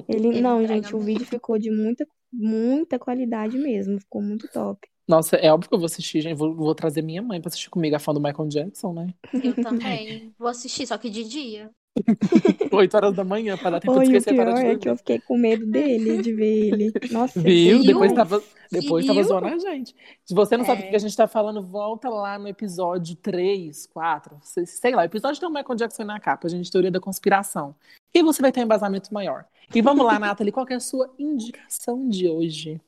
Ele, 0.08 0.26
Ele 0.28 0.40
não, 0.40 0.60
entrega 0.60 0.82
gente, 0.82 0.92
o 0.92 0.96
muito. 0.96 1.06
vídeo 1.06 1.26
ficou 1.26 1.56
de 1.56 1.70
muita, 1.70 2.04
muita 2.32 2.98
qualidade 2.98 3.56
mesmo. 3.56 4.00
Ficou 4.00 4.20
muito 4.20 4.48
top. 4.48 4.88
Nossa, 5.06 5.36
é 5.36 5.52
óbvio 5.52 5.68
que 5.68 5.74
eu 5.74 5.78
vou 5.78 5.86
assistir, 5.86 6.20
gente. 6.20 6.36
Vou, 6.36 6.52
vou 6.52 6.74
trazer 6.74 7.00
minha 7.00 7.22
mãe 7.22 7.40
pra 7.40 7.48
assistir 7.48 7.70
comigo, 7.70 7.94
a 7.94 8.00
fã 8.00 8.12
do 8.12 8.20
Michael 8.20 8.48
Jackson, 8.48 8.92
né? 8.92 9.14
Eu 9.32 9.54
também. 9.62 10.34
Vou 10.36 10.48
assistir, 10.48 10.84
só 10.84 10.98
que 10.98 11.08
de 11.08 11.22
dia. 11.22 11.70
8 12.72 12.94
horas 12.96 13.14
da 13.14 13.24
manhã, 13.24 13.56
pra 13.56 13.70
dar 13.70 13.80
tempo 13.80 13.92
de 13.94 13.98
Oi, 14.00 14.06
o 14.06 14.16
esquecer 14.16 14.30
a 14.40 14.44
pior 14.44 14.54
de 14.54 14.66
é 14.66 14.76
que 14.76 14.88
eu 14.88 14.96
fiquei 14.96 15.20
com 15.20 15.36
medo 15.36 15.66
dele, 15.66 16.22
de 16.22 16.32
ver 16.32 16.66
ele. 16.68 16.92
Nossa, 17.10 17.40
Viu? 17.40 17.78
Viu? 17.78 17.84
Depois 17.84 18.12
tava, 18.12 18.42
depois 18.70 19.06
tava 19.06 19.20
Viu? 19.20 19.28
zoando 19.28 19.46
a 19.48 19.58
gente. 19.58 19.94
Se 20.24 20.34
você 20.34 20.56
não 20.56 20.64
sabe 20.64 20.82
o 20.82 20.84
É. 20.86 20.90
que 20.90 20.96
a 20.96 20.98
gente 20.98 21.16
tá 21.16 21.26
falando, 21.26 21.62
volta 21.62 22.08
lá 22.08 22.38
no 22.38 22.48
episódio 22.48 23.16
3, 23.16 23.86
4, 23.86 24.38
sei, 24.42 24.66
sei 24.66 24.94
lá. 24.94 25.02
O 25.02 25.04
episódio 25.06 25.40
tem 25.40 25.48
o 25.48 25.52
Michael 25.52 25.76
Jackson 25.76 26.04
na 26.04 26.20
capa, 26.20 26.46
a 26.46 26.50
gente 26.50 26.70
teoria 26.70 26.90
da 26.90 27.00
conspiração. 27.00 27.74
E 28.14 28.22
você 28.22 28.40
vai 28.42 28.52
ter 28.52 28.60
um 28.60 28.64
embasamento 28.64 29.12
maior. 29.12 29.44
E 29.74 29.82
vamos 29.82 30.04
lá, 30.04 30.18
Nathalie, 30.20 30.52
qual 30.52 30.66
que 30.66 30.72
é 30.72 30.76
a 30.76 30.80
sua 30.80 31.12
indicação 31.18 32.08
de 32.08 32.28
hoje? 32.28 32.80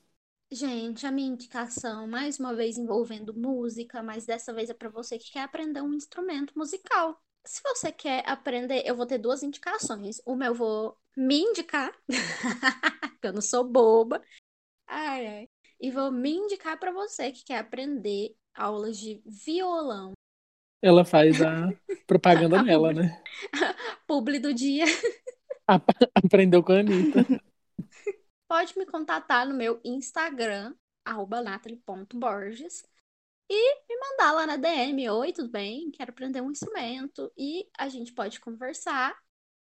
Gente, 0.53 1.07
a 1.07 1.11
minha 1.11 1.29
indicação, 1.29 2.05
mais 2.07 2.37
uma 2.37 2.53
vez 2.53 2.77
envolvendo 2.77 3.33
música, 3.33 4.03
mas 4.03 4.25
dessa 4.25 4.53
vez 4.53 4.69
é 4.69 4.73
para 4.73 4.89
você 4.89 5.17
que 5.17 5.31
quer 5.31 5.43
aprender 5.43 5.81
um 5.81 5.93
instrumento 5.93 6.53
musical. 6.57 7.17
Se 7.45 7.61
você 7.63 7.91
quer 7.91 8.23
aprender, 8.27 8.83
eu 8.85 8.95
vou 8.95 9.05
ter 9.05 9.17
duas 9.17 9.43
indicações. 9.43 10.21
Uma 10.25 10.45
eu 10.45 10.53
vou 10.55 10.97
me 11.17 11.39
indicar, 11.39 11.91
porque 13.13 13.27
eu 13.27 13.33
não 13.33 13.41
sou 13.41 13.63
boba. 13.63 14.21
Ai, 14.87 15.27
ai. 15.27 15.49
E 15.79 15.91
vou 15.91 16.11
me 16.11 16.31
indicar 16.31 16.79
para 16.79 16.91
você 16.91 17.31
que 17.31 17.43
quer 17.45 17.59
aprender 17.59 18.35
aulas 18.55 18.97
de 18.99 19.21
violão. 19.25 20.13
Ela 20.81 21.05
faz 21.05 21.41
a 21.41 21.73
propaganda 22.07 22.59
dela, 22.59 22.93
né? 22.93 23.21
Publi 24.07 24.39
do 24.39 24.53
dia. 24.53 24.85
Ap- 25.67 26.09
Aprendeu 26.13 26.61
com 26.63 26.73
a 26.73 26.79
Anitta. 26.79 27.25
Pode 28.47 28.77
me 28.77 28.85
contatar 28.85 29.47
no 29.47 29.53
meu 29.55 29.79
Instagram, 29.83 30.75
arroba 31.05 31.41
nathalie.borges, 31.41 32.83
e 33.53 33.83
me 33.89 33.99
mandar 33.99 34.31
lá 34.31 34.47
na 34.47 34.55
DM. 34.55 35.09
Oi, 35.09 35.33
tudo 35.33 35.51
bem? 35.51 35.91
Quero 35.91 36.11
aprender 36.11 36.39
um 36.39 36.51
instrumento. 36.51 37.29
E 37.37 37.67
a 37.77 37.89
gente 37.89 38.13
pode 38.13 38.39
conversar 38.39 39.13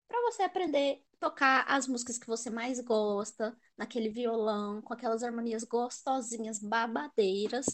para 0.07 0.20
você 0.22 0.41
aprender 0.41 1.03
a 1.14 1.18
tocar 1.18 1.66
as 1.68 1.88
músicas 1.88 2.18
que 2.18 2.26
você 2.26 2.49
mais 2.49 2.80
gosta, 2.80 3.56
naquele 3.78 4.10
violão, 4.10 4.82
com 4.82 4.91
aquelas 4.91 5.22
harmonias 5.22 5.64
gostosinhas, 5.64 6.57
babadeiras. 6.57 7.68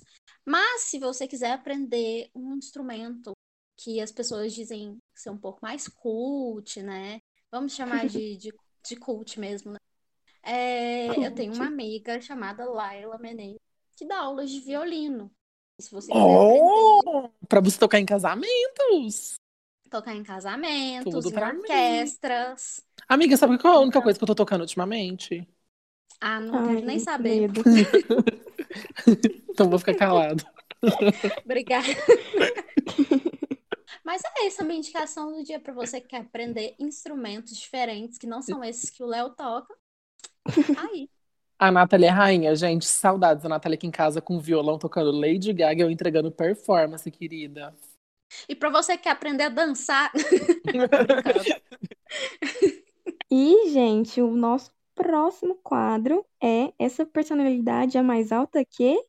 Mas 0.46 0.82
se 0.82 1.00
você 1.00 1.26
quiser 1.26 1.54
aprender 1.54 2.30
um 2.36 2.58
instrumento 2.58 3.32
que 3.78 4.02
as 4.02 4.12
pessoas 4.12 4.54
dizem 4.54 4.98
ser 5.16 5.30
um 5.30 5.38
pouco 5.38 5.60
mais 5.62 5.88
cult, 5.88 6.84
né? 6.84 7.22
Vamos 7.50 7.74
chamar 7.74 8.06
de, 8.10 8.36
de, 8.36 8.54
de 8.86 8.96
cult 8.98 9.40
mesmo, 9.40 9.72
né? 9.72 9.78
É, 10.44 11.26
eu 11.26 11.34
tenho 11.34 11.54
uma 11.54 11.68
amiga 11.68 12.20
chamada 12.20 12.66
Laila 12.66 13.18
Menezes 13.18 13.62
que 13.96 14.06
dá 14.06 14.20
aulas 14.20 14.50
de 14.50 14.60
violino. 14.60 15.32
Se 15.82 15.91
você 15.91 16.12
Oh, 16.14 17.30
pra 17.48 17.62
você 17.62 17.78
tocar 17.80 17.99
em 17.99 18.06
casamentos. 18.06 19.36
tocar 19.90 20.16
em 20.16 20.24
casamentos, 20.24 21.14
Tudo 21.14 21.30
em 21.30 21.34
pra 21.34 21.53
mim. 21.53 21.60
orquestras. 21.60 22.82
Amiga, 23.08 23.38
sabe 23.38 23.58
qual 23.60 23.74
é 23.74 23.78
a 23.78 23.82
única 23.82 24.02
coisa 24.02 24.18
que 24.18 24.24
eu 24.24 24.28
tô 24.28 24.36
tocando 24.36 24.62
ultimamente? 24.62 25.48
Ah, 26.20 26.40
não 26.40 26.53
Ai, 26.53 26.76
quero 26.76 26.88
nem 26.88 26.99
saber. 26.99 27.49
Então 29.49 29.70
vou 29.70 29.80
ficar 29.80 29.95
calado. 29.95 30.44
Obrigada. 31.45 31.88
Mas 34.03 34.22
é 34.38 34.48
isso, 34.48 34.62
a 34.62 34.66
minha 34.66 34.80
indicação 34.80 35.32
do 35.32 35.44
dia 35.44 35.60
para 35.60 35.74
você 35.74 36.02
que 36.02 36.08
quer 36.10 36.22
aprender 36.22 36.76
instrumentos 36.80 37.56
diferentes, 37.58 38.18
que 38.18 38.28
não 38.28 38.41
são 38.41 38.64
esses 38.64 38.90
que 38.90 39.03
o 39.03 39.08
Léo 39.08 39.30
toca. 39.32 39.74
Aí. 40.76 41.10
A 41.62 41.70
Nathalie 41.70 42.08
é 42.08 42.10
rainha, 42.10 42.56
gente. 42.56 42.88
Saudades 42.88 43.44
da 43.44 43.50
Nathalie 43.50 43.76
aqui 43.76 43.86
em 43.86 43.92
casa 43.92 44.20
com 44.20 44.40
violão 44.40 44.80
tocando 44.80 45.12
Lady 45.12 45.54
Gaga 45.54 45.82
e 45.82 45.86
eu 45.86 45.92
entregando 45.92 46.32
performance, 46.32 47.12
querida. 47.12 47.72
E 48.50 48.56
para 48.56 48.72
você 48.72 48.98
que 48.98 49.04
quer 49.04 49.12
aprender 49.12 49.44
a 49.44 49.50
dançar. 49.50 50.12
E, 53.34 53.70
gente, 53.70 54.22
o 54.22 54.36
nosso 54.36 54.70
próximo 54.94 55.56
quadro 55.64 56.26
é 56.44 56.74
essa 56.78 57.06
personalidade 57.06 57.98
é 57.98 58.02
mais 58.02 58.30
alta 58.30 58.66
que, 58.66 59.02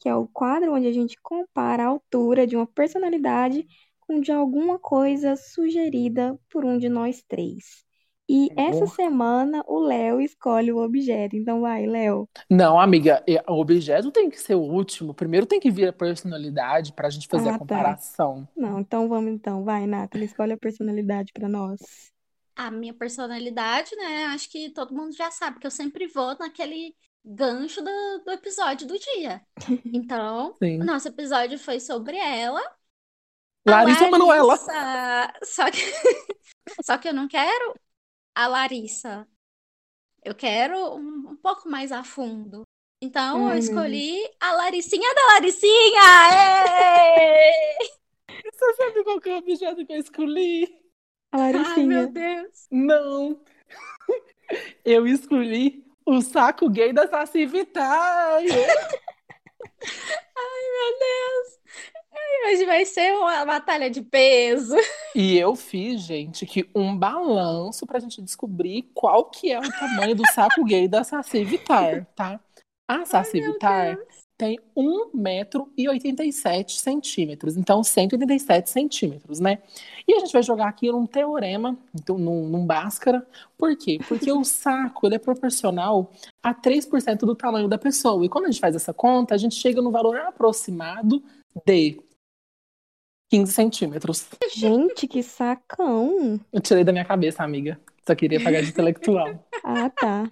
que 0.00 0.08
é 0.08 0.14
o 0.16 0.26
quadro 0.26 0.74
onde 0.74 0.88
a 0.88 0.92
gente 0.92 1.16
compara 1.22 1.84
a 1.84 1.86
altura 1.86 2.44
de 2.44 2.56
uma 2.56 2.66
personalidade 2.66 3.64
com 4.00 4.20
de 4.20 4.32
alguma 4.32 4.80
coisa 4.80 5.36
sugerida 5.36 6.36
por 6.50 6.64
um 6.64 6.76
de 6.76 6.88
nós 6.88 7.22
três. 7.22 7.87
E 8.30 8.50
essa 8.56 8.80
Boa. 8.80 8.86
semana 8.88 9.64
o 9.66 9.80
Léo 9.80 10.20
escolhe 10.20 10.70
o 10.70 10.78
objeto. 10.84 11.34
Então 11.34 11.62
vai, 11.62 11.86
Léo. 11.86 12.28
Não, 12.50 12.78
amiga, 12.78 13.22
é- 13.26 13.42
o 13.48 13.54
objeto 13.58 14.10
tem 14.12 14.28
que 14.28 14.38
ser 14.38 14.54
o 14.54 14.60
último. 14.60 15.14
Primeiro 15.14 15.46
tem 15.46 15.58
que 15.58 15.70
vir 15.70 15.88
a 15.88 15.92
personalidade 15.92 16.92
pra 16.92 17.08
gente 17.08 17.26
fazer 17.26 17.48
Ah, 17.48 17.50
a 17.50 17.52
tá. 17.54 17.58
comparação. 17.60 18.46
Não, 18.54 18.80
então 18.80 19.08
vamos 19.08 19.32
então. 19.32 19.64
Vai, 19.64 19.86
Nathalie, 19.86 20.26
escolhe 20.26 20.52
a 20.52 20.58
personalidade 20.58 21.32
para 21.32 21.48
nós. 21.48 21.78
A 22.54 22.70
minha 22.70 22.92
personalidade, 22.92 23.96
né? 23.96 24.26
Acho 24.26 24.50
que 24.50 24.70
todo 24.70 24.94
mundo 24.94 25.14
já 25.16 25.30
sabe 25.30 25.58
que 25.58 25.66
eu 25.66 25.70
sempre 25.70 26.06
vou 26.08 26.36
naquele 26.38 26.94
gancho 27.24 27.82
do, 27.82 28.24
do 28.26 28.30
episódio 28.32 28.86
do 28.86 28.98
dia. 28.98 29.40
Então, 29.86 30.54
Sim. 30.62 30.80
o 30.82 30.84
nosso 30.84 31.08
episódio 31.08 31.58
foi 31.58 31.80
sobre 31.80 32.16
ela. 32.18 32.60
A 33.66 33.70
Larissa 33.70 34.10
Manoela. 34.10 34.48
Larissa. 34.54 35.32
Só 35.44 35.70
que, 35.70 35.78
só 36.84 36.98
que 36.98 37.08
eu 37.08 37.14
não 37.14 37.28
quero 37.28 37.74
a 38.38 38.46
Larissa. 38.46 39.26
Eu 40.24 40.32
quero 40.32 40.94
um, 40.94 41.30
um 41.30 41.36
pouco 41.36 41.68
mais 41.68 41.90
a 41.90 42.04
fundo. 42.04 42.62
Então, 43.02 43.48
eu 43.48 43.48
Ai, 43.48 43.58
escolhi 43.58 44.16
a 44.40 44.52
Laricinha 44.52 45.12
da 45.12 45.26
Laricinha! 45.34 46.00
Você 48.28 48.74
sabe 48.74 49.02
qual 49.02 49.20
que 49.20 49.28
é 49.28 49.34
o 49.34 49.38
objeto 49.38 49.84
que 49.84 49.92
eu 49.92 49.98
escolhi? 49.98 50.68
A 51.32 51.38
Ai, 51.50 51.82
meu 51.84 52.06
Laricinha. 52.06 52.06
Deus! 52.06 52.68
Não. 52.70 53.44
Eu 54.84 55.06
escolhi 55.06 55.84
o 56.06 56.22
saco 56.22 56.70
gay 56.70 56.92
da 56.92 57.06
Saci 57.08 57.44
Vittar. 57.44 58.40
Meu 60.78 60.98
Deus! 60.98 61.57
Ai, 62.44 62.52
Hoje 62.54 62.64
vai 62.64 62.84
ser 62.84 63.12
uma 63.14 63.44
batalha 63.44 63.90
de 63.90 64.00
peso. 64.02 64.76
E 65.14 65.36
eu 65.36 65.54
fiz, 65.54 66.00
gente, 66.02 66.46
que 66.46 66.68
um 66.74 66.96
balanço 66.96 67.86
pra 67.86 67.98
gente 67.98 68.22
descobrir 68.22 68.90
qual 68.94 69.26
que 69.26 69.52
é 69.52 69.58
o 69.58 69.70
tamanho 69.70 70.14
do 70.14 70.22
saco 70.32 70.64
gay 70.64 70.88
da 70.88 71.04
Saci 71.04 71.44
Vittar, 71.44 72.06
tá? 72.14 72.40
A 72.88 73.04
Saci 73.04 73.40
Vittar 73.40 73.98
tem 74.38 74.58
1,87 74.76 76.70
centímetros, 76.70 77.56
então 77.56 77.82
187 77.82 78.70
centímetros, 78.70 79.40
né? 79.40 79.58
E 80.06 80.14
a 80.14 80.20
gente 80.20 80.32
vai 80.32 80.42
jogar 80.42 80.68
aqui 80.68 80.90
num 80.90 81.04
teorema, 81.04 81.76
então, 81.94 82.16
num, 82.16 82.48
num 82.48 82.64
Bhaskara. 82.64 83.26
Por 83.58 83.76
quê? 83.76 83.98
Porque 84.06 84.30
o 84.30 84.44
saco 84.44 85.06
ele 85.06 85.16
é 85.16 85.18
proporcional 85.18 86.12
a 86.42 86.54
3% 86.54 87.18
do 87.18 87.34
tamanho 87.34 87.68
da 87.68 87.76
pessoa. 87.76 88.24
E 88.24 88.28
quando 88.28 88.44
a 88.44 88.50
gente 88.50 88.60
faz 88.60 88.76
essa 88.76 88.94
conta, 88.94 89.34
a 89.34 89.38
gente 89.38 89.56
chega 89.56 89.82
no 89.82 89.90
valor 89.90 90.16
aproximado 90.20 91.22
de 91.66 92.00
15 93.30 93.52
centímetros. 93.52 94.28
Gente, 94.54 95.06
que 95.06 95.22
sacão. 95.22 96.40
Eu 96.52 96.60
tirei 96.60 96.84
da 96.84 96.92
minha 96.92 97.04
cabeça, 97.04 97.42
amiga. 97.42 97.80
Só 98.06 98.14
queria 98.14 98.42
pagar 98.42 98.62
de 98.62 98.70
intelectual. 98.70 99.44
Ah, 99.64 99.90
tá. 99.90 100.30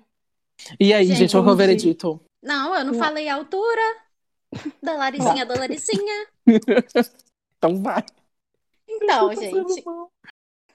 E 0.80 0.94
aí, 0.94 1.04
gente, 1.04 1.18
Gente, 1.18 1.32
qual 1.32 1.42
que 1.42 1.50
é 1.50 1.52
o 1.52 1.56
veredito? 1.56 2.20
Não, 2.42 2.74
eu 2.74 2.84
não 2.84 2.94
falei 2.94 3.28
a 3.28 3.34
altura 3.34 3.82
da 4.82 4.94
Laricinha 4.94 5.44
da 5.44 5.54
Laricinha. 5.54 6.26
Então 7.58 7.82
vai. 7.82 8.04
Então, 8.86 9.34
gente, 9.34 9.82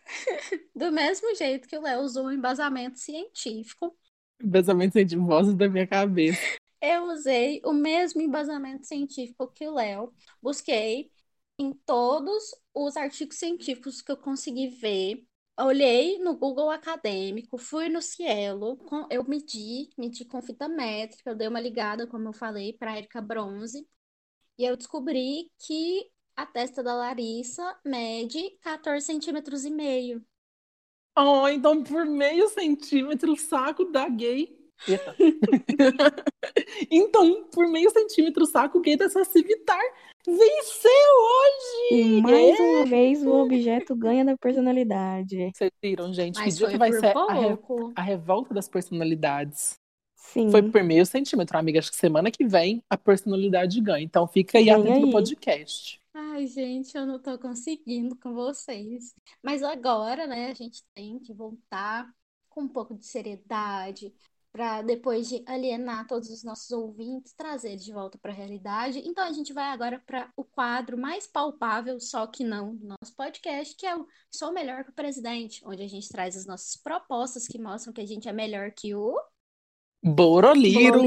do 0.75 0.91
mesmo 0.91 1.35
jeito 1.35 1.67
que 1.67 1.77
o 1.77 1.81
Léo 1.81 2.01
usou 2.01 2.25
o 2.25 2.31
embasamento 2.31 2.97
científico, 2.97 3.95
sem 4.91 5.05
de 5.05 5.15
vozes 5.15 5.53
da 5.53 5.69
minha 5.69 5.85
cabeça. 5.85 6.41
eu 6.81 7.03
usei 7.03 7.61
o 7.63 7.71
mesmo 7.71 8.19
embasamento 8.19 8.87
científico 8.87 9.47
que 9.53 9.67
o 9.67 9.75
Léo. 9.75 10.11
Busquei 10.41 11.10
em 11.61 11.73
todos 11.85 12.43
os 12.73 12.97
artigos 12.97 13.37
científicos 13.37 14.01
que 14.01 14.11
eu 14.11 14.17
consegui 14.17 14.67
ver. 14.69 15.23
Olhei 15.59 16.17
no 16.17 16.35
Google 16.35 16.71
Acadêmico, 16.71 17.57
fui 17.57 17.87
no 17.87 18.01
Cielo, 18.01 18.77
com- 18.77 19.05
eu 19.11 19.23
medi, 19.23 19.89
medi 19.95 20.25
com 20.25 20.41
fita 20.41 20.67
métrica, 20.67 21.29
eu 21.29 21.35
dei 21.35 21.47
uma 21.47 21.59
ligada, 21.59 22.07
como 22.07 22.27
eu 22.27 22.33
falei, 22.33 22.73
para 22.73 22.97
Erika 22.97 23.21
Bronze, 23.21 23.87
e 24.57 24.65
eu 24.65 24.75
descobri 24.75 25.51
que 25.59 26.09
a 26.35 26.45
testa 26.47 26.81
da 26.81 26.95
Larissa 26.95 27.77
mede 27.85 28.57
14 28.61 29.05
centímetros 29.05 29.63
e 29.63 29.69
meio. 29.69 30.25
Oh, 31.15 31.47
então 31.47 31.83
por 31.83 32.05
meio 32.05 32.47
centímetro 32.49 33.33
o 33.33 33.37
saco 33.37 33.85
da 33.85 34.09
gay. 34.09 34.57
Então, 36.89 37.45
por 37.49 37.67
meio 37.67 37.89
centímetro 37.91 38.43
o 38.43 38.47
saco 38.47 38.79
gay 38.81 38.97
da 38.97 39.07
Saci 39.09 39.43
Vittar 39.43 39.79
venceu 40.25 40.91
hoje! 40.91 41.93
E 41.93 42.21
mais 42.21 42.59
uma 42.59 42.85
vez 42.85 43.25
o 43.25 43.33
objeto 43.33 43.95
ganha 43.95 44.23
da 44.25 44.37
personalidade. 44.37 45.51
Vocês 45.53 45.71
viram, 45.81 46.13
gente? 46.13 46.35
Que 46.35 46.41
Mas 46.45 46.57
dia 46.57 46.67
foi 46.67 46.73
que 46.73 46.79
vai 46.79 46.93
ser 46.93 47.17
a, 47.17 47.33
re- 47.33 47.57
a 47.95 48.01
revolta 48.01 48.53
das 48.53 48.67
personalidades? 48.67 49.75
Sim. 50.15 50.49
Foi 50.49 50.61
por 50.63 50.83
meio 50.83 51.05
centímetro, 51.05 51.57
amiga. 51.57 51.79
Acho 51.79 51.89
que 51.91 51.97
semana 51.97 52.31
que 52.31 52.45
vem 52.45 52.81
a 52.89 52.97
personalidade 52.97 53.81
ganha. 53.81 54.03
Então 54.03 54.27
fica 54.27 54.57
aí 54.57 54.69
atento 54.69 54.99
no 55.01 55.11
podcast. 55.11 55.99
Ai, 56.13 56.47
gente, 56.47 56.95
eu 56.95 57.05
não 57.05 57.19
tô 57.19 57.37
conseguindo 57.37 58.15
com 58.17 58.33
vocês. 58.33 59.13
Mas 59.43 59.63
agora, 59.63 60.27
né, 60.27 60.51
a 60.51 60.53
gente 60.53 60.83
tem 60.93 61.19
que 61.19 61.33
voltar 61.33 62.09
com 62.49 62.61
um 62.61 62.67
pouco 62.67 62.93
de 62.95 63.05
seriedade 63.05 64.13
para 64.51 64.81
depois 64.81 65.29
de 65.29 65.43
alienar 65.47 66.07
todos 66.07 66.29
os 66.29 66.43
nossos 66.43 66.69
ouvintes, 66.71 67.33
trazer 67.33 67.69
eles 67.69 67.85
de 67.85 67.93
volta 67.93 68.17
para 68.17 68.31
a 68.31 68.35
realidade. 68.35 69.01
Então 69.05 69.23
a 69.23 69.31
gente 69.31 69.53
vai 69.53 69.71
agora 69.71 70.01
para 70.05 70.29
o 70.35 70.43
quadro 70.43 70.97
mais 70.97 71.25
palpável, 71.25 71.99
só 71.99 72.27
que 72.27 72.43
não, 72.43 72.75
do 72.75 72.87
nosso 72.87 73.15
podcast, 73.15 73.75
que 73.75 73.85
é 73.85 73.95
o 73.95 74.05
Sou 74.29 74.51
Melhor 74.51 74.83
que 74.83 74.89
o 74.89 74.95
Presidente, 74.95 75.61
onde 75.65 75.81
a 75.81 75.87
gente 75.87 76.09
traz 76.09 76.35
as 76.35 76.45
nossas 76.45 76.75
propostas 76.75 77.47
que 77.47 77.57
mostram 77.57 77.93
que 77.93 78.01
a 78.01 78.07
gente 78.07 78.27
é 78.27 78.33
melhor 78.33 78.71
que 78.71 78.93
o 78.93 79.15
Boroliro! 80.03 80.99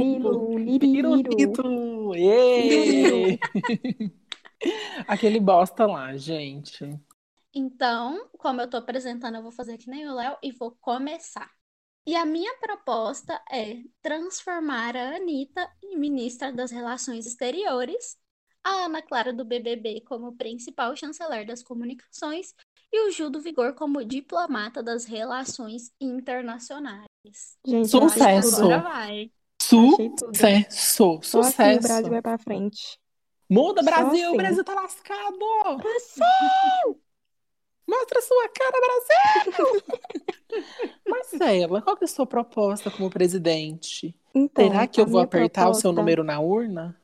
Ê! 2.14 3.38
Aquele 5.06 5.40
bosta 5.40 5.84
lá, 5.84 6.16
gente. 6.16 6.88
Então, 7.52 8.28
como 8.38 8.60
eu 8.60 8.70
tô 8.70 8.76
apresentando, 8.76 9.36
eu 9.36 9.42
vou 9.42 9.52
fazer 9.52 9.78
que 9.78 9.90
nem 9.90 10.08
o 10.08 10.14
Léo 10.14 10.36
e 10.42 10.52
vou 10.52 10.72
começar. 10.80 11.50
E 12.06 12.14
a 12.14 12.26
minha 12.26 12.54
proposta 12.58 13.40
é 13.50 13.78
transformar 14.02 14.94
a 14.94 15.16
Anitta 15.16 15.70
em 15.82 15.96
ministra 15.96 16.52
das 16.52 16.70
Relações 16.70 17.24
Exteriores, 17.24 18.18
a 18.62 18.84
Ana 18.84 19.00
Clara 19.00 19.32
do 19.32 19.44
BBB 19.44 20.02
como 20.02 20.36
principal 20.36 20.94
chanceler 20.94 21.46
das 21.46 21.62
comunicações 21.62 22.54
e 22.92 23.08
o 23.08 23.10
Gil 23.10 23.30
do 23.30 23.40
Vigor 23.40 23.74
como 23.74 24.04
diplomata 24.04 24.82
das 24.82 25.06
relações 25.06 25.92
internacionais. 25.98 27.06
Gente, 27.66 27.88
Sucesso. 27.88 28.56
Agora 28.64 28.78
vai. 28.80 29.32
Sucesso! 29.62 31.20
Só 31.22 31.40
assim 31.40 31.40
o 31.40 31.44
Sucesso! 31.44 31.80
Brasil 31.88 32.10
vai 32.10 32.22
pra 32.22 32.36
frente. 32.36 32.98
Muda, 33.48 33.82
Brasil! 33.82 34.26
assim. 34.26 34.34
O 34.34 34.36
Brasil 34.36 34.64
tá 34.64 34.74
lascado! 34.74 35.38
Brasil! 35.78 37.02
Mostra 37.86 38.20
sua 38.20 38.48
cara, 38.50 38.78
Brasil! 39.50 39.82
Marcela, 41.14 41.80
qual 41.82 41.96
que 41.96 42.04
é 42.04 42.06
a 42.06 42.08
sua 42.08 42.26
proposta 42.26 42.90
como 42.90 43.08
presidente? 43.10 44.14
Então, 44.34 44.64
Será 44.64 44.86
que 44.86 45.00
eu 45.00 45.06
vou 45.06 45.20
apertar 45.20 45.68
o 45.68 45.74
seu 45.74 45.90
proposta- 45.90 46.00
número 46.00 46.24
na 46.24 46.40
urna? 46.40 46.96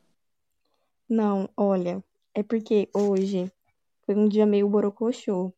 Não, 1.09 1.49
olha, 1.57 2.03
é 2.35 2.43
porque 2.43 2.89
hoje 2.95 3.51
foi 4.07 4.15
um 4.17 4.29
dia 4.29 4.47
meio 4.47 4.69
borocochô. 4.69 5.53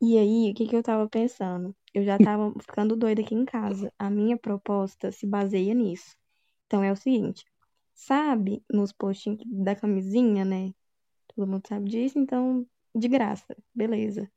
E 0.00 0.18
aí, 0.18 0.50
o 0.50 0.54
que 0.54 0.66
que 0.68 0.76
eu 0.76 0.82
tava 0.82 1.08
pensando? 1.08 1.74
eu 1.94 2.04
já 2.04 2.18
tava 2.18 2.52
ficando 2.60 2.96
doida 2.96 3.22
aqui 3.22 3.34
em 3.34 3.44
casa. 3.44 3.92
A 3.98 4.10
minha 4.10 4.36
proposta 4.38 5.12
se 5.12 5.26
baseia 5.26 5.74
nisso. 5.74 6.16
Então 6.66 6.82
é 6.84 6.92
o 6.92 6.96
seguinte, 6.96 7.44
sabe, 7.94 8.62
nos 8.72 8.92
postinhos 8.92 9.40
da 9.46 9.76
camisinha, 9.76 10.44
né? 10.44 10.72
Todo 11.34 11.46
mundo 11.48 11.66
sabe 11.68 11.90
disso, 11.90 12.18
então 12.18 12.66
de 12.94 13.08
graça, 13.08 13.56
beleza. 13.74 14.30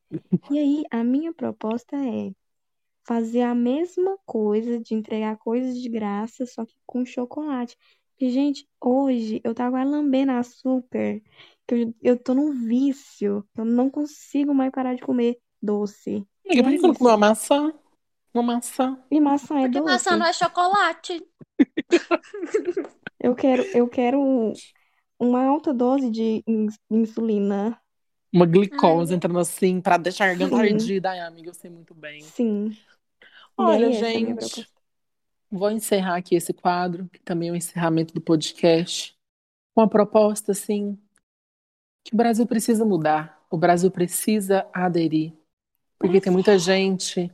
E 0.50 0.60
aí, 0.60 0.84
a 0.92 1.04
minha 1.04 1.34
proposta 1.34 1.96
é 1.98 2.32
fazer 3.06 3.42
a 3.42 3.56
mesma 3.56 4.18
coisa, 4.26 4.80
de 4.80 4.94
entregar 4.96 5.38
coisas 5.38 5.80
de 5.80 5.90
graça, 5.90 6.46
só 6.46 6.66
que 6.66 6.76
com 6.86 7.06
chocolate. 7.06 7.78
E, 8.20 8.30
gente, 8.30 8.68
hoje 8.82 9.42
eu 9.44 9.54
tava 9.54 9.84
lambendo 9.84 10.32
açúcar, 10.32 11.22
que 11.68 11.76
eu, 11.76 11.96
eu 12.02 12.18
tô 12.18 12.34
num 12.34 12.52
vício, 12.68 13.46
eu 13.56 13.66
não 13.66 13.90
consigo 13.90 14.54
mais 14.54 14.72
parar 14.72 14.96
de 14.96 15.02
comer 15.02 15.38
doce. 15.62 16.26
Amiga, 16.46 16.64
por 16.64 16.72
que 16.72 16.80
você 16.80 16.88
não 16.88 16.94
comeu 16.94 17.12
uma 17.12 17.18
maçã? 17.18 17.74
Uma 18.34 18.44
maçã. 18.44 19.00
E 19.12 19.20
maçã 19.20 19.60
é 19.60 19.62
Porque 19.64 19.80
doce. 19.80 19.92
maçã 19.92 20.18
não 20.18 20.26
é 20.26 20.34
chocolate. 20.34 21.24
Eu 23.20 23.34
quero, 23.34 23.64
eu 23.74 23.88
quero 23.88 24.54
uma 25.20 25.44
alta 25.46 25.74
dose 25.74 26.12
de 26.12 26.44
ins- 26.46 26.78
insulina. 26.92 27.80
Uma 28.32 28.46
glicose 28.46 29.14
entrando 29.14 29.40
assim 29.40 29.80
pra 29.82 29.98
deixar 29.98 30.26
a 30.26 30.28
garganta 30.28 30.58
ardida. 30.58 31.12
Ai, 31.12 31.20
amiga, 31.22 31.50
eu 31.50 31.54
sei 31.54 31.70
muito 31.72 31.94
bem. 31.94 32.22
Sim. 32.22 32.76
Olha, 33.58 33.88
é 33.88 33.92
gente, 33.92 34.68
vou 35.50 35.72
encerrar 35.72 36.18
aqui 36.18 36.36
esse 36.36 36.54
quadro, 36.54 37.08
que 37.10 37.20
também 37.20 37.50
é 37.50 37.52
o 37.52 37.56
encerramento 37.56 38.14
do 38.14 38.22
podcast, 38.22 39.18
com 39.74 39.82
a 39.82 39.88
proposta, 39.88 40.52
assim, 40.52 40.98
que 42.04 42.14
o 42.14 42.18
Brasil 42.18 42.46
precisa 42.46 42.86
mudar. 42.86 43.46
O 43.50 43.58
Brasil 43.58 43.90
precisa 43.90 44.68
aderir. 44.74 45.34
Porque 45.98 46.22
tem 46.22 46.32
muita 46.32 46.58
gente 46.60 47.32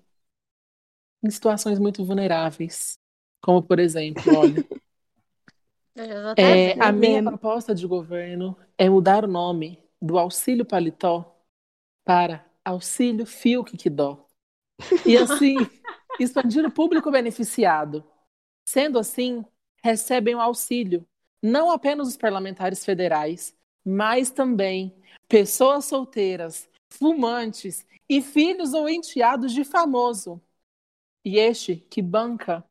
em 1.24 1.30
situações 1.30 1.80
muito 1.80 2.04
vulneráveis. 2.06 2.98
Como, 3.42 3.62
por 3.62 3.80
exemplo, 3.80 4.24
olha, 4.38 4.66
é, 6.38 6.80
a 6.80 6.92
minha 6.92 7.24
proposta 7.24 7.74
de 7.74 7.86
governo 7.88 8.56
é 8.78 8.90
mudar 8.90 9.26
o 9.26 9.28
nome 9.28 9.80
do 10.02 10.18
auxílio 10.18 10.66
paletó 10.66 11.36
para 12.04 12.46
auxílio 12.64 13.26
fio 13.26 13.64
que 13.64 13.90
dó. 13.90 14.28
E 15.06 15.18
assim, 15.18 15.58
expandir 16.20 16.66
o 16.66 16.72
público 16.72 17.12
beneficiado. 17.12 18.04
Sendo 18.66 19.00
assim, 19.00 19.44
recebem 19.84 20.36
o 20.36 20.42
auxílio 20.42 21.06
não 21.42 21.72
apenas 21.72 22.08
os 22.08 22.18
parlamentares 22.18 22.86
federais, 22.86 23.56
mas 23.84 24.30
também 24.30 24.96
pessoas 25.28 25.86
solteiras, 25.86 26.70
fumantes 26.90 27.86
e 28.08 28.22
filhos 28.22 28.74
ou 28.74 28.88
enteados 28.88 29.52
de 29.52 29.64
famoso. 29.64 30.40
E 31.26 31.40
este 31.40 31.78
que 31.90 32.02
banca 32.02 32.64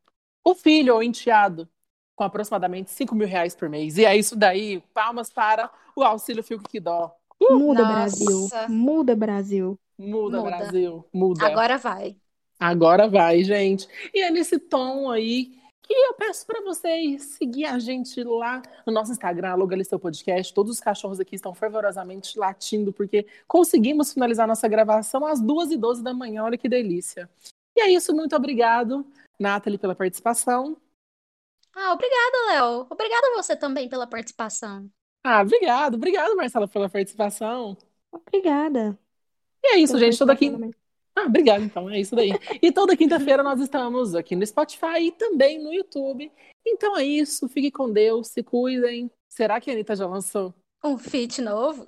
o 0.44 0.54
filho 0.54 0.94
ou 0.94 1.02
enteado 1.02 1.68
com 2.14 2.24
aproximadamente 2.24 2.90
5 2.90 3.14
mil 3.14 3.26
reais 3.26 3.54
por 3.54 3.68
mês. 3.68 3.96
E 3.96 4.04
é 4.04 4.16
isso 4.16 4.36
daí, 4.36 4.80
palmas 4.92 5.32
para 5.32 5.70
o 5.96 6.02
auxílio 6.02 6.42
fio 6.42 6.60
que 6.60 6.78
dó. 6.78 7.16
Muda, 7.40 7.82
Nossa. 7.82 7.94
Brasil. 7.94 8.48
Muda, 8.68 9.16
Brasil. 9.16 9.80
Muda, 9.98 10.38
Muda. 10.38 10.50
Brasil, 10.50 11.04
muda. 11.12 11.46
Agora 11.46 11.78
vai. 11.78 12.16
Agora 12.60 13.08
vai, 13.08 13.42
gente. 13.42 13.88
E 14.12 14.20
é 14.20 14.30
nesse 14.30 14.58
tom 14.58 15.10
aí 15.10 15.58
que 15.82 15.94
eu 15.94 16.12
peço 16.12 16.46
para 16.46 16.62
vocês 16.62 17.22
seguir 17.38 17.64
a 17.64 17.78
gente 17.78 18.22
lá 18.22 18.60
no 18.86 18.92
nosso 18.92 19.10
Instagram, 19.10 19.54
Logalisteu 19.54 19.98
Podcast. 19.98 20.52
Todos 20.52 20.72
os 20.72 20.80
cachorros 20.80 21.18
aqui 21.18 21.34
estão 21.34 21.54
fervorosamente 21.54 22.38
latindo, 22.38 22.92
porque 22.92 23.26
conseguimos 23.48 24.12
finalizar 24.12 24.46
nossa 24.46 24.68
gravação 24.68 25.24
às 25.24 25.40
2h12 25.40 26.02
da 26.02 26.12
manhã. 26.12 26.44
Olha 26.44 26.58
que 26.58 26.68
delícia. 26.68 27.28
E 27.74 27.80
é 27.80 27.90
isso, 27.90 28.14
muito 28.14 28.36
obrigado, 28.36 29.06
Nathalie, 29.38 29.78
pela 29.78 29.94
participação. 29.94 30.76
Ah, 31.74 31.92
obrigada, 31.92 32.46
Léo. 32.50 32.86
Obrigada 32.90 33.26
a 33.28 33.42
você 33.42 33.56
também 33.56 33.88
pela 33.88 34.06
participação. 34.06 34.88
Ah, 35.24 35.40
obrigado, 35.40 35.94
obrigado, 35.94 36.36
Marcela, 36.36 36.68
pela 36.68 36.90
participação. 36.90 37.76
Obrigada. 38.12 38.98
E 39.62 39.74
é 39.74 39.78
isso, 39.78 39.94
pela 39.94 40.04
gente. 40.04 40.18
Toda 40.18 40.36
quinta. 40.36 40.79
Ah, 41.20 41.26
obrigado, 41.26 41.62
então, 41.62 41.90
é 41.90 42.00
isso 42.00 42.16
daí. 42.16 42.30
E 42.62 42.72
toda 42.72 42.96
quinta-feira 42.96 43.42
nós 43.42 43.60
estamos 43.60 44.14
aqui 44.14 44.34
no 44.34 44.46
Spotify 44.46 45.00
e 45.00 45.12
também 45.12 45.62
no 45.62 45.72
YouTube. 45.72 46.32
Então 46.66 46.96
é 46.96 47.04
isso, 47.04 47.48
fique 47.48 47.70
com 47.70 47.92
Deus, 47.92 48.28
se 48.28 48.42
cuidem. 48.42 49.10
Será 49.28 49.60
que 49.60 49.70
a 49.70 49.74
Anitta 49.74 49.94
já 49.94 50.06
lançou? 50.06 50.54
Um 50.82 50.96
feat 50.96 51.42
novo? 51.42 51.86